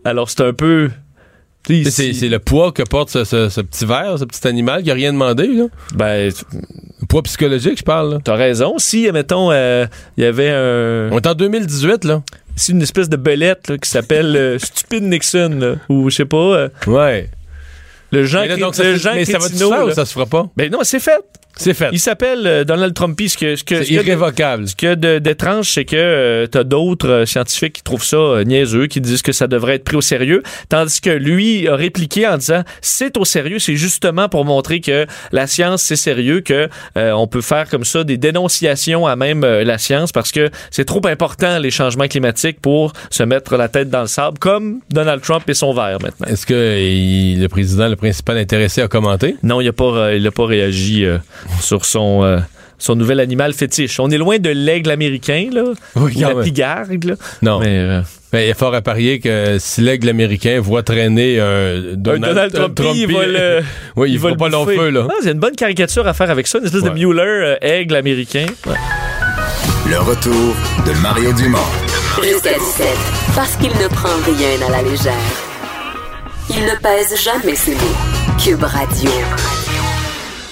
Alors, 0.04 0.30
c'est 0.30 0.40
un 0.42 0.52
peu... 0.52 0.90
C'est 1.66 2.28
le 2.28 2.38
poids 2.38 2.72
que 2.72 2.82
porte 2.82 3.10
ce, 3.10 3.24
ce- 3.24 3.48
ce 3.48 3.60
petit 3.60 3.84
ver, 3.86 4.18
ce 4.18 4.24
petit 4.24 4.46
animal 4.46 4.82
qui 4.82 4.90
a 4.90 4.94
rien 4.94 5.12
demandé. 5.12 5.46
Là. 5.48 5.64
Ben, 5.94 6.30
Le 7.00 7.06
poids 7.06 7.22
psychologique, 7.22 7.78
je 7.78 7.82
parle. 7.84 8.18
T'as 8.24 8.34
raison. 8.36 8.78
Si, 8.78 9.10
mettons, 9.12 9.50
euh, 9.52 9.86
il 10.16 10.24
y 10.24 10.26
avait 10.26 10.50
un, 10.50 11.10
On 11.12 11.18
est 11.18 11.26
en 11.26 11.34
2018, 11.34 12.04
là. 12.04 12.22
si 12.56 12.72
une 12.72 12.82
espèce 12.82 13.08
de 13.08 13.16
belette 13.16 13.68
là, 13.68 13.78
qui 13.78 13.88
s'appelle 13.90 14.34
euh, 14.36 14.58
Stupid 14.60 15.02
Nixon, 15.04 15.56
là, 15.60 15.74
ou 15.88 16.08
je 16.10 16.16
sais 16.16 16.24
pas, 16.24 16.36
euh, 16.36 16.68
Ouais. 16.86 17.28
le 18.12 18.24
Jean, 18.24 18.40
Mais, 18.42 18.48
là, 18.48 18.56
donc, 18.56 18.74
ça, 18.74 18.82
le 18.84 18.94
c'est- 18.96 19.02
Jean 19.02 19.14
mais 19.14 19.24
ça 19.24 19.38
Crétino, 19.38 19.70
faire 19.70 19.84
ou 19.86 19.90
ça 19.92 20.04
se 20.06 20.12
fera 20.12 20.26
pas? 20.26 20.46
Ben 20.56 20.70
non, 20.70 20.78
c'est 20.82 21.00
fait. 21.00 21.20
C'est 21.58 21.74
fait. 21.74 21.88
Il 21.92 21.98
s'appelle 22.00 22.46
euh, 22.46 22.64
Donald 22.64 22.92
Trumpy. 22.94 23.28
Ce 23.30 23.38
que, 23.38 23.56
ce 23.56 23.64
que, 23.64 23.76
C'est 23.76 23.84
ce 23.84 23.88
que- 23.88 23.94
irrévocable. 23.94 24.66
ce 24.68 24.86
a 24.86 24.94
de- 24.94 25.18
d'étrange, 25.18 25.70
c'est 25.72 25.84
que 25.84 25.96
euh, 25.96 26.46
t'as 26.46 26.64
d'autres 26.64 27.08
euh, 27.08 27.26
scientifiques 27.26 27.72
qui 27.74 27.82
trouvent 27.82 28.04
ça 28.04 28.16
euh, 28.16 28.44
niaiseux, 28.44 28.86
qui 28.86 29.00
disent 29.00 29.22
que 29.22 29.32
ça 29.32 29.46
devrait 29.46 29.76
être 29.76 29.84
pris 29.84 29.96
au 29.96 30.00
sérieux, 30.02 30.42
tandis 30.68 31.00
que 31.00 31.10
lui 31.10 31.66
a 31.66 31.74
répliqué 31.76 32.26
en 32.26 32.36
disant 32.36 32.62
c'est 32.82 33.16
au 33.16 33.24
sérieux, 33.24 33.58
c'est 33.58 33.76
justement 33.76 34.28
pour 34.28 34.44
montrer 34.44 34.80
que 34.80 35.06
la 35.32 35.46
science 35.46 35.82
c'est 35.82 35.96
sérieux, 35.96 36.40
que 36.42 36.68
on 36.96 37.26
peut 37.26 37.40
faire 37.40 37.68
comme 37.68 37.84
ça 37.84 38.04
des 38.04 38.18
dénonciations 38.18 39.06
à 39.06 39.16
même 39.16 39.40
la 39.44 39.78
science 39.78 40.12
parce 40.12 40.32
que 40.32 40.50
c'est 40.70 40.84
trop 40.84 41.00
important 41.06 41.58
les 41.58 41.70
changements 41.70 42.06
climatiques 42.08 42.60
pour 42.60 42.92
se 43.10 43.22
mettre 43.22 43.56
la 43.56 43.68
tête 43.68 43.88
dans 43.90 44.02
le 44.02 44.06
sable, 44.08 44.38
comme 44.38 44.80
Donald 44.90 45.22
Trump 45.22 45.48
et 45.48 45.54
son 45.54 45.72
verre 45.72 45.98
maintenant. 46.02 46.26
Est-ce 46.26 46.44
que 46.46 46.78
il- 46.78 47.40
le 47.40 47.48
président, 47.48 47.88
le 47.88 47.96
principal 47.96 48.36
intéressé, 48.38 48.82
a 48.82 48.88
commenté? 48.88 49.36
Non, 49.42 49.60
il 49.60 49.66
n'a 49.66 49.72
pas, 49.72 50.14
il 50.14 50.26
a 50.26 50.30
pas 50.30 50.46
réagi 50.46 51.06
sur 51.60 51.84
son. 51.84 52.24
euh, 52.24 52.38
son 52.78 52.94
nouvel 52.94 53.20
animal 53.20 53.54
fétiche. 53.54 53.98
On 54.00 54.10
est 54.10 54.18
loin 54.18 54.36
de 54.38 54.50
l'aigle 54.50 54.90
américain, 54.90 55.48
là. 55.50 55.62
Oui, 55.94 56.12
ou 56.14 56.20
la 56.20 56.34
même. 56.34 56.44
pigargue, 56.44 57.04
là. 57.04 57.14
Non. 57.40 57.58
Mais, 57.60 57.78
euh, 57.78 58.02
Ben, 58.34 58.40
il 58.40 58.50
est 58.50 58.58
fort 58.58 58.74
à 58.74 58.82
parier 58.82 59.18
que 59.18 59.56
si 59.58 59.80
l'aigle 59.80 60.10
américain 60.10 60.60
voit 60.60 60.82
traîner 60.82 61.40
un 61.40 61.46
un 61.46 61.94
Donald 61.94 62.52
Trump, 62.52 62.78
il 62.94 63.06
va 63.10 63.24
le. 63.26 63.60
oui, 63.96 64.10
il, 64.12 64.18
va 64.18 64.28
va 64.28 64.30
le 64.32 64.36
pas 64.36 64.48
long 64.50 64.66
feu, 64.66 64.90
là. 64.90 65.06
Ah, 65.08 65.14
c'est 65.22 65.32
une 65.32 65.38
bonne 65.38 65.56
caricature 65.56 66.06
à 66.06 66.12
faire 66.12 66.30
avec 66.30 66.46
ça, 66.46 66.58
une 66.58 66.66
espèce 66.66 66.82
Ouais. 66.82 66.90
de 66.90 66.94
Mueller 66.94 67.22
euh, 67.22 67.56
aigle 67.62 67.96
américain. 67.96 68.44
Ouais. 68.66 68.74
Le 69.88 69.98
retour 69.98 70.54
de 70.86 70.92
Mario 71.00 71.32
Dumont. 71.32 71.58
Jusqu'à 72.22 72.58
17, 72.58 72.86
parce 73.34 73.56
qu'il 73.56 73.70
ne 73.70 73.88
prend 73.88 74.08
rien 74.26 74.66
à 74.68 74.70
la 74.70 74.82
légère. 74.82 75.12
Il 76.50 76.56
ne 76.62 76.76
pèse 76.82 77.14
jamais 77.24 77.54
ses 77.56 77.72
mots. 77.72 77.96
Cube 78.44 78.62
Radio. 78.64 79.10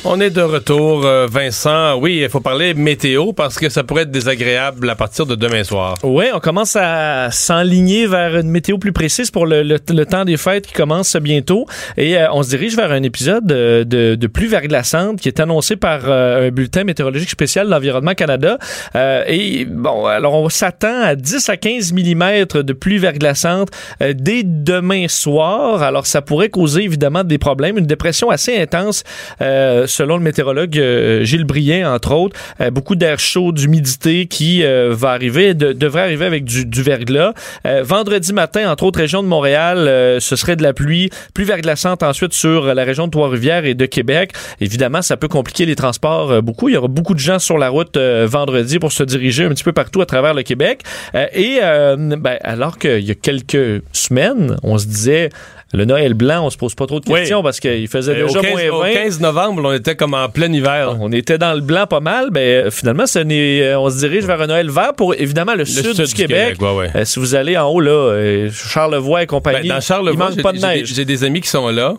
On 0.07 0.21
est 0.21 0.29
de 0.29 0.43
retour, 0.43 1.07
euh, 1.07 1.27
Vincent. 1.31 1.97
Oui, 1.99 2.21
il 2.23 2.29
faut 2.29 2.41
parler 2.41 2.75
météo 2.75 3.33
parce 3.33 3.59
que 3.59 3.71
ça 3.71 3.85
pourrait 3.85 4.03
être 4.03 4.11
désagréable 4.11 4.91
à 4.91 4.95
partir 4.95 5.25
de 5.25 5.35
demain 5.35 5.65
soir. 5.65 5.97
Ouais, 6.03 6.31
on 6.35 6.41
commence 6.41 6.77
à 6.77 7.31
s'enligner 7.31 8.07
vers 8.07 8.37
une 8.37 8.51
météo 8.51 8.77
plus 8.77 8.93
précise 8.93 9.31
pour 9.31 9.47
le, 9.47 9.79
temps 9.79 10.27
des 10.27 10.37
fêtes 10.37 10.67
qui 10.67 10.75
commence 10.75 11.17
bientôt. 11.17 11.65
Et 11.97 12.19
euh, 12.19 12.27
on 12.33 12.43
se 12.43 12.51
dirige 12.51 12.77
vers 12.77 12.93
un 12.93 13.03
épisode 13.03 13.51
euh, 13.51 13.85
de, 13.85 14.27
pluie 14.27 14.47
verglaçante 14.47 15.21
qui 15.21 15.29
est 15.29 15.41
annoncé 15.41 15.77
par 15.77 16.11
un 16.11 16.51
bulletin 16.51 16.85
météorologique 16.85 17.31
spécial 17.31 17.67
de 17.67 17.71
l'Environnement 17.71 18.15
Canada. 18.15 18.59
Et 19.27 19.65
bon, 19.65 20.05
alors 20.07 20.35
on 20.35 20.49
s'attend 20.49 21.03
à 21.03 21.15
10 21.15 21.49
à 21.49 21.57
15 21.57 21.93
mm 21.93 22.63
de 22.63 22.73
pluie 22.73 22.99
verglaçante 22.99 23.69
dès 24.01 24.43
demain 24.45 25.07
soir. 25.09 25.83
Alors 25.83 26.07
ça 26.07 26.21
pourrait 26.21 26.49
causer 26.49 26.83
évidemment 26.83 27.23
des 27.23 27.39
problèmes, 27.39 27.79
une 27.79 27.87
dépression 27.87 28.31
assez 28.31 28.59
intense 28.59 29.05
selon 29.95 30.17
le 30.17 30.23
météorologue 30.23 30.79
euh, 30.79 31.25
Gilles 31.25 31.45
Briet, 31.45 31.85
entre 31.85 32.13
autres. 32.13 32.37
Euh, 32.61 32.71
beaucoup 32.71 32.97
d'air 32.97 33.19
chaud, 33.19 33.53
d'humidité 33.53 34.27
qui 34.27 34.65
euh, 34.65 34.93
va 34.93 35.11
arriver, 35.11 35.55
de- 35.55 35.73
devrait 35.73 36.03
arriver 36.03 36.27
avec 36.27 36.45
du, 36.45 36.83
verglas. 36.83 37.33
Vendredi 37.65 38.33
matin, 38.33 38.71
entre 38.71 38.85
autres 38.85 38.99
régions 38.99 39.23
de 39.23 39.29
Montréal, 39.29 39.87
ce 40.21 40.37
serait 40.37 40.57
de 40.57 40.63
la 40.63 40.73
pluie, 40.75 41.09
pluie 41.33 41.45
verglaçante 41.45 42.03
ensuite 42.03 42.33
sur 42.35 42.75
la 42.75 42.85
région 42.85 43.07
de 43.07 43.11
Trois-Rivières 43.11 43.65
et 43.65 43.75
de 43.75 43.87
Québec. 43.87 44.33
Évidemment, 44.61 45.01
ça 45.01 45.17
peut 45.17 45.29
compliquer 45.29 45.65
les 45.65 45.77
transports 45.77 46.43
beaucoup. 46.43 46.69
Il 46.69 46.75
y 46.75 46.77
aura 46.77 46.89
beaucoup 46.89 47.15
de 47.15 47.21
gens 47.21 47.39
sur 47.39 47.57
la 47.57 47.71
route 47.71 47.97
vendredi 47.97 48.79
pour 48.79 48.93
se 48.93 49.03
diriger 49.03 49.45
un 49.45 49.51
petit 49.51 49.65
peu 49.65 49.73
partout 49.73 50.03
à 50.03 50.07
travers 50.07 50.35
le 50.35 50.43
Québec. 50.43 50.83
Et 51.33 51.61
ben, 51.61 52.37
alors 52.43 52.79
qu'il 52.79 53.05
y 53.05 53.11
a 53.11 53.15
quelques 53.15 53.83
semaines, 53.93 54.57
on 54.63 54.77
se 54.77 54.87
disait 54.87 55.31
le 55.75 55.85
Noël 55.85 56.15
blanc, 56.15 56.47
on 56.47 56.51
se 56.51 56.57
pose 56.57 56.75
pas 56.75 56.87
trop 56.87 57.01
de 57.01 57.05
Oui. 57.11 57.19
questions 57.21 57.43
parce 57.43 57.59
qu'il 57.59 57.89
faisait 57.89 58.13
Et 58.19 58.23
déjà 58.23 58.39
au, 58.39 58.43
15, 58.43 58.53
moins 58.53 58.69
au 58.71 58.81
20. 58.83 58.93
15 58.93 59.21
novembre, 59.21 59.63
on 59.65 59.73
était 59.73 59.97
comme 59.97 60.15
en 60.15 60.29
plein 60.29 60.53
hiver. 60.53 60.97
On 61.01 61.11
était 61.11 61.37
dans 61.37 61.53
le 61.53 61.61
blanc 61.61 61.87
pas 61.87 61.99
mal, 62.01 62.29
mais 62.33 62.71
finalement, 62.71 63.07
ce 63.07 63.19
n'est- 63.19 63.63
euh, 63.63 63.79
on 63.81 63.91
se 63.91 63.99
dirige 63.99 64.25
vers 64.25 64.41
un 64.41 64.47
Noël 64.47 64.71
vert 64.71 64.95
pour 64.97 65.15
évidemment 65.15 65.55
le, 65.55 65.65
sud, 65.65 66.01
du, 66.01 66.15
Québec. 66.15 66.63
ouais, 66.63 66.75
ouais. 66.75 66.91
Euh, 66.95 67.05
si 67.05 67.19
vous 67.19 67.35
allez 67.35 67.59
en 67.59 67.69
haut, 67.69 67.81
là, 67.81 67.91
euh, 67.91 68.51
Charlevoix 68.53 69.25
et 69.25 69.27
compagnie, 69.27 69.69
Ben, 69.69 69.75
dans 69.77 69.81
Charlevoix, 69.81 70.29
il 70.31 70.37
manque 70.37 70.43
pas 70.43 70.53
de 70.53 70.59
neige. 70.59 70.95
J'ai 70.95 71.05
des 71.05 71.25
amis 71.25 71.41
qui 71.41 71.49
sont 71.49 71.69
là, 71.69 71.95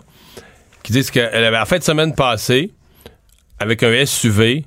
qui 0.83 0.93
disent 0.93 1.11
que 1.11 1.19
euh, 1.19 1.51
la 1.51 1.65
fin 1.65 1.77
de 1.77 1.83
semaine 1.83 2.15
passée, 2.15 2.71
avec 3.59 3.83
un 3.83 4.05
SUV, 4.05 4.63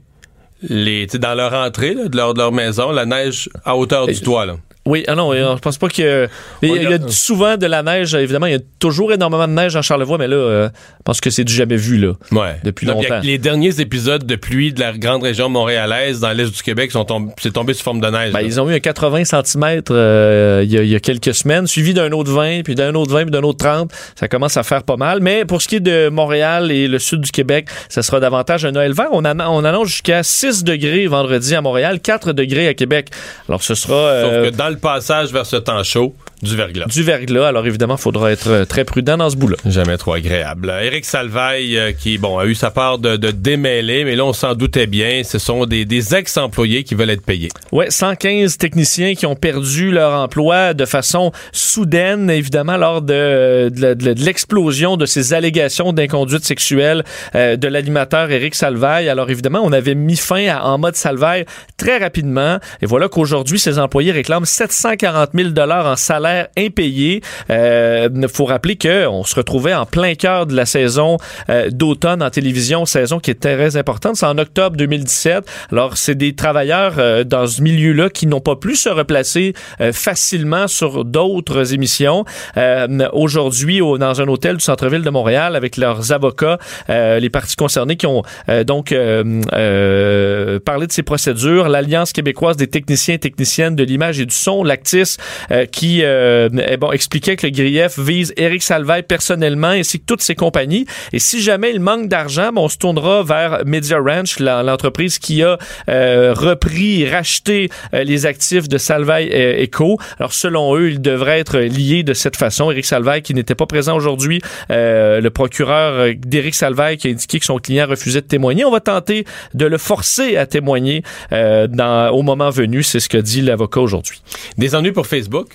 les, 0.63 1.07
dans 1.07 1.35
leur 1.35 1.55
entrée 1.55 1.95
là, 1.95 2.09
de, 2.09 2.17
leur, 2.17 2.35
de 2.35 2.39
leur 2.41 2.53
maison, 2.53 2.91
la 2.91 3.07
neige 3.07 3.49
à 3.65 3.77
hauteur 3.77 4.07
du 4.07 4.21
toit. 4.21 4.45
Là. 4.45 4.57
Oui, 4.89 5.05
ah 5.07 5.15
non, 5.15 5.33
euh, 5.35 5.55
je 5.55 5.61
pense 5.61 5.77
pas 5.77 5.89
que. 5.89 6.29
Il 6.63 6.71
y, 6.83 6.87
a- 6.87 6.95
a 6.97 7.09
souvent 7.09 7.57
de 7.59 7.67
la 7.67 7.83
neige, 7.83 8.15
évidemment, 8.15 8.47
il 8.47 8.53
y 8.53 8.57
a 8.57 8.61
toujours 8.79 9.13
énormément 9.13 9.47
de 9.47 9.53
neige 9.53 9.77
en 9.77 9.83
Charlevoix, 9.83 10.17
mais 10.17 10.27
là, 10.29 10.37
euh, 10.37 10.69
je 10.73 11.03
pense 11.05 11.21
que 11.21 11.29
c'est 11.29 11.45
du 11.45 11.53
jamais 11.53 11.77
vu, 11.77 11.99
là. 11.99 12.13
Ouais. 12.33 12.57
Depuis 12.65 12.89
a- 12.89 12.95
longtemps. 12.95 13.21
Les 13.23 13.37
derniers 13.37 13.81
épisodes 13.81 14.25
de 14.25 14.37
pluie 14.37 14.73
de 14.73 14.81
la 14.81 14.93
grande 14.93 15.23
région 15.23 15.51
montréalaise 15.51 16.21
dans 16.21 16.31
l'est 16.33 16.51
du 16.55 16.63
Québec 16.63 16.91
sont 16.91 17.05
tombés, 17.05 17.33
c'est 17.41 17.53
tombé 17.53 17.75
sous 17.75 17.83
forme 17.83 18.01
de 18.01 18.09
neige. 18.09 18.33
Ben, 18.33 18.41
ils 18.41 18.59
ont 18.61 18.69
eu 18.71 18.75
un 18.75 18.81
80 18.81 19.25
cm 19.25 19.83
il, 19.91 20.73
y 20.73 20.79
a, 20.79 20.83
il 20.83 20.89
y 20.89 20.95
a 20.95 21.01
quelques 21.01 21.35
semaines, 21.35 21.67
suivi 21.67 21.93
d'un 21.93 22.11
autre 22.13 22.33
20, 22.33 22.63
puis 22.65 22.75
d'un 22.75 22.95
autre 22.95 23.13
20, 23.13 23.23
puis 23.25 23.31
d'un 23.31 23.43
autre 23.43 23.59
30. 23.65 23.93
Ça 24.19 24.27
commence 24.29 24.57
à 24.57 24.63
faire 24.63 24.85
pas 24.85 24.97
mal. 24.97 25.21
Mais 25.21 25.45
pour 25.45 25.61
ce 25.61 25.69
qui 25.69 25.77
est 25.77 25.81
de 25.81 26.09
Montréal 26.09 26.73
et 26.73 26.89
le 26.89 26.99
sud 26.99 27.21
du 27.21 27.31
Québec, 27.31 27.69
ça 27.91 28.03
sera 28.03 28.21
davantage 28.21 28.65
un 28.65 28.73
Noël 28.73 28.93
vert. 28.95 29.09
On, 29.13 29.25
annon- 29.25 29.45
on 29.51 29.65
annonce 29.65 29.89
jusqu'à 29.89 30.23
6 30.23 30.65
degrés 30.65 31.07
vendredi 31.07 31.55
à 31.55 31.61
Montréal, 31.61 32.01
4 32.01 32.33
degrés 32.33 32.69
à 32.69 32.75
Québec. 32.75 33.09
Alors, 33.49 33.63
ce 33.63 33.75
sera 33.75 34.23
Sauf 34.23 34.33
euh, 34.33 34.51
que 34.51 34.57
dans 34.57 34.69
le 34.69 34.77
passage 34.79 35.33
vers 35.33 35.47
ce 35.47 35.57
temps 35.57 35.83
chaud, 35.83 36.15
du 36.43 36.57
verglas. 36.57 36.87
du 36.87 37.03
verglas. 37.03 37.49
Alors, 37.49 37.67
évidemment, 37.67 37.97
il 37.97 38.01
faudra 38.01 38.31
être 38.31 38.49
euh, 38.49 38.65
très 38.65 38.85
prudent 38.85 39.17
dans 39.17 39.31
ce 39.31 39.37
bout-là. 39.37 39.57
Jamais 39.67 39.97
trop 39.97 40.13
agréable. 40.13 40.71
Euh, 40.71 40.83
Éric 40.83 41.05
Salvaille, 41.05 41.77
euh, 41.77 41.93
qui 41.93 42.19
bon 42.19 42.39
a 42.39 42.47
eu 42.47 42.55
sa 42.55 42.71
part 42.71 42.99
de, 42.99 43.17
de 43.17 43.31
démêlés, 43.31 44.05
mais 44.05 44.15
là, 44.15 44.25
on 44.25 44.33
s'en 44.33 44.55
doutait 44.55 44.87
bien. 44.87 45.23
Ce 45.25 45.39
sont 45.39 45.67
des, 45.67 45.85
des 45.85 46.15
ex-employés 46.15 46.85
qui 46.85 46.95
veulent 46.95 47.11
être 47.11 47.25
payés. 47.25 47.49
Ouais, 47.73 47.91
115 47.91 48.57
techniciens 48.57 49.15
qui 49.15 49.27
ont 49.27 49.35
perdu 49.35 49.91
leur 49.91 50.13
emploi 50.15 50.75
de 50.75 50.85
façon 50.85 51.33
soudaine, 51.53 52.31
évidemment, 52.31 52.77
lors 52.77 53.03
de, 53.03 53.71
de 53.75 54.25
l'explosion 54.25 54.97
de 54.97 55.07
ces 55.07 55.35
allégations 55.35 55.93
d'inconduite 55.93 56.45
sexuelle 56.45 57.05
euh, 57.35 57.57
de 57.57 57.67
l'animateur 57.67 58.31
Éric 58.31 58.55
Salvaille. 58.55 59.09
Alors, 59.09 59.31
évidemment, 59.31 59.61
on 59.65 59.73
avait 59.73 59.97
mis 59.97 60.17
fin 60.17 60.47
à, 60.49 60.63
en 60.65 60.79
mode 60.79 60.95
Salvaille 60.95 61.47
très 61.77 61.99
rapidement. 61.99 62.59
Et 62.81 62.87
voilà 62.87 63.09
qu'aujourd'hui, 63.09 63.59
ces 63.59 63.79
employés 63.79 64.13
réclament 64.13 64.45
740 64.45 65.31
000 65.35 65.49
en 65.59 65.97
salaire 65.97 66.28
impayé. 66.57 67.23
Il 67.51 68.27
faut 68.33 68.45
rappeler 68.45 68.77
qu'on 68.77 69.25
se 69.25 69.35
retrouvait 69.35 69.75
en 69.75 69.87
plein 69.87 70.15
cœur 70.15 70.47
de 70.47 70.55
la 70.55 70.67
saison 70.67 71.17
euh, 71.51 71.71
d'automne 71.71 72.23
en 72.23 72.31
télévision, 72.31 72.85
saison 72.87 73.19
qui 73.21 73.31
est 73.31 73.41
très 73.41 73.77
importante. 73.77 74.17
C'est 74.17 74.27
en 74.27 74.39
octobre 74.39 74.77
2017. 74.77 75.45
Alors, 75.73 75.97
c'est 75.97 76.15
des 76.15 76.35
travailleurs 76.35 76.95
euh, 76.99 77.25
dans 77.25 77.47
ce 77.47 77.63
milieu-là 77.63 78.11
qui 78.11 78.27
n'ont 78.27 78.41
pas 78.41 78.57
pu 78.57 78.77
se 78.77 78.89
replacer 78.89 79.55
euh, 79.81 79.93
facilement 79.93 80.69
sur 80.69 81.05
d'autres 81.05 81.75
émissions. 81.75 82.25
Euh, 82.57 82.87
Aujourd'hui, 83.13 83.81
au- 83.81 83.99
dans 83.99 84.21
un 84.21 84.29
hôtel 84.29 84.57
du 84.57 84.65
centre-ville 84.65 85.03
de 85.03 85.11
Montréal, 85.11 85.57
avec 85.57 85.77
leurs 85.77 86.13
avocats, 86.13 86.59
euh, 86.91 87.19
les 87.19 87.31
parties 87.31 87.57
concernées 87.57 87.97
qui 87.97 88.07
ont 88.07 88.23
euh, 88.49 88.65
donc 88.65 88.93
euh, 88.93 89.41
euh, 89.89 90.59
parlé 90.61 90.87
de 90.87 90.93
ces 90.93 91.03
procédures, 91.03 91.69
l'Alliance 91.69 92.13
québécoise 92.13 92.57
des 92.57 92.67
techniciens 92.67 93.15
et 93.15 93.19
techniciennes 93.19 93.77
de 93.77 93.85
l'image 93.85 94.21
et 94.21 94.27
du 94.27 94.35
son, 94.35 94.65
l'Actis, 94.65 95.17
euh, 95.51 95.67
qui 95.67 96.03
euh, 96.19 96.77
bon, 96.79 96.93
expliquait 96.93 97.37
que 97.37 97.47
le 97.47 97.53
grief 97.53 97.99
vise 97.99 98.33
Éric 98.37 98.63
Salvaille 98.63 99.03
personnellement 99.03 99.69
ainsi 99.69 100.01
que 100.01 100.05
toutes 100.07 100.23
ses 100.23 100.35
compagnies. 100.35 100.87
Et 101.13 101.19
si 101.19 101.41
jamais 101.41 101.71
il 101.71 101.81
manque 101.81 102.09
d'argent, 102.09 102.51
on 102.57 102.69
se 102.69 102.77
tournera 102.77 103.23
vers 103.23 103.63
Media 103.65 103.99
Ranch, 103.99 104.39
l'entreprise 104.41 105.19
qui 105.19 105.43
a 105.43 105.59
euh, 105.89 106.35
repris 106.35 107.03
et 107.03 107.09
racheté 107.09 107.71
euh, 107.95 108.05
les 108.05 108.27
actifs 108.27 108.69
de 108.69 108.79
Salvaille 108.79 109.31
euh, 109.33 109.65
Eco. 109.65 109.99
Alors 110.19 110.33
selon 110.33 110.77
eux, 110.77 110.91
il 110.91 111.01
devrait 111.01 111.41
être 111.41 111.59
lié 111.59 112.03
de 112.03 112.15
cette 112.15 112.37
façon. 112.37 112.71
Éric 112.71 112.85
Salvaille 112.85 113.23
qui 113.23 113.35
n'était 113.35 113.55
pas 113.55 113.67
présent 113.67 113.97
aujourd'hui, 113.97 114.41
euh, 114.71 115.21
le 115.21 115.31
procureur 115.31 116.15
d'Éric 116.17 116.55
Salvaille 116.55 116.97
qui 116.97 117.09
a 117.09 117.11
indiqué 117.11 117.39
que 117.39 117.45
son 117.45 117.59
client 117.59 117.87
refusait 117.87 118.21
de 118.21 118.27
témoigner. 118.27 118.65
On 118.65 118.71
va 118.71 118.81
tenter 118.81 119.25
de 119.55 119.67
le 119.67 119.79
forcer 119.79 120.37
à 120.37 120.47
témoigner 120.47 121.03
dans, 121.31 122.11
au 122.11 122.23
moment 122.23 122.51
venu. 122.51 122.83
C'est 122.83 123.01
ce 123.01 123.09
que 123.09 123.19
dit 123.19 123.43
l'avocat 123.43 123.81
aujourd'hui. 123.81 124.21
Des 124.57 124.75
ennuis 124.75 124.93
pour 124.93 125.07
Facebook? 125.07 125.49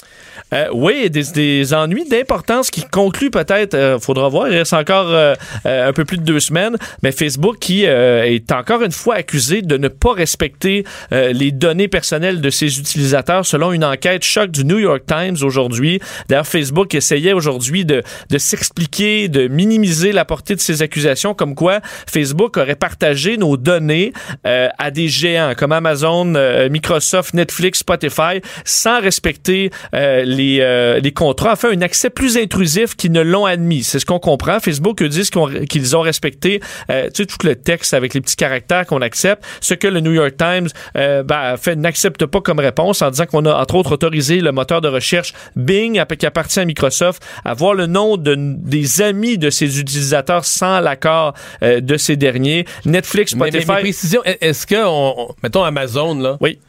Euh, 0.54 0.68
oui, 0.72 1.10
des, 1.10 1.74
ennuis 1.74 2.08
d'importance 2.08 2.70
qui 2.70 2.84
concluent 2.84 3.32
peut-être, 3.32 3.74
euh, 3.74 4.00
faudra 4.00 4.30
voir, 4.30 4.50
il 4.50 4.58
reste 4.58 4.74
encore 4.74 5.08
euh, 5.08 5.34
euh, 5.66 5.90
un 5.90 5.94
peu 5.94 6.06
plus 6.06 6.18
de 6.18 6.24
deux 6.24 6.40
semaines, 6.40 6.78
mais 7.02 7.12
Facebook 7.12 7.58
qui 7.60 7.84
est 7.86 8.52
encore 8.52 8.84
une 8.84 8.92
fois 8.92 9.16
accusé 9.16 9.62
de 9.62 9.78
ne 9.78 9.88
pas 9.88 10.14
respecter 10.14 10.84
les 11.12 11.52
données 11.52 11.88
personnelles 11.88 12.42
de 12.42 12.50
ses 12.50 12.80
utilisateurs 12.80 13.46
selon 13.46 13.72
une 13.72 13.84
enquête 13.84 14.24
choc 14.24 14.52
du 14.52 14.66
New 14.66 14.80
York 14.80 15.04
Times 15.08 15.38
aujourd'hui. 15.44 16.00
D'ailleurs, 16.28 16.48
Facebook 16.48 16.94
essayait 16.94 17.34
aujourd'hui 17.34 17.86
de, 17.86 18.04
s'expliquer, 18.38 19.28
de 19.28 19.48
minimiser 19.48 20.12
la 20.12 20.26
portée 20.26 20.56
de 20.56 20.60
ces 20.60 20.82
accusations, 20.82 21.34
comme 21.34 21.56
quoi 21.56 21.80
Facebook 22.08 22.58
aurait 22.58 22.76
partagé 22.76 23.38
nos 23.38 23.58
données 23.58 24.14
à 24.44 24.92
des 24.92 25.08
géants 25.08 25.54
comme 25.58 25.72
Amazon, 25.72 26.34
Microsoft, 26.70 27.34
Netflix, 27.34 27.80
Spotify, 27.80 28.42
sans 28.66 29.02
respecter 29.02 29.72
les 29.94 30.43
les, 30.44 30.60
euh, 30.62 31.00
les 31.00 31.12
contrats, 31.12 31.54
enfin 31.54 31.70
un 31.72 31.82
accès 31.82 32.10
plus 32.10 32.38
intrusif 32.38 32.96
qu'ils 32.96 33.12
ne 33.12 33.22
l'ont 33.22 33.46
admis. 33.46 33.84
C'est 33.84 34.00
ce 34.00 34.06
qu'on 34.06 34.20
comprend. 34.20 34.60
Facebook 34.60 35.02
eux, 35.02 35.10
disent 35.10 35.32
qu'ils 35.70 35.96
ont 35.96 36.02
respecté 36.02 36.60
euh, 36.90 37.10
tu 37.14 37.24
sais, 37.24 37.26
tout 37.26 37.46
le 37.46 37.56
texte 37.56 37.94
avec 37.94 38.14
les 38.14 38.22
petits 38.22 38.36
caractères 38.36 38.86
qu'on 38.86 39.02
accepte, 39.02 39.44
ce 39.62 39.74
que 39.74 39.88
le 39.88 40.00
New 40.00 40.12
York 40.12 40.36
Times 40.38 40.68
euh, 40.98 41.24
ben, 41.24 41.58
fait 41.58 41.76
n'accepte 41.76 42.26
pas 42.26 42.42
comme 42.42 42.60
réponse 42.60 43.02
en 43.02 43.10
disant 43.10 43.26
qu'on 43.26 43.46
a 43.46 43.54
entre 43.54 43.76
autres 43.76 43.94
autorisé 43.94 44.42
le 44.42 44.52
moteur 44.52 44.82
de 44.82 44.88
recherche 44.88 45.34
Bing 45.56 46.04
qui 46.18 46.26
appartient 46.26 46.60
à 46.60 46.66
Microsoft 46.66 47.24
à 47.46 47.54
voir 47.54 47.74
le 47.74 47.88
nom 47.88 48.18
de, 48.18 48.36
des 48.38 49.02
amis 49.02 49.38
de 49.38 49.50
ses 49.50 49.80
utilisateurs 49.80 50.46
sans 50.46 50.80
l'accord 50.80 51.34
euh, 51.62 51.80
de 51.80 51.98
ces 51.98 52.16
derniers. 52.16 52.66
Netflix, 52.86 53.32
Spotify. 53.32 53.58
Mais, 53.58 53.66
mais, 53.66 53.76
mais 53.76 53.82
précision, 53.82 54.22
est-ce 54.24 54.68
que, 54.68 54.86
on, 54.86 55.34
mettons 55.44 55.64
Amazon, 55.64 56.16
là, 56.16 56.38
oui. 56.42 56.60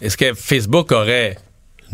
est-ce 0.00 0.16
que 0.16 0.34
Facebook 0.34 0.92
aurait 0.92 1.36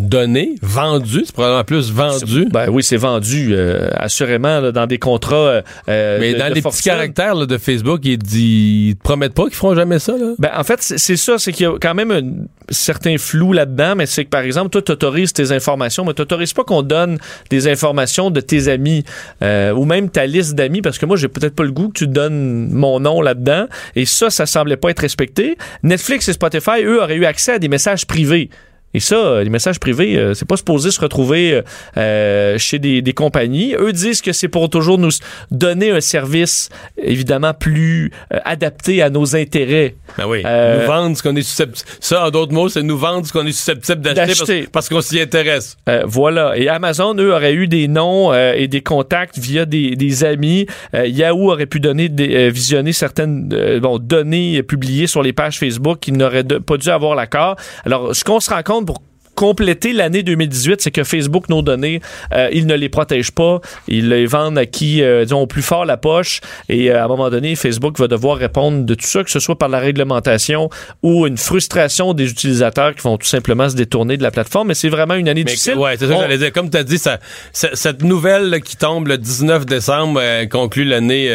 donné, 0.09 0.55
vendu, 0.63 1.23
c'est 1.25 1.33
probablement 1.33 1.65
plus 1.65 1.93
vendu. 1.93 2.47
Ben 2.51 2.69
oui, 2.69 2.83
c'est 2.83 2.97
vendu, 2.97 3.51
euh, 3.53 3.89
assurément, 3.95 4.61
là, 4.61 4.73
dans 4.73 4.87
des 4.87 4.99
contrats. 4.99 5.63
Euh, 5.89 6.19
Mais 6.21 6.35
de, 6.35 6.39
dans 6.39 6.49
de 6.49 6.55
les 6.55 6.63
fortune. 6.63 6.79
petits 6.79 6.89
caractères 6.89 7.35
là, 7.35 7.47
de 7.47 7.59
Facebook, 7.59 8.01
ils, 8.05 8.19
disent, 8.19 8.91
ils 8.91 8.97
te 8.97 9.03
promettent 9.03 9.35
pas 9.35 9.45
qu'ils 9.45 9.55
feront 9.55 9.75
jamais 9.75 9.99
ça. 9.99 10.13
Là? 10.13 10.35
Ben, 10.39 10.51
en 10.57 10.65
fait, 10.65 10.81
c'est 10.81 11.17
ça, 11.17 11.39
c'est 11.39 11.53
qu'il 11.53 11.65
y 11.65 11.69
a 11.69 11.79
quand 11.79 11.95
même 11.95 12.11
un 12.11 12.23
certain 12.71 13.17
flou 13.19 13.53
là-dedans, 13.53 13.95
mais 13.97 14.07
c'est 14.07 14.25
que, 14.25 14.31
par 14.31 14.43
exemple, 14.43 14.71
toi, 14.71 14.83
tu 14.83 14.93
autorises 14.93 15.33
tes 15.33 15.53
informations, 15.53 16.05
mais 16.05 16.15
tu 16.15 16.23
n'autorises 16.23 16.53
pas 16.53 16.65
qu'on 16.65 16.83
donne 16.83 17.19
des 17.51 17.69
informations 17.69 18.31
de 18.31 18.41
tes 18.41 18.69
amis 18.69 19.05
euh, 19.43 19.73
ou 19.73 19.85
même 19.85 20.09
ta 20.09 20.27
liste 20.27 20.55
d'amis, 20.55 20.83
parce 20.83 20.99
que 20.99 21.07
moi, 21.07 21.17
j'ai 21.17 21.29
peut-être 21.29 21.55
pas 21.55 21.65
le 21.65 21.73
goût 21.73 21.89
que 21.89 21.99
tu 21.99 22.07
donnes 22.07 22.71
mon 22.73 23.01
nom 23.01 23.21
là-dedans, 23.21 23.67
et 23.97 24.07
ça, 24.07 24.31
ça 24.31 24.47
semblait 24.47 24.77
pas 24.77 24.91
être 24.91 25.01
respecté. 25.01 25.57
Netflix 25.83 26.29
et 26.29 26.33
Spotify, 26.33 26.83
eux, 26.83 27.03
auraient 27.03 27.17
eu 27.17 27.25
accès 27.25 27.53
à 27.53 27.59
des 27.59 27.69
messages 27.69 28.07
privés. 28.07 28.51
Et 28.93 29.01
ça, 29.01 29.43
les 29.43 29.51
messages 29.51 29.79
privés, 29.79 30.17
euh, 30.17 30.35
c'est 30.35 30.49
pas 30.49 30.57
supposé 30.57 30.91
se 30.91 31.01
retrouver 31.01 31.63
euh, 31.97 32.59
chez 32.59 32.79
des, 32.79 33.03
des, 33.03 33.13
compagnies. 33.13 33.75
Eux 33.79 33.93
disent 33.93 34.21
que 34.21 34.33
c'est 34.33 34.49
pour 34.49 34.69
toujours 34.69 34.99
nous 34.99 35.11
donner 35.51 35.91
un 35.91 36.01
service 36.01 36.71
évidemment 36.99 37.55
plus 37.55 38.11
euh, 38.33 38.39
adapté 38.45 39.03
à 39.03 39.11
nos 39.11 39.37
intérêts. 39.37 39.95
Ben 40.19 40.27
oui. 40.27 40.43
nous 40.43 40.87
vendre 40.87 41.17
ce 41.17 41.23
qu'on 41.23 41.37
est 41.37 41.43
susceptible. 41.43 41.89
Ça, 42.01 42.27
en 42.27 42.31
d'autres 42.31 42.53
mots, 42.53 42.69
c'est 42.69 42.83
nous 42.83 42.99
vendre 42.99 43.27
ce 43.27 43.33
qu'on 43.33 43.47
est 43.47 43.53
susceptible 43.53 44.01
d'acheter 44.01 44.63
parce, 44.63 44.71
parce 44.73 44.89
qu'on 44.89 45.01
s'y 45.01 45.21
intéresse. 45.21 45.77
Euh, 45.89 46.03
voilà. 46.07 46.57
Et 46.57 46.69
Amazon, 46.69 47.15
eux, 47.19 47.33
auraient 47.33 47.55
eu 47.55 47.69
des 47.69 47.89
noms 47.89 48.33
euh, 48.33 48.55
et 48.57 48.69
des 48.69 48.83
contacts 48.83 49.39
via 49.39 49.67
des, 49.67 49.97
des 49.97 50.25
amis. 50.25 50.67
Euh, 50.95 51.07
Yahoo 51.07 51.53
aurait 51.53 51.67
pu 51.67 51.81
donner 51.81 52.09
des, 52.09 52.51
visionner 52.51 52.93
certaines 52.93 53.49
bon, 53.81 53.99
données 53.99 54.63
publiées 54.63 55.07
sur 55.07 55.23
les 55.23 55.33
pages 55.33 55.59
Facebook 55.59 55.99
qui 56.01 56.13
n'auraient 56.13 56.45
pas 56.45 56.77
dû 56.77 56.89
avoir 56.89 57.15
l'accord. 57.15 57.57
Alors, 57.85 58.15
ce 58.15 58.25
qu'on 58.25 58.41
se 58.41 58.51
rend 58.51 58.63
compte 58.63 58.80
pour 58.85 59.03
compléter 59.41 59.95
l'année 59.95 60.23
2018, 60.23 60.83
c'est 60.83 60.91
que 60.91 61.03
Facebook, 61.03 61.49
nos 61.49 61.63
données, 61.63 62.03
euh, 62.35 62.51
ils 62.53 62.67
ne 62.67 62.75
les 62.75 62.91
protègent 62.91 63.31
pas. 63.31 63.61
Ils 63.89 64.11
les 64.11 64.27
vendent 64.27 64.59
à 64.59 64.67
qui, 64.67 65.03
euh, 65.03 65.25
disons, 65.25 65.41
au 65.41 65.47
plus 65.47 65.63
fort 65.63 65.87
la 65.87 65.97
poche. 65.97 66.43
Et 66.69 66.91
euh, 66.91 67.01
à 67.01 67.07
un 67.07 67.09
moment 67.09 67.31
donné, 67.31 67.57
Facebook 67.57 67.99
va 67.99 68.07
devoir 68.07 68.37
répondre 68.37 68.85
de 68.85 68.95
tout 68.95 69.07
ça, 69.07 69.25
que 69.25 69.31
ce 69.31 69.41
soit 69.41 69.57
par 69.57 69.71
la 69.71 69.79
réglementation 69.79 70.69
ou 71.03 71.27
une 71.27 71.39
frustration 71.39 72.13
des 72.13 72.31
utilisateurs 72.31 72.95
qui 72.95 73.01
vont 73.01 73.17
tout 73.17 73.27
simplement 73.27 73.71
se 73.71 73.77
détourner 73.77 74.19
de 74.19 74.23
la 74.23 74.31
plateforme. 74.31 74.69
Mais 74.69 74.75
c'est 74.75 74.91
vraiment 74.91 75.15
une 75.15 75.27
année 75.27 75.45
Mais, 75.45 75.53
difficile. 75.53 75.79
Ouais, 75.79 75.97
c'est 75.99 76.07
ça 76.07 76.15
que 76.17 76.21
j'allais 76.21 76.37
dire. 76.37 76.53
Comme 76.53 76.69
tu 76.69 76.77
as 76.77 76.85
dit, 76.85 76.99
ça, 76.99 77.19
cette 77.53 78.03
nouvelle 78.03 78.61
qui 78.63 78.77
tombe 78.77 79.09
le 79.09 79.17
19 79.17 79.65
décembre 79.65 80.21
euh, 80.23 80.45
conclut 80.45 80.85
l'année. 80.85 81.31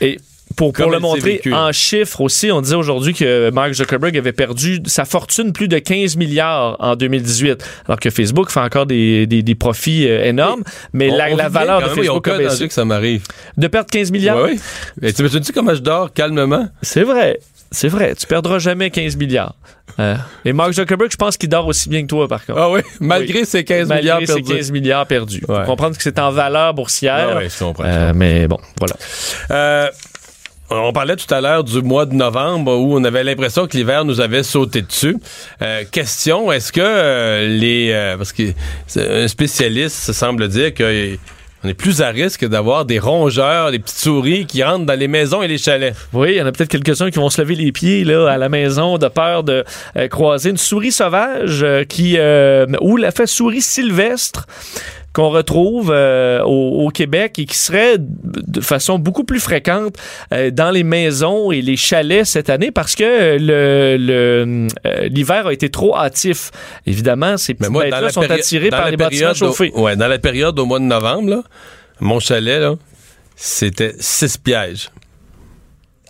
Et 0.00 0.18
pour, 0.58 0.72
pour 0.72 0.90
le 0.90 0.98
montrer 0.98 1.40
en 1.52 1.70
chiffres 1.70 2.20
aussi, 2.20 2.50
on 2.50 2.60
disait 2.60 2.74
aujourd'hui 2.74 3.14
que 3.14 3.50
Mark 3.50 3.72
Zuckerberg 3.72 4.18
avait 4.18 4.32
perdu 4.32 4.80
sa 4.86 5.04
fortune 5.04 5.52
plus 5.52 5.68
de 5.68 5.78
15 5.78 6.16
milliards 6.16 6.76
en 6.80 6.96
2018, 6.96 7.64
alors 7.86 8.00
que 8.00 8.10
Facebook 8.10 8.50
fait 8.50 8.58
encore 8.58 8.84
des, 8.84 9.28
des, 9.28 9.44
des 9.44 9.54
profits 9.54 10.08
euh, 10.08 10.24
énormes, 10.24 10.64
mais 10.92 11.10
on, 11.12 11.16
la, 11.16 11.30
on 11.30 11.36
la 11.36 11.48
valeur 11.48 11.80
de 11.80 11.88
Facebook 11.90 12.26
a 12.26 12.38
baissé. 12.38 12.66
que 12.66 12.74
ça 12.74 12.84
m'arrive. 12.84 13.22
De 13.56 13.68
perdre 13.68 13.88
15 13.88 14.10
milliards? 14.10 14.42
Oui, 14.42 14.58
oui. 15.00 15.14
Tu 15.14 15.22
me 15.22 15.28
dis 15.28 15.52
comment 15.52 15.74
je 15.74 15.80
dors 15.80 16.12
calmement? 16.12 16.68
C'est 16.82 17.04
vrai. 17.04 17.38
C'est 17.70 17.88
vrai, 17.88 18.14
tu 18.14 18.26
perdras 18.26 18.58
jamais 18.58 18.90
15 18.90 19.16
milliards. 19.16 19.54
Euh, 20.00 20.16
et 20.44 20.52
Mark 20.52 20.72
Zuckerberg, 20.72 21.12
je 21.12 21.16
pense 21.16 21.36
qu'il 21.36 21.50
dort 21.50 21.66
aussi 21.66 21.88
bien 21.88 22.02
que 22.02 22.06
toi, 22.08 22.26
par 22.26 22.44
contre. 22.44 22.58
Ah 22.58 22.70
oui, 22.70 22.80
malgré 22.98 23.40
oui. 23.40 23.46
ses 23.46 23.62
15 23.62 23.88
malgré 23.88 24.02
milliards 24.02 24.20
ses 24.20 24.26
perdus. 24.42 24.54
15 24.54 24.70
milliards 24.72 25.06
perdus. 25.06 25.42
Ouais. 25.48 25.60
Faut 25.60 25.64
comprendre 25.66 25.96
que 25.96 26.02
c'est 26.02 26.18
en 26.18 26.30
valeur 26.30 26.74
boursière. 26.74 27.28
Ah 27.34 27.38
oui, 27.38 27.48
je 27.48 27.58
comprends. 27.64 27.84
Euh, 27.86 28.12
mais 28.14 28.48
bon, 28.48 28.58
voilà. 28.78 28.96
Euh, 29.50 29.90
on 30.70 30.92
parlait 30.92 31.16
tout 31.16 31.32
à 31.32 31.40
l'heure 31.40 31.64
du 31.64 31.82
mois 31.82 32.06
de 32.06 32.14
novembre 32.14 32.76
où 32.76 32.96
on 32.98 33.04
avait 33.04 33.24
l'impression 33.24 33.66
que 33.66 33.76
l'hiver 33.76 34.04
nous 34.04 34.20
avait 34.20 34.42
sauté 34.42 34.82
dessus. 34.82 35.16
Euh, 35.62 35.84
question, 35.90 36.52
est-ce 36.52 36.72
que 36.72 36.80
euh, 36.82 37.46
les... 37.48 37.90
Euh, 37.92 38.16
parce 38.16 38.32
que 38.32 38.52
un 38.96 39.28
spécialiste 39.28 40.12
semble 40.12 40.48
dire 40.48 40.74
que... 40.74 41.16
On 41.64 41.68
est 41.68 41.74
plus 41.74 42.02
à 42.02 42.10
risque 42.10 42.46
d'avoir 42.46 42.84
des 42.84 43.00
rongeurs, 43.00 43.72
des 43.72 43.80
petites 43.80 43.98
souris 43.98 44.46
qui 44.46 44.62
rentrent 44.62 44.86
dans 44.86 44.98
les 44.98 45.08
maisons 45.08 45.42
et 45.42 45.48
les 45.48 45.58
chalets. 45.58 45.92
Oui, 46.12 46.34
il 46.34 46.36
y 46.36 46.42
en 46.42 46.46
a 46.46 46.52
peut-être 46.52 46.70
quelques-uns 46.70 47.10
qui 47.10 47.18
vont 47.18 47.30
se 47.30 47.42
lever 47.42 47.56
les 47.56 47.72
pieds 47.72 48.04
là, 48.04 48.30
à 48.30 48.38
la 48.38 48.48
maison 48.48 48.96
de 48.96 49.08
peur 49.08 49.42
de 49.42 49.64
euh, 49.96 50.06
croiser 50.06 50.50
une 50.50 50.56
souris 50.56 50.92
sauvage 50.92 51.64
euh, 51.64 51.82
qui 51.82 52.14
euh, 52.16 52.66
ou 52.80 52.96
la 52.96 53.10
fait 53.10 53.26
souris 53.26 53.60
sylvestre 53.60 54.46
qu'on 55.12 55.30
retrouve 55.30 55.90
euh, 55.92 56.42
au, 56.42 56.86
au, 56.86 56.90
Québec 56.90 57.38
et 57.38 57.44
qui 57.46 57.56
serait 57.56 57.96
de 57.98 58.60
façon 58.60 58.98
beaucoup 58.98 59.24
plus 59.24 59.40
fréquente 59.40 59.96
euh, 60.32 60.50
dans 60.50 60.70
les 60.70 60.84
maisons 60.84 61.50
et 61.50 61.62
les 61.62 61.76
chalets 61.76 62.26
cette 62.26 62.50
année 62.50 62.70
parce 62.70 62.94
que 62.94 63.36
le, 63.38 63.96
euh, 63.98 64.68
l'hiver 65.08 65.46
a 65.46 65.52
été 65.52 65.70
trop 65.70 65.96
hâtif. 65.96 66.50
Évidemment, 66.86 67.36
ces 67.36 67.54
petites 67.54 67.72
bêtes-là 67.72 68.10
sont 68.10 68.30
attirées 68.30 68.70
par 68.70 68.90
les 68.90 68.96
bâtiments 68.96 69.34
chauffés. 69.34 69.72
Au, 69.74 69.84
ouais, 69.84 69.96
dans 69.96 70.08
la 70.08 70.18
période 70.18 70.58
au 70.58 70.66
mois 70.66 70.78
de 70.78 70.84
novembre, 70.84 71.30
là, 71.30 71.42
mon 72.00 72.20
chalet, 72.20 72.60
là, 72.60 72.74
c'était 73.34 73.94
six 73.98 74.36
pièges. 74.36 74.90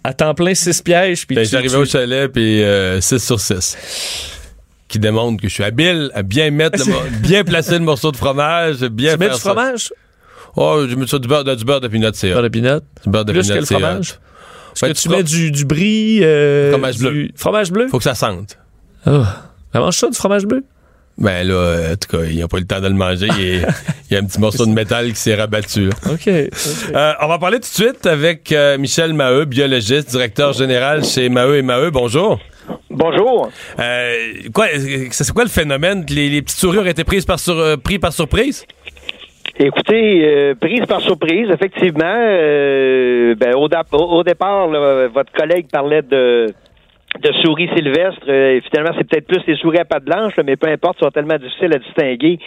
À 0.05 0.12
temps 0.12 0.34
plein, 0.34 0.55
six 0.55 0.82
pièges. 0.82 1.26
Puis 1.26 1.36
ben, 1.36 1.44
j'arrivais 1.44 1.76
au 1.76 1.84
chalet, 1.84 2.30
puis 2.30 2.62
6 3.01 3.18
sur 3.18 3.40
6 3.40 4.38
qui 4.89 4.99
démontre 4.99 5.41
que 5.41 5.49
je 5.49 5.55
suis 5.55 5.64
habile 5.64 6.11
à 6.14 6.22
bien 6.22 6.51
mettre, 6.51 6.78
le, 6.86 7.18
bien 7.22 7.45
placer 7.45 7.78
le 7.78 7.84
morceau 7.84 8.11
de 8.11 8.16
fromage, 8.16 8.78
bien 8.80 9.12
tu 9.12 9.18
faire 9.18 9.28
mets 9.28 9.34
du 9.34 9.41
fromage? 9.41 9.93
Oh, 10.57 10.84
je 10.89 10.95
mets 10.95 11.07
ça 11.07 11.18
du 11.18 11.28
beurre 11.28 11.45
de, 11.45 11.55
du 11.55 11.64
beurre 11.64 11.80
de 11.80 11.89
pinot, 11.89 12.11
c'est 12.14 12.30
Beurre 12.30 12.43
de 12.43 12.49
pinot? 12.49 12.80
Du 13.05 13.11
beurre 13.11 13.24
de 13.24 13.32
Plus 13.32 13.43
pinot, 13.43 13.55
que 13.55 13.61
le 13.61 13.66
fromage? 13.66 14.09
Est-ce 14.11 14.86
ben, 14.86 14.93
que 14.93 14.99
tu 14.99 15.09
mets 15.09 15.22
du, 15.22 15.51
du 15.51 15.64
brie? 15.64 16.20
Euh, 16.22 16.72
fromage 16.72 16.99
bleu. 16.99 17.11
Du 17.11 17.32
fromage 17.36 17.70
bleu? 17.70 17.89
Faut 17.89 17.99
que 17.99 18.05
ça 18.05 18.14
sente. 18.14 18.59
Oh. 19.07 19.22
Elle 19.74 19.80
mange 19.80 19.97
ça, 19.97 20.09
du 20.09 20.16
fromage 20.16 20.47
bleu? 20.47 20.64
Ben 21.18 21.47
là, 21.47 21.93
en 21.93 21.97
tout 21.97 22.16
cas, 22.16 22.24
il 22.24 22.39
n'a 22.39 22.47
pas 22.47 22.59
eu 22.59 22.61
le 22.61 22.66
temps 22.66 22.80
de 22.80 22.86
le 22.86 22.95
manger. 22.95 23.28
Il, 24.11 24.14
y 24.14 24.16
a 24.16 24.20
un 24.20 24.24
petit 24.24 24.41
morceau 24.41 24.64
de 24.64 24.70
métal 24.70 25.12
qui 25.12 25.20
s'est 25.20 25.34
rabattu. 25.34 25.89
OK. 25.89 26.12
okay. 26.12 26.49
Euh, 26.95 27.12
on 27.20 27.28
va 27.28 27.39
parler 27.39 27.59
tout 27.59 27.68
de 27.68 27.86
suite 27.86 28.07
avec 28.07 28.53
euh, 28.53 28.78
Michel 28.78 29.12
Maheu, 29.12 29.45
biologiste, 29.45 30.11
directeur 30.11 30.53
général 30.55 31.05
chez 31.05 31.28
Maheu 31.28 31.57
et 31.57 31.62
Maheu. 31.62 31.91
Bonjour. 31.91 32.39
Bonjour. 32.91 33.51
Euh, 33.79 34.33
quoi, 34.55 34.66
c'est 35.11 35.33
quoi 35.33 35.45
le 35.45 35.51
phénomène? 35.51 36.05
Les, 36.09 36.29
les, 36.29 36.43
petites 36.43 36.59
souris 36.59 36.79
auraient 36.79 36.91
été 36.91 37.05
prises 37.05 37.25
par, 37.25 37.39
sur, 37.39 37.59
euh, 37.59 37.77
pris 37.77 37.99
par 37.99 38.12
surprise? 38.12 38.66
Écoutez, 39.59 40.25
euh, 40.25 40.55
prise 40.55 40.87
par 40.87 41.01
surprise, 41.01 41.49
effectivement. 41.51 42.05
Euh, 42.05 43.35
ben, 43.35 43.55
au, 43.55 43.69
au, 43.93 44.23
départ, 44.23 44.69
là, 44.69 45.09
votre 45.09 45.33
collègue 45.33 45.66
parlait 45.71 46.03
de, 46.03 46.47
de 47.21 47.33
souris 47.43 47.69
sylvestres. 47.75 48.29
Euh, 48.29 48.61
finalement, 48.71 48.95
c'est 48.97 49.09
peut-être 49.09 49.27
plus 49.27 49.43
les 49.47 49.57
souris 49.57 49.79
à 49.79 49.85
pattes 49.85 50.05
blanches, 50.05 50.35
mais 50.45 50.57
peu 50.57 50.69
importe, 50.69 51.01
sont 51.01 51.11
tellement 51.11 51.39
difficiles 51.39 51.75
à 51.75 51.79
distinguer. 51.79 52.39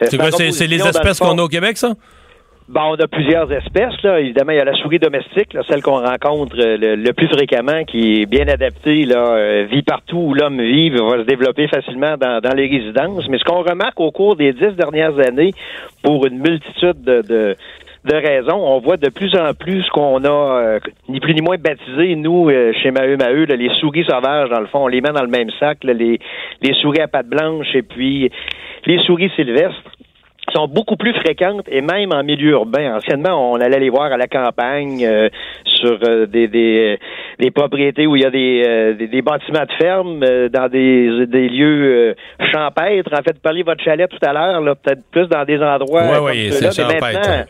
c'est 0.00 0.66
les 0.66 0.86
espèces 0.86 1.18
qu'on 1.18 1.38
a 1.38 1.42
au 1.42 1.48
Québec, 1.48 1.78
ça? 1.78 1.94
Bon, 2.72 2.80
on 2.92 2.94
a 2.94 3.06
plusieurs 3.06 3.52
espèces. 3.52 4.02
Là. 4.02 4.18
Évidemment, 4.18 4.52
il 4.52 4.56
y 4.56 4.60
a 4.60 4.64
la 4.64 4.72
souris 4.72 4.98
domestique, 4.98 5.52
là, 5.52 5.60
celle 5.68 5.82
qu'on 5.82 6.00
rencontre 6.00 6.56
le, 6.56 6.96
le, 6.96 7.12
plus 7.12 7.28
fréquemment, 7.28 7.84
qui 7.84 8.22
est 8.22 8.26
bien 8.26 8.48
adaptée, 8.48 9.04
là, 9.04 9.34
euh, 9.34 9.66
vit 9.70 9.82
partout 9.82 10.16
où 10.16 10.32
l'homme 10.32 10.58
vit, 10.58 10.88
va 10.88 11.18
se 11.18 11.26
développer 11.26 11.68
facilement 11.68 12.16
dans, 12.16 12.40
dans 12.40 12.54
les 12.54 12.68
résidences. 12.68 13.28
Mais 13.28 13.36
ce 13.36 13.44
qu'on 13.44 13.62
remarque 13.62 14.00
au 14.00 14.10
cours 14.10 14.36
des 14.36 14.54
dix 14.54 14.74
dernières 14.74 15.18
années, 15.18 15.52
pour 16.02 16.24
une 16.24 16.38
multitude 16.38 17.02
de, 17.04 17.20
de 17.20 17.56
de 18.04 18.16
raisons. 18.16 18.58
On 18.58 18.80
voit 18.80 18.96
de 18.96 19.10
plus 19.10 19.32
en 19.36 19.54
plus 19.54 19.82
ce 19.84 19.90
qu'on 19.90 20.24
a, 20.24 20.28
euh, 20.28 20.80
ni 21.08 21.20
plus 21.20 21.34
ni 21.34 21.40
moins 21.40 21.56
baptisé, 21.56 22.16
nous, 22.16 22.50
euh, 22.50 22.72
chez 22.82 22.90
Maheu 22.90 23.16
Maheu, 23.16 23.44
là, 23.44 23.54
les 23.54 23.70
souris 23.78 24.04
sauvages, 24.04 24.50
dans 24.50 24.58
le 24.58 24.66
fond. 24.66 24.84
On 24.84 24.88
les 24.88 25.00
met 25.00 25.10
dans 25.10 25.22
le 25.22 25.28
même 25.28 25.50
sac, 25.60 25.84
là, 25.84 25.92
les, 25.92 26.18
les 26.62 26.74
souris 26.74 27.00
à 27.00 27.06
pattes 27.06 27.28
blanches 27.28 27.72
et 27.74 27.82
puis 27.82 28.28
les 28.86 28.98
souris 29.04 29.30
sylvestres 29.36 29.92
sont 30.54 30.66
beaucoup 30.66 30.96
plus 30.96 31.14
fréquentes 31.14 31.66
et 31.68 31.80
même 31.80 32.12
en 32.12 32.22
milieu 32.22 32.50
urbain. 32.50 32.96
Anciennement, 32.96 33.52
on 33.52 33.60
allait 33.60 33.78
les 33.78 33.90
voir 33.90 34.12
à 34.12 34.16
la 34.16 34.26
campagne, 34.26 35.04
euh, 35.04 35.28
sur 35.64 35.98
euh, 36.02 36.26
des, 36.26 36.48
des, 36.48 36.98
des, 37.38 37.50
propriétés 37.50 38.06
où 38.06 38.16
il 38.16 38.22
y 38.22 38.26
a 38.26 38.30
des, 38.30 38.62
euh, 38.66 38.94
des, 38.94 39.06
des, 39.06 39.22
bâtiments 39.22 39.64
de 39.64 39.72
ferme, 39.80 40.20
dans 40.48 40.68
des, 40.68 41.26
des 41.26 41.48
lieux 41.48 42.14
champêtres. 42.52 43.12
En 43.12 43.22
fait, 43.22 43.40
parler 43.40 43.62
votre 43.62 43.82
chalet 43.82 44.08
tout 44.08 44.24
à 44.26 44.32
l'heure, 44.32 44.60
là, 44.60 44.74
peut-être 44.74 45.02
plus 45.10 45.28
dans 45.28 45.44
des 45.44 45.60
endroits 45.62 46.02
ouais, 46.02 46.16
comme 46.16 46.24
oui, 46.26 46.52
ceux-là. 46.52 46.88
Mais 46.88 47.00
maintenant, 47.00 47.44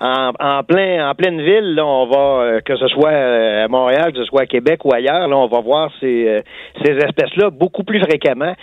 en, 0.00 0.32
en, 0.38 0.62
plein 0.62 1.10
en 1.10 1.14
pleine 1.14 1.40
ville, 1.42 1.74
là, 1.74 1.84
on 1.84 2.06
va 2.06 2.42
euh, 2.42 2.60
que 2.60 2.76
ce 2.76 2.86
soit 2.88 3.10
à 3.10 3.68
Montréal, 3.68 4.12
que 4.12 4.18
ce 4.18 4.24
soit 4.24 4.42
à 4.42 4.46
Québec 4.46 4.84
ou 4.84 4.94
ailleurs, 4.94 5.26
là, 5.26 5.36
on 5.36 5.48
va 5.48 5.60
voir 5.60 5.90
ces, 6.00 6.28
euh, 6.28 6.40
ces 6.84 6.92
espèces-là 6.92 7.50
beaucoup 7.50 7.82
plus 7.82 8.00
fréquemment. 8.00 8.54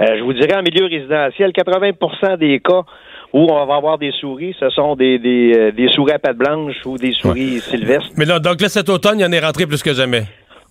Euh, 0.00 0.18
je 0.18 0.22
vous 0.22 0.32
dirais 0.32 0.54
en 0.54 0.62
milieu 0.62 0.86
résidentiel, 0.86 1.50
80% 1.50 2.36
des 2.36 2.60
cas 2.60 2.82
où 3.34 3.50
on 3.50 3.66
va 3.66 3.74
avoir 3.74 3.98
des 3.98 4.12
souris, 4.12 4.54
ce 4.60 4.70
sont 4.70 4.94
des, 4.94 5.18
des, 5.18 5.52
euh, 5.56 5.72
des 5.72 5.88
souris 5.88 6.12
à 6.12 6.18
pattes 6.20 6.38
blanches 6.38 6.86
ou 6.86 6.96
des 6.96 7.12
souris 7.12 7.60
sylvestres. 7.60 8.12
Mais 8.16 8.24
là, 8.24 8.38
donc 8.38 8.60
là, 8.60 8.68
cet 8.68 8.88
automne, 8.88 9.18
il 9.18 9.22
y 9.22 9.26
en 9.26 9.32
est 9.32 9.40
rentré 9.40 9.66
plus 9.66 9.82
que 9.82 9.92
jamais. 9.92 10.22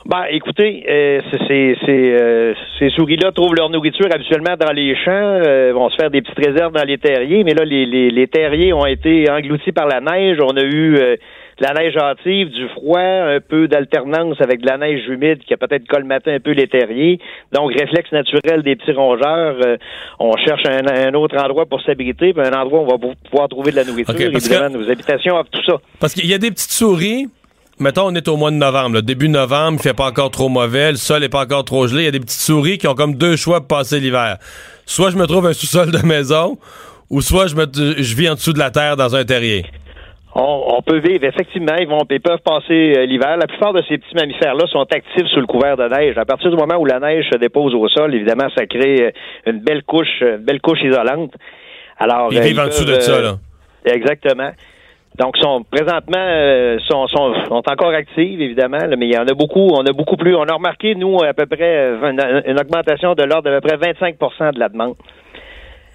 Ben, 0.05 0.24
écoutez, 0.30 0.86
euh, 0.89 1.22
euh, 1.49 2.53
ces 2.80 2.89
souris-là 2.89 3.32
trouvent 3.32 3.55
leur 3.55 3.70
nourriture 3.70 4.07
habituellement 4.14 4.55
dans 4.59 4.72
les 4.72 4.95
champs, 4.95 5.11
euh, 5.11 5.72
vont 5.74 5.89
se 5.89 5.95
faire 5.95 6.09
des 6.09 6.22
petites 6.22 6.45
réserves 6.45 6.74
dans 6.74 6.84
les 6.84 6.97
terriers, 6.97 7.43
mais 7.45 7.53
là, 7.53 7.64
les, 7.64 7.86
les, 7.86 8.09
les 8.09 8.28
terriers 8.28 8.74
ont 8.74 8.86
été 8.86 9.30
engloutis 9.30 9.72
par 9.72 9.88
la 9.88 10.01
neige. 10.01 10.39
On 10.41 10.57
a 10.57 10.64
eu 10.64 10.99
la 11.64 11.74
neige 11.74 11.95
hâtive, 11.97 12.49
du 12.49 12.68
froid, 12.70 12.99
un 12.99 13.39
peu 13.39 13.68
d'alternance 13.68 14.38
avec 14.39 14.61
de 14.61 14.68
la 14.68 14.78
neige 14.78 15.01
humide 15.07 15.39
qui 15.47 15.53
a 15.53 15.57
peut-être 15.57 15.88
colmaté 15.88 16.32
un 16.34 16.39
peu 16.39 16.51
les 16.51 16.68
terriers. 16.68 17.20
Donc, 17.51 17.72
réflexe 17.74 18.11
naturel 18.11 18.61
des 18.64 18.76
petits 18.76 18.91
rongeurs, 18.91 19.55
euh, 19.66 19.78
on 20.20 20.36
cherche 20.38 20.61
un, 20.66 20.86
un 20.88 21.14
autre 21.14 21.38
endroit 21.38 21.66
pour 21.66 21.82
s'abriter, 21.82 22.34
puis 22.34 22.41
un 22.45 22.53
endroit 22.53 22.82
où 22.82 22.84
on 22.84 22.88
va 22.91 22.97
pou- 22.97 23.14
pouvoir 23.30 23.49
trouver 23.49 23.72
de 23.72 23.78
la 23.78 23.84
nourriture. 23.86 24.14
Évidemment, 24.20 24.70
que- 24.72 24.78
nos 24.78 24.89
habitations 24.91 25.36
tout 25.51 25.64
ça. 25.66 25.78
Parce 25.99 26.14
qu'il 26.14 26.28
y 26.30 26.34
a 26.34 26.38
des 26.38 26.51
petites 26.51 26.72
souris. 26.72 27.28
Mettons, 27.80 28.05
on 28.05 28.14
est 28.16 28.28
au 28.28 28.38
mois 28.38 28.51
de 28.51 28.55
novembre, 28.55 28.95
là, 28.97 29.01
début 29.01 29.30
novembre, 29.30 29.80
il 29.80 29.84
fait 29.84 29.95
pas 29.95 30.05
encore 30.05 30.30
trop 30.30 30.47
mauvais, 30.47 30.91
le 30.91 30.97
sol 30.97 31.24
est 31.24 31.30
pas 31.30 31.41
encore 31.43 31.66
trop 31.66 31.88
gelé. 31.88 32.03
Il 32.03 32.05
y 32.05 32.07
a 32.07 32.11
des 32.11 32.20
petites 32.20 32.39
souris 32.39 32.78
qui 32.78 32.88
ont 32.88 32.93
comme 32.93 33.16
deux 33.16 33.36
choix 33.36 33.61
pour 33.61 33.80
passer 33.80 33.99
l'hiver. 33.99 34.38
Soit 34.86 35.09
je 35.09 35.18
me 35.18 35.26
trouve 35.26 35.47
un 35.47 35.53
sous-sol 35.53 35.91
de 35.91 36.05
maison, 36.05 36.57
ou 37.09 37.22
soit 37.22 37.47
je, 37.47 37.55
me, 37.55 37.66
je 37.74 38.16
vis 38.16 38.30
en 38.30 38.36
dessous 38.36 38.53
de 38.53 38.59
la 38.59 38.70
terre 38.70 38.95
dans 38.95 39.16
un 39.16 39.26
terrier. 39.26 39.66
On, 40.36 40.78
on 40.78 40.82
peut 40.82 40.98
vivre, 40.98 41.24
effectivement, 41.26 41.76
ils, 41.80 41.88
vont, 41.88 42.02
ils 42.10 42.20
peuvent 42.20 42.42
passer 42.44 42.94
euh, 42.98 43.06
l'hiver. 43.06 43.38
La 43.38 43.46
plupart 43.46 43.72
de 43.72 43.84
ces 43.88 44.00
petits 44.00 44.16
mammifères-là 44.16 44.66
sont 44.68 44.86
actifs 44.92 45.28
sous 45.28 45.40
le 45.40 45.46
couvert 45.46 45.78
de 45.78 45.88
neige. 45.88 46.18
À 46.18 46.26
partir 46.26 46.50
du 46.50 46.58
moment 46.58 46.76
où 46.78 46.86
la 46.86 47.00
neige 47.00 47.26
se 47.32 47.38
dépose 47.38 47.76
au 47.76 47.88
sol, 47.88 48.16
évidemment, 48.16 48.48
ça 48.58 48.66
crée 48.66 49.04
euh, 49.04 49.12
une 49.52 49.60
belle 49.60 49.84
couche, 49.84 50.22
une 50.22 50.38
belle 50.38 50.60
couche 50.60 50.82
isolante. 50.82 51.34
Alors, 52.00 52.30
Ils 52.32 52.40
euh, 52.40 52.42
vivent 52.42 52.60
en 52.60 52.66
dessous 52.66 52.86
de 52.86 53.00
ça, 53.00 53.22
là. 53.22 53.38
Exactement. 53.86 54.50
Donc, 55.20 55.38
sont 55.38 55.64
présentement 55.70 56.18
euh, 56.18 56.80
sont, 56.90 57.08
sont, 57.08 57.36
sont 57.48 57.62
encore 57.70 57.94
actives, 57.94 58.42
évidemment, 58.42 58.80
là, 58.80 58.96
mais 58.98 59.06
il 59.06 59.14
y 59.14 59.18
en 59.18 59.28
a 59.28 59.34
beaucoup. 59.36 59.70
On 59.72 59.86
a 59.86 59.94
beaucoup 59.94 60.18
plus. 60.18 60.36
On 60.36 60.46
a 60.46 60.54
remarqué, 60.54 60.96
nous, 60.96 61.22
à 61.22 61.34
peu 61.36 61.46
près 61.46 61.90
une, 62.02 62.44
une 62.48 62.60
augmentation 62.60 63.14
de 63.14 63.22
l'ordre 63.22 63.52
d'à 63.52 63.62
peu 63.62 63.68
près 63.68 63.94
25% 63.94 64.56
de 64.56 64.60
la 64.60 64.70
demande. 64.70 64.96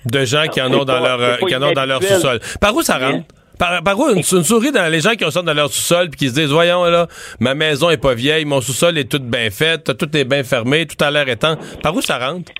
De 0.06 0.24
gens 0.24 0.44
qui 0.44 0.62
en 0.62 0.72
ont 0.72 0.84
dans 0.84 1.00
leur, 1.00 1.38
qui 1.38 1.56
en 1.56 1.62
ont 1.62 1.72
dans 1.72 1.86
leur 1.86 2.00
sous-sol. 2.00 2.38
Par 2.60 2.76
où 2.76 2.82
ça 2.82 2.98
rentre? 2.98 3.24
Par, 3.58 3.82
par 3.82 3.98
où 3.98 4.08
une, 4.10 4.18
une 4.18 4.22
souris 4.22 4.72
dans 4.72 4.90
les 4.90 5.00
gens 5.00 5.12
qui 5.12 5.30
ça 5.30 5.42
dans 5.42 5.54
leur 5.54 5.68
sous-sol 5.68 6.10
puis 6.10 6.18
qui 6.18 6.28
se 6.28 6.34
disent 6.34 6.52
voyons 6.52 6.84
là 6.84 7.06
ma 7.40 7.54
maison 7.54 7.90
est 7.90 8.00
pas 8.00 8.14
vieille 8.14 8.44
mon 8.44 8.60
sous-sol 8.60 8.96
est 8.98 9.10
tout 9.10 9.18
bien 9.18 9.50
fait 9.50 9.82
tout 9.96 10.16
est 10.16 10.24
bien 10.24 10.44
fermé 10.44 10.86
tout 10.86 11.02
a 11.04 11.10
l'air 11.10 11.28
étant 11.28 11.56
par 11.82 11.94
où 11.94 12.00
ça 12.00 12.18
rentre? 12.18 12.52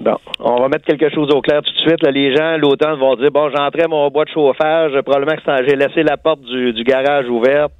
Bon, 0.00 0.16
on 0.38 0.62
va 0.62 0.68
mettre 0.68 0.86
quelque 0.86 1.10
chose 1.10 1.30
au 1.30 1.42
clair 1.42 1.60
tout 1.62 1.72
de 1.72 1.78
suite. 1.78 2.02
Là, 2.02 2.10
les 2.10 2.34
gens, 2.34 2.56
l'automne, 2.56 2.98
vont 2.98 3.16
dire 3.16 3.30
bon, 3.30 3.50
j'entrais 3.54 3.86
mon 3.86 4.08
bois 4.08 4.24
de 4.24 4.30
chauffage, 4.30 4.92
probablement 5.02 5.36
que 5.36 5.68
j'ai 5.68 5.76
laissé 5.76 6.02
la 6.02 6.16
porte 6.16 6.40
du, 6.40 6.72
du 6.72 6.84
garage 6.84 7.28
ouverte. 7.28 7.72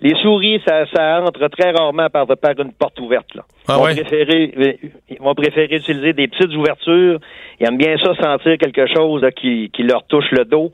Les 0.00 0.14
souris, 0.22 0.62
ça, 0.66 0.86
ça 0.94 1.20
entre 1.22 1.48
très 1.48 1.72
rarement 1.72 2.08
par, 2.08 2.26
par 2.26 2.58
une 2.58 2.72
porte 2.72 2.98
ouverte. 3.00 3.34
Là. 3.34 3.42
Ah 3.66 3.72
ils, 3.72 3.78
vont 3.78 3.84
ouais? 3.84 3.94
préférer, 3.96 4.54
euh, 4.56 4.88
ils 5.10 5.20
vont 5.20 5.34
préférer 5.34 5.76
utiliser 5.76 6.12
des 6.12 6.28
petites 6.28 6.54
ouvertures. 6.56 7.18
Ils 7.58 7.66
aiment 7.66 7.76
bien 7.76 7.96
ça 7.98 8.14
sentir 8.14 8.56
quelque 8.56 8.86
chose 8.86 9.20
là, 9.20 9.32
qui, 9.32 9.70
qui 9.74 9.82
leur 9.82 10.04
touche 10.06 10.30
le 10.30 10.44
dos. 10.44 10.70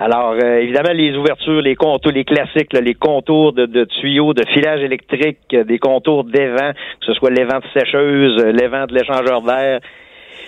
Alors, 0.00 0.34
euh, 0.40 0.60
évidemment, 0.60 0.92
les 0.94 1.16
ouvertures, 1.16 1.60
les 1.60 1.74
contours, 1.74 2.12
les 2.12 2.24
classiques, 2.24 2.72
là, 2.72 2.80
les 2.80 2.94
contours 2.94 3.52
de, 3.52 3.66
de 3.66 3.82
tuyaux, 3.82 4.32
de 4.32 4.46
filage 4.46 4.80
électrique, 4.80 5.38
euh, 5.54 5.64
des 5.64 5.80
contours 5.80 6.22
d'évent, 6.22 6.72
que 7.00 7.06
ce 7.06 7.14
soit 7.14 7.30
l'évent 7.30 7.58
de 7.58 7.80
sécheuse, 7.80 8.36
euh, 8.44 8.52
l'évent 8.52 8.86
de 8.86 8.94
l'échangeur 8.94 9.42
d'air, 9.42 9.80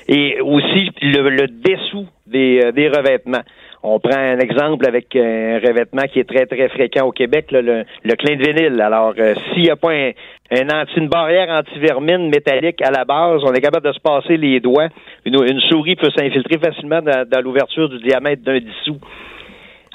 et 0.07 0.41
aussi 0.41 0.91
le, 1.03 1.31
le 1.31 1.49
dessous 1.49 2.07
des, 2.29 2.61
euh, 2.65 2.71
des 2.71 2.89
revêtements. 2.89 3.43
On 3.83 3.99
prend 3.99 4.17
un 4.19 4.39
exemple 4.39 4.87
avec 4.87 5.17
un 5.17 5.59
revêtement 5.59 6.03
qui 6.03 6.21
est 6.21 6.29
très, 6.29 6.47
très 6.47 6.69
fréquent 6.69 7.07
au 7.07 7.13
Québec, 7.13 7.51
là, 7.51 7.61
le, 7.61 7.83
le 8.05 8.15
clin 8.15 8.37
de 8.37 8.45
vinyle. 8.45 8.81
Alors, 8.81 9.15
euh, 9.19 9.35
s'il 9.53 9.65
n'y 9.65 9.71
a 9.71 9.77
pas 9.77 9.91
un, 9.91 10.13
un 10.53 10.69
anti, 10.69 10.93
une 10.97 11.09
barrière 11.09 11.49
anti-vermine 11.51 12.29
métallique 12.29 12.81
à 12.83 12.93
la 12.93 13.05
base, 13.05 13.41
on 13.43 13.53
est 13.53 13.61
capable 13.61 13.89
de 13.89 13.93
se 13.93 14.01
passer 14.01 14.37
les 14.37 14.61
doigts. 14.61 14.91
Une, 15.25 15.43
une 15.43 15.61
souris 15.63 15.97
peut 15.97 16.11
s'infiltrer 16.17 16.59
facilement 16.59 17.03
dans, 17.03 17.29
dans 17.29 17.41
l'ouverture 17.41 17.89
du 17.89 17.99
diamètre 17.99 18.45
d'un 18.45 18.61
dissous. 18.61 19.01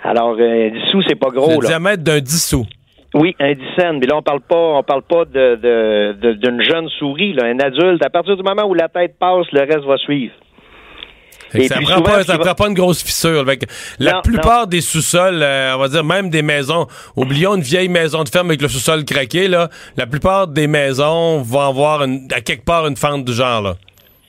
Alors, 0.03 0.35
euh, 0.39 0.67
un 0.67 0.69
dissous, 0.69 1.01
c'est 1.07 1.15
pas 1.15 1.29
gros. 1.29 1.49
le 1.59 1.61
là. 1.63 1.67
diamètre 1.67 2.03
d'un 2.03 2.19
dissous 2.19 2.65
Oui, 3.13 3.35
un 3.39 3.53
dixaine. 3.53 3.99
Mais 3.99 4.07
là, 4.07 4.17
on 4.17 4.21
parle 4.21 4.41
pas, 4.41 4.55
on 4.77 4.83
parle 4.83 5.01
pas 5.03 5.25
de, 5.25 6.33
d'une 6.33 6.61
jeune 6.61 6.87
souris, 6.99 7.33
là, 7.33 7.45
un 7.45 7.59
adulte. 7.59 8.03
À 8.05 8.09
partir 8.09 8.35
du 8.37 8.43
moment 8.43 8.67
où 8.67 8.73
la 8.73 8.87
tête 8.89 9.15
passe, 9.19 9.47
le 9.51 9.61
reste 9.61 9.85
va 9.85 9.97
suivre. 9.97 10.33
Et 11.53 11.67
ça 11.69 11.77
puis 11.77 11.85
prend 11.85 12.01
pas, 12.01 12.23
ça 12.23 12.37
prend 12.37 12.67
une 12.67 12.73
grosse 12.73 13.01
fissure. 13.01 13.45
Fait 13.45 13.57
que 13.57 13.65
la 13.99 14.13
Non, 14.13 14.21
plupart 14.21 14.67
des 14.67 14.81
sous-sols, 14.81 15.41
euh, 15.41 15.75
on 15.75 15.79
va 15.79 15.87
dire 15.87 16.03
même 16.03 16.29
des 16.29 16.41
maisons, 16.41 16.87
oublions 17.15 17.55
une 17.55 17.61
vieille 17.61 17.87
maison 17.87 18.23
de 18.23 18.29
ferme 18.29 18.47
avec 18.49 18.61
le 18.61 18.67
sous-sol 18.67 19.05
craqué, 19.05 19.47
là, 19.47 19.69
la 19.95 20.05
plupart 20.05 20.47
des 20.47 20.67
maisons 20.67 21.41
vont 21.41 21.61
avoir 21.61 22.03
une- 22.03 22.27
à 22.35 22.41
quelque 22.41 22.65
part 22.65 22.87
une 22.87 22.97
fente 22.97 23.23
du 23.23 23.31
genre. 23.31 23.61
Là. 23.61 23.75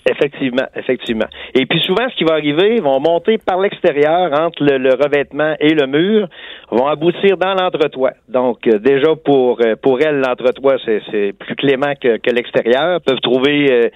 Effectivement, 0.09 0.67
effectivement. 0.77 1.27
Et 1.55 1.67
puis 1.67 1.81
souvent, 1.81 2.09
ce 2.09 2.15
qui 2.17 2.23
va 2.23 2.35
arriver, 2.35 2.77
ils 2.77 2.83
vont 2.83 3.01
monter 3.01 3.39
par 3.39 3.61
l'extérieur 3.61 4.33
entre 4.41 4.63
le, 4.63 4.95
revêtement 4.95 5.57
et 5.59 5.75
le 5.75 5.87
mur, 5.89 6.29
vont 6.71 6.87
aboutir 6.87 7.37
dans 7.37 7.55
l'entretoit. 7.55 8.13
Donc 8.29 8.69
euh, 8.69 8.79
déjà 8.79 9.17
pour 9.17 9.59
euh, 9.65 9.75
pour 9.83 10.01
elles, 10.01 10.21
l'entretoit 10.21 10.77
c'est 10.85 11.03
c'est 11.11 11.33
plus 11.33 11.57
clément 11.57 11.95
que, 12.01 12.19
que 12.19 12.31
l'extérieur. 12.31 13.01
Peuvent 13.01 13.21
trouver 13.21 13.67
euh, 13.71 13.89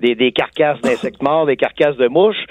des, 0.00 0.14
des 0.14 0.32
carcasses 0.32 0.80
d'insectes 0.80 1.22
morts, 1.22 1.44
des 1.44 1.56
carcasses 1.56 1.96
de 1.98 2.08
mouches. 2.08 2.46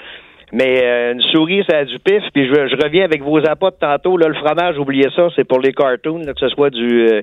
Mais 0.52 0.82
euh, 0.82 1.12
une 1.12 1.20
souris, 1.22 1.62
ça 1.68 1.78
a 1.78 1.84
du 1.84 1.98
pif. 1.98 2.22
Puis 2.32 2.46
je, 2.48 2.54
je 2.68 2.76
reviens 2.82 3.04
avec 3.04 3.22
vos 3.22 3.38
appâts 3.46 3.70
de 3.70 3.76
tantôt. 3.80 4.16
Là, 4.16 4.28
le 4.28 4.34
fromage, 4.34 4.78
oubliez 4.78 5.08
ça, 5.14 5.28
c'est 5.36 5.44
pour 5.44 5.60
les 5.60 5.72
cartoons, 5.72 6.18
là, 6.24 6.32
que 6.32 6.40
ce 6.40 6.48
soit 6.48 6.70
du, 6.70 7.06
euh, 7.06 7.22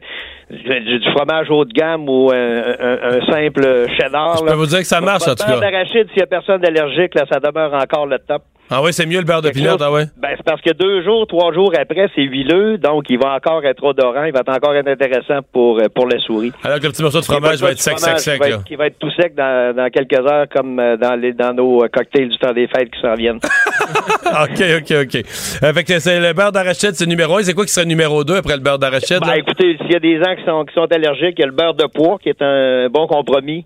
du, 0.51 0.99
du 0.99 1.11
fromage 1.11 1.49
haut 1.49 1.65
de 1.65 1.73
gamme 1.73 2.07
ou 2.07 2.29
un, 2.31 2.35
un- 2.79 3.17
un 3.17 3.25
simple 3.31 3.87
cheddar. 3.97 4.37
Je 4.37 4.45
là. 4.45 4.51
peux 4.51 4.57
vous 4.57 4.67
dire 4.67 4.79
que 4.79 4.85
ça 4.85 5.01
marche, 5.01 5.27
en 5.27 5.33
tout 5.35 5.43
cas. 5.43 5.59
d'arachide, 5.59 6.07
s'il 6.09 6.19
y 6.19 6.23
a 6.23 6.27
personne 6.27 6.61
d'allergique, 6.61 7.15
là, 7.15 7.23
ça 7.31 7.39
demeure 7.39 7.73
encore 7.73 8.05
le 8.05 8.19
top. 8.19 8.43
Ah 8.69 8.81
oui, 8.81 8.91
c'est 8.93 9.05
mieux 9.05 9.19
le 9.19 9.25
beurre 9.25 9.43
de 9.43 9.51
chose- 9.51 9.77
ah 9.79 9.91
ouais. 9.91 10.05
Ben, 10.17 10.29
c'est 10.35 10.43
parce 10.43 10.61
que 10.61 10.71
deux 10.73 11.03
jours, 11.03 11.27
trois 11.27 11.53
jours 11.53 11.71
après, 11.79 12.09
c'est 12.15 12.23
huileux, 12.23 12.79
donc 12.79 13.05
il 13.09 13.19
va 13.19 13.35
encore 13.35 13.63
être 13.63 13.83
odorant, 13.83 14.23
il 14.23 14.33
va 14.33 14.39
être 14.39 14.49
encore 14.49 14.75
être 14.75 14.87
intéressant 14.87 15.41
pour, 15.53 15.77
euh, 15.79 15.87
pour 15.93 16.07
la 16.07 16.17
souris. 16.19 16.51
Alors 16.63 16.79
que 16.79 16.85
le 16.85 16.91
petit 16.91 17.03
morceau 17.03 17.19
de 17.19 17.25
fromage 17.25 17.61
va 17.61 17.71
être 17.71 17.79
sec, 17.79 17.99
sec, 17.99 18.19
sec. 18.19 18.33
Qui 18.33 18.39
va, 18.39 18.55
être, 18.55 18.63
qui 18.63 18.75
va 18.75 18.87
être 18.87 18.97
tout 18.97 19.11
sec 19.11 19.35
dans, 19.35 19.75
dans 19.75 19.89
quelques 19.89 20.19
heures, 20.19 20.47
comme 20.49 20.79
euh, 20.79 20.97
dans, 20.97 21.15
les, 21.15 21.33
dans 21.33 21.53
nos 21.53 21.83
euh, 21.83 21.87
cocktails 21.89 22.29
du 22.29 22.37
temps 22.39 22.53
des 22.53 22.67
fêtes 22.67 22.89
qui 22.91 22.99
s'en 23.01 23.13
viennent. 23.13 23.39
OK, 24.25 24.63
OK, 24.77 24.93
OK. 25.03 25.15
Euh, 25.63 25.73
fait 25.73 25.83
que 25.83 25.99
c'est 25.99 26.19
le 26.19 26.33
beurre 26.33 26.51
d'arachide, 26.51 26.95
c'est 26.95 27.05
numéro 27.05 27.37
un. 27.37 27.43
C'est 27.43 27.53
quoi 27.53 27.65
qui 27.65 27.71
serait 27.71 27.85
numéro 27.85 28.23
deux 28.23 28.37
après 28.37 28.55
le 28.55 28.61
beurre 28.61 28.79
d'arachide? 28.79 29.19
Ben, 29.21 29.27
là? 29.27 29.37
écoutez, 29.37 29.77
s'il 29.77 29.91
y 29.91 29.95
a 29.95 29.99
des 29.99 30.17
gens 30.17 30.35
qui 30.35 30.43
sont, 30.43 30.65
qui 30.65 30.73
sont 30.73 30.91
allergiques, 30.91 31.35
il 31.37 31.41
y 31.41 31.43
a 31.43 31.47
le 31.47 31.51
beurre 31.51 31.75
de 31.75 31.85
pois 31.85 32.17
qui 32.17 32.29
est 32.29 32.41
un 32.41 32.89
bon 32.89 33.05
compromis 33.05 33.65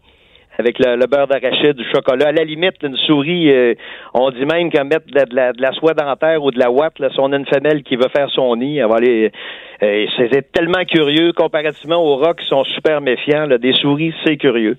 avec 0.60 0.78
le, 0.78 1.08
beurre 1.08 1.28
d'arachide, 1.28 1.78
du 1.78 1.86
chocolat. 1.86 2.28
À 2.28 2.32
la 2.34 2.44
limite, 2.44 2.76
une 2.84 2.98
souris, 2.98 3.50
euh, 3.50 3.76
on 4.14 4.30
dit 4.30 4.46
même 4.46 4.70
qu'à 4.70 4.84
mettre 4.84 5.08
de 5.08 5.16
la, 5.16 5.26
de, 5.26 5.36
la, 5.36 5.54
de 5.54 5.62
la 5.62 5.72
soie 5.72 5.94
dentaire 5.94 6.44
ou 6.44 6.52
de 6.52 6.60
la 6.60 6.70
ouate, 6.70 7.00
là, 7.00 7.10
si 7.10 7.20
on 7.20 7.32
a 7.32 7.38
une 7.38 7.46
femelle 7.46 7.82
qui 7.84 7.96
veut 7.96 8.10
faire 8.14 8.30
son 8.30 8.58
nid, 8.58 8.78
elle 8.78 8.88
va 8.88 8.96
aller... 8.96 9.32
euh, 9.82 10.06
c'est 10.18 10.30
c'est 10.34 10.52
tellement 10.52 10.84
curieux 10.84 11.32
comparativement 11.32 12.04
aux 12.04 12.18
rats 12.18 12.34
qui 12.34 12.46
sont 12.46 12.66
super 12.66 13.00
méfiants. 13.00 13.46
là. 13.46 13.58
des 13.58 13.72
souris, 13.74 14.14
c'est 14.26 14.36
curieux. 14.36 14.76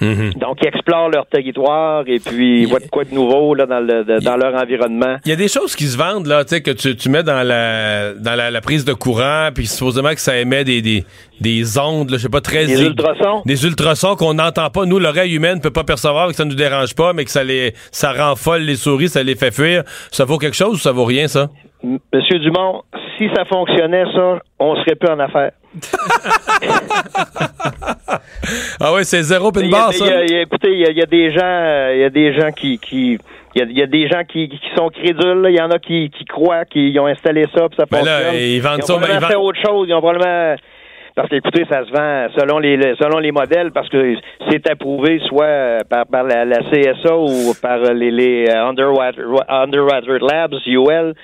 Mhm. 0.00 0.34
Donc, 0.34 0.58
ils 0.62 0.68
explorent 0.68 1.08
leur 1.10 1.26
territoire 1.26 2.04
et 2.06 2.20
puis 2.20 2.62
ils 2.62 2.66
voient 2.68 2.78
de 2.78 2.86
quoi 2.86 3.04
de 3.04 3.12
nouveau 3.14 3.54
là, 3.54 3.66
dans, 3.66 3.80
le, 3.80 4.04
de- 4.04 4.20
dans 4.24 4.36
leur 4.36 4.54
environnement. 4.54 5.16
Il 5.24 5.30
y 5.30 5.32
a 5.32 5.36
des 5.36 5.48
choses 5.48 5.74
qui 5.74 5.86
se 5.86 5.96
vendent, 5.96 6.26
là, 6.26 6.44
tu 6.44 6.54
sais, 6.54 6.60
que 6.62 6.70
tu, 6.70 6.94
tu 6.96 7.08
mets 7.08 7.22
dans 7.22 7.42
la 7.46 8.14
dans 8.14 8.34
la, 8.36 8.50
la 8.50 8.60
prise 8.60 8.84
de 8.84 8.92
courant, 8.92 9.48
puis 9.54 9.66
supposément 9.66 10.10
que 10.14 10.20
ça 10.20 10.36
émet 10.38 10.62
des, 10.64 10.82
des, 10.82 11.04
des 11.40 11.78
ondes, 11.78 12.10
là, 12.10 12.16
je 12.16 12.22
sais 12.22 12.28
pas, 12.28 12.40
très... 12.40 12.64
Aiguës. 12.64 12.80
ultrasons? 12.88 13.42
Des 13.44 13.64
ultrasons 13.64 14.14
qu'on 14.16 14.34
n'entend 14.34 14.70
pas. 14.70 14.84
Nous, 14.86 14.98
l'oreille 14.98 15.34
humaine 15.34 15.60
peut 15.60 15.70
pas 15.70 15.84
percevoir, 15.84 16.28
que 16.28 16.34
ça 16.34 16.44
nous 16.44 16.54
dérange 16.54 16.94
pas, 16.94 17.12
mais 17.12 17.24
que 17.24 17.30
ça 17.30 17.42
les 17.44 17.74
ça 17.90 18.12
rend 18.12 18.36
folle 18.36 18.62
les 18.62 18.76
souris, 18.76 19.08
ça 19.08 19.22
les 19.22 19.34
fait 19.34 19.50
fuir. 19.54 19.82
Ça 20.12 20.24
vaut 20.24 20.38
quelque 20.38 20.56
chose 20.56 20.74
ou 20.74 20.78
ça 20.78 20.92
vaut 20.92 21.04
rien, 21.04 21.28
ça? 21.28 21.48
Monsieur 21.82 22.38
Dumont, 22.40 22.82
si 23.16 23.28
ça 23.34 23.44
fonctionnait, 23.44 24.04
ça, 24.14 24.40
on 24.58 24.74
serait 24.76 24.96
plus 24.96 25.08
en 25.10 25.18
affaires. 25.20 25.52
Ah 28.80 28.92
ouais, 28.92 29.04
c'est 29.04 29.22
zéro 29.22 29.50
barre, 29.50 29.90
il 29.92 29.98
ça? 29.98 30.06
y 30.06 30.10
a- 30.10 30.24
il 30.24 30.32
y 30.32 30.36
a- 30.36 30.40
écoutez, 30.42 30.72
il 30.72 30.78
y, 30.80 30.86
a- 30.86 30.90
il 30.90 30.98
y 30.98 31.02
a 31.02 31.06
des 31.06 31.30
gens, 31.30 31.40
euh, 31.44 31.92
il 31.94 32.00
y 32.00 32.04
a 32.04 32.10
des 32.10 32.32
gens 32.32 32.50
qui, 32.52 32.78
qui, 32.78 33.18
il 33.54 33.58
y 33.58 33.62
a, 33.62 33.64
il 33.68 33.78
y 33.78 33.82
a 33.82 33.86
des 33.86 34.08
gens 34.08 34.24
qui, 34.24 34.48
qui 34.48 34.60
sont 34.76 34.88
crédules. 34.88 35.46
Il 35.48 35.56
y 35.56 35.60
en 35.60 35.70
a 35.70 35.78
qui, 35.78 36.10
qui 36.10 36.24
croient, 36.24 36.64
qui 36.64 36.96
ont 37.00 37.06
installé 37.06 37.44
ça, 37.54 37.68
puis 37.68 37.76
ça 37.78 37.84
Ben 37.90 38.04
là, 38.04 38.20
fonctionne. 38.20 38.40
ils 38.40 38.60
vendent 38.60 38.80
ont 38.82 38.86
ça, 38.86 38.92
probablement 38.94 39.20
ils 39.20 39.26
fait 39.26 39.34
vendent- 39.34 39.44
autre 39.46 39.60
chose. 39.66 39.86
Ils 39.88 39.94
ont 39.94 40.00
probablement 40.00 40.54
parce 41.16 41.28
que 41.30 41.34
écoutez, 41.34 41.64
ça 41.68 41.84
se 41.84 41.90
vend 41.90 42.28
selon 42.38 42.58
les, 42.60 42.78
selon 43.00 43.18
les 43.18 43.32
modèles 43.32 43.72
parce 43.72 43.88
que 43.88 44.14
c'est 44.48 44.70
approuvé 44.70 45.20
soit 45.26 45.44
euh, 45.46 45.78
par, 45.88 46.06
par 46.06 46.22
la, 46.22 46.44
la 46.44 46.58
CSA 46.58 47.16
ou 47.16 47.54
par 47.60 47.78
les, 47.92 48.12
les 48.12 48.46
euh, 48.48 48.68
Underwater, 48.68 49.24
Underwater 49.48 50.18
Labs, 50.20 50.54
UL. 50.66 51.14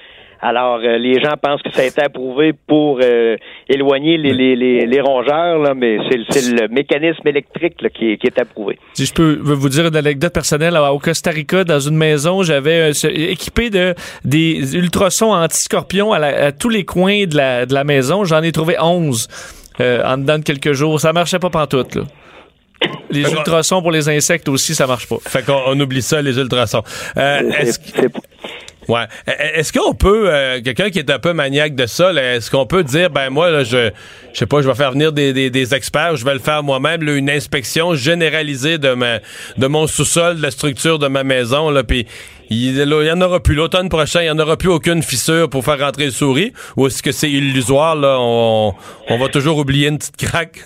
Alors, 0.47 0.79
euh, 0.85 0.99
les 0.99 1.23
gens 1.23 1.35
pensent 1.41 1.63
que 1.63 1.71
ça 1.73 1.81
a 1.81 1.85
été 1.85 2.03
approuvé 2.03 2.53
pour 2.67 3.01
euh, 3.03 3.37
éloigner 3.67 4.19
les, 4.19 4.35
les, 4.35 4.55
les, 4.57 4.85
les 4.85 5.01
rongeurs, 5.01 5.59
là, 5.59 5.73
mais 5.75 5.97
c'est 6.11 6.19
c'est 6.29 6.53
le 6.53 6.69
mécanisme 6.69 7.27
électrique 7.27 7.81
là, 7.81 7.89
qui, 7.89 8.11
est, 8.13 8.17
qui 8.19 8.27
est 8.27 8.39
approuvé. 8.39 8.79
Si 8.93 9.07
je 9.07 9.15
peux 9.15 9.39
vous 9.43 9.69
dire 9.71 9.87
une 9.87 9.97
anecdote 9.97 10.35
personnelle, 10.35 10.77
au 10.77 10.99
Costa 10.99 11.31
Rica, 11.31 11.65
dans 11.65 11.81
une 11.81 11.97
maison, 11.97 12.43
j'avais 12.43 12.93
euh, 12.93 13.09
équipé 13.31 13.71
de 13.71 13.95
des 14.25 14.77
ultrasons 14.77 15.33
anti-scorpions 15.33 16.13
à, 16.13 16.19
la- 16.19 16.47
à 16.49 16.53
tous 16.53 16.69
les 16.69 16.85
coins 16.85 17.25
de 17.25 17.37
la, 17.37 17.65
de 17.65 17.73
la 17.73 17.85
maison. 17.85 18.25
J'en 18.25 18.43
ai 18.43 18.53
trouvé 18.53 18.77
11 18.79 19.29
euh, 19.81 20.05
en 20.05 20.19
dedans 20.19 20.39
de 20.39 20.45
quelques 20.45 20.73
jours. 20.73 21.01
Ça 21.01 21.15
marchait 21.15 21.39
pas 21.39 21.49
pantoute, 21.49 21.95
là. 21.95 22.03
Les 23.09 23.23
ultrasons 23.33 23.81
pour 23.81 23.93
les 23.93 24.11
insectes 24.11 24.49
aussi, 24.51 24.75
ça 24.75 24.87
marche 24.87 25.09
pas. 25.09 25.17
Fait 25.25 25.43
qu'on 25.43 25.59
on 25.69 25.81
oublie 25.81 26.03
ça, 26.03 26.21
les 26.21 26.37
ultrasons. 26.39 26.83
Euh, 27.17 27.41
est-ce 27.61 27.79
C'est- 27.81 28.01
c'est- 28.03 28.13
Ouais. 28.89 29.05
E- 29.29 29.59
Est-ce 29.59 29.73
qu'on 29.73 29.95
peut, 29.95 30.27
euh, 30.29 30.61
quelqu'un 30.63 30.91
qui 30.91 30.99
est 30.99 31.11
un 31.11 31.19
peu 31.19 31.33
maniaque 31.33 31.75
de 31.75 31.87
ça, 31.87 32.13
est-ce 32.13 32.51
qu'on 32.51 32.67
peut 32.67 32.83
dire, 32.85 33.11
ben 33.11 33.31
moi, 33.31 33.51
là, 33.51 33.65
je, 33.65 33.91
je 34.33 34.39
sais 34.39 34.47
pas, 34.47 34.63
je 34.63 34.69
vais 34.69 34.75
faire 34.75 34.93
venir 34.93 35.13
des, 35.13 35.33
des, 35.33 35.51
des 35.51 35.75
experts, 35.75 36.17
je 36.17 36.25
vais 36.25 36.35
le 36.35 36.41
faire 36.41 36.63
moi-même, 36.63 37.03
une 37.09 37.31
inspection 37.31 37.95
généralisée 37.95 38.79
de 38.79 38.95
ma, 38.95 39.19
de 39.57 39.67
mon 39.67 39.87
sous-sol, 39.87 40.37
de 40.37 40.43
la 40.43 40.51
structure 40.51 40.99
de 40.99 41.09
ma 41.09 41.25
maison, 41.25 41.71
là, 41.71 41.85
puis 41.85 42.07
il, 42.51 42.77
y 42.77 43.11
en 43.11 43.21
aura 43.21 43.41
plus. 43.41 43.55
L'automne 43.55 43.89
prochain, 43.89 44.23
il 44.23 44.27
y 44.27 44.31
en 44.31 44.39
aura 44.39 44.57
plus 44.57 44.69
aucune 44.69 45.03
fissure 45.03 45.49
pour 45.49 45.65
faire 45.65 45.79
rentrer 45.79 46.05
le 46.07 46.11
souris, 46.11 46.53
ou 46.77 46.87
est-ce 46.87 47.03
que 47.03 47.13
c'est 47.13 47.31
illusoire, 47.31 47.97
là, 47.97 48.17
on, 48.21 48.75
on 49.09 49.19
va 49.19 49.29
toujours 49.29 49.59
oublier 49.59 49.89
une 49.89 49.99
petite 49.99 50.17
craque? 50.17 50.59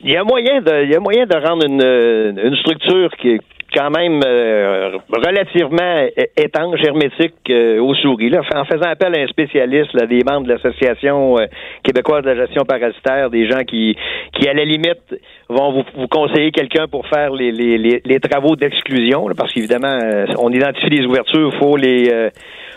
Il 0.00 0.12
y 0.12 0.16
a 0.16 0.22
moyen 0.22 0.60
de, 0.60 0.84
il 0.84 0.90
y 0.90 0.94
a 0.94 1.00
moyen 1.00 1.24
de 1.26 1.34
rendre 1.34 1.64
une, 1.64 2.38
une 2.38 2.56
structure 2.58 3.10
qui 3.20 3.38
quand 3.74 3.90
même 3.90 4.20
euh, 4.24 4.98
relativement 5.12 6.06
étanche, 6.36 6.80
hermétique 6.84 7.34
euh, 7.50 7.80
aux 7.80 7.94
souris. 7.94 8.30
Là, 8.30 8.40
en 8.54 8.64
faisant 8.64 8.88
appel 8.88 9.14
à 9.16 9.22
un 9.22 9.26
spécialiste, 9.26 9.92
là, 9.94 10.06
des 10.06 10.22
membres 10.22 10.46
de 10.46 10.52
l'Association 10.52 11.38
euh, 11.38 11.46
québécoise 11.82 12.22
de 12.22 12.30
la 12.30 12.46
gestion 12.46 12.64
parasitaire, 12.64 13.30
des 13.30 13.48
gens 13.48 13.64
qui, 13.64 13.96
qui 14.32 14.48
à 14.48 14.54
la 14.54 14.64
limite, 14.64 15.02
vont 15.48 15.72
vous, 15.72 15.82
vous 15.96 16.08
conseiller 16.08 16.50
quelqu'un 16.50 16.86
pour 16.86 17.06
faire 17.08 17.32
les, 17.32 17.52
les, 17.52 17.78
les, 17.78 18.00
les 18.04 18.20
travaux 18.20 18.56
d'exclusion, 18.56 19.26
parce 19.36 19.52
qu'évidemment, 19.52 19.98
euh, 20.02 20.26
on 20.38 20.50
identifie 20.50 20.90
les 20.90 21.04
ouvertures, 21.06 21.52
faut 21.58 21.76
les 21.76 22.10
euh, 22.12 22.30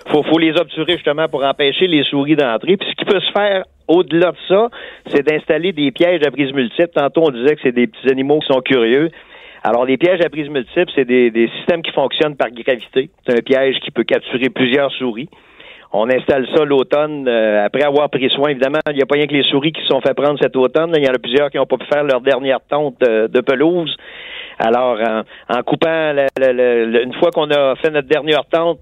faut, 0.07 0.23
faut 0.23 0.39
les 0.39 0.51
obturer 0.51 0.93
justement 0.93 1.27
pour 1.27 1.43
empêcher 1.43 1.87
les 1.87 2.03
souris 2.03 2.35
d'entrer. 2.35 2.77
Puis 2.77 2.87
ce 2.89 2.95
qui 2.95 3.05
peut 3.05 3.19
se 3.19 3.31
faire 3.31 3.63
au-delà 3.87 4.31
de 4.31 4.37
ça, 4.47 4.69
c'est 5.07 5.25
d'installer 5.25 5.71
des 5.71 5.91
pièges 5.91 6.21
à 6.25 6.31
prise 6.31 6.53
multiple. 6.53 6.89
Tantôt, 6.93 7.23
on 7.27 7.31
disait 7.31 7.55
que 7.55 7.61
c'est 7.63 7.75
des 7.75 7.87
petits 7.87 8.09
animaux 8.09 8.39
qui 8.39 8.47
sont 8.47 8.61
curieux. 8.61 9.09
Alors, 9.63 9.85
les 9.85 9.97
pièges 9.97 10.21
à 10.21 10.29
prise 10.29 10.49
multiple, 10.49 10.91
c'est 10.95 11.05
des, 11.05 11.31
des 11.31 11.49
systèmes 11.57 11.81
qui 11.81 11.91
fonctionnent 11.91 12.35
par 12.35 12.49
gravité. 12.51 13.09
C'est 13.25 13.37
un 13.37 13.41
piège 13.41 13.79
qui 13.79 13.91
peut 13.91 14.03
capturer 14.03 14.49
plusieurs 14.49 14.91
souris. 14.93 15.29
On 15.93 16.09
installe 16.09 16.45
ça 16.53 16.65
l'automne 16.65 17.27
euh, 17.27 17.65
après 17.65 17.83
avoir 17.83 18.09
pris 18.09 18.29
soin. 18.29 18.49
Évidemment, 18.49 18.79
il 18.89 18.97
n'y 18.97 19.01
a 19.01 19.05
pas 19.05 19.15
rien 19.15 19.25
que 19.25 19.33
les 19.33 19.43
souris 19.43 19.71
qui 19.71 19.81
se 19.81 19.87
sont 19.87 20.01
fait 20.01 20.13
prendre 20.13 20.37
cet 20.41 20.55
automne. 20.55 20.91
Il 20.97 21.03
y 21.03 21.09
en 21.09 21.13
a 21.13 21.19
plusieurs 21.19 21.49
qui 21.49 21.57
n'ont 21.57 21.65
pas 21.65 21.77
pu 21.77 21.85
faire 21.85 22.03
leur 22.03 22.21
dernière 22.21 22.59
tonte 22.69 22.99
de, 22.99 23.27
de 23.27 23.41
pelouse. 23.41 23.95
Alors, 24.59 24.99
en, 24.99 25.23
en 25.49 25.63
coupant, 25.63 26.13
une 26.41 27.13
fois 27.13 27.31
qu'on 27.31 27.49
a 27.51 27.75
fait 27.77 27.89
notre 27.89 28.07
dernière 28.07 28.43
tonte, 28.51 28.79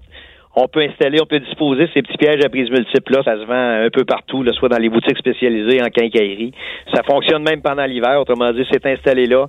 on 0.56 0.68
peut 0.68 0.80
installer, 0.80 1.18
on 1.20 1.26
peut 1.26 1.38
disposer 1.38 1.86
ces 1.92 2.02
petits 2.02 2.16
pièges 2.16 2.42
à 2.44 2.48
prise 2.48 2.70
multiple 2.70 3.12
là. 3.12 3.22
Ça 3.22 3.36
se 3.36 3.44
vend 3.44 3.84
un 3.84 3.90
peu 3.90 4.04
partout, 4.04 4.42
là, 4.42 4.52
soit 4.52 4.70
dans 4.70 4.78
les 4.78 4.88
boutiques 4.88 5.18
spécialisées 5.18 5.82
en 5.82 5.88
quincaillerie. 5.90 6.52
Ça 6.94 7.02
fonctionne 7.02 7.42
même 7.42 7.60
pendant 7.60 7.84
l'hiver. 7.84 8.18
Autrement 8.20 8.52
dit, 8.52 8.66
c'est 8.70 8.84
installé 8.86 9.26
là. 9.26 9.46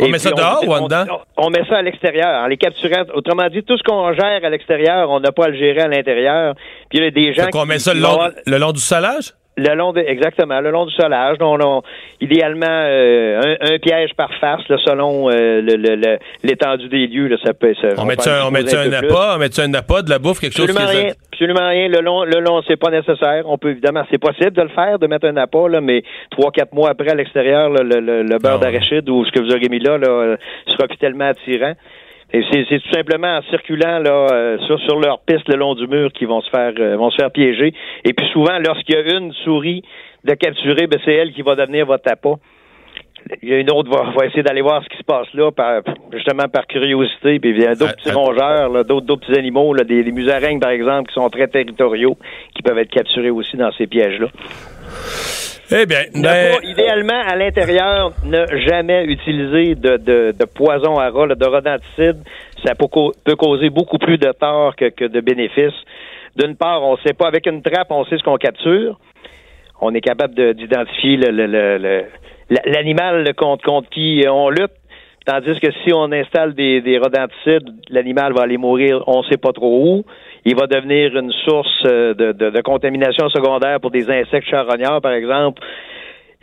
On 0.00 0.06
Et 0.06 0.10
met 0.10 0.18
ça 0.18 0.30
dehors 0.32 0.62
ou 0.66 0.72
en 0.72 0.80
on- 0.82 0.84
dedans? 0.88 1.04
On 1.36 1.50
met 1.50 1.64
ça 1.68 1.76
à 1.76 1.82
l'extérieur, 1.82 2.42
en 2.42 2.46
les 2.48 2.56
capturant. 2.56 3.04
Autrement 3.14 3.48
dit, 3.48 3.62
tout 3.62 3.78
ce 3.78 3.82
qu'on 3.84 4.12
gère 4.12 4.40
à 4.44 4.50
l'extérieur, 4.50 5.08
on 5.10 5.20
n'a 5.20 5.30
pas 5.30 5.44
à 5.44 5.48
le 5.48 5.56
gérer 5.56 5.82
à 5.82 5.88
l'intérieur. 5.88 6.54
Puis 6.90 6.98
il 6.98 7.04
y 7.04 7.06
a 7.06 7.10
des 7.10 7.32
gens 7.32 7.46
qu'on 7.50 7.62
qui, 7.62 7.68
met 7.68 7.78
ça 7.78 7.92
qui 7.92 7.98
le 7.98 8.02
vont 8.02 8.08
long, 8.08 8.14
avoir- 8.20 8.32
le 8.44 8.58
long 8.58 8.72
du 8.72 8.80
salage? 8.80 9.34
Le 9.56 9.74
long 9.74 9.92
de, 9.92 10.00
exactement, 10.00 10.60
le 10.60 10.70
long 10.70 10.84
du 10.86 10.92
solage. 10.94 11.36
On, 11.40 11.58
on- 11.60 11.82
idéalement, 12.20 12.66
euh, 12.68 13.56
un, 13.60 13.74
un 13.74 13.78
piège 13.78 14.10
par 14.16 14.30
face, 14.40 14.66
là, 14.68 14.76
selon 14.84 15.28
euh, 15.30 15.60
le- 15.60 15.76
le- 15.76 15.94
le- 15.96 16.18
l'étendue 16.42 16.88
des 16.88 17.06
lieux. 17.06 17.28
Là, 17.28 17.36
ça 17.44 17.54
peut, 17.54 17.74
ça- 17.80 17.88
On 17.98 18.02
peut 18.02 18.08
met-tu 18.08 18.28
un, 18.28 18.46
on 18.46 18.50
met 18.50 18.60
un 18.74 18.88
plus. 18.88 18.94
appât, 19.08 19.34
on 19.36 19.38
met-tu 19.38 19.60
un 19.60 19.74
appât, 19.74 20.02
de 20.02 20.10
la 20.10 20.18
bouffe, 20.18 20.40
quelque 20.40 20.56
chose 20.56 20.68
Absolument 20.70 20.90
qui 20.90 20.96
est- 20.96 21.02
rien. 21.04 21.12
Absolument 21.32 21.68
rien. 21.68 21.88
Le 21.88 22.00
long, 22.00 22.24
le 22.24 22.40
long, 22.40 22.62
c'est 22.68 22.76
pas 22.76 22.90
nécessaire. 22.90 23.42
On 23.46 23.58
peut 23.58 23.70
évidemment, 23.70 24.04
c'est 24.10 24.18
possible 24.20 24.52
de 24.52 24.62
le 24.62 24.68
faire, 24.68 24.98
de 24.98 25.06
mettre 25.06 25.26
un 25.26 25.36
appât, 25.36 25.68
là, 25.68 25.80
mais 25.80 26.02
trois, 26.30 26.50
quatre 26.52 26.72
mois 26.72 26.90
après 26.90 27.10
à 27.10 27.14
l'extérieur, 27.14 27.70
le, 27.70 27.82
le- 27.82 28.22
le 28.22 28.38
beurre 28.38 28.58
Ah 28.62 28.64
d'arachide 28.70 29.08
ou 29.08 29.24
ce 29.24 29.32
que 29.32 29.40
vous 29.40 29.50
aurez 29.50 29.68
mis 29.68 29.80
là, 29.80 29.98
là, 29.98 30.08
euh, 30.08 30.36
sera 30.68 30.86
plus 30.88 30.96
tellement 30.98 31.26
attirant. 31.28 31.74
Et 32.34 32.42
c'est, 32.50 32.80
tout 32.80 32.92
simplement 32.92 33.36
en 33.38 33.42
circulant 33.42 34.00
là 34.00 34.26
euh, 34.32 34.58
sur, 34.66 34.80
sur 34.80 34.98
leur 34.98 35.20
piste 35.20 35.48
le 35.48 35.54
long 35.54 35.76
du 35.76 35.86
mur 35.86 36.12
qu'ils 36.12 36.26
vont 36.26 36.40
se 36.40 36.50
faire 36.50 36.72
euh, 36.80 36.96
vont 36.96 37.10
se 37.10 37.16
faire 37.16 37.30
piéger. 37.30 37.72
Et 38.04 38.12
puis 38.12 38.26
souvent, 38.32 38.58
lorsqu'il 38.58 38.96
y 38.96 38.98
a 38.98 39.16
une 39.16 39.32
souris 39.44 39.84
de 40.24 40.34
capturer, 40.34 40.88
ben, 40.88 40.98
c'est 41.04 41.14
elle 41.14 41.32
qui 41.32 41.42
va 41.42 41.54
devenir 41.54 41.86
votre 41.86 42.10
appât. 42.10 42.34
Il 43.40 43.48
y 43.48 43.54
a 43.54 43.60
une 43.60 43.70
autre 43.70 43.88
va, 43.88 44.10
va 44.10 44.26
essayer 44.26 44.42
d'aller 44.42 44.62
voir 44.62 44.82
ce 44.82 44.88
qui 44.88 44.98
se 44.98 45.04
passe 45.04 45.32
là, 45.32 45.52
par, 45.52 45.82
justement 46.12 46.48
par 46.48 46.66
curiosité. 46.66 47.38
Puis 47.38 47.50
il 47.50 47.62
y 47.62 47.66
a 47.66 47.76
d'autres 47.76 47.94
petits 47.94 48.10
rongeurs, 48.10 48.84
d'autres 48.84 49.14
petits 49.14 49.38
animaux, 49.38 49.72
là, 49.72 49.84
des, 49.84 50.02
des 50.02 50.12
musaraignes 50.12 50.58
par 50.58 50.70
exemple, 50.70 51.10
qui 51.10 51.14
sont 51.14 51.30
très 51.30 51.46
territoriaux, 51.46 52.18
qui 52.56 52.62
peuvent 52.62 52.78
être 52.78 52.90
capturés 52.90 53.30
aussi 53.30 53.56
dans 53.56 53.70
ces 53.72 53.86
pièges-là. 53.86 54.26
Eh 55.72 55.86
bien, 55.86 56.00
Ne 56.14 56.22
ben, 56.22 56.56
pas- 56.60 56.66
idéalement, 56.66 57.20
à 57.26 57.36
l'intérieur, 57.36 58.12
ne 58.24 58.46
jamais 58.66 59.04
utiliser 59.04 59.74
de, 59.74 59.96
de, 59.96 60.34
de 60.38 60.44
poison 60.44 60.98
à 60.98 61.10
rat, 61.10 61.28
de 61.34 61.44
rodenticide. 61.46 62.18
Ça 62.64 62.74
peut, 62.74 62.86
cau- 62.86 63.12
peut 63.24 63.36
causer 63.36 63.70
beaucoup 63.70 63.98
plus 63.98 64.18
de 64.18 64.30
tort 64.32 64.76
que, 64.76 64.90
que 64.90 65.04
de 65.06 65.20
bénéfices. 65.20 65.72
D'une 66.36 66.56
part, 66.56 66.82
on 66.82 66.96
sait 66.98 67.14
pas, 67.14 67.28
avec 67.28 67.46
une 67.46 67.62
trappe, 67.62 67.88
on 67.90 68.04
sait 68.04 68.18
ce 68.18 68.22
qu'on 68.22 68.36
capture. 68.36 68.98
On 69.80 69.94
est 69.94 70.00
capable 70.00 70.34
de- 70.34 70.52
d'identifier 70.52 71.16
le- 71.16 71.30
le- 71.30 71.46
le- 71.46 71.78
le- 71.78 72.04
la- 72.50 72.62
l'animal 72.66 73.32
contre, 73.34 73.64
contre 73.64 73.88
qui 73.90 74.24
on 74.28 74.50
lutte. 74.50 74.72
Tandis 75.26 75.58
que 75.60 75.70
si 75.82 75.92
on 75.94 76.12
installe 76.12 76.54
des, 76.54 76.82
des 76.82 76.98
rodenticides, 76.98 77.70
l'animal 77.88 78.34
va 78.34 78.42
aller 78.42 78.58
mourir, 78.58 79.02
on 79.06 79.20
ne 79.22 79.24
sait 79.24 79.38
pas 79.38 79.52
trop 79.52 79.82
où. 79.86 80.04
Il 80.44 80.56
va 80.56 80.66
devenir 80.66 81.16
une 81.16 81.32
source 81.32 81.82
euh, 81.86 82.12
de, 82.14 82.32
de- 82.32 82.50
de 82.50 82.60
contamination 82.60 83.28
secondaire 83.30 83.80
pour 83.80 83.90
des 83.90 84.10
insectes 84.10 84.48
charognards, 84.48 85.00
par 85.00 85.12
exemple. 85.12 85.62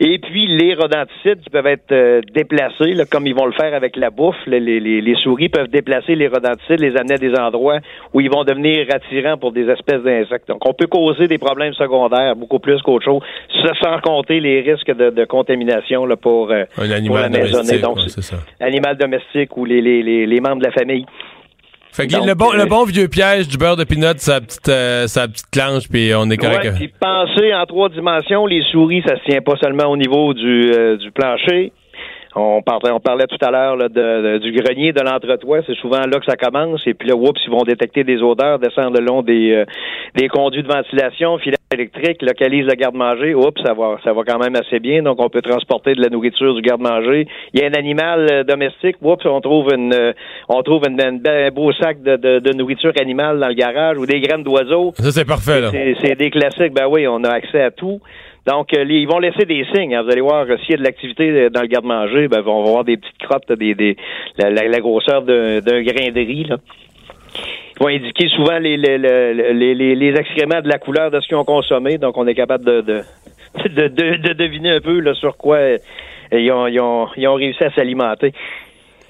Et 0.04 0.18
puis, 0.18 0.48
les 0.48 0.74
rodenticides 0.74 1.48
peuvent 1.52 1.66
être 1.68 1.92
euh, 1.92 2.20
déplacés, 2.34 2.92
là, 2.94 3.04
comme 3.08 3.24
ils 3.28 3.34
vont 3.36 3.46
le 3.46 3.52
faire 3.52 3.72
avec 3.72 3.94
la 3.94 4.10
bouffe, 4.10 4.34
les, 4.48 4.58
les- 4.58 4.80
les- 4.80 5.14
souris 5.22 5.48
peuvent 5.48 5.68
déplacer 5.68 6.16
les 6.16 6.26
rodenticides, 6.26 6.80
les 6.80 6.96
amener 6.96 7.14
à 7.14 7.18
des 7.18 7.34
endroits 7.38 7.78
où 8.12 8.20
ils 8.20 8.28
vont 8.30 8.42
devenir 8.42 8.86
attirants 8.92 9.36
pour 9.38 9.52
des 9.52 9.68
espèces 9.68 10.02
d'insectes. 10.02 10.48
Donc, 10.48 10.66
on 10.66 10.72
peut 10.74 10.88
causer 10.88 11.28
des 11.28 11.38
problèmes 11.38 11.74
secondaires 11.74 12.34
beaucoup 12.34 12.58
plus 12.58 12.82
qu'autre 12.82 13.04
chose, 13.04 13.22
sans 13.80 14.00
compter 14.00 14.40
les 14.40 14.62
risques 14.62 14.90
de, 14.92 15.10
de 15.10 15.24
contamination 15.24 16.04
là, 16.06 16.16
pour, 16.16 16.50
euh, 16.50 16.62
un 16.62 16.74
pour 16.74 16.84
la 16.84 16.96
animal 16.96 17.30
maisonnée. 17.30 17.78
Donc, 17.80 17.96
ouais, 17.98 18.02
c'est 18.08 18.22
ça. 18.22 18.38
animal 18.58 18.96
domestique 18.96 19.56
ou 19.56 19.64
les, 19.66 19.80
les 20.26 20.40
membres 20.40 20.62
de 20.62 20.66
la 20.66 20.72
famille. 20.72 21.06
Fait 21.92 22.06
que 22.06 22.12
Donc, 22.12 22.26
le, 22.26 22.34
bon, 22.34 22.52
euh, 22.54 22.56
le 22.62 22.66
bon 22.66 22.84
vieux 22.84 23.06
piège 23.08 23.48
du 23.48 23.58
beurre 23.58 23.76
de 23.76 23.84
pinot, 23.84 24.14
sa 24.16 24.40
petite, 24.40 24.68
euh, 24.68 25.06
sa 25.06 25.28
petite 25.28 25.50
clanche, 25.50 25.88
puis 25.90 26.12
on 26.16 26.28
est 26.30 26.38
correct. 26.38 26.64
Ouais, 26.64 26.72
puis 26.72 26.92
penser 26.98 27.52
en 27.54 27.66
trois 27.66 27.90
dimensions, 27.90 28.46
les 28.46 28.62
souris, 28.72 29.02
ça 29.06 29.16
se 29.18 29.24
tient 29.30 29.42
pas 29.42 29.56
seulement 29.62 29.90
au 29.90 29.96
niveau 29.98 30.32
du, 30.32 30.72
euh, 30.72 30.96
du 30.96 31.10
plancher. 31.10 31.70
On 32.34 32.62
parlait, 32.62 32.90
on 32.92 32.98
parlait 33.00 33.26
tout 33.26 33.36
à 33.44 33.50
l'heure 33.50 33.76
là, 33.76 33.90
de, 33.90 33.92
de- 33.94 34.38
du 34.38 34.52
grenier, 34.52 34.92
de 34.94 35.02
l'entretoit. 35.02 35.58
C'est 35.66 35.76
souvent 35.76 35.98
là 36.00 36.18
que 36.18 36.24
ça 36.24 36.34
commence. 36.36 36.80
Et 36.86 36.94
puis 36.94 37.06
là, 37.06 37.14
oups, 37.14 37.38
ils 37.46 37.50
vont 37.50 37.62
détecter 37.62 38.04
des 38.04 38.22
odeurs, 38.22 38.58
descendre 38.58 38.98
le 38.98 39.04
long 39.04 39.20
des, 39.20 39.52
euh, 39.52 39.64
des 40.16 40.28
conduits 40.28 40.62
de 40.62 40.68
ventilation, 40.68 41.36
électriques, 41.72 42.22
localisent 42.22 42.66
le 42.66 42.74
garde-manger. 42.74 43.34
Oups, 43.34 43.60
ça 43.64 43.72
va, 43.74 43.98
ça 44.04 44.12
va 44.12 44.22
quand 44.26 44.38
même 44.38 44.54
assez 44.56 44.78
bien. 44.80 45.02
Donc, 45.02 45.20
on 45.20 45.28
peut 45.28 45.42
transporter 45.42 45.94
de 45.94 46.02
la 46.02 46.08
nourriture 46.08 46.54
du 46.54 46.62
garde-manger. 46.62 47.26
Il 47.54 47.60
y 47.60 47.64
a 47.64 47.66
un 47.68 47.72
animal 47.74 48.26
euh, 48.30 48.44
domestique. 48.44 48.96
Oups, 49.02 49.24
on 49.26 49.40
trouve 49.40 49.72
une, 49.74 49.92
euh, 49.94 50.12
on 50.48 50.62
trouve 50.62 50.82
une, 50.88 51.00
une- 51.00 51.22
un 51.26 51.50
beau 51.50 51.72
sac 51.72 52.02
de, 52.02 52.16
de, 52.16 52.38
de 52.38 52.52
nourriture 52.52 52.92
animale 53.00 53.38
dans 53.40 53.48
le 53.48 53.54
garage 53.54 53.98
ou 53.98 54.06
des 54.06 54.20
graines 54.20 54.42
d'oiseaux. 54.42 54.92
Ça, 54.96 55.10
c'est 55.10 55.24
parfait, 55.26 55.60
là. 55.60 55.70
C'est 56.02 56.14
des 56.16 56.30
classiques, 56.30 56.72
ben 56.74 56.86
oui, 56.88 57.06
on 57.08 57.22
a 57.24 57.30
accès 57.30 57.60
à 57.62 57.70
tout. 57.70 58.00
Donc, 58.46 58.74
euh, 58.76 58.84
ils 58.88 59.06
vont 59.06 59.20
laisser 59.20 59.44
des 59.44 59.64
signes. 59.72 59.94
hein. 59.94 60.02
Vous 60.02 60.10
allez 60.10 60.20
voir, 60.20 60.46
s'il 60.46 60.70
y 60.70 60.74
a 60.74 60.76
de 60.78 60.82
l'activité 60.82 61.48
dans 61.50 61.60
le 61.60 61.68
garde-manger, 61.68 62.26
ben, 62.26 62.42
on 62.44 62.64
va 62.64 62.70
voir 62.70 62.84
des 62.84 62.96
petites 62.96 63.18
crottes, 63.18 63.52
des, 63.52 63.74
des, 63.76 63.96
la, 64.36 64.50
la- 64.50 64.66
la 64.66 64.80
grosseur 64.80 65.22
d'un 65.22 65.60
d'un 65.60 65.82
grain 65.82 66.10
de 66.10 66.18
riz. 66.20 66.44
Là. 66.48 66.56
Ils 67.34 67.82
vont 67.82 67.88
indiquer 67.88 68.28
souvent 68.28 68.58
les, 68.58 68.76
les, 68.76 68.98
les, 68.98 69.52
les, 69.54 69.74
les- 69.74 69.94
les 69.94 70.18
excréments 70.18 70.60
de 70.60 70.68
la 70.68 70.78
couleur 70.78 71.10
de 71.10 71.20
ce 71.20 71.26
qu'ils 71.26 71.36
ont 71.36 71.44
consommé. 71.44 71.98
Donc, 71.98 72.16
on 72.16 72.26
est 72.26 72.34
capable 72.34 72.64
de, 72.64 72.80
de, 72.82 73.02
de, 73.68 73.88
de- 73.88 74.16
de 74.28 74.32
deviner 74.34 74.70
un 74.76 74.80
peu 74.80 75.00
là, 75.00 75.14
sur 75.14 75.36
quoi 75.36 75.56
euh, 75.56 75.78
ils, 76.32 76.50
ont, 76.52 76.66
ils, 76.68 76.80
ont, 76.80 77.08
ils 77.16 77.26
ont 77.28 77.34
réussi 77.34 77.62
à 77.64 77.70
s'alimenter. 77.74 78.32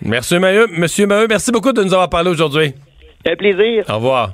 Merci, 0.01 0.39
Maheu. 0.39 0.67
Monsieur 0.77 1.07
Maheu, 1.07 1.27
merci 1.29 1.53
beaucoup 1.53 1.73
de 1.73 1.83
nous 1.83 1.93
avoir 1.93 2.09
parlé 2.11 2.31
aujourd'hui. 2.31 2.73
Un 3.27 3.37
plaisir. 3.37 3.85
Au 3.89 3.95
revoir. 3.97 4.33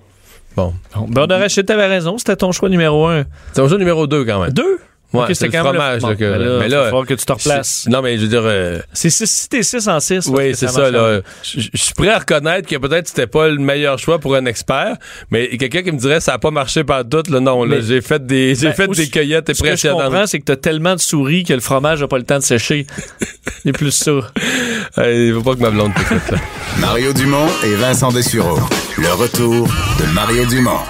Bon. 0.56 0.72
Bon, 0.96 1.06
beurre 1.08 1.28
d'arachide, 1.28 1.66
t'avais 1.66 1.86
raison, 1.86 2.16
c'était 2.18 2.36
ton 2.36 2.52
choix 2.52 2.68
numéro 2.68 3.06
un. 3.06 3.24
C'est 3.52 3.60
mon 3.62 3.68
jeu 3.68 3.76
numéro 3.76 4.06
2 4.06 4.24
quand 4.24 4.40
même. 4.40 4.52
Deux? 4.52 4.78
Ouais, 5.14 5.20
Ok, 5.20 5.24
c'est 5.28 5.34
c'était 5.36 5.56
le 5.56 5.62
quand 5.64 5.72
même 5.72 5.72
le- 5.72 5.78
fromage. 5.80 6.02
bon, 6.02 6.08
là, 6.08 6.14
que, 6.16 6.24
là, 6.24 6.58
mais 6.60 6.66
il 6.66 6.70
falloir 6.70 7.06
que 7.06 7.14
tu 7.14 7.24
te 7.24 7.32
replaces. 7.32 7.86
Non, 7.88 8.02
mais 8.02 8.16
je 8.18 8.22
veux 8.22 8.28
dire. 8.28 8.42
euh, 8.44 8.78
C'est 8.92 9.08
six- 9.08 9.26
si 9.26 9.48
t'es 9.48 9.62
6 9.62 9.88
en 9.88 10.00
6. 10.00 10.26
oui, 10.28 10.54
c'est 10.54 10.68
ça. 10.68 10.90
Là. 10.90 11.20
Je 11.42 11.60
je 11.72 11.82
suis 11.82 11.94
prêt 11.94 12.10
à 12.10 12.18
reconnaître 12.18 12.68
que 12.68 12.76
peut-être 12.76 13.08
c'était 13.08 13.26
pas 13.26 13.48
le 13.48 13.56
meilleur 13.56 13.98
choix 13.98 14.18
pour 14.18 14.34
un 14.34 14.44
expert, 14.44 14.96
mais 15.30 15.48
quelqu'un 15.56 15.82
qui 15.82 15.92
me 15.92 15.98
dirait 15.98 16.20
ça 16.20 16.34
a 16.34 16.38
pas 16.38 16.50
marché 16.50 16.84
par 16.84 17.08
tout, 17.08 17.22
là, 17.30 17.40
non, 17.40 17.64
là, 17.64 17.76
Mais- 17.76 17.82
j'ai 17.82 18.02
fait 18.02 18.24
des, 18.26 18.54
j'ai 18.54 18.66
Ben, 18.68 18.74
fait 18.74 18.88
des 18.88 19.08
cueillettes 19.08 19.46
Ce 19.48 19.52
que 19.52 19.58
je 19.66 19.70
impressionnantes. 19.70 20.02
comprends, 20.04 20.26
c'est 20.26 20.40
que 20.40 20.44
t'as 20.44 20.56
tellement 20.56 20.94
de 20.94 21.00
souris 21.00 21.42
que 21.44 21.54
le 21.54 21.60
fromage 21.60 22.02
n'a 22.02 22.08
pas 22.08 22.18
le 22.18 22.24
temps 22.24 22.38
de 22.38 22.44
sécher. 22.44 22.86
C'est 23.64 23.72
plus 23.72 23.90
ça. 23.92 24.12
Il 24.98 25.32
faut 25.34 25.42
pas 25.42 25.54
que 25.54 25.60
ma 25.60 25.70
blonde 25.70 25.94
t'écoute, 25.94 26.30
là. 26.30 26.38
Mario 26.80 27.12
Dumont 27.14 27.46
et 27.64 27.74
Vincent 27.76 28.12
Dessureau. 28.12 28.58
Le 28.98 29.12
retour 29.14 29.66
de 29.66 30.04
Mario 30.12 30.44
Dumont. 30.46 30.80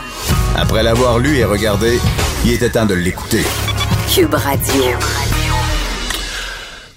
Après 0.56 0.82
l'avoir 0.82 1.18
lu 1.20 1.36
et 1.36 1.44
regardé, 1.44 1.98
il 2.44 2.52
était 2.52 2.70
temps 2.70 2.86
de 2.86 2.94
l'écouter. 2.94 3.42
Cube 4.08 4.34
Radio. 4.38 5.37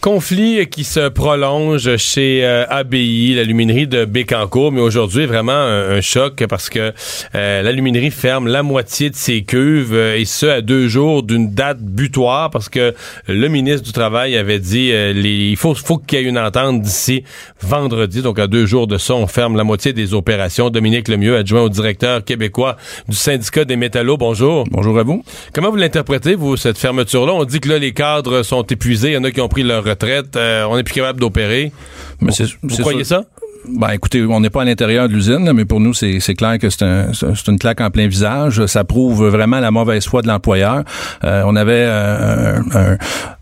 Conflit 0.02 0.68
qui 0.68 0.84
se 0.84 1.10
prolonge 1.10 1.96
chez 1.98 2.44
euh, 2.44 2.66
ABI, 2.70 3.36
l'aluminerie 3.36 3.86
de 3.86 4.04
Bécancourt, 4.04 4.72
mais 4.72 4.82
aujourd'hui 4.82 5.28
vraiment 5.28 5.52
un, 5.52 5.92
un 5.92 6.02
choc 6.02 6.44
parce 6.50 6.72
que 6.72 6.92
euh, 7.36 7.62
l'aluminerie 7.62 8.10
ferme 8.10 8.48
la 8.48 8.64
moitié 8.64 9.12
de 9.12 9.16
ses 9.16 9.44
cuves 9.44 9.94
euh, 9.94 10.18
et 10.18 10.26
ce 10.26 10.48
à 10.48 10.62
deux 10.62 10.88
jours 10.88 11.22
d'une 11.22 11.54
date 11.54 11.84
butoir 11.84 12.50
parce 12.50 12.68
que 12.68 12.96
le 13.28 13.48
ministre 13.48 13.84
du 13.84 13.92
Travail 13.92 14.36
avait 14.38 14.58
dit 14.58 14.92
euh, 14.92 15.14
les, 15.14 15.50
il 15.52 15.56
faut, 15.56 15.76
faut 15.76 16.00
qu'il 16.00 16.18
y 16.18 16.24
ait 16.24 16.26
une 16.26 16.40
entente 16.40 16.82
d'ici 16.82 17.24
vendredi, 17.62 18.24
donc 18.24 18.40
à 18.40 18.48
deux 18.48 18.66
jours 18.66 18.88
de 18.88 18.98
ça, 18.98 19.14
on 19.14 19.28
ferme 19.28 19.56
la 19.56 19.64
moitié 19.64 19.94
des 19.94 20.16
opérations. 20.16 20.72
Dominique 20.72 21.10
Lemieux, 21.10 21.38
adjoint 21.38 21.62
au 21.62 21.70
directeur 21.70 22.24
québécois 22.24 22.76
du 23.08 23.16
syndicat 23.16 23.66
des 23.66 23.76
métallos, 23.76 24.18
bonjour. 24.18 24.64
Bonjour 24.72 24.98
à 24.98 25.04
vous. 25.04 25.24
Comment 25.54 25.70
vous 25.70 25.76
l'interprétez, 25.76 26.34
vous, 26.34 26.58
cette 26.58 26.80
fermeture-là? 26.80 27.34
On 27.34 27.46
dit 27.46 27.60
que 27.60 27.70
là, 27.70 27.78
les 27.78 27.92
cadres 27.92 28.42
sont 28.42 28.64
épuisés, 28.64 29.10
il 29.10 29.14
y 29.14 29.18
en 29.18 29.24
a 29.24 29.30
qui 29.30 29.42
ont 29.42 29.48
pris 29.48 29.62
leur 29.62 29.91
retraite, 29.92 30.36
euh, 30.36 30.66
on 30.66 30.76
n'est 30.76 30.84
plus 30.84 30.94
capable 30.96 31.20
d'opérer. 31.20 31.72
Mais 32.20 32.32
Vous 32.64 32.78
croyez 32.78 33.04
ça? 33.04 33.24
Ben, 33.68 33.90
écoutez, 33.92 34.24
on 34.24 34.40
n'est 34.40 34.50
pas 34.50 34.64
à 34.64 34.66
l'intérieur 34.66 35.08
de 35.08 35.14
l'usine, 35.14 35.46
là, 35.46 35.54
mais 35.54 35.66
pour 35.66 35.80
nous, 35.80 35.94
c'est 35.94 36.20
c'est 36.20 36.34
clair 36.34 36.58
que 36.58 36.70
c'est 36.70 36.84
un, 36.84 37.12
une 37.48 37.60
claque 37.60 37.80
en 37.82 37.90
plein 37.92 38.08
visage. 38.08 38.66
Ça 38.66 38.84
prouve 38.84 39.28
vraiment 39.28 39.60
la 39.60 39.72
mauvaise 39.72 40.06
foi 40.06 40.22
de 40.22 40.28
l'employeur. 40.28 40.84
Euh, 41.24 41.44
on 41.46 41.56
avait 41.56 41.86
euh, 41.88 42.60
un, 42.74 42.98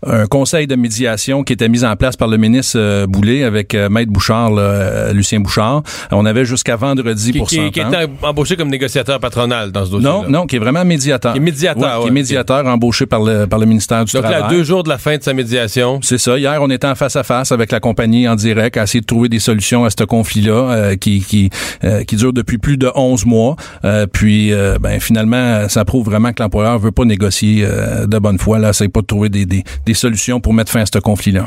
un 0.06 0.26
conseil 0.26 0.66
de 0.66 0.76
médiation 0.76 1.42
qui 1.42 1.52
était 1.54 1.68
mis 1.68 1.84
en 1.84 1.96
place 1.96 2.16
par 2.16 2.28
le 2.28 2.36
ministre 2.36 2.78
euh, 2.78 3.06
Boulay 3.06 3.44
avec 3.44 3.74
euh, 3.74 3.88
Maître 3.88 4.12
Bouchard, 4.12 4.50
là, 4.50 4.62
euh, 4.62 5.12
Lucien 5.12 5.40
Bouchard. 5.40 5.82
On 6.10 6.26
avait 6.26 6.44
jusqu'à 6.44 6.76
vendredi 6.76 7.32
Qui, 7.32 7.38
pour 7.38 7.48
qui, 7.48 7.70
qui 7.70 7.80
s'entendre. 7.80 8.02
était 8.02 8.10
embauché 8.26 8.56
comme 8.56 8.68
négociateur 8.68 9.20
patronal 9.20 9.72
dans 9.72 9.84
ce 9.86 9.90
dossier 9.90 10.06
Non, 10.08 10.24
non, 10.28 10.46
qui 10.46 10.56
est 10.56 10.60
vraiment 10.60 10.84
médiateur. 10.84 11.32
Qui 11.32 11.38
est 11.38 11.42
médiateur, 11.42 11.82
Ouais, 11.82 11.88
qui 11.96 12.02
ouais, 12.04 12.08
est 12.08 12.12
médiateur 12.12 12.66
embauché 12.66 13.06
par 13.06 13.22
le, 13.22 13.46
par 13.46 13.58
le 13.58 13.66
ministère 13.66 14.04
du 14.04 14.12
Donc 14.12 14.22
là, 14.24 14.30
Travail. 14.30 14.46
à 14.48 14.50
deux 14.54 14.64
jours 14.64 14.82
de 14.82 14.88
la 14.90 14.98
fin 14.98 15.16
de 15.16 15.22
sa 15.22 15.32
médiation, 15.32 16.00
C'est 16.02 16.18
ça. 16.18 16.38
Hier, 16.38 16.58
on 16.62 16.68
était 16.70 16.86
en 16.86 16.94
face 16.94 17.16
à 17.16 17.22
face 17.22 17.52
avec 17.52 17.72
la 17.72 17.80
compagnie 17.80 18.28
en 18.28 18.36
direct 18.36 18.76
à 18.76 18.82
essayer 18.84 19.00
de 19.00 19.06
trouver 19.06 19.28
des 19.28 19.38
solutions 19.38 19.84
à 19.84 19.90
ce 19.90 19.96
conflit-là 20.10 20.52
euh, 20.72 20.96
qui 20.96 21.20
qui 21.20 21.48
euh, 21.84 22.02
qui 22.04 22.16
dure 22.16 22.32
depuis 22.32 22.58
plus 22.58 22.76
de 22.76 22.90
11 22.94 23.24
mois. 23.24 23.56
Euh, 23.84 24.06
puis, 24.06 24.52
ben 24.80 25.00
finalement, 25.00 25.68
ça 25.68 25.84
prouve 25.84 26.04
vraiment 26.04 26.32
que 26.32 26.42
l'employeur 26.42 26.78
veut 26.78 26.90
pas 26.92 27.04
négocier 27.04 27.64
de 28.06 28.18
bonne 28.18 28.38
foi. 28.38 28.58
Là, 28.58 28.72
c'est 28.72 28.88
pas 28.88 29.00
de 29.00 29.06
trouver 29.06 29.28
des, 29.28 29.46
des, 29.46 29.62
des 29.86 29.94
solutions 29.94 30.40
pour 30.40 30.52
mettre 30.52 30.70
fin 30.72 30.80
à 30.82 30.86
ce 30.86 30.98
conflit-là. 30.98 31.46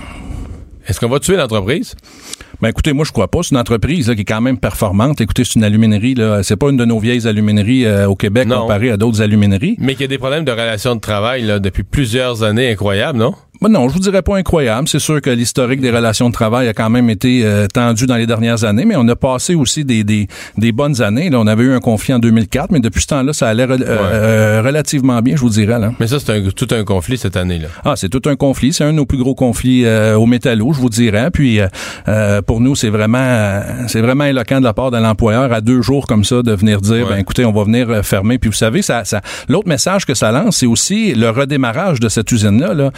est-ce 0.87 0.99
qu'on 0.99 1.09
va 1.09 1.19
tuer 1.19 1.35
l'entreprise? 1.35 1.95
Ben 2.61 2.69
écoutez, 2.69 2.93
moi 2.93 3.03
je 3.05 3.11
crois 3.11 3.27
pas. 3.27 3.39
C'est 3.43 3.51
une 3.51 3.57
entreprise 3.59 4.07
là, 4.07 4.15
qui 4.15 4.21
est 4.21 4.25
quand 4.25 4.39
même 4.39 4.57
performante. 4.57 5.19
Écoutez, 5.19 5.43
c'est 5.43 5.55
une 5.55 5.65
aluminerie 5.65 6.13
là. 6.13 6.43
C'est 6.43 6.55
pas 6.55 6.69
une 6.69 6.77
de 6.77 6.85
nos 6.85 6.99
vieilles 6.99 7.27
alumineries 7.27 7.85
euh, 7.85 8.07
au 8.07 8.15
Québec 8.15 8.47
Non. 8.47 8.61
comparée 8.61 8.89
à 8.91 8.95
d'autres 8.97 9.21
alumineries. 9.21 9.75
Mais 9.79 9.93
qu'il 9.93 10.01
y 10.01 10.05
a 10.05 10.07
des 10.07 10.17
problèmes 10.17 10.45
de 10.45 10.51
relations 10.51 10.95
de 10.95 11.01
travail 11.01 11.41
là, 11.43 11.59
depuis 11.59 11.83
plusieurs 11.83 12.43
années 12.43 12.71
incroyables, 12.71 13.19
non? 13.19 13.33
Ben 13.63 13.69
non, 13.69 13.87
je 13.87 13.93
vous 13.93 13.99
dirais 14.01 14.21
pas 14.21 14.35
incroyable. 14.37 14.87
C'est 14.89 14.99
sûr 14.99 15.21
que 15.21 15.29
l'historique 15.29 15.79
des 15.79 15.89
relations 15.89 16.27
de 16.27 16.33
travail 16.33 16.67
a 16.67 16.73
quand 16.73 16.89
même 16.89 17.09
été 17.09 17.45
euh, 17.45 17.65
tendu 17.67 18.05
dans 18.05 18.17
les 18.17 18.27
dernières 18.27 18.65
années, 18.65 18.83
mais 18.83 18.95
on 18.97 19.07
a 19.07 19.15
passé 19.15 19.55
aussi 19.55 19.85
des, 19.85 20.03
des, 20.03 20.27
des 20.57 20.71
bonnes 20.73 21.01
années. 21.01 21.29
Là, 21.29 21.39
on 21.39 21.47
avait 21.47 21.63
eu 21.63 21.73
un 21.73 21.79
conflit 21.79 22.13
en 22.13 22.19
2004, 22.19 22.71
mais 22.71 22.81
depuis 22.81 23.01
ce 23.03 23.07
temps-là, 23.07 23.31
ça 23.31 23.47
allait 23.47 23.65
re- 23.65 23.81
euh, 23.81 23.85
euh, 23.87 24.61
relativement 24.65 25.21
bien, 25.21 25.35
je 25.37 25.41
vous 25.41 25.49
dirais. 25.49 25.79
Là. 25.79 25.93
Mais 25.99 26.07
ça, 26.07 26.19
c'est 26.19 26.31
un- 26.33 26.49
tout 26.53 26.67
un 26.71 26.83
conflit 26.83 27.17
cette 27.17 27.37
année-là. 27.37 27.69
Ah, 27.85 27.93
c'est 27.95 28.09
tout 28.09 28.21
un 28.29 28.35
conflit. 28.35 28.73
C'est 28.73 28.83
un 28.83 28.91
de 28.91 28.97
nos 28.97 29.05
plus 29.05 29.17
gros 29.17 29.33
conflits 29.33 29.85
euh, 29.85 30.15
au 30.17 30.25
métallo, 30.25 30.73
je 30.73 30.79
vous 30.81 30.89
dirais. 30.89 31.29
Puis 31.31 31.61
euh, 31.61 31.67
euh, 32.09 32.41
pour 32.41 32.59
nous, 32.59 32.75
c'est 32.75 32.89
vraiment 32.89 33.61
c'est 33.87 34.01
vraiment 34.01 34.25
éloquent 34.25 34.59
de 34.59 34.65
la 34.65 34.73
part 34.73 34.91
de 34.91 34.97
l'employeur 34.97 35.53
à 35.53 35.61
deux 35.61 35.81
jours 35.81 36.05
comme 36.05 36.25
ça 36.25 36.41
de 36.41 36.51
venir 36.51 36.81
dire, 36.81 37.05
Ouais. 37.07 37.13
ben 37.13 37.17
écoutez, 37.19 37.45
on 37.45 37.53
va 37.53 37.63
venir 37.63 38.03
fermer. 38.05 38.39
Puis 38.39 38.49
vous 38.49 38.55
savez, 38.55 38.81
ça, 38.81 39.05
ça 39.05 39.21
l'autre 39.47 39.69
message 39.69 40.05
que 40.05 40.13
ça 40.15 40.31
lance, 40.33 40.57
c'est 40.57 40.65
aussi 40.65 41.13
le 41.13 41.29
redémarrage 41.29 41.99
de 42.01 42.09
cette 42.09 42.29
usine-là. 42.31 42.73
Là. 42.73 42.91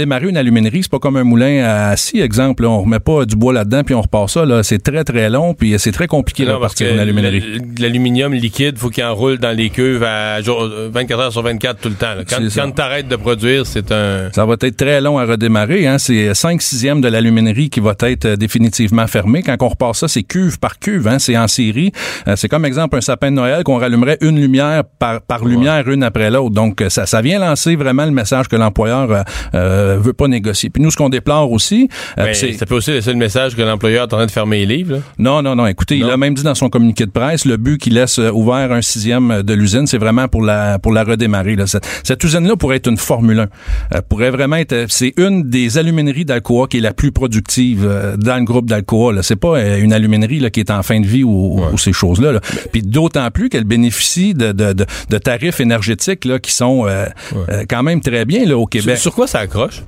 Redémarrer 0.00 0.28
une 0.28 0.36
aluminerie, 0.38 0.82
c'est 0.82 0.90
pas 0.90 0.98
comme 0.98 1.16
un 1.16 1.24
moulin 1.24 1.62
à 1.64 1.96
scie, 1.96 2.20
exemple. 2.20 2.62
Là. 2.62 2.70
On 2.70 2.82
remet 2.82 3.00
pas 3.00 3.26
du 3.26 3.36
bois 3.36 3.52
là-dedans 3.52 3.82
puis 3.84 3.94
on 3.94 4.00
repart 4.00 4.30
ça. 4.30 4.44
Là. 4.46 4.62
C'est 4.62 4.78
très 4.82 5.04
très 5.04 5.28
long 5.28 5.52
puis 5.52 5.74
c'est 5.78 5.92
très 5.92 6.06
compliqué 6.06 6.44
de 6.46 6.52
repartir 6.52 6.90
une 6.92 6.98
aluminerie. 6.98 7.58
l'aluminium 7.78 8.32
liquide, 8.32 8.78
faut 8.78 8.88
qu'il 8.88 9.04
enroule 9.04 9.38
dans 9.38 9.54
les 9.54 9.68
cuves 9.70 10.02
à 10.02 10.40
jour- 10.40 10.62
euh, 10.62 10.88
24 10.92 11.20
heures 11.20 11.32
sur 11.32 11.42
24 11.42 11.80
tout 11.80 11.88
le 11.90 11.94
temps. 11.96 12.14
là. 12.14 12.22
Quand, 12.28 12.38
quand 12.54 12.70
t'arrêtes 12.70 13.08
de 13.08 13.16
produire, 13.16 13.66
c'est 13.66 13.92
un... 13.92 14.30
Ça 14.32 14.46
va 14.46 14.54
être 14.60 14.76
très 14.76 15.00
long 15.02 15.18
à 15.18 15.24
redémarrer. 15.26 15.86
Hein. 15.86 15.98
C'est 15.98 16.32
5 16.34 16.62
sixièmes 16.62 17.00
de 17.02 17.08
l'aluminerie 17.08 17.68
qui 17.68 17.80
va 17.80 17.94
être 18.00 18.24
euh, 18.24 18.36
définitivement 18.36 19.06
fermée. 19.06 19.42
Quand 19.42 19.56
on 19.60 19.68
repart 19.68 19.94
ça, 19.94 20.08
c'est 20.08 20.22
cuve 20.22 20.58
par 20.58 20.78
cuve. 20.78 21.08
Hein. 21.08 21.18
C'est 21.18 21.36
en 21.36 21.46
série. 21.48 21.92
Euh, 22.26 22.36
c'est 22.36 22.48
comme 22.48 22.64
exemple 22.64 22.96
un 22.96 23.00
sapin 23.02 23.30
de 23.30 23.36
Noël 23.36 23.64
qu'on 23.64 23.76
rallumerait 23.76 24.18
une 24.22 24.40
lumière 24.40 24.84
par, 24.98 25.20
par 25.20 25.44
lumière, 25.44 25.88
une 25.88 26.02
après 26.02 26.30
l'autre. 26.30 26.54
Donc, 26.54 26.82
ça, 26.88 27.04
ça 27.06 27.20
vient 27.20 27.38
lancer 27.38 27.76
vraiment 27.76 28.04
le 28.06 28.12
message 28.12 28.48
que 28.48 28.56
l'employeur 28.56 29.24
euh, 29.54 29.89
euh, 29.90 29.98
veut 29.98 30.12
pas 30.12 30.28
négocier. 30.28 30.70
Puis 30.70 30.82
nous, 30.82 30.90
ce 30.90 30.96
qu'on 30.96 31.08
déplore 31.08 31.50
aussi, 31.52 31.88
euh, 32.18 32.30
c'est... 32.32 32.52
ça 32.54 32.66
peut 32.66 32.76
aussi 32.76 32.90
laisser 32.92 33.10
le 33.12 33.18
message 33.18 33.56
que 33.56 33.62
l'employeur 33.62 34.02
est 34.02 34.12
en 34.14 34.16
train 34.18 34.26
de 34.26 34.30
fermer 34.30 34.64
les 34.64 34.76
livres. 34.76 34.94
là. 34.96 35.00
Non, 35.18 35.42
non, 35.42 35.54
non. 35.54 35.66
Écoutez, 35.66 35.98
Non. 35.98 36.08
il 36.08 36.10
a 36.12 36.16
même 36.16 36.34
dit 36.34 36.42
dans 36.42 36.54
son 36.54 36.68
communiqué 36.68 37.06
de 37.06 37.10
presse, 37.10 37.44
le 37.44 37.56
but 37.56 37.78
qu'il 37.78 37.94
laisse 37.94 38.18
euh, 38.18 38.30
ouvert 38.30 38.72
un 38.72 38.82
sixième 38.82 39.42
de 39.42 39.54
l'usine, 39.54 39.86
c'est 39.86 39.98
vraiment 39.98 40.28
pour 40.28 40.42
la 40.42 40.78
pour 40.78 40.92
la 40.92 41.04
redémarrer. 41.04 41.56
Là. 41.56 41.66
Cette, 41.66 41.86
cette 42.04 42.22
usine-là 42.24 42.56
pourrait 42.56 42.76
être 42.76 42.88
une 42.88 42.96
Formule 42.96 43.40
1. 43.40 43.48
Euh, 43.96 44.00
pourrait 44.08 44.30
vraiment 44.30 44.56
être. 44.56 44.72
euh, 44.72 44.86
C'est 44.88 45.12
une 45.16 45.48
des 45.48 45.78
alumineries 45.78 46.24
d'Alcoa 46.24 46.66
qui 46.68 46.78
est 46.78 46.80
la 46.80 46.92
plus 46.92 47.12
productive 47.12 47.84
euh, 47.86 48.16
dans 48.16 48.36
le 48.36 48.44
groupe 48.44 48.66
d'Alcoa. 48.66 49.22
C'est 49.22 49.36
pas 49.36 49.58
euh, 49.58 49.78
une 49.80 49.92
aluminerie 49.92 50.40
là, 50.40 50.50
qui 50.50 50.60
est 50.60 50.70
en 50.70 50.82
fin 50.82 51.00
de 51.00 51.06
vie 51.06 51.24
ou, 51.24 51.60
ou 51.72 51.78
ces 51.78 51.92
choses-là. 51.92 52.32
Là. 52.32 52.40
Puis 52.72 52.82
d'autant 52.82 53.30
plus 53.30 53.48
qu'elle 53.48 53.64
bénéficie 53.64 54.34
de, 54.34 54.52
de, 54.52 54.72
de, 54.72 54.86
de 55.08 55.18
tarifs 55.18 55.60
énergétiques 55.60 56.24
là, 56.24 56.38
qui 56.38 56.52
sont 56.52 56.86
euh, 56.86 57.06
euh, 57.48 57.64
quand 57.68 57.82
même 57.82 58.00
très 58.00 58.24
bien 58.24 58.44
là, 58.44 58.56
au 58.56 58.62
Sur, 58.62 58.68
Québec. 58.70 58.98
sur 58.98 59.14
quoi 59.14 59.26
ça 59.26 59.40
accroche? 59.40 59.79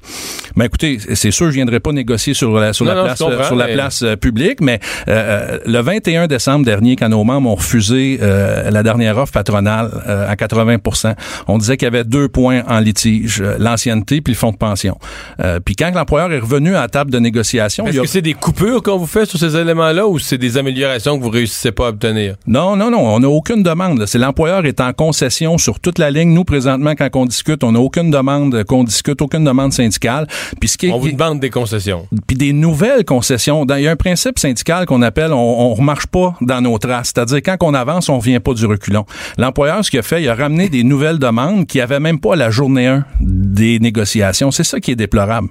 Ben 0.56 0.66
écoutez, 0.66 0.98
c'est 1.14 1.30
sûr, 1.30 1.46
je 1.46 1.52
viendrai 1.52 1.80
pas 1.80 1.92
négocier 1.92 2.34
sur 2.34 2.52
la 2.58 2.72
sur 2.74 2.84
Non, 2.84 2.92
la 2.92 2.96
non, 2.98 3.04
place 3.06 3.22
euh, 3.22 3.44
sur 3.44 3.56
la 3.56 3.66
mais- 3.68 3.72
place 3.74 4.02
euh, 4.02 4.16
publique, 4.16 4.60
mais 4.60 4.80
euh, 5.08 5.58
le 5.64 5.80
21 5.80 6.26
décembre 6.26 6.64
dernier, 6.66 6.94
quand 6.96 7.08
nos 7.08 7.24
membres 7.24 7.48
ont 7.48 7.54
refusé 7.54 8.18
euh, 8.20 8.70
la 8.70 8.82
dernière 8.82 9.16
offre 9.16 9.32
patronale 9.32 9.90
euh, 10.06 10.28
à 10.28 10.34
80% 10.34 11.14
on 11.48 11.56
disait 11.58 11.76
qu'il 11.78 11.86
y 11.86 11.88
avait 11.88 12.04
deux 12.04 12.28
points 12.28 12.62
en 12.68 12.80
litige 12.80 13.42
l'ancienneté 13.58 14.20
puis 14.20 14.34
le 14.34 14.38
fonds 14.38 14.50
de 14.52 14.56
pension. 14.56 14.98
Puis 15.64 15.74
quand 15.76 15.90
l'employeur 15.94 16.32
est 16.32 16.38
revenu 16.38 16.76
à 16.76 16.82
la 16.82 16.88
table 16.88 17.10
de 17.10 17.18
négociation, 17.18 17.86
Est-ce 17.86 17.98
a 17.98 18.02
que 18.02 18.08
c'est 18.08 18.22
des 18.22 18.34
coupures 18.34 18.82
qu'on 18.82 18.98
vous 18.98 19.06
fait 19.06 19.24
sur 19.26 19.38
ces 19.38 19.56
éléments-là 19.56 20.06
ou 20.06 20.18
c'est 20.18 20.38
des 20.38 20.58
améliorations 20.58 21.18
que 21.18 21.22
vous 21.24 21.30
réussissez 21.30 21.72
pas 21.72 21.86
à 21.86 21.88
obtenir? 21.90 22.34
Non, 22.46 22.76
non, 22.76 22.90
non, 22.90 23.00
on 23.14 23.20
n'a 23.20 23.28
aucune 23.28 23.62
demande. 23.62 24.04
C'est 24.06 24.18
l'employeur 24.18 24.66
est 24.66 24.80
en 24.80 24.92
concession 24.92 25.58
sur 25.58 25.80
toute 25.80 25.98
la 25.98 26.10
ligne. 26.10 26.32
Nous, 26.32 26.44
présentement, 26.44 26.92
quand 26.96 27.08
on 27.14 27.26
discute, 27.26 27.64
on 27.64 27.72
n'a 27.72 27.80
aucune 27.80 28.10
demande 28.10 28.64
qu'on 28.64 28.84
discute, 28.84 29.20
aucune 29.22 29.44
demande 29.44 29.71
syndicale. 29.72 30.26
Puis 30.60 30.68
ce 30.68 30.78
qui 30.78 30.86
est- 30.86 30.92
On 30.92 30.98
vous 30.98 31.10
demande 31.12 31.40
des 31.40 31.50
concessions. 31.50 32.06
puis 32.26 32.36
des 32.36 32.52
nouvelles 32.52 33.04
concessions. 33.04 33.66
Il 33.76 33.82
y 33.82 33.88
a 33.88 33.90
un 33.90 33.96
principe 33.96 34.38
syndical 34.38 34.86
qu'on 34.86 35.02
appelle 35.02 35.32
on, 35.32 35.36
on 35.70 35.74
remarche 35.74 36.06
pas 36.06 36.34
dans 36.40 36.60
nos 36.60 36.78
traces. 36.78 37.12
C'est-à-dire 37.14 37.40
quand 37.44 37.56
on 37.62 37.74
avance, 37.74 38.08
on 38.08 38.18
vient 38.18 38.40
pas 38.40 38.54
du 38.54 38.66
reculon. 38.66 39.04
L'employeur, 39.38 39.84
ce 39.84 39.90
qu'il 39.90 40.00
a 40.00 40.02
fait, 40.02 40.22
il 40.22 40.28
a 40.28 40.34
ramené 40.34 40.68
des 40.68 40.84
nouvelles 40.84 41.18
demandes 41.18 41.66
qui 41.66 41.80
avaient 41.80 42.00
même 42.00 42.20
pas 42.20 42.36
la 42.36 42.50
journée 42.50 42.86
1 42.86 43.04
des 43.20 43.78
négociations. 43.80 44.50
C'est 44.50 44.64
ça 44.64 44.80
qui 44.80 44.90
est 44.92 44.96
déplorable. 44.96 45.48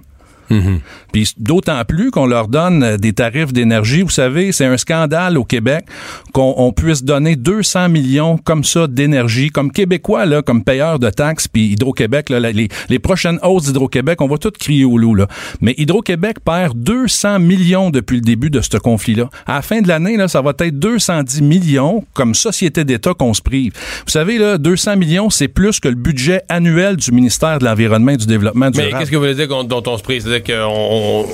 Puis 1.12 1.34
d'autant 1.38 1.84
plus 1.86 2.12
qu'on 2.12 2.26
leur 2.26 2.48
donne 2.48 2.84
euh, 2.84 2.98
des 2.98 3.14
tarifs 3.14 3.54
d'énergie. 3.54 4.02
Vous 4.02 4.10
savez, 4.10 4.52
c'est 4.52 4.66
un 4.66 4.78
scandale 4.78 5.38
au 5.38 5.44
Québec 5.44 5.86
qu'on 6.34 6.54
on 6.58 6.72
puisse 6.72 7.04
donner 7.04 7.36
200 7.36 7.90
millions 7.90 8.38
comme 8.38 8.64
ça 8.64 8.88
d'énergie, 8.88 9.50
comme 9.50 9.72
Québécois, 9.72 10.26
là, 10.26 10.42
comme 10.42 10.64
payeurs 10.64 11.00
de 11.00 11.10
taxes, 11.10 11.48
puis 11.48 11.72
Hydro-Québec, 11.72 12.30
les, 12.30 12.70
les 12.90 13.00
prochaines 13.00 13.40
hausses 13.44 13.66
d'Hydro-Québec, 13.66 14.22
on 14.22 14.28
va 14.28 14.38
tout 14.38 14.52
crier 14.52 14.86
au 14.86 14.98
loup. 14.98 15.16
Là. 15.16 15.28
Mais 15.62 15.74
Hydro-Québec 15.78 16.38
perd 16.44 16.78
200 16.78 17.40
millions 17.40 17.90
depuis 17.90 18.16
le 18.16 18.22
début 18.22 18.50
de 18.50 18.62
ce 18.62 18.78
conflit-là. 18.78 19.30
À 19.46 19.56
la 19.56 19.62
fin 19.62 19.82
de 19.82 19.88
l'année, 19.88 20.18
là, 20.18 20.28
ça 20.28 20.42
va 20.42 20.52
être 20.60 20.80
210 20.80 21.42
millions 21.42 22.04
comme 22.14 22.36
société 22.36 22.84
d'État 22.84 23.14
qu'on 23.14 23.34
se 23.34 23.42
prive. 23.42 23.74
Vous 24.06 24.12
savez, 24.12 24.38
là, 24.38 24.58
200 24.58 24.98
millions, 24.98 25.30
c'est 25.30 25.48
plus 25.48 25.80
que 25.80 25.88
le 25.88 25.96
budget 25.96 26.42
annuel 26.50 26.96
du 26.96 27.12
ministère 27.12 27.60
de 27.60 27.66
l'Environnement 27.66 28.12
et 28.12 28.18
du 28.18 28.26
Développement 28.28 28.66
Mais 28.66 28.72
durable. 28.72 29.00
qu'est-ce 29.00 29.12
que 29.12 29.16
vous 29.16 29.22
voulez 29.22 29.36
dire 29.36 29.48
dont 29.48 29.84
on 29.86 29.98
se 29.98 30.04
prie? 30.04 30.22
Fait 30.42 30.54
que 30.54 30.66
on, 30.66 31.26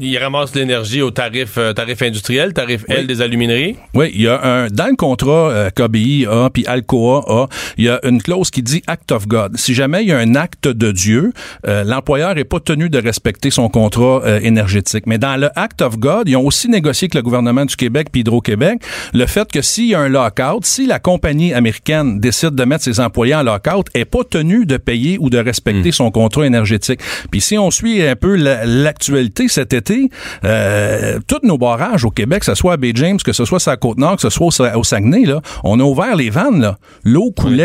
ils 0.00 0.18
ramassent 0.18 0.54
l'énergie 0.54 1.02
au 1.02 1.10
tarif, 1.10 1.56
euh, 1.58 1.72
tarif 1.72 2.02
industriel, 2.02 2.52
tarif 2.52 2.84
L 2.88 3.06
des 3.06 3.20
alumineries. 3.20 3.76
Oui, 3.94 4.10
il 4.14 4.22
y 4.22 4.28
a 4.28 4.42
un 4.42 4.66
dans 4.68 4.86
le 4.86 4.96
contrat 4.96 5.50
euh, 5.50 5.70
KBI 5.70 6.26
A 6.26 6.48
puis 6.50 6.66
Alcoa 6.66 7.24
A, 7.28 7.46
il 7.76 7.84
y 7.84 7.88
a 7.88 8.00
une 8.04 8.20
clause 8.22 8.50
qui 8.50 8.62
dit 8.62 8.82
Act 8.86 9.12
of 9.12 9.28
God. 9.28 9.56
Si 9.56 9.74
jamais 9.74 10.02
il 10.02 10.08
y 10.08 10.12
a 10.12 10.18
un 10.18 10.34
acte 10.34 10.68
de 10.68 10.90
Dieu, 10.90 11.32
euh, 11.66 11.84
l'employeur 11.84 12.38
est 12.38 12.44
pas 12.44 12.60
tenu 12.60 12.88
de 12.88 12.98
respecter 12.98 13.50
son 13.50 13.68
contrat 13.68 14.22
euh, 14.24 14.40
énergétique. 14.42 15.06
Mais 15.06 15.18
dans 15.18 15.36
le 15.36 15.50
Act 15.54 15.82
of 15.82 15.98
God, 15.98 16.28
ils 16.28 16.36
ont 16.36 16.46
aussi 16.46 16.68
négocié 16.68 17.06
avec 17.06 17.14
le 17.14 17.22
gouvernement 17.22 17.64
du 17.64 17.76
Québec 17.76 18.08
puis 18.10 18.22
Hydro-Québec 18.22 18.82
le 19.12 19.26
fait 19.26 19.50
que 19.52 19.62
s'il 19.62 19.88
y 19.88 19.94
a 19.94 20.00
un 20.00 20.08
lockout, 20.08 20.64
si 20.64 20.86
la 20.86 20.98
compagnie 20.98 21.52
américaine 21.52 22.18
décide 22.20 22.54
de 22.54 22.64
mettre 22.64 22.84
ses 22.84 23.00
employés 23.00 23.34
en 23.34 23.42
lockout, 23.42 23.86
est 23.94 24.04
pas 24.06 24.24
tenue 24.24 24.66
de 24.66 24.76
payer 24.76 25.18
ou 25.20 25.30
de 25.30 25.38
respecter 25.38 25.92
son 25.92 26.10
contrat 26.10 26.46
énergétique. 26.46 27.00
Puis 27.30 27.40
si 27.40 27.58
on 27.58 27.70
suit 27.70 28.02
un 28.02 28.16
peu 28.16 28.29
la- 28.36 28.64
l'actualité 28.66 29.48
cet 29.48 29.72
été, 29.72 30.10
euh, 30.44 31.18
tous 31.26 31.40
nos 31.46 31.58
barrages 31.58 32.04
au 32.04 32.10
Québec, 32.10 32.40
que 32.40 32.46
ce 32.46 32.54
soit 32.54 32.74
à 32.74 32.76
Bay 32.76 32.92
James, 32.94 33.18
que 33.24 33.32
ce 33.32 33.44
soit 33.44 33.60
sur 33.60 33.70
la 33.70 33.76
Côte-Nord, 33.76 34.16
que 34.16 34.22
ce 34.22 34.30
soit 34.30 34.46
au, 34.46 34.50
Sa- 34.50 34.76
au 34.78 34.84
Saguenay, 34.84 35.24
là, 35.24 35.40
on 35.64 35.78
a 35.80 35.82
ouvert 35.82 36.16
les 36.16 36.30
vannes. 36.30 36.60
là. 36.60 36.78
L'eau 37.04 37.30
coulait 37.32 37.64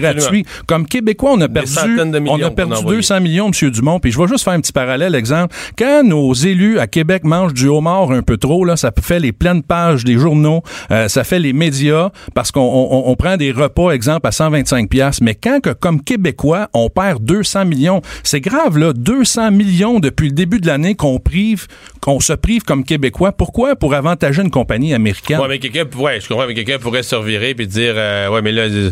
gratuit. 0.00 0.44
Comme 0.66 0.86
Québécois, 0.86 1.32
on 1.34 1.40
a 1.40 1.48
perdu, 1.48 1.70
de 1.96 2.18
on 2.30 2.36
a 2.46 2.50
perdu 2.50 2.72
a 2.72 2.78
envoyés. 2.78 2.98
200 2.98 3.20
millions, 3.20 3.50
M. 3.62 3.70
Dumont. 3.70 3.98
Puis 4.00 4.12
je 4.12 4.18
vais 4.20 4.28
juste 4.28 4.44
faire 4.44 4.52
un 4.54 4.60
petit 4.60 4.72
parallèle, 4.72 5.14
exemple. 5.14 5.54
Quand 5.78 6.02
nos 6.04 6.32
élus 6.34 6.78
à 6.78 6.86
Québec 6.86 7.24
mangent 7.24 7.54
du 7.54 7.68
homard 7.68 8.10
un 8.12 8.22
peu 8.22 8.36
trop, 8.36 8.64
là, 8.64 8.76
ça 8.76 8.90
fait 9.00 9.20
les 9.20 9.32
pleines 9.32 9.62
pages 9.62 10.04
des 10.04 10.18
journaux, 10.18 10.62
euh, 10.90 11.08
ça 11.08 11.24
fait 11.24 11.38
les 11.38 11.52
médias, 11.52 12.10
parce 12.34 12.50
qu'on 12.52 12.60
on- 12.60 13.10
on 13.10 13.14
prend 13.16 13.36
des 13.36 13.52
repas, 13.52 13.90
exemple, 13.92 14.26
à 14.26 14.32
125 14.32 14.88
pièces. 14.88 15.20
Mais 15.20 15.34
quand 15.34 15.60
que, 15.60 15.70
comme 15.70 16.02
Québécois, 16.02 16.68
on 16.74 16.88
perd 16.88 17.22
200 17.24 17.64
millions, 17.64 18.02
c'est 18.22 18.40
grave, 18.40 18.78
là, 18.78 18.92
200 18.92 19.50
millions 19.50 20.00
depuis 20.06 20.28
le 20.28 20.34
début 20.34 20.60
de 20.60 20.68
l'année 20.68 20.94
qu'on 20.94 21.18
prive, 21.18 21.66
qu'on 22.00 22.20
se 22.20 22.32
prive 22.32 22.62
comme 22.62 22.84
Québécois. 22.84 23.32
Pourquoi? 23.32 23.74
Pour 23.74 23.92
avantager 23.94 24.40
une 24.40 24.50
compagnie 24.52 24.94
américaine. 24.94 25.40
Ouais, 25.40 25.48
mais 25.48 25.58
quelqu'un, 25.58 25.84
ouais, 25.98 26.20
je 26.20 26.28
comprends, 26.28 26.46
mais 26.46 26.54
quelqu'un 26.54 26.78
pourrait 26.78 27.02
se 27.02 27.16
revirer 27.16 27.54
puis 27.54 27.66
dire, 27.66 27.94
euh, 27.96 28.28
ouais, 28.30 28.40
mais 28.40 28.52
là, 28.52 28.62
euh, 28.62 28.90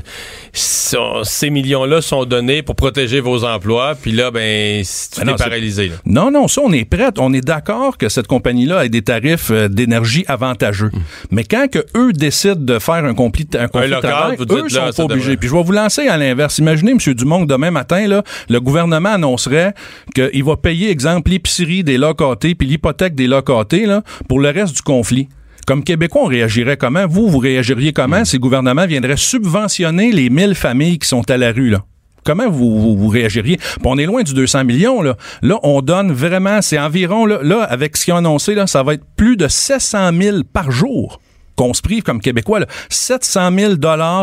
ces 1.22 1.50
millions-là 1.50 2.02
sont 2.02 2.24
donnés 2.24 2.62
pour 2.62 2.74
protéger 2.74 3.20
vos 3.20 3.44
emplois, 3.44 3.94
puis 3.94 4.10
là, 4.10 4.30
ben, 4.32 4.82
si 4.84 5.10
tu 5.10 5.20
Ben 5.20 5.26
non, 5.26 5.34
es 5.34 5.38
paralysé. 5.38 5.88
là. 5.88 5.94
Non, 6.04 6.30
non, 6.32 6.48
ça, 6.48 6.62
on 6.64 6.72
est 6.72 6.84
prêt. 6.84 7.10
On 7.18 7.32
est 7.32 7.44
d'accord 7.44 7.96
que 7.96 8.08
cette 8.08 8.26
compagnie-là 8.26 8.84
ait 8.84 8.88
des 8.88 9.02
tarifs 9.02 9.50
euh, 9.52 9.68
d'énergie 9.68 10.24
avantageux. 10.26 10.90
Mais 11.30 11.44
quand 11.44 11.68
que 11.70 11.84
eux 11.96 12.12
décident 12.12 12.54
de 12.56 12.78
faire 12.80 13.04
un 13.04 13.14
conflit, 13.14 13.46
un 13.58 13.68
conflit 13.68 13.90
de 13.90 14.00
travail, 14.00 14.36
vous 14.36 14.44
eux 14.44 14.68
sont 14.68 14.84
là, 14.86 14.92
pas 14.92 15.04
obligés. 15.04 15.36
Puis 15.36 15.48
je 15.48 15.54
vais 15.54 15.62
vous 15.62 15.72
lancer 15.72 16.08
à 16.08 16.16
l'inverse. 16.16 16.58
Imaginez, 16.58 16.92
M. 16.92 17.14
Dumont, 17.14 17.42
que 17.46 17.48
demain 17.52 17.70
matin, 17.70 18.06
là, 18.08 18.22
le 18.48 18.60
gouvernement 18.60 19.10
annoncerait 19.10 19.74
qu'il 20.14 20.42
va 20.44 20.56
payer, 20.56 20.90
exemple, 21.06 21.30
l'épicerie 21.30 21.84
des 21.84 21.98
locatés 21.98 22.54
puis 22.54 22.66
l'hypothèque 22.66 23.14
des 23.14 23.26
locatés 23.26 23.86
là, 23.86 24.02
pour 24.28 24.40
le 24.40 24.50
reste 24.50 24.76
du 24.76 24.82
conflit. 24.82 25.28
Comme 25.66 25.82
Québécois, 25.82 26.22
on 26.24 26.26
réagirait 26.26 26.76
comment? 26.76 27.06
Vous, 27.06 27.28
vous 27.28 27.38
réagiriez 27.38 27.92
comment 27.92 28.24
si 28.24 28.36
le 28.36 28.40
gouvernement 28.40 28.86
viendrait 28.86 29.16
subventionner 29.16 30.12
les 30.12 30.28
1000 30.28 30.54
familles 30.54 30.98
qui 30.98 31.08
sont 31.08 31.28
à 31.30 31.38
la 31.38 31.52
rue, 31.52 31.70
là? 31.70 31.84
Comment 32.22 32.48
vous, 32.48 32.80
vous, 32.80 32.96
vous 32.96 33.08
réagiriez? 33.08 33.56
Puis 33.56 33.82
on 33.84 33.98
est 33.98 34.06
loin 34.06 34.22
du 34.22 34.34
200 34.34 34.64
millions, 34.64 35.02
là. 35.02 35.16
Là, 35.42 35.58
on 35.62 35.80
donne 35.80 36.12
vraiment, 36.12 36.60
c'est 36.62 36.78
environ, 36.78 37.26
là, 37.26 37.38
là, 37.42 37.62
avec 37.62 37.96
ce 37.96 38.04
qu'ils 38.04 38.14
ont 38.14 38.18
annoncé, 38.18 38.54
là, 38.54 38.66
ça 38.66 38.82
va 38.82 38.94
être 38.94 39.04
plus 39.16 39.36
de 39.36 39.48
700 39.48 40.10
000 40.18 40.38
par 40.52 40.70
jour 40.70 41.20
qu'on 41.56 41.72
se 41.72 41.82
prive 41.82 42.02
comme 42.02 42.20
Québécois, 42.20 42.60
là. 42.60 42.66
700 42.90 43.50
000 43.56 43.74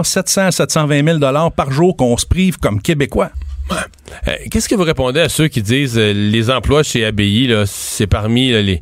700 0.04 0.42
à 0.42 0.52
720 0.52 1.20
000 1.20 1.20
par 1.56 1.72
jour 1.72 1.96
qu'on 1.96 2.18
se 2.18 2.26
prive 2.26 2.58
comme 2.58 2.82
Québécois. 2.82 3.32
Euh, 3.72 4.32
Qu'est-ce 4.50 4.68
que 4.70 4.76
vous 4.76 4.84
répondez 4.84 5.20
à 5.20 5.30
ceux 5.30 5.48
qui 5.48 5.62
disent 5.62 5.98
euh, 5.98 6.14
les 6.14 6.50
emplois 6.50 6.84
chez 6.84 7.06
ABI, 7.06 7.54
c'est 7.66 8.08
parmi 8.08 8.52
les 8.52 8.82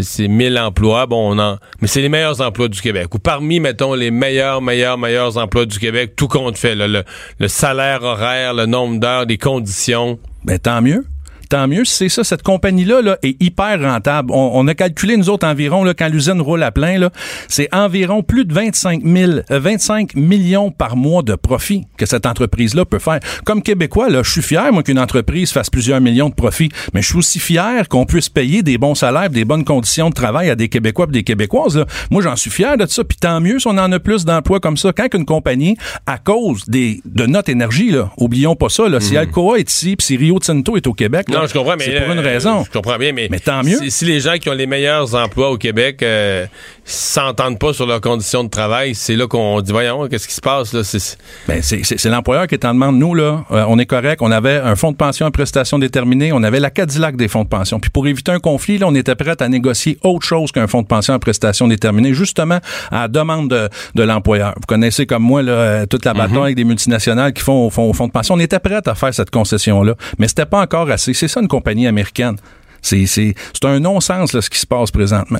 c'est 0.00 0.28
1000 0.28 0.58
emplois, 0.58 1.06
bon, 1.06 1.36
on 1.36 1.38
en, 1.38 1.58
mais 1.80 1.88
c'est 1.88 2.00
les 2.00 2.08
meilleurs 2.08 2.40
emplois 2.40 2.68
du 2.68 2.80
Québec. 2.80 3.14
Ou 3.14 3.18
parmi, 3.18 3.60
mettons, 3.60 3.94
les 3.94 4.10
meilleurs, 4.10 4.62
meilleurs, 4.62 4.96
meilleurs 4.96 5.36
emplois 5.36 5.66
du 5.66 5.78
Québec, 5.78 6.14
tout 6.16 6.28
compte 6.28 6.56
fait, 6.56 6.74
le, 6.74 7.04
le 7.38 7.48
salaire 7.48 8.02
horaire, 8.02 8.54
le 8.54 8.66
nombre 8.66 8.98
d'heures, 8.98 9.26
les 9.26 9.38
conditions. 9.38 10.18
Ben, 10.44 10.58
tant 10.58 10.80
mieux. 10.80 11.04
Tant 11.52 11.68
mieux, 11.68 11.84
c'est 11.84 12.08
ça. 12.08 12.24
Cette 12.24 12.42
compagnie-là 12.42 13.02
là, 13.02 13.18
est 13.22 13.36
hyper 13.42 13.78
rentable. 13.78 14.32
On, 14.32 14.52
on 14.54 14.66
a 14.68 14.74
calculé, 14.74 15.18
nous 15.18 15.28
autres, 15.28 15.46
environ, 15.46 15.84
là, 15.84 15.92
quand 15.92 16.08
l'usine 16.08 16.40
roule 16.40 16.62
à 16.62 16.70
plein, 16.70 16.96
là, 16.98 17.10
c'est 17.46 17.68
environ 17.74 18.22
plus 18.22 18.46
de 18.46 18.54
25, 18.54 19.02
000, 19.04 19.32
euh, 19.50 19.58
25 19.58 20.14
millions 20.14 20.70
par 20.70 20.96
mois 20.96 21.22
de 21.22 21.34
profit 21.34 21.82
que 21.98 22.06
cette 22.06 22.24
entreprise-là 22.24 22.86
peut 22.86 22.98
faire. 22.98 23.20
Comme 23.44 23.60
Québécois, 23.60 24.08
là, 24.08 24.22
je 24.22 24.30
suis 24.30 24.40
fier, 24.40 24.72
moi, 24.72 24.82
qu'une 24.82 24.98
entreprise 24.98 25.52
fasse 25.52 25.68
plusieurs 25.68 26.00
millions 26.00 26.30
de 26.30 26.34
profits, 26.34 26.70
mais 26.94 27.02
je 27.02 27.08
suis 27.08 27.18
aussi 27.18 27.38
fier 27.38 27.86
qu'on 27.86 28.06
puisse 28.06 28.30
payer 28.30 28.62
des 28.62 28.78
bons 28.78 28.94
salaires, 28.94 29.28
des 29.28 29.44
bonnes 29.44 29.66
conditions 29.66 30.08
de 30.08 30.14
travail 30.14 30.48
à 30.48 30.54
des 30.54 30.70
Québécois 30.70 31.04
et 31.10 31.12
des 31.12 31.22
Québécoises. 31.22 31.76
Là. 31.76 31.84
Moi, 32.10 32.22
j'en 32.22 32.34
suis 32.34 32.50
fier 32.50 32.78
de 32.78 32.86
ça. 32.86 33.04
Puis 33.04 33.18
tant 33.18 33.42
mieux 33.42 33.58
si 33.58 33.66
on 33.66 33.76
en 33.76 33.92
a 33.92 33.98
plus 33.98 34.24
d'emplois 34.24 34.58
comme 34.58 34.78
ça. 34.78 34.94
Quand 34.94 35.12
une 35.12 35.26
compagnie, 35.26 35.76
à 36.06 36.16
cause 36.16 36.64
des, 36.66 37.02
de 37.04 37.26
notre 37.26 37.50
énergie, 37.50 37.90
là, 37.90 38.10
oublions 38.16 38.56
pas 38.56 38.70
ça, 38.70 38.88
là, 38.88 39.00
si 39.00 39.18
Alcoa 39.18 39.58
est 39.58 39.70
ici, 39.70 39.96
puis 39.96 40.06
si 40.06 40.16
Rio 40.16 40.38
Tinto 40.38 40.78
est 40.78 40.86
au 40.86 40.94
Québec, 40.94 41.28
là, 41.28 41.41
Non, 41.42 41.48
je 41.48 41.52
comprends, 41.52 41.74
mais 41.76 41.84
c'est 41.84 42.00
pour 42.00 42.12
une 42.12 42.18
euh, 42.18 42.22
raison. 42.22 42.64
Je 42.64 42.70
comprends 42.70 42.96
bien, 42.98 43.12
mais, 43.12 43.26
Mais 43.30 43.40
tant 43.40 43.62
mieux. 43.64 43.78
Si, 43.78 43.90
si 43.90 44.04
les 44.04 44.20
gens 44.20 44.34
qui 44.34 44.48
ont 44.48 44.54
les 44.54 44.66
meilleurs 44.66 45.14
emplois 45.14 45.50
au 45.50 45.56
Québec 45.58 46.02
euh, 46.02 46.46
s'entendent 46.84 47.58
pas 47.58 47.72
sur 47.72 47.86
leurs 47.86 48.00
conditions 48.00 48.44
de 48.44 48.48
travail, 48.50 48.94
c'est 48.94 49.16
là 49.16 49.26
qu'on 49.26 49.60
dit 49.60 49.72
voyons, 49.72 50.06
qu'est-ce 50.08 50.28
qui 50.28 50.34
se 50.34 50.40
passe 50.40 50.72
là? 50.72 50.84
C'est- 50.84 51.18
Ben, 51.48 51.60
l'employeur 52.04 52.46
qui 52.46 52.54
est 52.54 52.64
en 52.64 52.74
demande. 52.74 52.96
Nous, 52.98 53.14
là, 53.14 53.44
euh, 53.50 53.64
on 53.68 53.78
est 53.78 53.86
correct. 53.86 54.20
On 54.22 54.30
avait 54.30 54.56
un 54.56 54.76
fonds 54.76 54.92
de 54.92 54.96
pension 54.96 55.26
à 55.26 55.30
prestations 55.30 55.78
déterminées. 55.78 56.32
On 56.32 56.42
avait 56.42 56.60
la 56.60 56.70
Cadillac 56.70 57.16
des 57.16 57.28
fonds 57.28 57.44
de 57.44 57.48
pension. 57.48 57.80
Puis 57.80 57.90
pour 57.90 58.06
éviter 58.06 58.30
un 58.32 58.38
conflit, 58.38 58.78
là, 58.78 58.86
on 58.88 58.94
était 58.94 59.14
prêt 59.14 59.34
à 59.40 59.48
négocier 59.48 59.98
autre 60.02 60.26
chose 60.26 60.52
qu'un 60.52 60.66
fonds 60.66 60.82
de 60.82 60.86
pension 60.86 61.14
à 61.14 61.18
prestations 61.18 61.66
déterminées, 61.68 62.14
justement 62.14 62.58
à 62.90 63.02
la 63.02 63.08
demande 63.08 63.48
de, 63.48 63.68
de 63.94 64.02
l'employeur. 64.02 64.52
Vous 64.56 64.66
connaissez 64.66 65.06
comme 65.06 65.22
moi 65.22 65.42
là, 65.42 65.52
euh, 65.52 65.86
toute 65.86 66.04
la 66.04 66.14
bataille 66.14 66.36
avec 66.42 66.56
des 66.56 66.64
multinationales 66.64 67.32
qui 67.32 67.42
font 67.42 67.66
au 67.66 67.70
fond, 67.70 67.84
au 67.88 67.92
fonds 67.92 68.06
de 68.06 68.12
pension. 68.12 68.34
On 68.34 68.38
était 68.40 68.58
prêt 68.58 68.80
à 68.86 68.94
faire 68.94 69.14
cette 69.14 69.30
concession-là, 69.30 69.94
mais 70.18 70.28
c'était 70.28 70.46
pas 70.46 70.60
encore 70.60 70.90
assez. 70.90 71.14
C'est 71.14 71.28
ça 71.32 71.40
une 71.40 71.48
compagnie 71.48 71.86
américaine. 71.86 72.36
C'est, 72.80 73.34
un 73.64 73.80
non-sens 73.80 74.32
ce 74.40 74.50
qui 74.50 74.58
se 74.58 74.66
passe 74.66 74.90
présentement. 74.90 75.38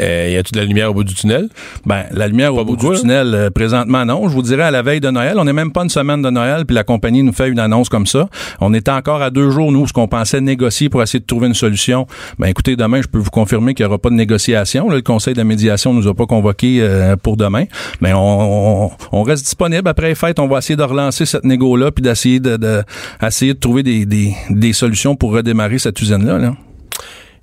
Euh, 0.00 0.30
y 0.32 0.36
a-tu 0.36 0.52
de 0.52 0.58
la 0.58 0.64
lumière 0.64 0.90
au 0.90 0.94
bout 0.94 1.04
du 1.04 1.14
tunnel? 1.14 1.48
Ben, 1.84 2.04
la 2.10 2.28
lumière 2.28 2.54
au 2.54 2.64
bout 2.64 2.76
du 2.76 2.86
hein? 2.86 2.92
tunnel, 2.98 3.34
euh, 3.34 3.50
présentement, 3.50 4.04
non. 4.04 4.28
Je 4.28 4.34
vous 4.34 4.42
dirais 4.42 4.62
à 4.62 4.70
la 4.70 4.82
veille 4.82 5.00
de 5.00 5.10
Noël. 5.10 5.36
On 5.38 5.44
n'est 5.44 5.52
même 5.52 5.72
pas 5.72 5.82
une 5.82 5.90
semaine 5.90 6.22
de 6.22 6.30
Noël, 6.30 6.64
puis 6.64 6.74
la 6.74 6.84
compagnie 6.84 7.22
nous 7.22 7.32
fait 7.32 7.48
une 7.48 7.58
annonce 7.58 7.88
comme 7.88 8.06
ça. 8.06 8.28
On 8.60 8.72
était 8.74 8.90
encore 8.90 9.22
à 9.22 9.30
deux 9.30 9.50
jours, 9.50 9.72
nous, 9.72 9.86
ce 9.86 9.92
qu'on 9.92 10.08
pensait 10.08 10.40
négocier 10.40 10.88
pour 10.88 11.02
essayer 11.02 11.20
de 11.20 11.26
trouver 11.26 11.48
une 11.48 11.54
solution. 11.54 12.06
Ben, 12.38 12.48
écoutez, 12.48 12.76
demain, 12.76 13.02
je 13.02 13.08
peux 13.08 13.18
vous 13.18 13.30
confirmer 13.30 13.74
qu'il 13.74 13.84
n'y 13.84 13.88
aura 13.88 13.98
pas 13.98 14.10
de 14.10 14.14
négociation. 14.14 14.88
Là, 14.88 14.96
le 14.96 15.02
Conseil 15.02 15.34
de 15.34 15.42
médiation 15.42 15.92
nous 15.92 16.06
a 16.08 16.14
pas 16.14 16.26
convoqué 16.26 16.78
euh, 16.80 17.16
pour 17.16 17.36
demain. 17.36 17.64
Mais 18.00 18.12
on, 18.12 18.86
on, 18.86 18.90
on 19.12 19.22
reste 19.22 19.44
disponible. 19.44 19.88
Après 19.88 20.08
les 20.08 20.14
fêtes, 20.14 20.38
on 20.38 20.48
va 20.48 20.58
essayer 20.58 20.76
de 20.76 20.82
relancer 20.82 21.26
cette 21.26 21.44
négo-là, 21.44 21.90
puis 21.90 22.02
d'essayer 22.02 22.40
de, 22.40 22.56
de, 22.56 22.82
essayer 23.22 23.54
de 23.54 23.58
trouver 23.58 23.82
des, 23.82 24.06
des, 24.06 24.34
des 24.50 24.72
solutions 24.72 25.16
pour 25.16 25.32
redémarrer 25.32 25.78
cette 25.78 26.00
usine-là. 26.00 26.38
Là. 26.38 26.54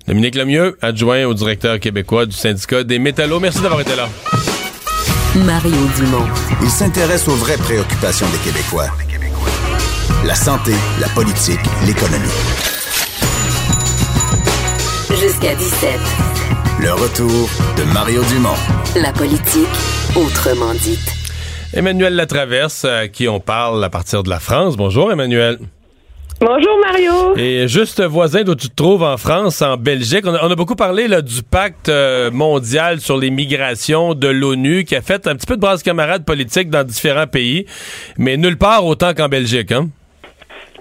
Dominique 0.06 0.34
Lemieux, 0.34 0.76
adjoint 0.82 1.24
au 1.24 1.32
directeur 1.32 1.80
québécois 1.80 2.26
du 2.26 2.32
syndicat 2.36 2.84
des 2.84 2.98
métallos. 2.98 3.40
Merci 3.40 3.60
d'avoir 3.60 3.80
été 3.80 3.96
là. 3.96 4.08
Mario 5.34 5.76
Dumont. 5.96 6.26
Il 6.62 6.68
s'intéresse 6.68 7.26
aux 7.26 7.34
vraies 7.34 7.56
préoccupations 7.56 8.26
des 8.30 8.38
Québécois. 8.38 8.88
La 10.26 10.34
santé, 10.34 10.72
la 11.00 11.08
politique, 11.08 11.60
l'économie. 11.86 12.28
Jusqu'à 15.10 15.54
17. 15.54 15.90
Le 16.80 16.92
retour 16.92 17.48
de 17.78 17.82
Mario 17.92 18.22
Dumont. 18.24 18.54
La 18.96 19.12
politique 19.12 19.66
autrement 20.14 20.74
dite. 20.74 21.12
Emmanuel 21.72 22.14
Latraverse, 22.14 22.84
à 22.84 23.08
qui 23.08 23.26
on 23.26 23.40
parle 23.40 23.82
à 23.82 23.90
partir 23.90 24.22
de 24.22 24.28
la 24.28 24.38
France. 24.38 24.76
Bonjour 24.76 25.10
Emmanuel. 25.10 25.58
Bonjour 26.40 26.78
Mario. 26.80 27.36
Et 27.36 27.68
juste 27.68 28.02
voisin 28.02 28.42
d'où 28.42 28.54
tu 28.54 28.68
te 28.68 28.74
trouves 28.74 29.02
en 29.02 29.16
France, 29.16 29.62
en 29.62 29.76
Belgique, 29.76 30.24
on 30.26 30.34
a, 30.34 30.44
on 30.44 30.50
a 30.50 30.56
beaucoup 30.56 30.74
parlé 30.74 31.06
là, 31.06 31.22
du 31.22 31.42
pacte 31.42 31.88
euh, 31.88 32.30
mondial 32.32 32.98
sur 32.98 33.16
les 33.16 33.30
migrations 33.30 34.14
de 34.14 34.28
l'ONU 34.28 34.84
qui 34.84 34.96
a 34.96 35.00
fait 35.00 35.26
un 35.28 35.36
petit 35.36 35.46
peu 35.46 35.54
de 35.56 35.60
brasse 35.60 35.82
camarade 35.82 36.24
politique 36.24 36.70
dans 36.70 36.84
différents 36.84 37.28
pays, 37.28 37.66
mais 38.18 38.36
nulle 38.36 38.58
part 38.58 38.84
autant 38.84 39.14
qu'en 39.14 39.28
Belgique. 39.28 39.70
Hein? 39.72 39.86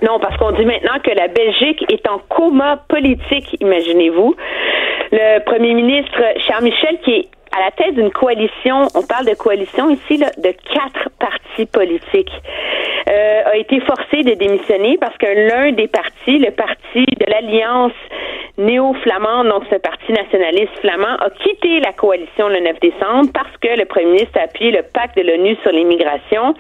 Non, 0.02 0.20
parce 0.20 0.36
qu'on 0.38 0.52
dit 0.52 0.66
maintenant 0.66 1.00
que 1.04 1.12
la 1.12 1.28
Belgique 1.28 1.86
est 1.90 2.06
en 2.10 2.20
coma 2.30 2.78
politique, 2.90 3.56
imaginez-vous. 3.62 4.36
Le 5.12 5.46
premier 5.46 5.76
ministre 5.76 6.20
Charles 6.48 6.64
Michel, 6.64 6.98
qui 7.06 7.12
est 7.12 7.28
à 7.56 7.60
la 7.60 7.72
tête 7.72 7.96
d'une 7.96 8.12
coalition, 8.12 8.88
on 8.96 9.04
parle 9.04 9.26
de 9.28 9.36
coalition 9.36 9.90
ici, 9.90 10.18
de 10.18 10.52
quatre 10.74 11.10
partis 11.20 11.66
politiques, 11.66 12.32
euh, 13.10 13.42
a 13.46 13.58
été 13.58 13.80
forcé 13.82 14.24
de 14.24 14.34
démissionner 14.34 14.98
parce 14.98 15.16
que 15.18 15.26
l'un 15.26 15.72
des 15.72 15.88
partis, 15.88 16.40
le 16.40 16.52
parti 16.52 17.06
de 17.06 17.26
l'Alliance 17.30 17.94
néo-flamande, 18.58 19.50
donc 19.50 19.64
ce 19.70 19.76
parti 19.76 20.12
nationaliste 20.12 20.74
flamand, 20.82 21.16
a 21.20 21.30
quitté 21.30 21.80
la 21.80 21.92
coalition 21.92 22.48
le 22.48 22.60
9 22.60 22.80
décembre 22.80 23.30
parce 23.34 23.56
que 23.62 23.78
le 23.78 23.86
premier 23.86 24.12
ministre 24.14 24.40
a 24.40 24.44
appuyé 24.44 24.72
le 24.72 24.84
pacte 24.84 25.18
de 25.18 25.24
l'ONU 25.24 25.56
sur 25.64 25.72
l'immigration 25.72 26.56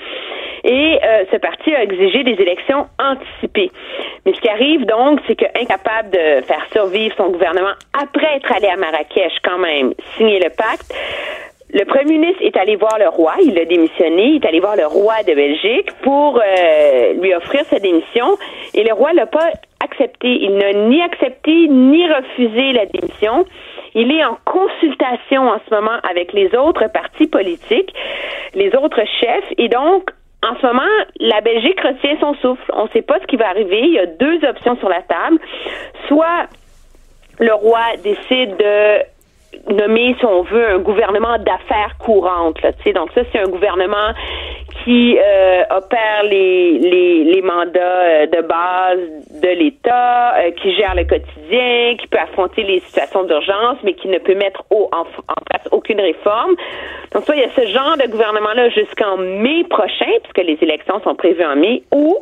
Et 0.63 0.99
euh, 1.03 1.25
ce 1.31 1.37
parti 1.37 1.75
a 1.75 1.83
exigé 1.83 2.23
des 2.23 2.41
élections 2.41 2.87
anticipées. 2.97 3.71
Mais 4.25 4.33
ce 4.33 4.39
qui 4.39 4.49
arrive 4.49 4.85
donc, 4.85 5.19
c'est 5.27 5.35
que 5.35 5.45
incapable 5.61 6.11
de 6.11 6.41
faire 6.45 6.65
survivre 6.71 7.13
son 7.17 7.29
gouvernement 7.29 7.73
après 8.01 8.37
être 8.37 8.51
allé 8.55 8.67
à 8.67 8.77
Marrakech 8.77 9.33
quand 9.43 9.57
même 9.57 9.93
signer 10.17 10.39
le 10.39 10.49
pacte, 10.49 10.93
le 11.73 11.85
premier 11.85 12.19
ministre 12.19 12.43
est 12.43 12.55
allé 12.55 12.75
voir 12.75 12.99
le 12.99 13.09
roi, 13.09 13.33
il 13.43 13.57
a 13.57 13.65
démissionné, 13.65 14.25
il 14.25 14.35
est 14.35 14.47
allé 14.47 14.59
voir 14.59 14.75
le 14.75 14.85
roi 14.85 15.15
de 15.27 15.33
Belgique 15.33 15.89
pour 16.03 16.39
euh, 16.39 17.13
lui 17.13 17.33
offrir 17.33 17.65
sa 17.65 17.79
démission 17.79 18.37
et 18.75 18.83
le 18.83 18.93
roi 18.93 19.11
l'a 19.13 19.25
pas 19.25 19.49
accepté. 19.83 20.27
Il 20.27 20.55
n'a 20.55 20.71
ni 20.71 21.01
accepté 21.01 21.67
ni 21.67 22.07
refusé 22.07 22.73
la 22.73 22.85
démission. 22.85 23.45
Il 23.95 24.11
est 24.11 24.23
en 24.23 24.37
consultation 24.45 25.49
en 25.49 25.59
ce 25.67 25.73
moment 25.73 25.97
avec 26.07 26.31
les 26.33 26.55
autres 26.55 26.87
partis 26.93 27.27
politiques, 27.27 27.93
les 28.53 28.75
autres 28.75 29.03
chefs 29.19 29.51
et 29.57 29.67
donc 29.67 30.11
en 30.43 30.59
ce 30.59 30.65
moment, 30.65 30.81
la 31.19 31.41
Belgique 31.41 31.79
retient 31.79 32.17
son 32.19 32.33
souffle. 32.35 32.71
On 32.73 32.85
ne 32.85 32.89
sait 32.89 33.01
pas 33.01 33.19
ce 33.19 33.25
qui 33.27 33.37
va 33.37 33.49
arriver. 33.49 33.79
Il 33.81 33.93
y 33.93 33.99
a 33.99 34.05
deux 34.05 34.43
options 34.45 34.77
sur 34.77 34.89
la 34.89 35.01
table. 35.01 35.39
Soit 36.07 36.47
le 37.39 37.53
roi 37.53 37.81
décide 38.03 38.57
de 38.57 39.12
nommer, 39.69 40.15
si 40.19 40.25
on 40.25 40.43
veut, 40.43 40.69
un 40.69 40.79
gouvernement 40.79 41.37
d'affaires 41.39 41.95
courantes. 41.99 42.61
Là, 42.61 42.71
donc 42.93 43.11
ça, 43.13 43.21
c'est 43.31 43.39
un 43.39 43.49
gouvernement 43.49 44.13
qui 44.83 45.17
euh, 45.17 45.63
opère 45.69 46.23
les, 46.23 46.79
les, 46.79 47.41
mandats 47.41 47.79
euh, 47.79 48.25
de 48.27 48.41
base 48.41 49.41
de 49.41 49.47
l'État, 49.47 50.35
euh, 50.37 50.51
qui 50.51 50.75
gère 50.75 50.95
le 50.95 51.03
quotidien, 51.03 51.95
qui 51.99 52.07
peut 52.07 52.17
affronter 52.17 52.63
les 52.63 52.79
situations 52.81 53.23
d'urgence, 53.23 53.77
mais 53.83 53.93
qui 53.93 54.07
ne 54.07 54.17
peut 54.17 54.35
mettre 54.35 54.63
au, 54.69 54.89
en, 54.91 55.01
en, 55.01 55.41
place 55.45 55.67
aucune 55.71 56.01
réforme. 56.01 56.55
Donc 57.13 57.23
ça, 57.23 57.35
il 57.35 57.41
y 57.41 57.45
a 57.45 57.49
ce 57.49 57.65
genre 57.67 57.97
de 57.97 58.09
gouvernement-là 58.09 58.69
jusqu'en 58.69 59.17
mai 59.17 59.63
prochain, 59.69 60.11
puisque 60.23 60.47
les 60.47 60.57
élections 60.61 60.99
sont 61.03 61.15
prévues 61.15 61.45
en 61.45 61.55
mai, 61.55 61.83
ou 61.93 62.17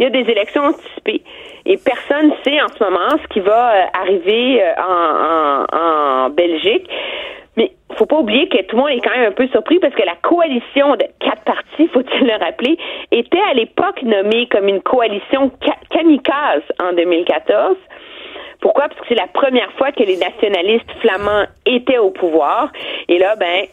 il 0.00 0.04
y 0.04 0.06
a 0.06 0.10
des 0.10 0.30
élections 0.30 0.62
anticipées. 0.62 1.22
Et 1.66 1.76
personne 1.76 2.30
ne 2.30 2.34
sait 2.42 2.60
en 2.60 2.68
ce 2.68 2.82
moment 2.82 3.10
ce 3.22 3.28
qui 3.28 3.40
va 3.40 3.74
euh, 3.74 3.84
arriver 4.02 4.62
euh, 4.62 4.72
en, 4.78 5.76
en, 5.76 6.26
en 6.26 6.30
Belgique. 6.30 6.88
Mais 7.56 7.72
faut 7.98 8.06
pas 8.06 8.16
oublier 8.16 8.48
que 8.48 8.62
tout 8.62 8.76
le 8.76 8.82
monde 8.82 8.90
est 8.92 9.00
quand 9.00 9.10
même 9.10 9.28
un 9.28 9.32
peu 9.32 9.46
surpris 9.48 9.78
parce 9.78 9.94
que 9.94 10.02
la 10.02 10.16
coalition 10.22 10.96
de 10.96 11.04
quatre 11.20 11.44
partis, 11.44 11.86
faut-il 11.92 12.26
le 12.26 12.42
rappeler, 12.42 12.78
était 13.12 13.42
à 13.50 13.54
l'époque 13.54 14.02
nommée 14.02 14.48
comme 14.50 14.68
une 14.68 14.80
coalition 14.80 15.52
kamikaze 15.90 16.62
en 16.82 16.94
2014. 16.94 17.76
Pourquoi? 18.62 18.88
Parce 18.88 19.00
que 19.00 19.06
c'est 19.08 19.14
la 19.14 19.26
première 19.26 19.70
fois 19.72 19.92
que 19.92 20.02
les 20.02 20.16
nationalistes 20.16 20.90
flamands 21.00 21.44
étaient 21.66 21.98
au 21.98 22.10
pouvoir. 22.10 22.70
Et 23.08 23.18
là, 23.18 23.36
ben, 23.36 23.66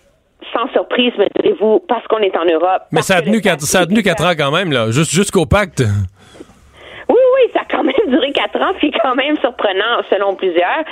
sans 0.54 0.70
surprise, 0.72 1.14
me 1.18 1.28
direz-vous, 1.42 1.84
parce 1.88 2.06
qu'on 2.08 2.20
est 2.20 2.36
en 2.38 2.46
Europe. 2.46 2.84
Mais 2.92 3.02
ça 3.02 3.18
a, 3.18 3.22
tenu 3.22 3.42
quatre, 3.42 3.62
ça 3.62 3.82
a 3.82 3.86
tenu 3.86 4.02
quatre 4.02 4.26
ans 4.26 4.34
quand 4.38 4.52
même, 4.52 4.72
là, 4.72 4.90
jusqu'au 4.92 5.46
pacte. 5.46 5.84
Oui, 7.10 7.16
oui, 7.16 7.52
ça 7.54 7.62
a 7.62 7.66
quand 7.70 7.84
même 7.84 7.96
duré 8.08 8.32
quatre 8.32 8.60
ans, 8.62 8.74
puis 8.78 8.92
quand 8.92 9.16
même 9.16 9.38
surprenant 9.38 10.02
selon 10.10 10.36
plusieurs. 10.36 10.84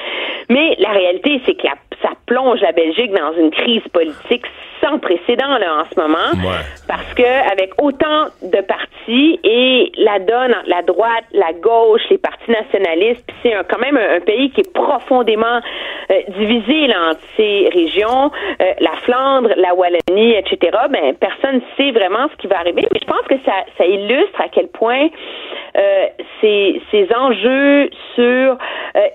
Mais 0.49 0.75
la 0.79 0.89
réalité, 0.89 1.41
c'est 1.45 1.55
que 1.55 1.67
ça 2.05 2.11
plonge 2.27 2.61
la 2.61 2.71
Belgique 2.71 3.11
dans 3.11 3.33
une 3.33 3.49
crise 3.49 3.81
politique 3.91 4.45
sans 4.83 4.99
précédent 4.99 5.57
là 5.57 5.81
en 5.81 5.85
ce 5.91 5.99
moment, 5.99 6.31
ouais. 6.47 6.57
parce 6.87 7.13
que 7.15 7.51
avec 7.51 7.71
autant 7.81 8.27
de 8.43 8.61
partis 8.61 9.39
et 9.43 9.91
la 9.97 10.19
donne 10.19 10.53
entre 10.53 10.67
la 10.67 10.81
droite, 10.81 11.23
la 11.31 11.53
gauche, 11.53 12.01
les 12.09 12.17
partis 12.17 12.51
nationalistes, 12.51 13.25
c'est 13.41 13.53
quand 13.69 13.79
même 13.79 13.97
un, 13.97 14.17
un, 14.17 14.19
pays 14.19 14.51
qui 14.51 14.61
est 14.61 14.73
profondément 14.73 15.59
euh, 16.11 16.21
divisé 16.37 16.87
là, 16.87 17.11
entre 17.11 17.21
ces 17.37 17.69
régions, 17.73 18.31
euh, 18.61 18.73
la 18.79 18.95
Flandre, 19.03 19.49
la 19.55 19.73
Wallonie, 19.73 20.35
etc. 20.35 20.77
Ben 20.89 21.15
personne 21.19 21.61
sait 21.77 21.91
vraiment 21.91 22.27
ce 22.31 22.37
qui 22.37 22.47
va 22.47 22.59
arriver, 22.59 22.87
mais 22.93 22.99
je 23.01 23.07
pense 23.07 23.25
que 23.27 23.35
ça, 23.45 23.53
ça 23.77 23.85
illustre 23.85 24.39
à 24.39 24.49
quel 24.49 24.67
point 24.67 25.07
euh, 25.77 26.05
ces, 26.41 26.81
ces 26.91 27.07
enjeux 27.15 27.89
sur 28.15 28.57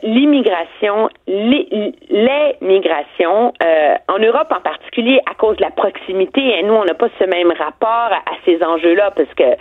l'immigration, 0.03 1.09
les, 1.27 1.67
les 2.11 2.57
migrations 2.61 2.80
en 2.87 4.19
Europe 4.19 4.49
en 4.51 4.61
particulier 4.61 5.21
à 5.31 5.35
cause 5.35 5.57
de 5.57 5.63
la 5.63 5.71
proximité. 5.71 6.41
Et 6.59 6.63
nous, 6.63 6.75
on 6.75 6.85
n'a 6.85 6.95
pas 6.95 7.09
ce 7.19 7.25
même 7.25 7.53
rapport 7.53 8.11
à, 8.13 8.19
à 8.19 8.35
ces 8.45 8.63
enjeux-là 8.63 9.11
parce 9.17 9.33
que 9.35 9.57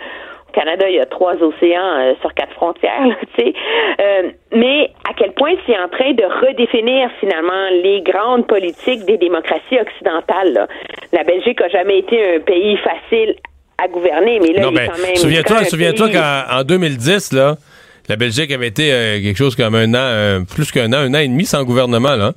au 0.50 0.52
Canada, 0.52 0.88
il 0.88 0.96
y 0.96 1.00
a 1.00 1.06
trois 1.06 1.34
océans 1.34 1.98
euh, 1.98 2.14
sur 2.20 2.34
quatre 2.34 2.52
frontières, 2.54 3.16
tu 3.36 3.44
sais. 3.44 3.54
Euh, 4.00 4.30
mais 4.52 4.90
à 5.08 5.14
quel 5.16 5.32
point 5.32 5.52
c'est 5.66 5.78
en 5.78 5.88
train 5.88 6.12
de 6.12 6.24
redéfinir 6.46 7.08
finalement 7.20 7.68
les 7.82 8.02
grandes 8.02 8.46
politiques 8.46 9.04
des 9.04 9.16
démocraties 9.16 9.78
occidentales. 9.80 10.52
Là. 10.52 10.66
La 11.12 11.24
Belgique 11.24 11.60
a 11.60 11.68
jamais 11.68 11.98
été 11.98 12.36
un 12.36 12.40
pays 12.40 12.76
facile 12.78 13.36
à 13.78 13.88
gouverner, 13.88 14.40
mais 14.40 14.52
là, 14.52 14.62
non, 14.62 14.70
il 14.72 14.78
est 14.78 14.86
quand 14.86 15.02
même. 15.02 15.16
Souviens-toi, 15.16 15.64
souviens-toi 15.64 16.08
qu'en 16.10 16.64
2010, 16.64 17.32
là, 17.32 17.54
la 18.08 18.16
Belgique 18.16 18.50
avait 18.50 18.66
été 18.66 18.92
euh, 18.92 19.22
quelque 19.22 19.36
chose 19.36 19.54
comme 19.54 19.74
un 19.74 19.94
an, 19.94 19.98
euh, 19.98 20.40
plus 20.40 20.72
qu'un 20.72 20.92
an, 20.92 20.96
un 20.96 21.14
an 21.14 21.18
et 21.18 21.28
demi 21.28 21.44
sans 21.44 21.64
gouvernement, 21.64 22.16
là. 22.16 22.32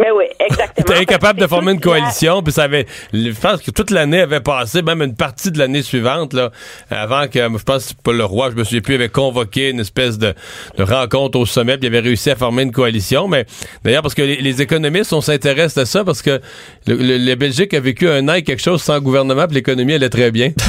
Mais 0.00 0.10
oui, 0.12 0.24
exactement. 0.38 0.86
T'es 0.86 1.02
incapable 1.02 1.40
de 1.40 1.46
former 1.46 1.72
une 1.72 1.80
coalition, 1.80 2.42
puis 2.42 2.54
ça 2.54 2.62
avait, 2.62 2.86
je 3.12 3.38
pense 3.38 3.60
que 3.60 3.70
toute 3.70 3.90
l'année 3.90 4.22
avait 4.22 4.40
passé, 4.40 4.80
même 4.80 5.02
une 5.02 5.14
partie 5.14 5.50
de 5.50 5.58
l'année 5.58 5.82
suivante, 5.82 6.32
là, 6.32 6.50
avant 6.90 7.28
que, 7.28 7.38
je 7.38 7.62
pense 7.62 7.92
que 8.02 8.10
le 8.10 8.24
roi, 8.24 8.50
je 8.50 8.56
me 8.56 8.64
souviens 8.64 8.80
plus, 8.80 8.94
avait 8.94 9.10
convoqué 9.10 9.68
une 9.68 9.80
espèce 9.80 10.16
de, 10.16 10.32
de 10.78 10.82
rencontre 10.82 11.38
au 11.38 11.44
sommet, 11.44 11.76
puis 11.76 11.86
il 11.86 11.94
avait 11.94 12.00
réussi 12.00 12.30
à 12.30 12.36
former 12.36 12.62
une 12.62 12.72
coalition. 12.72 13.28
Mais 13.28 13.44
d'ailleurs, 13.84 14.02
parce 14.02 14.14
que 14.14 14.22
les, 14.22 14.36
les 14.36 14.62
économistes, 14.62 15.12
on 15.12 15.20
s'intéresse 15.20 15.76
à 15.76 15.84
ça, 15.84 16.02
parce 16.02 16.22
que 16.22 16.40
le, 16.86 16.94
le, 16.94 17.18
la 17.18 17.36
Belgique 17.36 17.74
a 17.74 17.80
vécu 17.80 18.08
un 18.08 18.26
an 18.30 18.34
et 18.34 18.42
quelque 18.42 18.62
chose 18.62 18.80
sans 18.80 19.00
gouvernement, 19.00 19.46
puis 19.46 19.56
l'économie 19.56 19.92
allait 19.92 20.08
très 20.08 20.30
bien. 20.30 20.52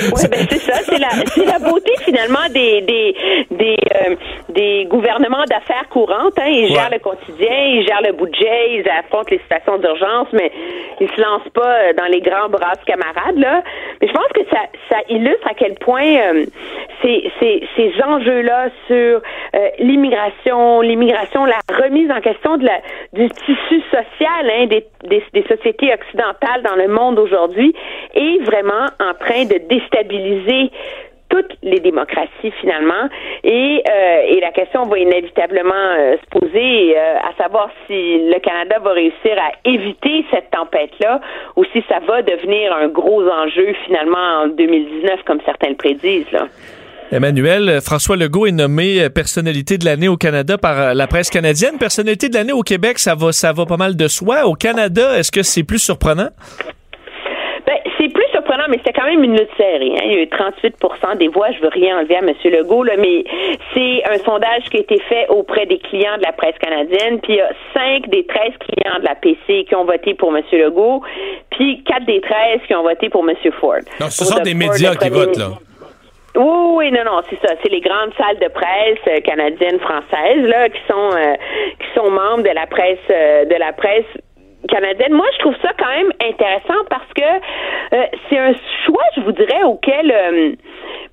Oui, 0.00 0.22
ben 0.30 0.46
c'est 0.48 0.60
ça, 0.60 0.80
la, 1.16 1.26
c'est 1.26 1.44
la 1.44 1.58
beauté 1.58 1.92
finalement 2.00 2.46
des 2.52 2.80
des 2.82 3.14
des, 3.50 3.76
euh, 3.94 4.14
des 4.48 4.86
gouvernements 4.86 5.44
d'affaires 5.48 5.88
courantes. 5.90 6.38
Hein. 6.38 6.48
Ils 6.48 6.68
gèrent 6.68 6.90
le 6.90 6.98
quotidien, 6.98 7.56
ils 7.66 7.86
gèrent 7.86 8.02
le 8.02 8.12
budget, 8.12 8.76
ils 8.76 8.88
affrontent 8.88 9.30
les 9.30 9.38
situations 9.38 9.78
d'urgence, 9.78 10.28
mais 10.32 10.50
ils 11.00 11.08
se 11.08 11.20
lancent 11.20 11.52
pas 11.54 11.74
euh, 11.74 11.92
dans 11.94 12.06
les 12.06 12.20
grands 12.20 12.48
bras 12.48 12.74
de 12.74 12.84
camarades 12.84 13.38
là. 13.38 13.62
Mais 14.00 14.08
je 14.08 14.12
pense 14.12 14.28
que 14.34 14.44
ça 14.50 14.60
ça 14.90 14.98
illustre 15.08 15.46
à 15.46 15.54
quel 15.54 15.74
point 15.74 16.16
euh, 16.16 16.44
ces 17.02 17.30
ces 17.40 17.66
ces 17.76 17.92
enjeux 18.02 18.42
là 18.42 18.68
sur 18.86 18.96
euh, 18.96 19.68
l'immigration, 19.78 20.80
l'immigration, 20.80 21.44
la 21.44 21.60
remise 21.82 22.10
en 22.10 22.20
question 22.20 22.56
de 22.56 22.64
la 22.64 22.78
du 23.12 23.28
tissu 23.30 23.82
social 23.90 24.50
hein, 24.50 24.66
des, 24.66 24.84
des 25.04 25.22
des 25.32 25.44
sociétés 25.48 25.92
occidentales 25.92 26.62
dans 26.62 26.76
le 26.76 26.88
monde 26.88 27.18
aujourd'hui 27.18 27.74
est 28.14 28.42
vraiment 28.44 28.86
en 29.00 29.14
train 29.14 29.44
de 29.44 29.58
déstabiliser 29.68 30.70
toutes 31.28 31.52
les 31.62 31.80
démocraties 31.80 32.52
finalement 32.60 33.08
et, 33.44 33.82
euh, 33.88 34.20
et 34.28 34.40
la 34.40 34.50
question 34.50 34.84
va 34.84 34.98
inévitablement 34.98 35.74
euh, 35.74 36.16
se 36.16 36.38
poser 36.38 36.96
euh, 36.96 37.16
à 37.18 37.32
savoir 37.42 37.70
si 37.86 37.92
le 37.92 38.38
Canada 38.40 38.78
va 38.82 38.92
réussir 38.92 39.36
à 39.36 39.52
éviter 39.68 40.24
cette 40.30 40.50
tempête-là 40.50 41.20
ou 41.56 41.64
si 41.72 41.84
ça 41.88 41.98
va 42.06 42.22
devenir 42.22 42.74
un 42.74 42.88
gros 42.88 43.22
enjeu 43.28 43.74
finalement 43.86 44.42
en 44.42 44.48
2019 44.48 45.22
comme 45.26 45.40
certains 45.44 45.70
le 45.70 45.76
prédisent. 45.76 46.30
Là. 46.32 46.46
Emmanuel, 47.10 47.70
euh, 47.70 47.80
François 47.80 48.16
Legault 48.16 48.46
est 48.46 48.52
nommé 48.52 49.00
euh, 49.00 49.08
personnalité 49.08 49.78
de 49.78 49.86
l'année 49.86 50.08
au 50.08 50.18
Canada 50.18 50.58
par 50.58 50.94
la 50.94 51.06
presse 51.06 51.30
canadienne. 51.30 51.78
Personnalité 51.78 52.28
de 52.28 52.34
l'année 52.34 52.52
au 52.52 52.60
Québec, 52.60 52.98
ça 52.98 53.14
va, 53.14 53.32
ça 53.32 53.52
va 53.52 53.64
pas 53.64 53.78
mal 53.78 53.96
de 53.96 54.08
soi. 54.08 54.46
Au 54.46 54.52
Canada, 54.52 55.18
est-ce 55.18 55.32
que 55.32 55.42
c'est 55.42 55.64
plus 55.64 55.78
surprenant? 55.78 56.28
Ben, 57.66 57.76
c'est 57.98 58.12
plus 58.12 58.26
surprenant, 58.30 58.56
mais 58.68 58.78
c'était 58.78 58.92
quand 58.92 59.06
même 59.06 59.22
une 59.24 59.36
lutte 59.36 59.50
serrée. 59.56 59.92
Hein. 59.96 60.02
Il 60.04 60.12
y 60.12 60.16
a 60.16 60.22
eu 60.22 60.26
38% 60.26 61.16
des 61.18 61.28
voix. 61.28 61.50
Je 61.52 61.60
veux 61.60 61.68
rien 61.68 61.98
enlever 61.98 62.16
à 62.16 62.20
M. 62.20 62.32
Legault, 62.44 62.84
là, 62.84 62.94
mais 62.98 63.24
c'est 63.74 64.02
un 64.08 64.18
sondage 64.18 64.64
qui 64.70 64.76
a 64.78 64.80
été 64.80 64.98
fait 65.08 65.26
auprès 65.28 65.66
des 65.66 65.78
clients 65.78 66.16
de 66.18 66.22
la 66.22 66.32
presse 66.32 66.56
canadienne. 66.58 67.20
Puis 67.20 67.32
il 67.34 67.36
y 67.36 67.40
a 67.40 67.50
5 67.74 68.08
des 68.08 68.24
13 68.26 68.52
clients 68.60 68.98
de 69.00 69.04
la 69.04 69.14
PC 69.14 69.64
qui 69.68 69.74
ont 69.74 69.84
voté 69.84 70.14
pour 70.14 70.36
M. 70.36 70.42
Legault, 70.52 71.02
puis 71.50 71.82
4 71.84 72.04
des 72.06 72.20
13 72.20 72.60
qui 72.66 72.74
ont 72.74 72.82
voté 72.82 73.08
pour 73.08 73.28
M. 73.28 73.34
Ford. 73.60 73.78
Non, 74.00 74.10
ce 74.10 74.24
sont 74.24 74.38
de- 74.38 74.44
des 74.44 74.54
médias 74.54 74.94
qui 74.94 75.08
votent, 75.08 75.36
là. 75.36 75.48
oui, 76.36 76.44
oui, 76.76 76.92
non, 76.92 77.04
non, 77.04 77.20
c'est 77.28 77.38
ça. 77.46 77.54
C'est 77.62 77.70
les 77.70 77.80
grandes 77.80 78.12
salles 78.16 78.38
de 78.38 78.48
presse 78.48 78.98
euh, 79.08 79.20
canadiennes, 79.20 79.80
françaises, 79.80 80.42
là, 80.46 80.68
qui 80.68 80.80
sont 80.88 81.10
euh, 81.16 81.34
qui 81.80 81.86
sont 81.98 82.10
membres 82.10 82.42
de 82.44 82.54
la 82.54 82.66
presse 82.66 82.98
euh, 83.10 83.44
de 83.46 83.54
la 83.56 83.72
presse 83.72 84.04
canadienne. 84.68 85.12
Moi, 85.12 85.26
je 85.34 85.38
trouve 85.40 85.56
ça 85.62 85.70
quand 85.78 85.88
même 85.88 86.12
intéressant 86.22 86.84
parce 86.88 87.12
que 87.16 87.96
euh, 87.96 88.04
c'est 88.28 88.38
un 88.38 88.52
choix, 88.86 89.02
je 89.16 89.20
vous 89.22 89.32
dirais, 89.32 89.62
auquel 89.64 90.10
euh, 90.12 90.52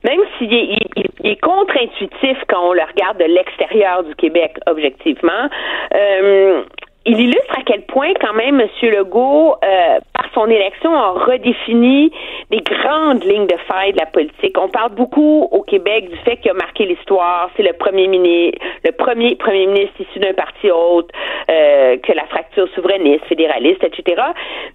même 0.03 0.19
s'il 0.37 0.53
est, 0.53 0.77
il- 0.95 1.31
est 1.31 1.41
contre-intuitif 1.41 2.37
quand 2.47 2.69
on 2.69 2.73
le 2.73 2.83
regarde 2.83 3.17
de 3.17 3.25
l'extérieur 3.25 4.03
du 4.03 4.13
Québec, 4.15 4.57
objectivement, 4.67 5.49
euh, 5.95 6.61
il 7.07 7.19
illustre 7.19 7.57
à 7.57 7.61
quel 7.65 7.81
point 7.83 8.13
quand 8.21 8.33
même 8.33 8.59
M. 8.61 8.67
Legault, 8.91 9.55
euh, 9.63 9.97
par 10.25 10.33
son 10.33 10.49
élection 10.49 10.93
a 10.93 11.11
redéfini 11.11 12.11
des 12.51 12.61
grandes 12.61 13.23
lignes 13.23 13.47
de 13.47 13.57
faille 13.67 13.93
de 13.93 13.97
la 13.97 14.05
politique. 14.05 14.57
On 14.59 14.69
parle 14.69 14.91
beaucoup 14.91 15.47
au 15.51 15.61
Québec 15.61 16.09
du 16.09 16.17
fait 16.17 16.37
qu'il 16.37 16.51
a 16.51 16.53
marqué 16.53 16.85
l'histoire. 16.85 17.49
C'est 17.55 17.63
le 17.63 17.73
premier 17.73 18.07
ministre, 18.07 18.59
le 18.83 18.91
premier 18.91 19.35
premier 19.35 19.67
ministre 19.67 19.93
issu 19.99 20.19
d'un 20.19 20.33
parti 20.33 20.71
autre, 20.71 21.13
euh, 21.49 21.97
que 21.97 22.11
la 22.13 22.25
fracture 22.25 22.67
souverainiste, 22.75 23.25
fédéraliste, 23.25 23.83
etc. 23.83 24.21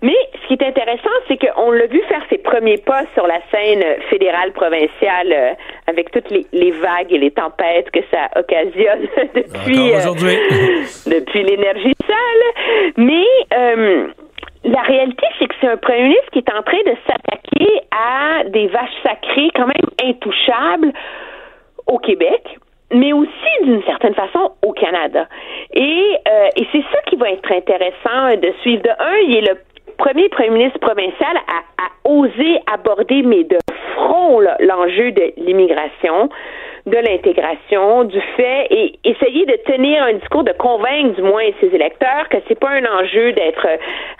Mais 0.03 0.17
ce 0.43 0.49
qui 0.49 0.55
est 0.55 0.67
intéressant, 0.67 1.11
c'est 1.29 1.39
qu'on 1.39 1.71
l'a 1.71 1.87
vu 1.87 2.01
faire 2.09 2.23
ses 2.31 2.39
premiers 2.39 2.79
pas 2.79 3.05
sur 3.15 3.27
la 3.27 3.41
scène 3.51 3.85
fédérale 4.09 4.53
provinciale 4.53 5.33
euh, 5.33 5.53
avec 5.87 6.11
toutes 6.11 6.31
les, 6.31 6.47
les, 6.53 6.71
vagues 6.71 7.13
et 7.13 7.19
les 7.19 7.31
tempêtes 7.31 7.91
que 7.91 8.01
ça 8.11 8.29
occasionne 8.37 9.09
depuis 9.35 9.93
euh, 9.93 10.01
depuis 11.07 11.43
l'énergie 11.43 11.95
sale. 12.07 12.95
Mais 12.97 13.27
euh, 13.57 14.09
la 14.65 14.83
réalité, 14.83 15.27
c'est 15.39 15.47
que 15.47 15.55
c'est 15.61 15.69
un 15.69 15.77
premier 15.77 16.03
ministre 16.03 16.31
qui 16.33 16.39
est 16.39 16.53
en 16.53 16.63
train 16.63 16.83
de 16.87 16.95
s'attaquer 17.07 17.81
à 17.91 18.45
des 18.45 18.67
vaches 18.69 19.03
sacrées 19.03 19.51
quand 19.55 19.67
même 19.67 20.11
intouchables 20.11 20.93
au 21.87 21.99
Québec 21.99 22.59
mais 22.93 23.13
aussi 23.13 23.31
d'une 23.63 23.83
certaine 23.85 24.15
façon 24.15 24.53
au 24.63 24.73
Canada. 24.73 25.27
Et, 25.73 26.17
euh, 26.29 26.49
et 26.57 26.67
c'est 26.73 26.83
ça 26.93 27.01
qui 27.07 27.17
va 27.17 27.31
être 27.31 27.53
intéressant 27.53 28.37
de 28.37 28.53
suivre. 28.63 28.83
De 28.83 28.91
un, 28.91 29.17
il 29.29 29.37
est 29.37 29.49
le 29.53 29.59
premier 29.97 30.29
premier 30.29 30.51
ministre 30.51 30.81
provincial 30.81 31.37
à, 31.37 31.85
à 31.85 32.09
oser 32.11 32.61
aborder, 32.73 33.23
mais 33.23 33.45
de 33.45 33.59
front, 33.95 34.41
l'enjeu 34.41 35.13
de 35.13 35.33
l'immigration 35.37 36.31
de 36.87 36.97
l'intégration, 36.97 38.05
du 38.05 38.21
fait 38.37 38.67
et 38.71 38.99
essayer 39.05 39.47
de 39.47 39.57
tenir 39.67 40.03
un 40.03 40.15
discours 40.15 40.45
de 40.45 40.53
convaincre 40.53 41.17
du 41.17 41.23
moins 41.23 41.45
ses 41.61 41.75
électeurs 41.75 42.29
que 42.31 42.39
c'est 42.49 42.59
pas 42.59 42.71
un 42.71 42.85
enjeu 42.85 43.33
d'être 43.33 43.67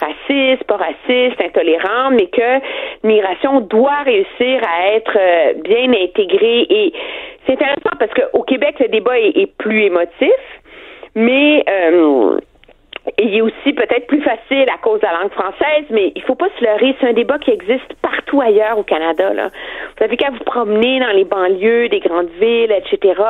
raciste, 0.01 0.65
pas 0.65 0.77
raciste, 0.77 1.41
intolérant, 1.41 2.11
mais 2.11 2.27
que 2.27 2.61
l'immigration 3.03 3.61
doit 3.61 4.03
réussir 4.05 4.61
à 4.67 4.95
être 4.95 5.17
euh, 5.17 5.53
bien 5.63 5.93
intégrée. 5.93 6.67
Et 6.69 6.93
c'est 7.47 7.55
intéressant 7.55 7.97
parce 7.99 8.13
qu'au 8.13 8.43
Québec 8.43 8.77
le 8.81 8.89
débat 8.89 9.19
est, 9.19 9.51
plus 9.59 9.85
émotif, 9.85 10.41
mais 11.15 11.65
euh, 11.69 12.39
il 13.19 13.37
est 13.37 13.41
aussi 13.41 13.73
peut-être 13.73 14.07
plus 14.07 14.23
facile 14.23 14.69
à 14.73 14.79
cause 14.79 15.01
de 15.01 15.07
la 15.07 15.21
langue 15.21 15.33
française, 15.33 15.85
mais 15.91 16.13
il 16.15 16.23
faut 16.23 16.35
pas 16.35 16.49
se 16.59 16.65
leurrer. 16.65 16.95
C'est 17.01 17.09
un 17.09 17.13
débat 17.13 17.39
qui 17.39 17.51
existe 17.51 17.95
partout 18.03 18.41
ailleurs 18.41 18.79
au 18.79 18.83
Canada. 18.83 19.33
Là. 19.33 19.49
Vous 19.49 19.99
savez, 19.99 20.17
quand 20.17 20.33
vous 20.33 20.45
promenez 20.45 21.01
dans 21.01 21.13
les 21.13 21.25
banlieues 21.25 21.89
des 21.89 22.01
grandes 22.01 22.31
villes, 22.41 22.73
etc., 22.73 23.21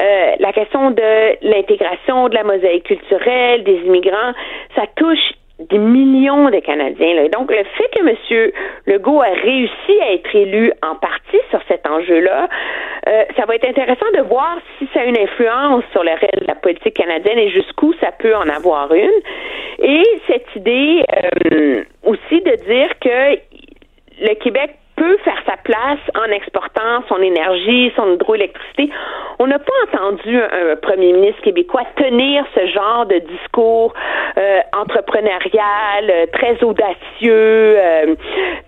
euh, 0.00 0.34
la 0.38 0.52
question 0.52 0.90
de 0.90 1.46
l'intégration, 1.48 2.28
de 2.28 2.34
la 2.34 2.44
mosaïque 2.44 2.84
culturelle, 2.84 3.64
des 3.64 3.80
immigrants, 3.86 4.32
ça 4.74 4.84
touche 4.96 5.32
des 5.68 5.78
millions 5.78 6.48
de 6.50 6.58
Canadiens. 6.60 7.14
Là. 7.14 7.28
Donc, 7.28 7.50
le 7.50 7.64
fait 7.76 7.88
que 7.92 8.00
M. 8.00 8.50
Legault 8.86 9.20
a 9.20 9.28
réussi 9.28 10.00
à 10.02 10.12
être 10.12 10.34
élu 10.34 10.72
en 10.82 10.94
partie 10.94 11.40
sur 11.50 11.60
cet 11.68 11.86
enjeu-là, 11.86 12.48
euh, 13.08 13.24
ça 13.36 13.44
va 13.46 13.54
être 13.56 13.68
intéressant 13.68 14.06
de 14.14 14.22
voir 14.22 14.58
si 14.78 14.88
ça 14.94 15.00
a 15.00 15.04
une 15.04 15.18
influence 15.18 15.84
sur 15.92 16.02
le 16.02 16.12
reste 16.12 16.40
de 16.40 16.46
la 16.46 16.54
politique 16.54 16.94
canadienne 16.94 17.38
et 17.38 17.50
jusqu'où 17.50 17.92
ça 18.00 18.10
peut 18.12 18.34
en 18.34 18.48
avoir 18.48 18.92
une. 18.94 19.10
Et 19.82 20.04
cette 20.26 20.46
idée 20.56 21.04
euh, 21.52 21.84
aussi 22.04 22.40
de 22.40 22.56
dire 22.66 22.90
que 23.00 23.38
le 24.22 24.34
Québec 24.34 24.76
peut 25.00 25.16
faire 25.24 25.42
sa 25.46 25.56
place 25.56 25.98
en 26.14 26.30
exportant 26.30 27.02
son 27.08 27.22
énergie, 27.22 27.90
son 27.96 28.12
hydroélectricité. 28.12 28.90
On 29.38 29.46
n'a 29.46 29.58
pas 29.58 29.72
entendu 29.88 30.36
un, 30.36 30.76
premier 30.76 31.14
ministre 31.14 31.40
québécois 31.40 31.84
tenir 31.96 32.44
ce 32.54 32.66
genre 32.66 33.06
de 33.06 33.18
discours 33.20 33.94
euh, 34.36 34.60
entrepreneurial, 34.78 36.04
euh, 36.10 36.26
très 36.34 36.62
audacieux 36.62 37.78
euh, 37.78 38.14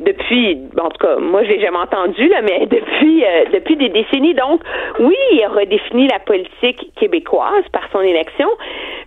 depuis, 0.00 0.58
en 0.80 0.88
tout 0.88 1.06
cas, 1.06 1.16
moi 1.16 1.44
j'ai 1.44 1.60
jamais 1.60 1.76
entendu 1.76 2.26
là, 2.28 2.40
mais 2.40 2.64
depuis 2.78 3.24
euh, 3.26 3.44
depuis 3.52 3.76
des 3.76 3.90
décennies. 3.90 4.34
Donc, 4.34 4.62
oui, 5.00 5.16
il 5.32 5.42
a 5.42 5.50
redéfini 5.50 6.08
la 6.08 6.18
politique 6.20 6.92
québécoise 6.96 7.64
par 7.72 7.82
son 7.92 8.00
élection, 8.00 8.48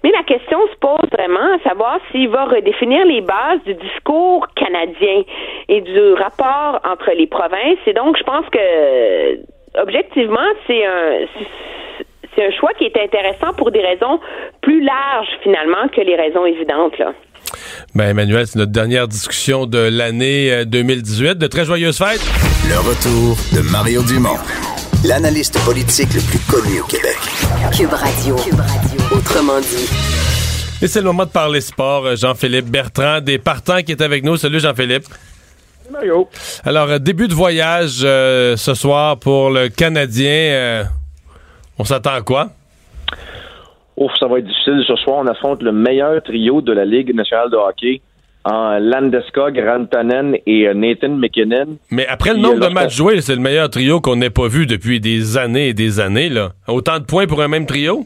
mais 0.03 0.11
la 0.11 0.22
question 0.23 0.60
se 0.68 0.77
pose 0.77 1.10
vraiment 1.11 1.56
à 1.56 1.68
savoir 1.68 1.97
s'il 2.11 2.30
va 2.30 2.45
redéfinir 2.45 3.03
les 3.06 3.22
bases 3.22 3.64
du 3.65 3.73
discours 3.73 4.45
canadien 4.56 5.23
et 5.69 5.81
du 5.81 6.14
rapport 6.14 6.80
entre 6.85 7.15
les 7.16 7.28
provinces. 7.28 7.80
Et 7.88 7.94
donc, 7.94 8.18
je 8.18 8.24
pense 8.24 8.46
que, 8.52 9.80
objectivement, 9.82 10.48
c'est 10.68 10.86
un, 10.86 11.26
c'est 12.36 12.46
un 12.46 12.52
choix 12.52 12.72
qui 12.78 12.86
est 12.86 12.98
intéressant 12.98 13.54
pour 13.58 13.72
des 13.72 13.82
raisons 13.82 14.20
plus 14.62 14.84
larges, 14.84 15.30
finalement, 15.44 15.88
que 15.96 16.02
les 16.02 16.16
raisons 16.16 16.46
évidentes, 16.46 16.98
là. 16.98 17.14
Ben, 17.94 18.10
Emmanuel, 18.10 18.48
c'est 18.48 18.60
notre 18.60 18.72
dernière 18.72 19.08
discussion 19.08 19.66
de 19.66 19.78
l'année 19.78 20.66
2018. 20.66 21.28
Euh, 21.28 21.34
de 21.36 21.48
très 21.48 21.66
joyeuses 21.66 21.98
fêtes. 21.98 22.22
Le 22.68 22.78
retour 22.80 23.38
de 23.56 23.62
Mario 23.72 24.02
Dumont, 24.04 24.38
l'analyste 25.06 25.64
politique 25.64 26.14
le 26.14 26.22
plus 26.22 26.40
connu 26.50 26.82
au 26.82 26.86
Québec. 26.86 27.18
Cube 27.78 27.94
Radio. 27.94 28.36
Cube 28.36 28.60
Radio. 28.60 29.00
Autrement 29.16 29.60
dit. 29.60 29.90
Et 30.82 30.88
c'est 30.88 31.00
le 31.00 31.06
moment 31.06 31.26
de 31.26 31.32
parler 31.32 31.62
sport. 31.62 32.16
Jean-Philippe 32.16 32.66
Bertrand, 32.66 33.22
des 33.22 33.38
partants 33.38 33.82
qui 33.82 33.92
est 33.92 34.02
avec 34.02 34.24
nous. 34.24 34.38
Salut 34.38 34.60
Jean-Philippe. 34.60 35.06
Mario. 35.91 36.28
Alors, 36.64 36.90
euh, 36.90 36.99
début 36.99 37.28
de 37.28 37.34
voyage 37.34 38.02
euh, 38.03 38.56
ce 38.56 38.74
soir 38.74 39.18
pour 39.18 39.49
le 39.49 39.70
Canadien. 39.70 40.30
Euh, 40.30 40.84
on 41.78 41.84
s'attend 41.84 42.14
à 42.14 42.22
quoi? 42.22 42.49
Ouf, 43.98 44.12
ça 44.20 44.28
va 44.28 44.40
être 44.40 44.45
difficile. 44.45 44.84
Ce 44.88 44.95
soir, 44.98 45.18
on 45.20 45.28
affronte 45.28 45.62
le 45.62 45.72
meilleur 45.72 46.22
trio 46.24 46.62
de 46.62 46.74
la 46.74 46.86
Ligue 46.86 47.14
nationale 47.14 47.49
de 47.49 47.56
hockey 47.56 48.02
en 48.44 48.78
Landeskog, 48.78 49.57
Rantanen 49.57 50.38
et 50.45 50.72
Nathan 50.74 51.10
McKinnon. 51.10 51.78
Mais 51.90 52.06
après 52.07 52.34
le 52.34 52.40
nombre 52.40 52.60
de 52.60 52.72
matchs 52.72 52.95
joués, 52.95 53.22
c'est 53.22 53.34
le 53.34 53.41
meilleur 53.41 53.70
trio 53.70 54.02
qu'on 54.02 54.18
n'ait 54.18 54.30
pas 54.30 54.48
vu 54.48 54.68
depuis 54.68 54.99
des 54.99 55.38
années 55.38 55.70
et 55.70 55.74
des 55.74 55.99
années. 55.99 56.30
Là. 56.30 56.52
Autant 56.68 56.99
de 56.99 57.06
points 57.06 57.26
pour 57.26 57.41
un 57.41 57.48
même 57.48 57.66
trio? 57.66 58.06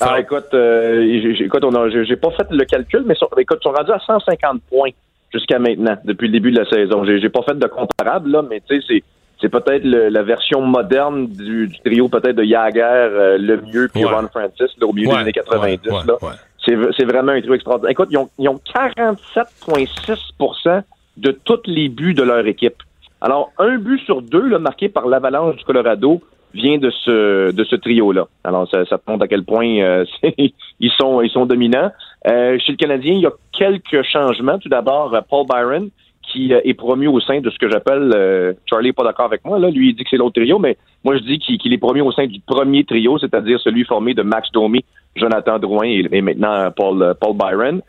Ah, 0.00 0.20
écoute, 0.20 0.54
écoute, 0.54 1.64
j'ai 2.06 2.16
pas 2.16 2.30
fait 2.32 2.46
le 2.50 2.64
calcul, 2.64 3.04
mais 3.06 3.14
écoute, 3.38 3.58
ils 3.60 3.64
sont 3.64 3.72
rendus 3.72 3.92
à 3.92 3.98
150 3.98 4.62
points 4.70 4.90
jusqu'à 5.34 5.58
maintenant, 5.58 5.98
depuis 6.04 6.28
le 6.28 6.32
début 6.32 6.52
de 6.52 6.60
la 6.60 6.68
saison. 6.68 7.04
J'ai, 7.04 7.28
pas 7.28 7.42
fait 7.42 7.58
de 7.58 7.66
comparable, 7.66 8.30
là, 8.30 8.42
mais 8.48 8.62
tu 8.66 8.80
sais, 8.80 8.86
c'est 8.88 9.02
c'est 9.40 9.48
peut-être 9.48 9.82
la 9.84 10.22
version 10.22 10.60
moderne 10.62 11.26
du, 11.26 11.68
trio 11.84 12.08
peut-être 12.08 12.36
de 12.36 12.44
Jagger, 12.44 12.82
euh, 12.82 13.36
le 13.36 13.60
mieux, 13.60 13.88
puis 13.92 14.04
Ron 14.04 14.28
Francis, 14.28 14.70
là, 14.80 14.86
au 14.86 14.92
milieu 14.92 15.08
des 15.08 15.16
années 15.16 15.32
90. 15.32 15.90
là. 16.06 16.16
C'est, 16.64 16.78
c'est 16.96 17.04
vraiment 17.04 17.32
un 17.32 17.40
trio 17.40 17.52
extraordinaire. 17.52 17.90
Écoute, 17.90 18.08
ils 18.10 18.16
ont, 18.16 18.30
ils 18.38 18.48
ont 18.48 18.60
47,6% 18.74 20.82
de 21.18 21.32
tous 21.32 21.60
les 21.66 21.90
buts 21.90 22.14
de 22.14 22.22
leur 22.22 22.46
équipe. 22.46 22.82
Alors, 23.20 23.52
un 23.58 23.76
but 23.76 24.00
sur 24.00 24.22
deux 24.22 24.48
là, 24.48 24.58
marqué 24.58 24.88
par 24.88 25.06
l'Avalanche 25.08 25.56
du 25.56 25.64
Colorado 25.64 26.22
vient 26.54 26.78
de 26.78 26.90
ce 26.90 27.52
de 27.52 27.64
ce 27.64 27.76
trio-là. 27.76 28.26
Alors, 28.44 28.68
ça, 28.70 28.84
ça 28.86 28.98
montre 29.06 29.24
à 29.24 29.28
quel 29.28 29.44
point 29.44 29.80
euh, 29.80 30.04
ils 30.38 30.92
sont 30.98 31.20
ils 31.20 31.30
sont 31.30 31.46
dominants. 31.46 31.90
Euh, 32.26 32.58
chez 32.58 32.72
le 32.72 32.78
Canadien, 32.78 33.12
il 33.14 33.20
y 33.20 33.26
a 33.26 33.32
quelques 33.52 34.02
changements. 34.04 34.58
Tout 34.58 34.68
d'abord, 34.68 35.14
euh, 35.14 35.20
Paul 35.28 35.46
Byron, 35.46 35.90
qui 36.22 36.54
euh, 36.54 36.60
est 36.64 36.74
promu 36.74 37.06
au 37.06 37.20
sein 37.20 37.40
de 37.40 37.50
ce 37.50 37.58
que 37.58 37.68
j'appelle, 37.68 38.56
Charlie 38.66 38.88
n'est 38.88 38.92
pas 38.92 39.04
d'accord 39.04 39.26
avec 39.26 39.44
moi, 39.44 39.58
là, 39.58 39.70
lui 39.70 39.90
il 39.90 39.94
dit 39.94 40.04
que 40.04 40.10
c'est 40.10 40.16
l'autre 40.16 40.40
trio, 40.40 40.58
mais 40.58 40.76
moi 41.04 41.16
je 41.16 41.22
dis 41.22 41.38
qu'il 41.38 41.72
est 41.72 41.78
promu 41.78 42.00
au 42.00 42.12
sein 42.12 42.26
du 42.26 42.40
premier 42.40 42.84
trio, 42.84 43.18
c'est-à-dire 43.18 43.60
celui 43.60 43.84
formé 43.84 44.14
de 44.14 44.22
Max 44.22 44.50
Domi, 44.52 44.84
Jonathan 45.16 45.58
Drouin 45.58 45.86
et, 45.86 46.22
maintenant 46.22 46.70
Paul, 46.70 47.14
Paul 47.20 47.36
Byron. 47.36 47.82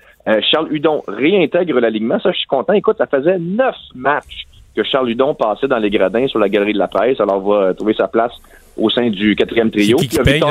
Charles 0.51 0.73
Hudon 0.73 1.03
réintègre 1.07 1.79
l'alignement, 1.79 2.19
ça 2.19 2.31
je 2.31 2.39
suis 2.39 2.47
content. 2.47 2.73
Écoute, 2.73 2.97
ça 2.97 3.05
faisait 3.05 3.37
neuf 3.37 3.75
matchs 3.93 4.45
que 4.76 4.84
Charles 4.84 5.10
Hudon 5.10 5.34
passait 5.34 5.68
dans 5.68 5.77
les 5.77 5.89
gradins 5.89 6.27
sur 6.27 6.39
la 6.39 6.49
galerie 6.49 6.73
de 6.73 6.80
la 6.80 6.88
presse, 6.88 7.19
alors 7.19 7.39
va 7.41 7.73
trouver 7.73 7.93
sa 7.93 8.07
place 8.07 8.34
au 8.77 8.89
sein 8.89 9.10
du 9.10 9.35
quatrième 9.35 9.72
trio. 9.72 9.97
Qui, 9.97 10.07
qui 10.07 10.19
paye, 10.19 10.41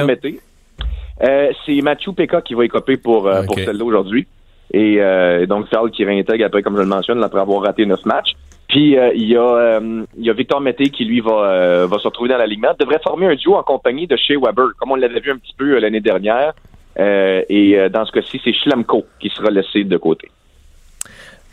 euh, 1.23 1.53
c'est 1.65 1.81
Mathieu 1.81 2.13
Pekka 2.13 2.41
qui 2.43 2.55
va 2.55 2.65
écoper 2.65 2.97
pour, 2.97 3.27
euh, 3.27 3.43
pour 3.43 3.59
celle-là 3.59 3.85
aujourd'hui. 3.85 4.27
Et 4.73 4.97
euh, 4.99 5.47
donc, 5.47 5.67
Charles 5.71 5.91
qui 5.91 6.05
réintègre 6.05 6.47
après, 6.47 6.63
comme 6.63 6.77
je 6.77 6.83
le 6.83 6.89
mentionne, 6.89 7.23
après 7.23 7.41
avoir 7.41 7.63
raté 7.63 7.87
neuf 7.87 8.05
matchs. 8.05 8.33
Puis 8.67 8.97
il 9.15 9.29
y 9.29 9.37
a 9.37 9.79
il 9.81 10.25
y 10.25 10.31
a 10.31 10.33
Victor 10.33 10.61
Mété 10.61 10.89
qui 10.89 11.05
lui 11.05 11.21
va 11.21 11.87
va 11.87 11.99
se 11.99 12.09
retrouver 12.09 12.31
dans 12.31 12.39
l'alignement. 12.39 12.73
Devrait 12.81 12.99
former 13.05 13.27
un 13.27 13.35
duo 13.35 13.55
en 13.55 13.63
compagnie 13.63 14.07
de 14.07 14.17
Shea 14.17 14.37
Weber, 14.41 14.69
comme 14.81 14.91
on 14.91 14.97
l'avait 14.97 15.21
vu 15.21 15.31
un 15.31 15.37
petit 15.37 15.55
peu 15.57 15.79
l'année 15.79 16.01
dernière. 16.01 16.55
et 16.99 17.89
dans 17.91 18.07
ce 18.07 18.11
cas-ci, 18.11 18.41
c'est 18.43 18.55
Schlemko 18.55 19.05
qui 19.21 19.29
sera 19.29 19.51
laissé 19.51 19.85
de 19.85 19.97
côté. 19.99 20.29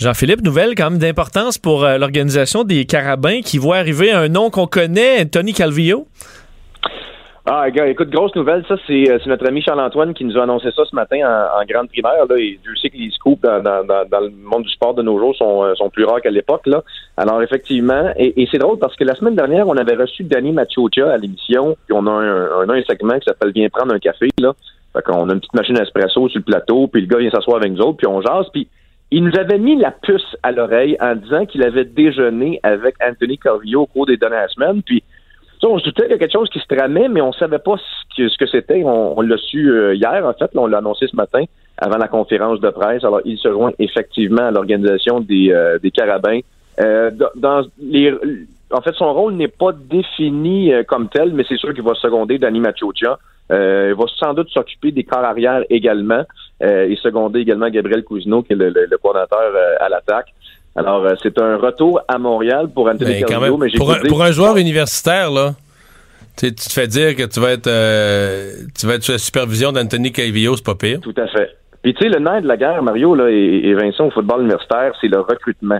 Jean-Philippe, 0.01 0.41
nouvelle 0.41 0.73
quand 0.73 0.89
même 0.89 0.99
d'importance 0.99 1.59
pour 1.59 1.85
l'organisation 1.85 2.63
des 2.63 2.85
Carabins 2.85 3.41
qui 3.41 3.59
voit 3.59 3.77
arriver 3.77 4.11
un 4.11 4.29
nom 4.29 4.49
qu'on 4.49 4.65
connaît, 4.65 5.25
Tony 5.25 5.53
Calvillo. 5.53 6.07
Ah, 7.45 7.67
écoute, 7.69 8.09
grosse 8.09 8.35
nouvelle, 8.35 8.63
ça, 8.67 8.75
euh, 8.75 8.77
c'est 8.87 9.27
notre 9.27 9.47
ami 9.47 9.61
Charles-Antoine 9.61 10.15
qui 10.15 10.25
nous 10.25 10.37
a 10.39 10.43
annoncé 10.43 10.69
ça 10.75 10.83
ce 10.89 10.95
matin 10.95 11.17
en, 11.55 11.65
grande 11.65 11.89
primaire. 11.89 12.25
Là, 12.27 12.35
et 12.37 12.59
Dieu 12.63 12.75
sait 12.81 12.89
que 12.89 12.97
les 12.97 13.11
scoops 13.11 13.41
dans, 13.41 13.61
le 13.61 14.29
monde 14.43 14.63
du 14.63 14.69
sport 14.71 14.95
de 14.95 15.03
nos 15.03 15.19
jours 15.19 15.35
sont, 15.35 15.63
euh, 15.63 15.75
sont 15.75 15.91
plus 15.91 16.05
rares 16.05 16.21
qu'à 16.21 16.31
l'époque. 16.31 16.65
Là. 16.65 16.83
Alors, 17.17 17.43
effectivement, 17.43 18.11
et, 18.15 18.47
c'est 18.51 18.57
drôle 18.57 18.79
parce 18.79 18.95
que 18.95 19.03
la 19.03 19.13
semaine 19.13 19.35
dernière, 19.35 19.67
on 19.67 19.77
avait 19.77 19.95
reçu 19.95 20.23
Danny 20.23 20.51
Machiocha 20.51 21.11
à 21.11 21.17
l'émission, 21.17 21.75
puis 21.85 21.95
on 21.95 22.07
a 22.07 22.11
un, 22.11 22.69
un, 22.69 22.83
segment 22.83 23.19
qui 23.19 23.25
s'appelle 23.25 23.51
Viens 23.53 23.69
prendre 23.69 23.93
un 23.93 23.99
café. 23.99 24.29
Là. 24.39 24.53
Fait 24.93 25.03
qu'on 25.03 25.29
a 25.29 25.33
une 25.33 25.39
petite 25.39 25.53
machine 25.53 25.77
à 25.77 25.83
espresso 25.83 26.27
sur 26.29 26.39
le 26.39 26.43
plateau, 26.43 26.87
puis 26.87 27.01
le 27.01 27.07
gars 27.07 27.19
vient 27.19 27.29
s'asseoir 27.31 27.57
avec 27.57 27.71
nous 27.71 27.81
autres, 27.81 27.97
puis 27.97 28.07
on 28.07 28.21
jase, 28.21 28.47
puis 28.51 28.67
il 29.11 29.25
nous 29.25 29.37
avait 29.37 29.59
mis 29.59 29.75
la 29.75 29.91
puce 29.91 30.37
à 30.41 30.53
l'oreille 30.53 30.95
en 31.01 31.15
disant 31.15 31.45
qu'il 31.45 31.63
avait 31.63 31.83
déjeuné 31.83 32.61
avec 32.63 32.95
Anthony 33.05 33.37
Corvillo 33.37 33.81
au 33.81 33.85
cours 33.85 34.05
des 34.05 34.15
dernières 34.15 34.49
semaines. 34.49 34.81
Puis, 34.83 35.03
on 35.63 35.77
se 35.77 35.83
doutait 35.83 36.03
qu'il 36.03 36.11
y 36.11 36.15
a 36.15 36.17
quelque 36.17 36.31
chose 36.31 36.49
qui 36.49 36.59
se 36.59 36.65
tramait, 36.65 37.09
mais 37.09 37.21
on 37.21 37.33
savait 37.33 37.59
pas 37.59 37.75
ce 38.15 38.37
que, 38.37 38.47
c'était. 38.47 38.81
On, 38.83 39.21
l'a 39.21 39.37
su 39.37 39.69
euh, 39.69 39.93
hier, 39.93 40.25
en 40.25 40.33
fait. 40.33 40.49
on 40.55 40.65
l'a 40.65 40.79
annoncé 40.79 41.07
ce 41.07 41.15
matin 41.15 41.43
avant 41.77 41.97
la 41.97 42.07
conférence 42.07 42.61
de 42.61 42.69
presse. 42.69 43.03
Alors, 43.03 43.21
il 43.25 43.37
se 43.37 43.51
joint 43.51 43.73
effectivement 43.79 44.47
à 44.47 44.51
l'organisation 44.51 45.19
des, 45.19 45.51
euh, 45.51 45.77
des 45.77 45.91
carabins. 45.91 46.39
Euh, 46.79 47.11
dans 47.35 47.63
les, 47.79 48.13
en 48.71 48.81
fait, 48.81 48.93
son 48.93 49.13
rôle 49.13 49.33
n'est 49.33 49.49
pas 49.49 49.73
défini 49.73 50.71
comme 50.87 51.09
tel, 51.09 51.33
mais 51.33 51.43
c'est 51.47 51.57
sûr 51.57 51.73
qu'il 51.73 51.83
va 51.83 51.93
seconder 51.95 52.39
Danny 52.39 52.61
Machocha. 52.61 53.19
il 53.49 53.93
va 53.93 54.05
sans 54.17 54.33
doute 54.33 54.49
s'occuper 54.49 54.91
des 54.91 55.03
corps 55.03 55.25
arrière 55.25 55.63
également 55.69 56.23
et 56.61 56.95
seconder 57.01 57.39
également 57.39 57.69
Gabriel 57.69 58.03
Cousineau, 58.03 58.43
qui 58.43 58.53
est 58.53 58.55
le, 58.55 58.69
le, 58.69 58.97
coordinateur 58.97 59.51
à 59.79 59.89
l'attaque. 59.89 60.33
Alors, 60.75 61.05
euh, 61.05 61.15
c'est 61.21 61.37
un 61.37 61.57
retour 61.57 62.01
à 62.07 62.17
Montréal 62.17 62.69
pour 62.73 62.87
Anthony 62.87 63.23
ben, 63.23 63.39
mais 63.41 63.71
pour, 63.77 63.91
un, 63.91 63.99
pour 63.99 64.23
un 64.23 64.31
joueur 64.31 64.55
universitaire, 64.57 65.29
là, 65.29 65.53
tu 66.37 66.53
te 66.53 66.71
fais 66.71 66.87
dire 66.87 67.15
que 67.15 67.23
tu 67.23 67.39
vas 67.41 67.51
être 67.51 67.67
euh, 67.67 68.53
tu 68.79 68.87
vas 68.87 68.95
être 68.95 69.03
sous 69.03 69.11
la 69.11 69.17
supervision 69.17 69.73
d'Anthony 69.73 70.13
Calvillo, 70.13 70.55
c'est 70.55 70.65
pas 70.65 70.75
pire. 70.75 70.99
Tout 71.01 71.13
à 71.17 71.27
fait. 71.27 71.57
Puis 71.83 71.93
tu 71.93 72.03
sais, 72.03 72.09
le 72.09 72.19
nerf 72.19 72.41
de 72.41 72.47
la 72.47 72.57
guerre, 72.57 72.81
Mario 72.83 73.15
là, 73.15 73.29
et, 73.29 73.73
Vincent 73.73 74.05
au 74.05 74.11
football 74.11 74.41
universitaire, 74.41 74.93
c'est 75.01 75.07
le 75.07 75.19
recrutement. 75.19 75.79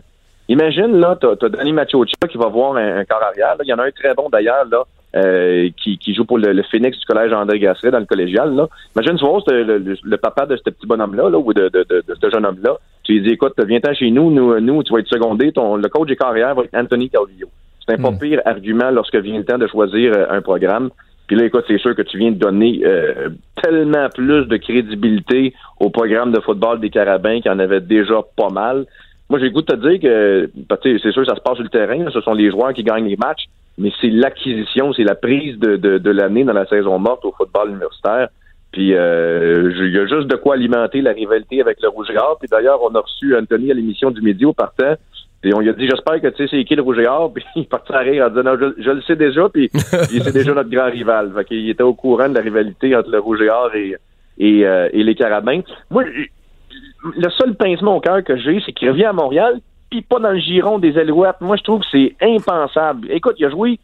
Imagine, 0.49 0.99
là, 0.99 1.17
t'as 1.19 1.31
as 1.41 1.49
Danny 1.49 1.71
Machocha 1.71 2.27
qui 2.29 2.37
va 2.37 2.47
voir 2.47 2.75
un, 2.75 3.05
corps 3.05 3.23
arrière. 3.23 3.55
Il 3.63 3.69
y 3.69 3.73
en 3.73 3.79
a 3.79 3.85
un 3.85 3.91
très 3.91 4.13
bon 4.13 4.27
d'ailleurs, 4.29 4.65
là, 4.69 4.83
euh, 5.15 5.69
qui, 5.77 5.97
qui, 5.97 6.13
joue 6.13 6.25
pour 6.25 6.37
le, 6.37 6.63
Phoenix 6.63 6.97
du 6.97 7.05
collège 7.05 7.33
André 7.33 7.59
Gasset 7.59 7.91
dans 7.91 7.99
le 7.99 8.05
collégial. 8.05 8.55
Là. 8.55 8.67
Imagine, 8.95 9.17
tu 9.17 9.25
vois, 9.25 9.41
le, 9.47 9.97
le, 10.01 10.17
papa 10.17 10.45
de 10.45 10.55
ce 10.55 10.63
petit 10.63 10.87
bonhomme-là, 10.87 11.29
là, 11.29 11.37
ou 11.37 11.53
de, 11.53 11.69
de, 11.69 11.85
de, 11.89 12.03
de 12.07 12.15
ce 12.21 12.29
jeune 12.29 12.45
homme-là, 12.45 12.77
tu 13.03 13.13
lui 13.13 13.21
dis, 13.21 13.29
écoute, 13.31 13.53
viens-t'en 13.57 13.93
chez 13.93 14.09
nous, 14.11 14.31
nous, 14.31 14.59
nous, 14.59 14.83
tu 14.83 14.93
vas 14.93 14.99
être 14.99 15.07
secondé, 15.07 15.51
ton, 15.51 15.75
le 15.75 15.89
coach 15.89 16.07
des 16.07 16.15
carrières 16.15 16.55
va 16.55 16.63
être 16.63 16.75
Anthony 16.75 17.09
Calvillo. 17.09 17.47
C'est 17.85 17.95
un 17.95 18.01
pas 18.01 18.11
hmm. 18.11 18.19
pire 18.19 18.41
argument 18.45 18.91
lorsque 18.91 19.15
vient 19.15 19.37
le 19.37 19.43
temps 19.43 19.57
de 19.57 19.67
choisir 19.67 20.13
euh, 20.15 20.25
un 20.29 20.41
programme. 20.41 20.89
Puis 21.27 21.35
là, 21.35 21.45
écoute, 21.45 21.65
c'est 21.67 21.79
sûr 21.79 21.95
que 21.95 22.01
tu 22.01 22.17
viens 22.17 22.31
de 22.31 22.37
donner 22.37 22.81
euh, 22.85 23.29
tellement 23.61 24.07
plus 24.09 24.45
de 24.45 24.57
crédibilité 24.57 25.53
au 25.79 25.89
programme 25.89 26.31
de 26.31 26.39
football 26.41 26.79
des 26.79 26.89
Carabins 26.89 27.39
qu'il 27.41 27.51
en 27.51 27.59
avait 27.59 27.79
déjà 27.79 28.21
pas 28.35 28.49
mal. 28.49 28.85
Moi, 29.29 29.39
j'ai 29.39 29.45
le 29.45 29.51
goût 29.51 29.61
de 29.61 29.73
te 29.73 29.75
dire 29.75 29.99
que, 29.99 30.51
ben, 30.53 30.77
c'est 30.83 31.11
sûr, 31.11 31.25
ça 31.25 31.35
se 31.35 31.41
passe 31.41 31.55
sur 31.55 31.63
le 31.63 31.69
terrain. 31.69 32.05
ce 32.11 32.21
sont 32.21 32.33
les 32.33 32.51
joueurs 32.51 32.73
qui 32.73 32.83
gagnent 32.83 33.07
les 33.07 33.15
matchs 33.15 33.45
mais 33.77 33.91
c'est 33.99 34.09
l'acquisition, 34.09 34.93
c'est 34.93 35.03
la 35.03 35.15
prise 35.15 35.57
de, 35.57 35.77
de, 35.77 36.09
l'année 36.11 36.43
dans 36.43 36.53
la 36.53 36.65
saison 36.67 36.99
morte 36.99 37.25
au 37.25 37.31
football 37.31 37.69
universitaire. 37.69 38.29
Puis 38.71 38.93
euh, 38.93 39.71
il 39.75 39.91
y 39.91 39.99
a 39.99 40.05
juste 40.05 40.27
de 40.27 40.35
quoi 40.35 40.55
alimenter 40.55 41.01
la 41.01 41.11
rivalité 41.11 41.61
avec 41.61 41.81
le 41.81 41.89
Rouge 41.89 42.09
et 42.11 42.17
Or. 42.17 42.37
Puis 42.39 42.47
d'ailleurs, 42.49 42.81
on 42.81 42.93
a 42.95 42.99
reçu 42.99 43.35
Anthony 43.35 43.71
à 43.71 43.73
l'émission 43.73 44.11
du 44.11 44.21
midi 44.21 44.45
au 44.45 44.53
partant. 44.53 44.95
Puis 45.41 45.53
on 45.53 45.59
lui 45.59 45.69
a 45.69 45.73
dit 45.73 45.87
J'espère 45.87 46.21
que 46.21 46.27
tu 46.27 46.47
sais 46.47 46.47
c'est 46.49 46.63
qui 46.63 46.75
le 46.75 46.81
Rouge 46.81 46.99
et 46.99 47.07
Or. 47.07 47.33
Puis 47.33 47.43
il 47.55 47.65
partit 47.65 47.93
à 47.93 47.99
rire 47.99 48.25
en 48.25 48.29
disant 48.29 48.43
Non, 48.43 48.73
je, 48.77 48.91
le 48.91 49.01
sais 49.01 49.15
déjà, 49.15 49.49
puis 49.49 49.69
c'est 49.73 50.33
déjà 50.33 50.53
notre 50.53 50.69
grand 50.69 50.89
rival. 50.89 51.31
Fait 51.35 51.45
qu'il 51.45 51.69
était 51.69 51.83
au 51.83 51.93
courant 51.93 52.29
de 52.29 52.35
la 52.35 52.41
rivalité 52.41 52.95
entre 52.95 53.09
le 53.09 53.19
Rouge 53.19 53.41
et 53.41 53.49
Or 53.49 53.75
et, 53.75 53.95
et, 54.37 54.65
euh, 54.65 54.89
et 54.93 55.03
les 55.03 55.15
Carabins. 55.15 55.61
Moi, 55.89 56.03
le 56.05 57.29
seul 57.31 57.55
pincement 57.55 57.97
au 57.97 57.99
cœur 57.99 58.23
que 58.23 58.37
j'ai, 58.37 58.61
c'est 58.65 58.73
qu'il 58.73 58.89
revient 58.89 59.05
à 59.05 59.13
Montréal, 59.13 59.59
puis 59.91 60.01
pas 60.01 60.19
dans 60.19 60.31
le 60.31 60.39
giron 60.39 60.79
des 60.79 60.97
Alouettes. 60.97 61.41
Moi, 61.41 61.57
je 61.57 61.63
trouve 61.63 61.81
que 61.81 61.85
c'est 61.91 62.15
impensable. 62.21 63.11
Écoute, 63.11 63.35
il 63.37 63.45
a 63.45 63.49
joué 63.49 63.77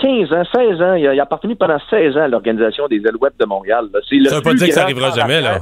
15 0.00 0.32
ans, 0.32 0.44
16 0.54 0.80
ans. 0.80 0.94
Il 0.94 1.06
a, 1.06 1.22
appartenu 1.22 1.56
pendant 1.56 1.78
16 1.90 2.16
ans 2.16 2.22
à 2.22 2.28
l'organisation 2.28 2.86
des 2.86 3.04
Alouettes 3.04 3.38
de 3.38 3.44
Montréal. 3.44 3.88
ça 3.92 4.00
ne 4.14 4.34
veut 4.36 4.42
pas 4.42 4.54
dire 4.54 4.68
que 4.68 4.74
ça 4.74 4.82
arrivera 4.84 5.10
jamais, 5.10 5.40
là. 5.40 5.58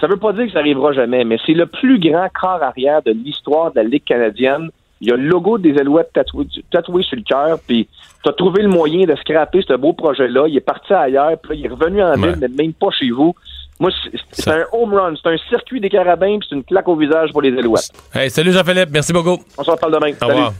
Ça 0.00 0.08
veut 0.08 0.16
pas 0.16 0.32
dire 0.32 0.46
que 0.46 0.52
ça 0.52 0.58
arrivera 0.58 0.92
jamais, 0.92 1.22
mais 1.22 1.38
c'est 1.46 1.52
le 1.52 1.66
plus 1.66 2.00
grand 2.00 2.26
corps 2.34 2.62
arrière 2.62 3.02
de 3.02 3.12
l'histoire 3.12 3.70
de 3.70 3.76
la 3.76 3.84
Ligue 3.84 4.04
canadienne. 4.04 4.70
Il 5.00 5.08
y 5.08 5.12
a 5.12 5.16
le 5.16 5.28
logo 5.28 5.58
des 5.58 5.78
Alouettes 5.78 6.12
tatoué, 6.12 7.02
sur 7.02 7.16
le 7.16 7.22
cœur, 7.22 7.58
puis 7.66 7.86
tu 8.24 8.28
as 8.28 8.32
trouvé 8.32 8.62
le 8.62 8.68
moyen 8.68 9.04
de 9.04 9.14
scraper 9.16 9.62
ce 9.66 9.74
beau 9.74 9.92
projet-là. 9.92 10.46
Il 10.48 10.56
est 10.56 10.60
parti 10.60 10.92
ailleurs, 10.92 11.36
puis 11.40 11.58
il 11.58 11.66
est 11.66 11.68
revenu 11.68 12.02
en 12.02 12.14
ville, 12.14 12.36
mais 12.40 12.48
même 12.48 12.72
pas 12.72 12.90
chez 12.90 13.10
vous. 13.10 13.34
Moi, 13.82 13.90
c'est 14.30 14.48
un 14.48 14.64
home 14.70 14.94
run, 14.94 15.14
c'est 15.20 15.28
un 15.28 15.36
circuit 15.48 15.80
des 15.80 15.90
carabins, 15.90 16.38
puis 16.38 16.46
c'est 16.48 16.54
une 16.54 16.62
claque 16.62 16.86
au 16.86 16.94
visage 16.94 17.32
pour 17.32 17.42
les 17.42 17.50
Alouettes. 17.58 17.90
Hey, 18.14 18.30
salut 18.30 18.52
Jean-Philippe, 18.52 18.90
merci 18.92 19.12
beaucoup. 19.12 19.42
On 19.58 19.64
se 19.64 19.70
reparle 19.72 19.92
demain. 19.92 20.12
Au 20.22 20.26
revoir. 20.28 20.52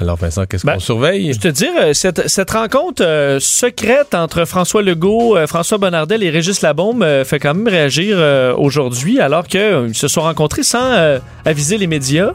Alors 0.00 0.16
Vincent, 0.16 0.44
qu'est-ce 0.44 0.66
qu'on 0.66 0.72
ben, 0.72 0.80
surveille? 0.80 1.32
Je 1.32 1.38
te 1.38 1.46
dire, 1.46 1.70
euh, 1.80 1.92
cette, 1.92 2.28
cette 2.28 2.50
rencontre 2.50 3.04
euh, 3.04 3.38
secrète 3.38 4.16
entre 4.16 4.44
François 4.46 4.82
Legault, 4.82 5.36
euh, 5.36 5.46
François 5.46 5.78
Bonnardel 5.78 6.24
et 6.24 6.30
Régis 6.30 6.60
Labaume 6.62 7.06
fait 7.24 7.38
quand 7.38 7.54
même 7.54 7.68
réagir 7.68 8.18
aujourd'hui 8.58 9.20
alors 9.20 9.46
qu'ils 9.46 9.94
se 9.94 10.08
sont 10.08 10.22
rencontrés 10.22 10.64
sans 10.64 11.20
aviser 11.44 11.78
les 11.78 11.86
médias. 11.86 12.32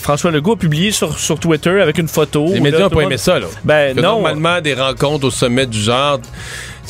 François 0.00 0.32
Legault 0.32 0.54
a 0.54 0.56
publié 0.56 0.90
sur, 0.90 1.16
sur 1.16 1.38
Twitter 1.38 1.80
avec 1.80 1.98
une 1.98 2.08
photo. 2.08 2.48
Les 2.48 2.58
médias 2.58 2.80
n'ont 2.80 2.90
pas 2.90 3.02
aimé 3.02 3.16
ça. 3.16 3.38
Là. 3.38 3.46
Ben, 3.62 3.94
non. 3.94 4.02
Normalement, 4.02 4.60
des 4.60 4.74
rencontres 4.74 5.28
au 5.28 5.30
sommet 5.30 5.66
du 5.66 5.78
genre 5.78 6.18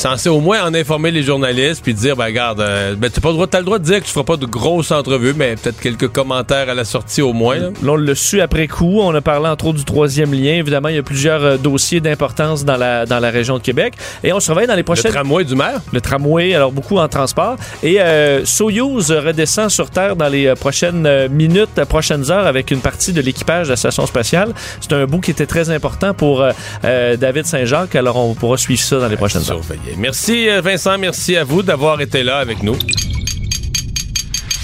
censé 0.00 0.30
au 0.30 0.40
moins 0.40 0.64
en 0.64 0.72
informer 0.72 1.10
les 1.10 1.22
journalistes 1.22 1.82
puis 1.82 1.92
dire 1.92 2.16
ben 2.16 2.24
regarde 2.24 2.60
euh, 2.60 2.94
ben, 2.96 3.10
pas 3.10 3.28
le 3.28 3.34
droit 3.34 3.46
le 3.52 3.64
droit 3.64 3.78
de 3.78 3.84
dire 3.84 4.00
que 4.00 4.06
tu 4.06 4.10
feras 4.10 4.24
pas 4.24 4.38
de 4.38 4.46
grosses 4.46 4.92
entrevues 4.92 5.34
mais 5.36 5.56
peut-être 5.56 5.78
quelques 5.78 6.08
commentaires 6.08 6.70
à 6.70 6.74
la 6.74 6.84
sortie 6.84 7.20
au 7.20 7.34
moins 7.34 7.56
là. 7.56 7.68
on 7.86 7.96
l'a 7.96 8.14
su 8.14 8.40
après 8.40 8.66
coup. 8.66 9.00
On 9.00 9.14
a 9.14 9.20
parlé 9.20 9.48
entre 9.48 9.66
autres 9.66 9.78
du 9.78 9.84
troisième 9.84 10.32
lien. 10.32 10.54
Évidemment 10.54 10.88
il 10.88 10.94
y 10.94 10.98
a 10.98 11.02
plusieurs 11.02 11.44
euh, 11.44 11.56
dossiers 11.58 12.00
d'importance 12.00 12.64
dans 12.64 12.78
la 12.78 13.04
dans 13.04 13.18
la 13.18 13.28
région 13.28 13.58
de 13.58 13.62
Québec. 13.62 13.92
Et 14.24 14.32
on 14.32 14.40
surveille 14.40 14.66
dans 14.66 14.74
les 14.74 14.82
prochaines 14.82 15.12
le 15.12 15.18
tramway 15.18 15.44
du 15.44 15.54
maire? 15.54 15.80
Le 15.92 16.00
tramway 16.00 16.54
alors 16.54 16.72
beaucoup 16.72 16.96
en 16.96 17.08
transport. 17.08 17.56
Et 17.82 18.00
euh, 18.00 18.46
Soyuz 18.46 19.10
redescend 19.10 19.68
sur 19.68 19.90
terre 19.90 20.16
dans 20.16 20.28
les 20.28 20.54
prochaines 20.54 21.28
minutes 21.28 21.84
prochaines 21.84 22.30
heures 22.30 22.46
avec 22.46 22.70
une 22.70 22.80
partie 22.80 23.12
de 23.12 23.20
l'équipage 23.20 23.66
de 23.66 23.72
la 23.72 23.76
station 23.76 24.06
spatiale. 24.06 24.54
C'est 24.80 24.94
un 24.94 25.04
bout 25.04 25.20
qui 25.20 25.30
était 25.30 25.46
très 25.46 25.68
important 25.68 26.14
pour 26.14 26.42
David 26.82 27.44
Saint-Jacques. 27.44 27.94
Alors 27.96 28.16
on 28.16 28.34
pourra 28.34 28.56
suivre 28.56 28.80
ça 28.80 28.98
dans 28.98 29.08
les 29.08 29.16
prochaines 29.16 29.42
heures 29.50 29.60
Merci 29.96 30.48
euh, 30.48 30.60
Vincent, 30.60 30.98
merci 30.98 31.36
à 31.36 31.44
vous 31.44 31.62
d'avoir 31.62 32.00
été 32.00 32.22
là 32.22 32.38
avec 32.38 32.62
nous. 32.62 32.76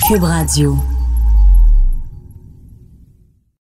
Cube 0.08 0.22
Radio. 0.22 0.76